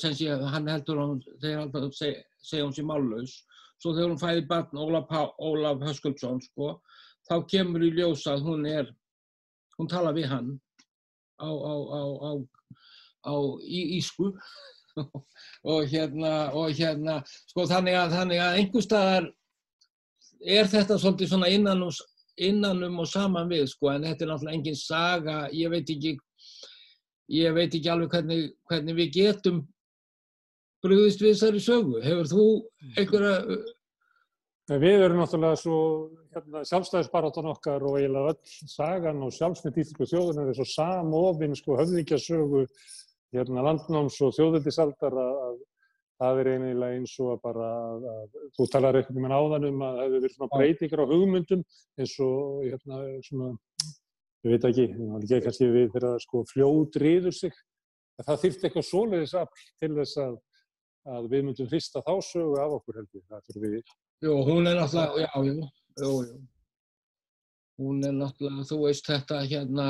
sem 0.00 0.14
sé 0.16 0.32
hann 0.32 0.70
heldur 0.70 1.00
hann 1.02 1.20
þegar 1.42 1.68
hann 1.74 1.92
segja, 1.92 2.24
segja 2.40 2.64
hún 2.64 2.76
sér 2.76 2.88
mállaus. 2.88 3.36
Svo 3.82 3.92
þegar 3.92 4.12
hún 4.14 4.22
fæði 4.22 4.44
barn 4.48 4.80
Ólaf, 4.80 5.12
Ólaf 5.42 5.84
Höskuldsson 5.84 6.40
sko 6.46 6.78
þá 7.28 7.36
kemur 7.50 7.84
í 7.84 7.92
ljósa 7.96 8.36
að 8.36 8.46
hún 8.48 8.68
er, 8.68 8.92
hún 9.76 9.90
tala 9.90 10.12
við 10.16 10.30
hann 10.32 10.52
á, 11.40 11.48
á, 11.48 11.74
á, 12.28 12.32
á 13.28 13.34
ísku 13.68 14.30
og 15.74 15.86
hérna, 15.90 16.32
og 16.56 16.74
hérna, 16.78 17.20
sko 17.50 17.66
þannig 17.70 17.98
að, 17.98 18.16
þannig 18.18 18.42
að 18.44 18.58
einhver 18.60 18.86
staðar 18.86 19.30
er 20.44 20.68
þetta 20.70 20.98
svolítið 21.00 21.32
svona 21.32 21.50
innan 21.52 21.86
um, 21.86 21.92
innanum 22.34 22.98
og 23.02 23.08
saman 23.08 23.50
við, 23.50 23.68
sko, 23.70 23.92
en 23.92 24.06
þetta 24.08 24.26
er 24.26 24.32
náttúrulega 24.32 24.58
engin 24.58 24.78
saga, 24.78 25.36
ég 25.54 25.70
veit 25.72 25.94
ekki, 25.94 26.16
ég 27.34 27.54
veit 27.56 27.70
ekki 27.70 27.92
alveg 27.92 28.16
hvernig, 28.16 28.50
hvernig 28.70 28.98
við 28.98 29.14
getum 29.20 29.62
brúðist 30.84 31.22
við 31.22 31.32
þessari 31.32 31.62
sögu. 31.64 32.02
Hefur 32.04 32.28
þú 32.28 32.46
einhverja 32.98 33.38
Við 34.64 35.02
erum 35.04 35.18
náttúrulega 35.20 35.58
svo 35.60 35.78
hérna, 36.32 36.62
sjálfstæðisbarátan 36.64 37.50
okkar 37.50 37.82
og 37.84 37.98
eiginlega 37.98 38.32
öll 38.32 38.70
sagan 38.72 39.18
og 39.26 39.34
sjálfsnitt 39.36 39.76
íþjóku 39.82 40.06
þjóðunar 40.08 40.48
er 40.48 40.56
svo 40.56 40.64
samofinn 40.70 41.56
sko 41.58 41.76
höfðingjasögu 41.82 42.62
hérna, 43.34 43.64
landnáms 43.66 44.18
og 44.24 44.34
þjóðveldisaldar 44.36 45.16
að 45.24 45.58
það 46.20 46.40
er 46.40 46.50
eiginlega 46.52 46.98
eins 46.98 47.14
og 47.22 47.32
að 47.34 47.42
bara 47.44 47.68
að, 47.74 48.06
að, 48.12 48.38
þú 48.54 48.66
talar 48.72 48.98
eitthvað 48.98 49.20
með 49.24 49.34
áðan 49.34 49.68
um 49.70 49.82
að 49.82 49.98
það 49.98 50.04
hefur 50.04 50.24
verið 50.24 50.34
svona 50.36 50.50
breytingar 50.54 51.02
á 51.02 51.10
hugmyndum 51.10 51.64
eins 51.98 52.14
og 52.22 52.62
hérna 52.62 53.00
svona, 53.26 53.50
ég 54.44 54.54
veit 54.54 54.66
ekki, 54.70 54.86
það 54.94 55.36
er 55.38 55.44
kannski 55.48 55.70
við 55.74 55.98
að 56.00 56.16
sko 56.24 56.44
fljóð 56.52 56.98
riður 57.02 57.36
sig. 57.36 57.60
Það 58.22 58.42
þýrt 58.44 58.66
eitthvað 58.68 58.86
svoleiðis 58.86 59.36
afl 59.40 59.62
til 59.82 59.92
þess 59.96 60.18
að, 60.22 60.34
að 61.16 61.30
við 61.32 61.46
myndum 61.48 61.70
hrista 61.72 62.02
þá 62.06 62.14
sögu 62.22 62.58
af 62.62 62.76
okkur 62.78 63.00
heldur, 63.00 63.24
það 63.30 63.46
fyrir 63.48 63.64
við 63.64 63.94
Jú, 64.24 64.34
hún 64.46 64.68
er 64.70 64.78
náttúrulega, 64.78 65.24
já, 65.26 65.32
jú, 65.44 65.54
jú, 66.00 66.10
jú. 66.24 66.36
Hún 67.82 68.04
er 68.06 68.14
náttúrulega, 68.14 68.66
þú 68.70 68.78
veist 68.84 69.08
þetta 69.10 69.40
hérna, 69.50 69.86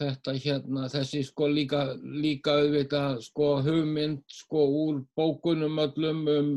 þetta 0.00 0.34
hérna, 0.40 0.88
þessi 0.92 1.22
sko 1.28 1.48
líka, 1.50 1.84
líka 2.00 2.56
auðvitað 2.60 3.20
sko 3.26 3.48
hugmynd 3.64 4.22
sko 4.32 4.66
úr 4.84 5.00
bókunum 5.18 5.80
öllum 5.84 6.22
um, 6.34 6.52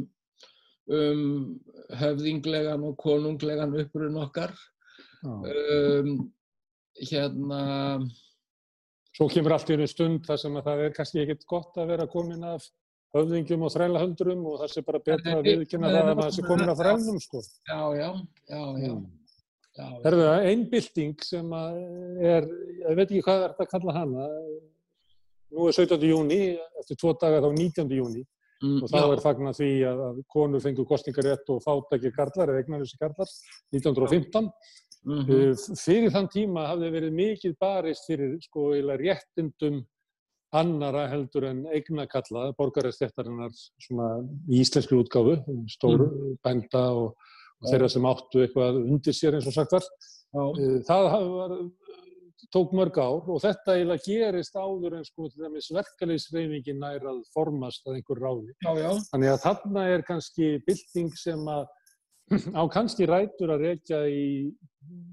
um 0.92 1.24
höfðinglegan 2.00 2.86
og 2.88 2.98
konunglegan 3.02 3.76
upprun 3.84 4.20
okkar. 4.24 4.54
Um, 5.24 6.30
hérna... 7.00 7.64
Svo 9.14 9.28
kemur 9.30 9.56
allt 9.56 9.70
í 9.70 9.78
einu 9.78 9.90
stund 9.90 10.24
þar 10.26 10.40
sem 10.42 10.56
að 10.58 10.70
það 10.70 10.86
er 10.86 10.96
kannski 10.96 11.22
ekkert 11.24 11.44
gott 11.50 11.76
að 11.78 11.92
vera 11.94 12.08
komin 12.10 12.48
af 12.50 12.66
höfðingjum 13.14 13.68
og 13.68 13.74
þrælahöldrum 13.76 14.48
og 14.50 14.64
það 14.64 14.72
sé 14.74 14.86
bara 14.88 15.04
betra 15.06 15.36
að 15.38 15.50
viðkynna 15.52 15.92
það 15.94 16.08
að 16.14 16.22
það 16.24 16.32
sé 16.38 16.46
komin 16.48 16.72
að 16.74 16.80
þrælnum 16.82 17.20
sko. 17.22 17.44
Já, 17.70 17.82
já, 18.00 18.08
já, 18.50 18.64
já. 18.82 18.88
já 18.88 18.96
Það, 19.74 20.28
einn 20.46 20.68
bylting 20.70 21.24
sem 21.26 21.50
er, 21.58 22.46
ég 22.84 22.98
veit 23.00 23.08
ekki 23.08 23.24
hvað 23.26 23.40
er 23.40 23.54
þetta 23.56 23.66
að 23.66 23.72
kalla 23.72 23.96
hana, 23.96 24.28
nú 25.54 25.68
er 25.70 25.78
17. 25.78 26.06
júni, 26.10 26.40
eftir 26.82 27.00
tvo 27.02 27.16
daga 27.18 27.42
þá 27.42 27.50
19. 27.56 27.96
júni 27.98 28.22
mm, 28.22 28.84
og 28.84 28.92
þá 28.92 29.00
já. 29.00 29.06
er 29.08 29.24
fagnar 29.24 29.58
því 29.58 29.72
að, 29.90 30.04
að 30.10 30.20
konur 30.36 30.64
fengur 30.64 30.90
kostningarétt 30.90 31.50
og 31.54 31.64
fátakir 31.66 32.14
karlar 32.14 32.54
eða 32.54 32.64
eignarlösi 32.64 33.02
karlar 33.02 33.32
1915. 33.74 34.52
Mm 35.04 35.26
-hmm. 35.28 35.74
Fyrir 35.76 36.14
þann 36.14 36.30
tíma 36.32 36.68
hafði 36.70 36.94
verið 36.94 37.18
mikið 37.18 37.58
barist 37.60 38.06
fyrir 38.08 38.38
sko 38.46 38.70
eða 38.78 38.96
réttindum 39.02 39.82
annara 40.54 41.08
heldur 41.10 41.50
en 41.50 41.66
eignakalla 41.74 42.52
borgaræðstjættarinnar 42.60 43.52
í 43.52 44.62
íslenskri 44.62 45.00
útgáfu, 45.02 45.40
stóru 45.68 46.08
mm. 46.08 46.36
bænda 46.46 46.84
og, 46.94 47.18
og 47.64 47.72
þeirra 47.72 47.90
sem 47.92 48.10
áttu 48.10 48.44
eitthvað 48.44 48.82
undir 48.84 49.16
sér 49.16 49.38
eins 49.38 49.48
og 49.50 49.56
sagt 49.56 49.76
var. 49.76 49.88
Já. 50.34 50.44
Eh, 50.44 50.80
það 50.88 51.28
var, 51.34 51.56
tók 52.54 52.74
mörg 52.76 52.98
ár 53.00 53.30
og 53.32 53.40
þetta 53.42 53.78
eiginlega 53.78 54.04
gerist 54.06 54.58
áður 54.58 54.98
en 55.00 55.06
sko 55.08 55.30
til 55.32 55.46
dæmis 55.46 55.70
verkefliðsreifingin 55.74 56.82
nær 56.82 57.08
að 57.14 57.22
formast 57.34 57.88
að 57.88 58.00
einhver 58.00 58.22
ráði. 58.22 58.52
Já, 58.66 58.74
já. 58.82 58.92
Þannig 59.14 59.32
að 59.32 59.40
þarna 59.46 59.86
er 59.94 60.06
kannski 60.10 60.50
bylting 60.68 61.16
sem 61.18 61.48
að 61.50 61.66
á 62.60 62.64
kannski 62.72 63.08
rætur 63.10 63.52
að 63.54 63.66
reykja 63.68 64.04
í 64.08 64.28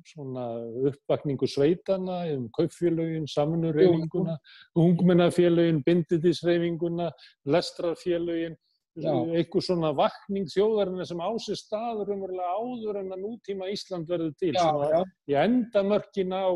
svona 0.07 0.47
uppvakningu 0.91 1.47
sveitana 1.51 2.23
um 2.35 2.49
kaupfélögin, 2.55 3.29
samnurreifinguna, 3.31 4.37
ungmennafélögin, 4.79 5.83
bindindisreifinguna, 5.87 7.11
lestrarfélögin, 7.47 8.57
eitthvað 8.99 9.67
svona 9.67 9.93
vakning 9.97 10.49
þjóðarinnar 10.51 11.09
sem 11.09 11.21
ásir 11.23 11.59
staður 11.59 12.15
umverulega 12.17 12.57
áður 12.59 13.01
en 13.03 13.13
að 13.15 13.23
nútíma 13.25 13.69
Ísland 13.71 14.09
verður 14.11 14.33
til, 14.41 14.55
já, 14.57 14.71
já. 14.91 15.03
í 15.31 15.37
endamörkin 15.45 16.35
á 16.35 16.51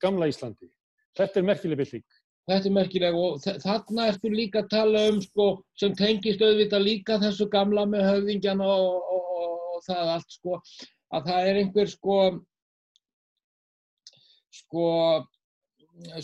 gamla 0.00 0.28
Íslandi. 0.30 0.68
Þetta 1.16 1.40
er 1.40 1.48
merkileg 1.48 1.80
bylling. 1.80 2.04
Þetta 2.50 2.68
er 2.68 2.74
merkileg 2.74 3.16
og 3.16 3.40
þarna 3.62 4.10
ertu 4.10 4.30
líka 4.32 4.64
að 4.64 4.70
tala 4.74 5.06
um 5.10 5.20
sko, 5.22 5.48
sem 5.78 5.96
tengist 5.96 6.42
auðvitað 6.42 6.86
líka 6.86 7.18
þessu 7.22 7.48
gamla 7.52 7.86
með 7.88 8.06
höfðingjan 8.08 8.62
og, 8.64 8.86
og 9.14 9.20
og 9.80 9.86
það 9.88 10.14
allt 10.14 10.36
sko 10.36 10.60
að 11.10 11.28
það 11.28 11.50
er 11.50 11.60
einhver 11.62 11.90
sko 11.90 12.16
sko 14.60 14.86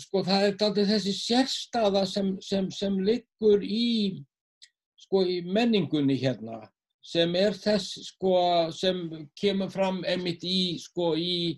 sko 0.01 0.23
það 0.25 0.47
er 0.47 0.65
aldrei 0.67 0.87
þessi 0.89 1.13
sérstaða 1.17 2.05
sem, 2.09 2.35
sem, 2.41 2.69
sem 2.73 2.97
liggur 3.05 3.63
í 3.63 4.23
sko 5.07 5.23
í 5.23 5.39
menningunni 5.47 6.17
hérna 6.19 6.65
sem 7.07 7.35
er 7.39 7.55
þess 7.55 8.09
sko 8.09 8.35
sem 8.75 9.05
kemur 9.39 9.71
fram 9.71 10.03
emitt 10.07 10.43
í 10.43 10.75
sko 10.81 11.13
í 11.15 11.55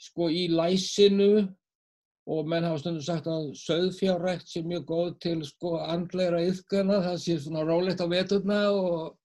sko 0.00 0.30
í 0.32 0.48
læsinu. 0.50 1.46
Og 2.30 2.46
menn 2.46 2.62
hafa 2.62 2.78
stundum 2.78 3.02
sagt 3.02 3.26
að 3.26 3.48
söðfjárrækt 3.58 4.50
sé 4.50 4.60
mjög 4.62 4.84
góð 4.86 5.08
til 5.24 5.38
sko 5.46 5.78
andleira 5.82 6.42
yfkana, 6.46 7.00
það 7.02 7.16
sé 7.22 7.38
svona 7.40 7.64
rólegt 7.66 8.02
á 8.04 8.06
veturna 8.10 8.58
og 8.70 9.16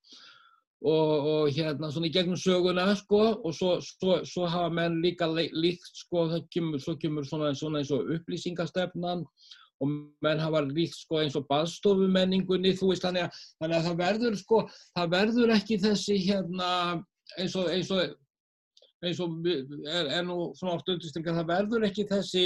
og, 0.85 1.27
og 1.31 1.49
hérna 1.56 1.89
svona 1.91 2.10
í 2.10 2.14
gegnum 2.14 2.39
söguna 2.39 2.88
sko. 2.99 3.22
Og 3.45 3.53
svo, 3.57 3.76
svo, 3.81 4.19
svo 4.27 4.47
hafa 4.49 4.72
menn 4.73 5.02
líka 5.03 5.27
líkt 5.34 6.02
sko 6.06 6.27
það 6.34 6.47
kemur, 6.53 6.81
svo 6.81 6.97
kemur 7.02 7.27
svona, 7.27 7.53
svona 7.57 7.81
eins 7.81 7.93
og 7.95 8.10
upplýsingastefnan 8.18 9.26
og 9.84 9.95
menn 10.23 10.39
hafa 10.39 10.61
líkt 10.68 10.95
sko 10.97 11.19
eins 11.22 11.35
og 11.35 11.47
baðstofumenningunni 11.49 12.76
þú 12.80 12.91
veist 12.93 13.06
þannig 13.06 13.26
að, 13.26 13.41
þannig 13.60 13.77
að 13.77 13.88
það 13.89 13.97
verður 14.03 14.38
sko 14.39 14.61
það 14.95 15.11
verður 15.15 15.56
ekki 15.57 15.80
þessi 15.84 16.19
hérna 16.27 16.69
eins 17.39 17.57
og 17.60 17.72
eins 17.73 17.91
og, 17.91 18.15
eins 19.03 19.19
og 19.23 19.49
er, 19.52 20.14
er 20.19 20.23
nú 20.27 20.39
svona 20.56 20.77
oft 20.77 20.89
undirstilgar 20.93 21.38
það 21.41 21.52
verður 21.52 21.88
ekki 21.89 22.07
þessi 22.10 22.45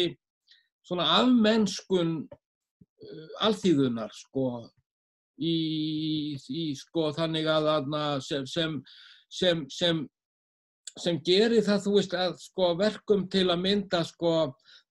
svona 0.87 1.05
afmennskun 1.19 2.13
uh, 2.25 3.27
alþýðunar 3.45 4.13
sko 4.15 4.49
í, 5.39 6.35
í 6.35 6.63
sko 6.77 7.09
þannig 7.15 7.49
að 7.49 7.67
þarna 7.69 8.03
sem, 8.25 8.47
sem, 8.49 8.77
sem, 9.31 9.63
sem, 9.71 10.01
sem 10.99 11.19
gerir 11.25 11.63
það, 11.65 11.83
þú 11.85 11.95
veist, 11.97 12.15
að 12.17 12.35
sko 12.43 12.73
verkum 12.79 13.27
til 13.31 13.47
að 13.47 13.63
mynda 13.63 14.03
sko, 14.07 14.33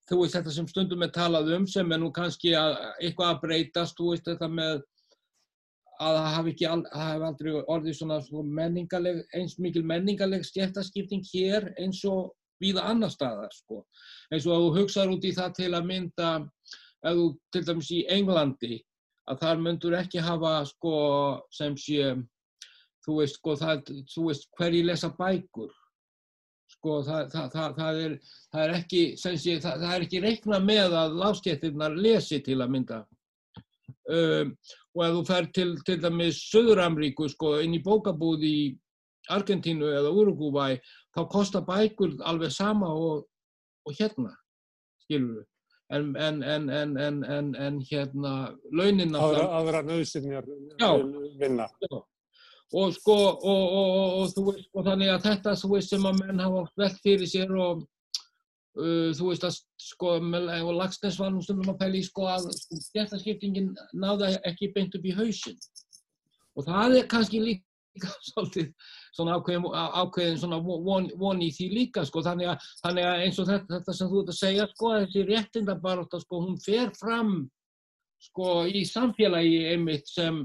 þú 0.08 0.22
veist, 0.22 0.36
þetta 0.36 0.54
sem 0.54 0.68
stundum 0.70 1.04
er 1.04 1.12
talað 1.14 1.52
um 1.56 1.66
sem 1.68 1.92
er 1.92 2.00
nú 2.00 2.12
kannski 2.14 2.54
að, 2.56 2.76
eitthvað 3.02 3.34
að 3.34 3.42
breytast, 3.42 3.98
þú 3.98 4.12
veist, 4.12 4.28
þetta 4.28 4.48
með 4.52 4.80
að 5.98 6.16
það 6.16 6.28
hafi 6.34 6.52
ekki 6.54 6.66
það 6.68 7.04
hafi 7.04 7.28
aldrei 7.28 7.52
orðið 7.74 7.96
svona 7.98 8.18
sko, 8.22 8.42
menningaleg, 8.58 9.22
eins 9.34 9.56
mikil 9.58 9.82
menningaleg 9.86 10.44
stjættaskipting 10.46 11.24
hér 11.32 11.72
eins 11.78 12.04
og 12.06 12.32
víða 12.62 12.84
annar 12.90 13.10
staðar 13.10 13.50
sko. 13.54 13.84
eins 14.30 14.46
og 14.46 14.54
að 14.54 14.64
þú 14.64 14.70
hugsaður 14.78 15.14
út 15.16 15.26
í 15.26 15.34
það 15.34 15.56
til 15.58 15.72
að 15.74 15.88
mynda 15.90 16.30
ef 17.02 17.18
þú 17.18 17.26
til 17.54 17.64
dæmis 17.66 17.90
í 17.94 18.00
Englandi 18.14 18.78
að 19.28 19.42
þar 19.42 19.62
myndur 19.64 19.98
ekki 19.98 20.22
hafa 20.24 20.54
sko 20.70 20.94
sem 21.54 21.76
sé 21.78 22.14
þú 23.06 23.18
veist 23.20 23.38
sko 23.38 23.56
það, 23.58 23.92
þú 24.14 24.28
veist 24.30 24.48
hverji 24.58 24.84
lesa 24.86 25.10
bækur 25.18 25.74
sko 26.78 26.98
það, 27.06 27.30
það, 27.52 27.76
það 27.76 28.00
er, 28.06 28.16
er 28.64 28.74
ekki 28.78 29.02
það 29.20 29.86
er 29.92 30.06
ekki 30.06 30.22
reikna 30.24 30.60
með 30.62 30.96
að 31.02 31.16
láskettirnar 31.22 31.96
lesi 31.98 32.40
til 32.46 32.60
að 32.62 32.74
mynda. 32.74 33.00
Um, 34.08 34.54
og 34.96 35.02
ef 35.04 35.16
þú 35.16 35.24
fer 35.28 35.48
til 35.52 35.70
til 35.84 35.98
dæmis 36.00 36.38
Söður-Amríku 36.48 37.28
sko 37.28 37.58
inn 37.60 37.76
í 37.76 37.82
bókabúð 37.84 38.46
í 38.48 38.58
Argentínu 39.28 39.90
eða 39.92 40.14
Uruguay 40.16 40.78
þá 41.12 41.22
kostar 41.28 41.66
bækur 41.68 42.16
alveg 42.24 42.54
sama 42.54 42.88
og, 42.96 43.26
og 43.84 43.98
hérna 43.98 44.32
skilur 45.04 45.42
við 45.42 45.46
en, 45.88 46.16
en, 46.16 46.42
en, 46.42 47.54
en 47.56 47.80
hérna 47.90 48.32
launin 48.72 49.16
aðra, 49.16 49.44
aðra 49.60 49.82
nöðsynjar 49.86 50.48
vinna. 51.40 51.68
Já. 51.80 52.00
Og 52.72 52.92
sko 52.92 53.14
og, 53.16 53.44
og, 53.44 54.16
og 54.20 54.32
þú 54.34 54.44
veist 54.50 54.74
og 54.74 54.84
þannig 54.84 55.12
að 55.12 55.22
þetta 55.24 55.54
þú 55.56 55.70
veist 55.72 55.94
sem 55.94 56.08
að 56.08 56.18
menn 56.20 56.42
hafa 56.44 56.64
velt 56.76 56.98
fyrir 57.04 57.30
sér 57.30 57.54
og 57.56 57.84
uh, 58.76 59.08
þú 59.16 59.30
veist 59.30 59.46
að 59.48 59.56
sko 59.80 60.18
og 60.18 60.74
Lagsnes 60.76 61.18
var 61.20 61.32
nú 61.32 61.40
stundum 61.44 61.72
að 61.72 61.80
pæli 61.84 62.02
sko 62.04 62.28
að 62.28 62.50
þetta 62.92 63.22
skiptingin 63.22 63.72
náða 63.96 64.34
ekki 64.48 64.72
beint 64.74 64.98
upp 64.98 65.08
í 65.08 65.16
hausin 65.16 65.56
og 66.58 66.68
það 66.68 67.00
er 67.00 67.08
kannski 67.08 67.40
líka 67.40 67.64
svolítið 68.30 68.68
svona 69.16 69.38
ákveðin, 69.38 69.64
ákveðin 69.72 70.40
svona 70.42 70.58
von, 70.62 71.08
von 71.18 71.40
í 71.42 71.48
því 71.54 71.70
líka 71.72 72.04
sko 72.06 72.22
þannig 72.26 72.52
að, 72.52 72.66
þannig 72.84 73.08
að 73.08 73.22
eins 73.24 73.38
og 73.40 73.48
þetta, 73.48 73.78
þetta 73.78 73.94
sem 73.96 74.10
þú 74.12 74.20
ert 74.20 74.34
að 74.34 74.42
segja 74.42 74.68
sko 74.74 74.92
þessi 74.98 75.24
réttindabaróta 75.32 76.20
sko 76.20 76.42
hún 76.44 76.60
fer 76.62 76.92
fram 77.00 77.32
sko 78.22 78.66
í 78.68 78.84
samfélagi 78.86 79.58
einmitt 79.72 80.10
sem 80.10 80.44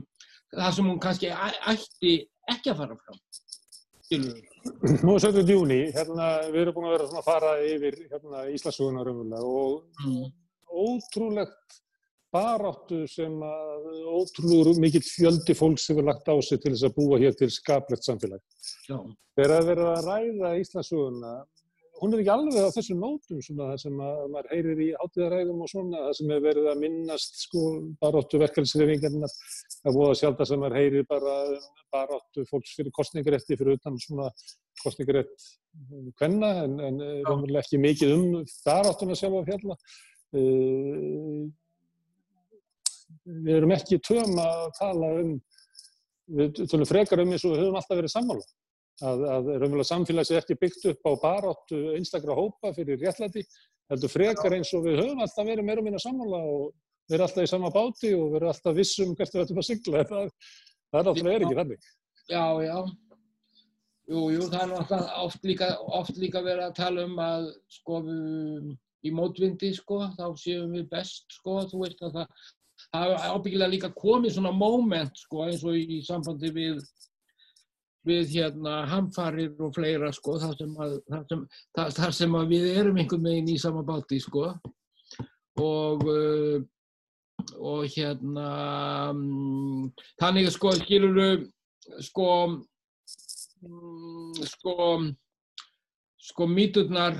það 0.53 0.75
sem 0.77 0.89
hún 0.91 1.01
kannski 1.03 1.31
ætti 1.73 2.15
ekki 2.53 2.73
að 2.73 2.83
fara 2.83 2.99
fram 3.01 3.21
Nú 4.13 5.15
er 5.15 5.23
17. 5.23 5.47
júni 5.49 5.79
hérna 5.95 6.27
við 6.53 6.59
erum 6.61 6.75
búin 6.75 6.89
að 6.89 6.93
vera 6.97 7.07
að 7.19 7.25
fara 7.25 7.53
yfir 7.65 7.97
hérna 8.11 8.43
Íslandssugunar 8.53 9.09
og 9.09 10.05
mm. 10.05 10.27
ótrúlegt 10.69 11.79
baráttu 12.33 13.03
sem 13.09 13.33
að 13.45 13.89
ótrúlega 14.09 14.75
mikill 14.81 15.03
fjöldi 15.05 15.55
fólks 15.57 15.89
hefur 15.91 16.07
lagt 16.07 16.29
á 16.29 16.35
sig 16.41 16.61
til 16.61 16.73
þess 16.73 16.87
að 16.87 16.95
búa 16.97 17.19
hér 17.21 17.35
til 17.37 17.49
skaplegt 17.53 18.07
samfélag. 18.07 18.41
Þegar 18.87 19.55
að 19.57 19.69
vera 19.69 19.89
að 19.97 20.07
ræða 20.07 20.53
Íslandsuguna, 20.61 21.33
hún 22.03 22.13
er 22.13 22.19
ekki 22.19 22.31
alveg 22.33 22.65
á 22.67 22.75
þessum 22.75 22.99
nótum 22.99 23.39
svona 23.45 23.77
sem 23.79 23.99
að 24.03 24.23
maður 24.33 24.49
heyrir 24.51 24.81
í 24.83 24.87
átíðaræðum 24.99 25.61
og 25.63 25.69
svona, 25.71 26.01
það 26.09 26.17
sem 26.17 26.33
hefur 26.33 26.47
verið 26.49 26.65
að 26.67 26.81
minnast 26.81 27.37
sko 27.45 27.61
baráttu 28.03 28.41
verkefælsrifingarnar, 28.41 29.35
það 29.77 29.99
að 30.09 30.17
sjálf 30.19 30.39
það 30.41 30.49
sem 30.49 30.63
maður 30.63 30.79
heyrir 30.81 31.07
bara 31.07 31.35
baráttu 31.95 32.45
fólks 32.49 32.73
fyrir 32.75 32.95
kostningarétti 32.97 33.57
fyrir 33.59 33.79
utan 33.79 33.99
svona 34.03 34.27
kostningarétt 34.83 35.47
hvenna 36.19 36.51
en, 36.65 36.79
en 36.89 36.99
ekki 37.61 37.79
mikið 37.79 38.15
um 38.17 38.41
baráttuna 38.65 39.15
sjálf 39.17 39.39
að 39.39 39.53
fjalla. 39.53 39.79
Uh, 40.33 41.47
við 43.23 43.55
erum 43.61 43.75
ekki 43.77 44.01
töm 44.03 44.35
að 44.41 44.65
tala 44.79 45.13
um, 45.21 45.37
við 46.35 46.65
tölum 46.67 46.89
frekar 46.89 47.23
um 47.23 47.31
eins 47.31 47.45
og 47.45 47.55
við 47.55 47.63
höfum 47.63 47.79
alltaf 47.79 47.99
verið 47.99 48.13
sammála. 48.17 48.51
Að, 49.01 49.23
að 49.25 49.47
raunverulega 49.57 49.89
samfélags 49.89 50.31
er 50.31 50.43
ekki 50.43 50.59
byggt 50.61 50.83
upp 50.91 51.07
á 51.09 51.11
baráttu 51.23 51.79
einstakra 51.97 52.35
hópa 52.37 52.69
fyrir 52.75 52.99
réttlæti, 53.01 53.41
heldur 53.89 54.11
frekar 54.11 54.53
eins 54.53 54.69
og 54.77 54.85
við 54.85 54.99
höfum 55.01 55.23
alltaf 55.25 55.47
verið 55.47 55.65
meira 55.65 55.81
og 55.81 55.87
minna 55.87 56.01
sammála 56.01 56.41
og 56.45 56.67
við 57.09 57.17
erum 57.17 57.25
alltaf 57.25 57.47
í 57.47 57.49
sama 57.49 57.71
báti 57.73 58.13
og 58.13 58.27
við 58.29 58.37
erum 58.39 58.51
alltaf 58.53 58.77
vissum 58.77 59.15
hvert 59.17 59.33
við 59.33 59.45
ættum 59.45 59.63
að 59.63 59.69
sigla. 59.71 60.03
Það, 60.13 60.29
það 60.93 60.99
er 60.99 61.11
alltaf 61.11 61.31
er 61.33 61.47
ekki 61.47 61.59
þannig. 61.61 61.89
Já, 62.29 62.45
já. 62.63 62.77
Jú, 64.13 64.21
jú, 64.35 64.47
það 64.51 64.61
er 64.61 64.77
alltaf 64.77 65.11
oft 65.23 65.45
líka, 65.47 65.73
oft 65.99 66.17
líka 66.19 66.43
verið 66.43 66.67
að 66.67 66.77
tala 66.77 67.05
um 67.07 67.21
að 67.23 67.49
sko 67.71 68.01
við 68.05 68.73
í 69.03 69.11
mótvindi 69.11 69.71
sko, 69.75 70.01
þá 70.15 70.25
séum 70.39 70.75
við 70.77 70.89
best 70.91 71.39
sko, 71.39 71.61
þú 71.69 71.81
veist 71.83 72.03
að 72.05 72.19
það, 72.19 72.43
það 72.85 73.15
er 73.15 73.25
ábyggilega 73.33 73.73
líka 73.73 73.89
komið 73.97 74.37
svona 74.37 74.53
moment 74.55 75.19
sko 75.19 75.47
eins 75.47 75.63
og 75.67 75.79
í 75.79 75.99
sambandi 76.07 76.51
við 76.55 76.79
við 78.07 78.35
hérna 78.35 78.83
hamfarir 78.91 79.53
og 79.63 79.73
fleira 79.75 80.11
sko 80.15 80.37
þar 80.41 80.57
sem, 80.59 80.75
að, 80.85 80.99
þar 81.09 81.25
sem, 81.29 81.47
þar, 81.77 81.95
þar 81.97 82.15
sem 82.19 82.37
við 82.51 82.69
erum 82.73 82.99
einhvern 82.99 83.27
veginn 83.29 83.51
í 83.53 83.57
sama 83.61 83.83
báti 83.87 84.19
sko. 84.23 84.51
Og 85.63 86.07
uh, 86.09 86.63
og 87.59 87.87
hérna 87.91 88.47
um, 89.11 89.91
þannig 90.21 90.47
að 90.47 90.55
sko 90.55 90.71
skiluru 90.79 91.27
sko 92.03 92.29
um, 93.63 94.31
sko 94.47 94.75
sko 96.23 96.47
míturnar 96.47 97.19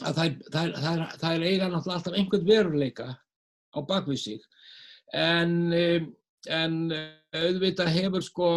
að 0.00 0.20
það, 0.48 1.32
er 1.34 1.42
eiga 1.44 1.68
náttúrulega 1.68 1.96
alltaf 1.98 2.14
einhvern 2.16 2.46
veruleika 2.48 3.08
á 3.76 3.78
bakvið 3.84 4.20
sig. 4.22 4.44
En, 5.12 5.74
en 6.48 6.76
auðvitað 7.36 7.92
hefur 7.98 8.24
sko 8.24 8.48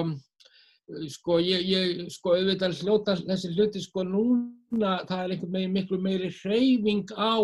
sko 1.10 1.38
ég, 1.40 1.64
ég 1.68 2.02
sko 2.12 2.36
auðvitað 2.36 2.82
hljóta 2.82 3.16
þessi 3.22 3.54
hluti 3.56 3.82
sko 3.84 4.04
núna 4.08 4.98
það 5.08 5.22
er 5.22 5.36
einhvern 5.36 5.56
veginn 5.56 5.78
miklu 5.78 6.00
meiri 6.04 6.32
hreyfing 6.42 7.14
á 7.16 7.40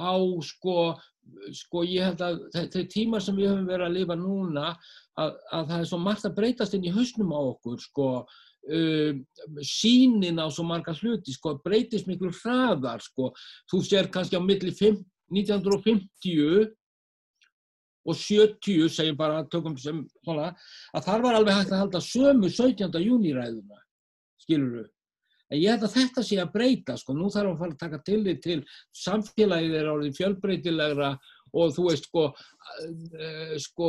á 0.00 0.14
sko 0.42 0.94
sko 1.54 1.84
ég 1.86 2.08
held 2.08 2.22
að 2.24 2.40
þeir 2.72 2.86
tímar 2.90 3.22
sem 3.22 3.36
við 3.38 3.52
höfum 3.52 3.68
verið 3.68 3.86
að 3.86 3.96
lifa 3.98 4.16
núna 4.18 4.66
að, 5.20 5.36
að 5.52 5.66
það 5.70 5.76
er 5.78 5.90
svo 5.90 6.00
margt 6.02 6.26
að 6.26 6.36
breytast 6.38 6.74
inn 6.74 6.88
í 6.88 6.94
hausnum 6.94 7.34
á 7.36 7.40
okkur 7.40 7.82
sko 7.84 8.08
uh, 8.24 9.12
sínin 9.62 10.42
á 10.42 10.46
svo 10.50 10.66
marga 10.66 10.94
hluti 10.98 11.34
sko 11.36 11.56
breytist 11.64 12.08
miklu 12.10 12.32
hraðar 12.42 13.02
sko. 13.04 13.30
Þú 13.70 13.82
sér 13.86 14.10
kannski 14.12 14.38
á 14.38 14.42
milli 14.42 14.74
5 14.74 15.00
1950 15.30 16.74
og 18.06 18.16
70, 18.16 18.88
segjum 18.92 19.18
bara, 19.18 19.42
tökum 19.52 19.76
sem 19.80 20.04
svona, 20.24 20.52
að 20.96 21.04
þar 21.08 21.26
var 21.26 21.36
alveg 21.38 21.58
hægt 21.58 21.74
að 21.74 21.82
halda 21.84 22.00
sömu 22.04 22.48
17. 22.48 23.02
júniræðuna, 23.04 23.82
skilur 24.44 24.78
þú? 24.78 24.86
En 25.50 25.58
ég 25.58 25.74
held 25.74 25.84
að 25.84 25.96
þetta 25.96 26.22
sé 26.22 26.38
að 26.38 26.52
breyta, 26.54 26.94
sko, 27.00 27.14
nú 27.18 27.28
þarf 27.32 27.52
að 27.52 27.60
fara 27.64 27.74
að 27.74 27.82
taka 27.82 27.98
til 28.06 28.20
því 28.22 28.34
til 28.44 28.58
samfélagið 28.94 29.76
er 29.80 29.90
árið 29.90 30.16
fjölbreytilegra 30.20 31.10
og 31.58 31.72
þú 31.74 31.86
veist, 31.88 32.06
sko, 32.06 32.26
uh, 32.30 33.54
sko, 33.58 33.88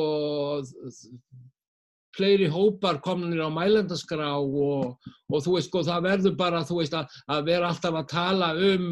fleiri 2.18 2.50
hópar 2.52 2.98
kominir 3.06 3.46
á 3.46 3.50
mælendaskrá 3.54 4.34
og, 4.42 4.98
og 5.30 5.46
þú 5.46 5.56
veist, 5.56 5.70
sko, 5.70 5.86
það 5.86 6.08
verður 6.10 6.36
bara, 6.42 6.66
þú 6.66 6.82
veist, 6.82 6.98
að, 6.98 7.22
að 7.30 7.46
vera 7.54 7.70
alltaf 7.70 8.00
að 8.02 8.10
tala 8.16 8.52
um 8.72 8.90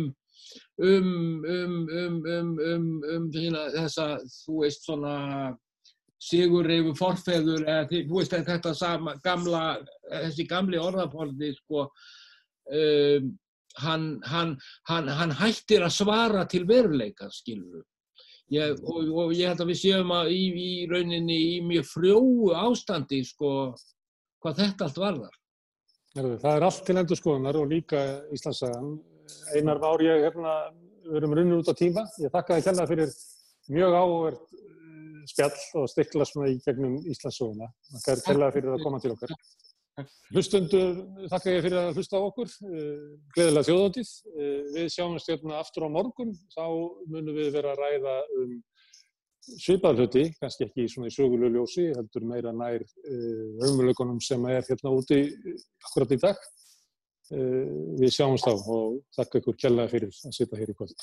um, 0.79 1.09
um, 1.43 1.75
um, 1.93 2.87
um 3.15 3.27
hérna, 3.33 3.65
þessa, 3.75 4.07
þú 4.45 4.61
veist, 4.63 4.87
svona 4.87 5.17
sigurreifu 6.19 6.95
forfeður 6.99 7.63
eða 7.63 7.85
þú 7.89 8.17
veist 8.17 8.33
þetta 8.35 8.73
sama, 8.75 9.15
gamla, 9.23 9.63
þessi 10.09 10.47
gamli 10.49 10.79
orðaforði 10.81 11.53
sko, 11.55 11.85
hann, 13.79 14.09
hann, 14.27 14.57
hann, 14.91 15.07
hann 15.07 15.37
hættir 15.39 15.85
að 15.87 15.95
svara 15.95 16.43
til 16.51 16.65
veruleika, 16.67 17.29
skilur 17.31 17.85
ég, 18.53 18.79
og, 18.83 19.09
og 19.13 19.33
ég 19.35 19.51
held 19.51 19.63
að 19.63 19.71
við 19.71 19.81
séum 19.83 20.13
að 20.13 20.31
í, 20.33 20.41
í 20.49 20.71
rauninni 20.89 21.37
í 21.55 21.59
mjög 21.65 21.87
frjóu 21.89 22.53
ástandi 22.57 23.21
sko, 23.27 23.51
hvað 24.43 24.63
þetta 24.63 24.87
allt 24.87 25.03
varðar. 25.03 25.35
Það 26.15 26.51
er 26.55 26.65
allt 26.65 26.83
til 26.87 26.97
endur 26.97 27.19
skoðunar 27.19 27.59
og 27.59 27.69
líka 27.69 28.01
Íslandsagan 28.33 28.95
Einar 29.55 29.79
Már, 29.81 30.01
ég 30.05 30.23
hérna, 30.27 30.55
við 31.05 31.19
erum 31.19 31.35
runnið 31.37 31.61
út 31.61 31.71
á 31.71 31.75
tíma. 31.77 32.05
Ég 32.21 32.33
þakka 32.33 32.57
þið 32.57 32.67
kella 32.69 32.85
fyrir 32.89 33.15
mjög 33.69 33.95
áverð 33.97 34.43
eh, 34.59 35.23
spjall 35.29 35.81
og 35.81 35.89
stikla 35.91 36.27
svona 36.27 36.51
í 36.51 36.59
gegnum 36.65 36.99
Íslandsóðuna. 37.09 37.69
Þakka 37.95 38.15
þið 38.15 38.27
kella 38.27 38.51
fyrir 38.55 38.75
að 38.75 38.85
koma 38.85 39.01
til 39.03 39.13
okkar. 39.15 39.35
Hlustundur, 40.31 40.99
þakka 41.27 41.53
ég 41.53 41.65
fyrir 41.65 41.81
að 41.81 41.97
hlusta 41.99 42.21
á 42.21 42.21
okkur. 42.23 42.55
Eh, 42.69 43.05
gleðilega 43.35 43.67
þjóðótið. 43.69 44.11
Eh, 44.35 44.57
við 44.77 44.89
sjáumst 44.95 45.31
hérna 45.33 45.59
aftur 45.59 45.85
á 45.85 45.89
morgun. 45.97 46.33
Þá 46.55 46.65
munum 47.09 47.39
við 47.39 47.51
vera 47.57 47.73
að 47.73 47.83
ræða 47.83 48.17
um 48.43 48.57
svipað 49.49 50.03
hluti, 50.03 50.23
kannski 50.37 50.67
ekki 50.67 50.85
svona 50.91 51.09
í 51.09 51.13
sögulegu 51.15 51.57
ljósi, 51.57 51.87
heldur 51.95 52.25
meira 52.27 52.51
nær 52.53 52.83
raunmjöleikunum 53.63 54.19
sem 54.21 54.43
er 54.51 54.67
hérna 54.67 54.91
úti 54.93 55.23
akkurat 55.87 56.11
í 56.13 56.19
dag. 56.21 56.43
Við 57.29 58.13
sjáumst 58.15 58.47
á 58.49 58.53
og 58.57 58.99
þakka 59.15 59.41
ykkur 59.41 59.57
kjallaði 59.61 59.93
fyrir 59.93 60.13
að 60.13 60.37
sitja 60.37 60.59
hér 60.59 60.71
í 60.73 60.77
kvöld. 60.77 60.95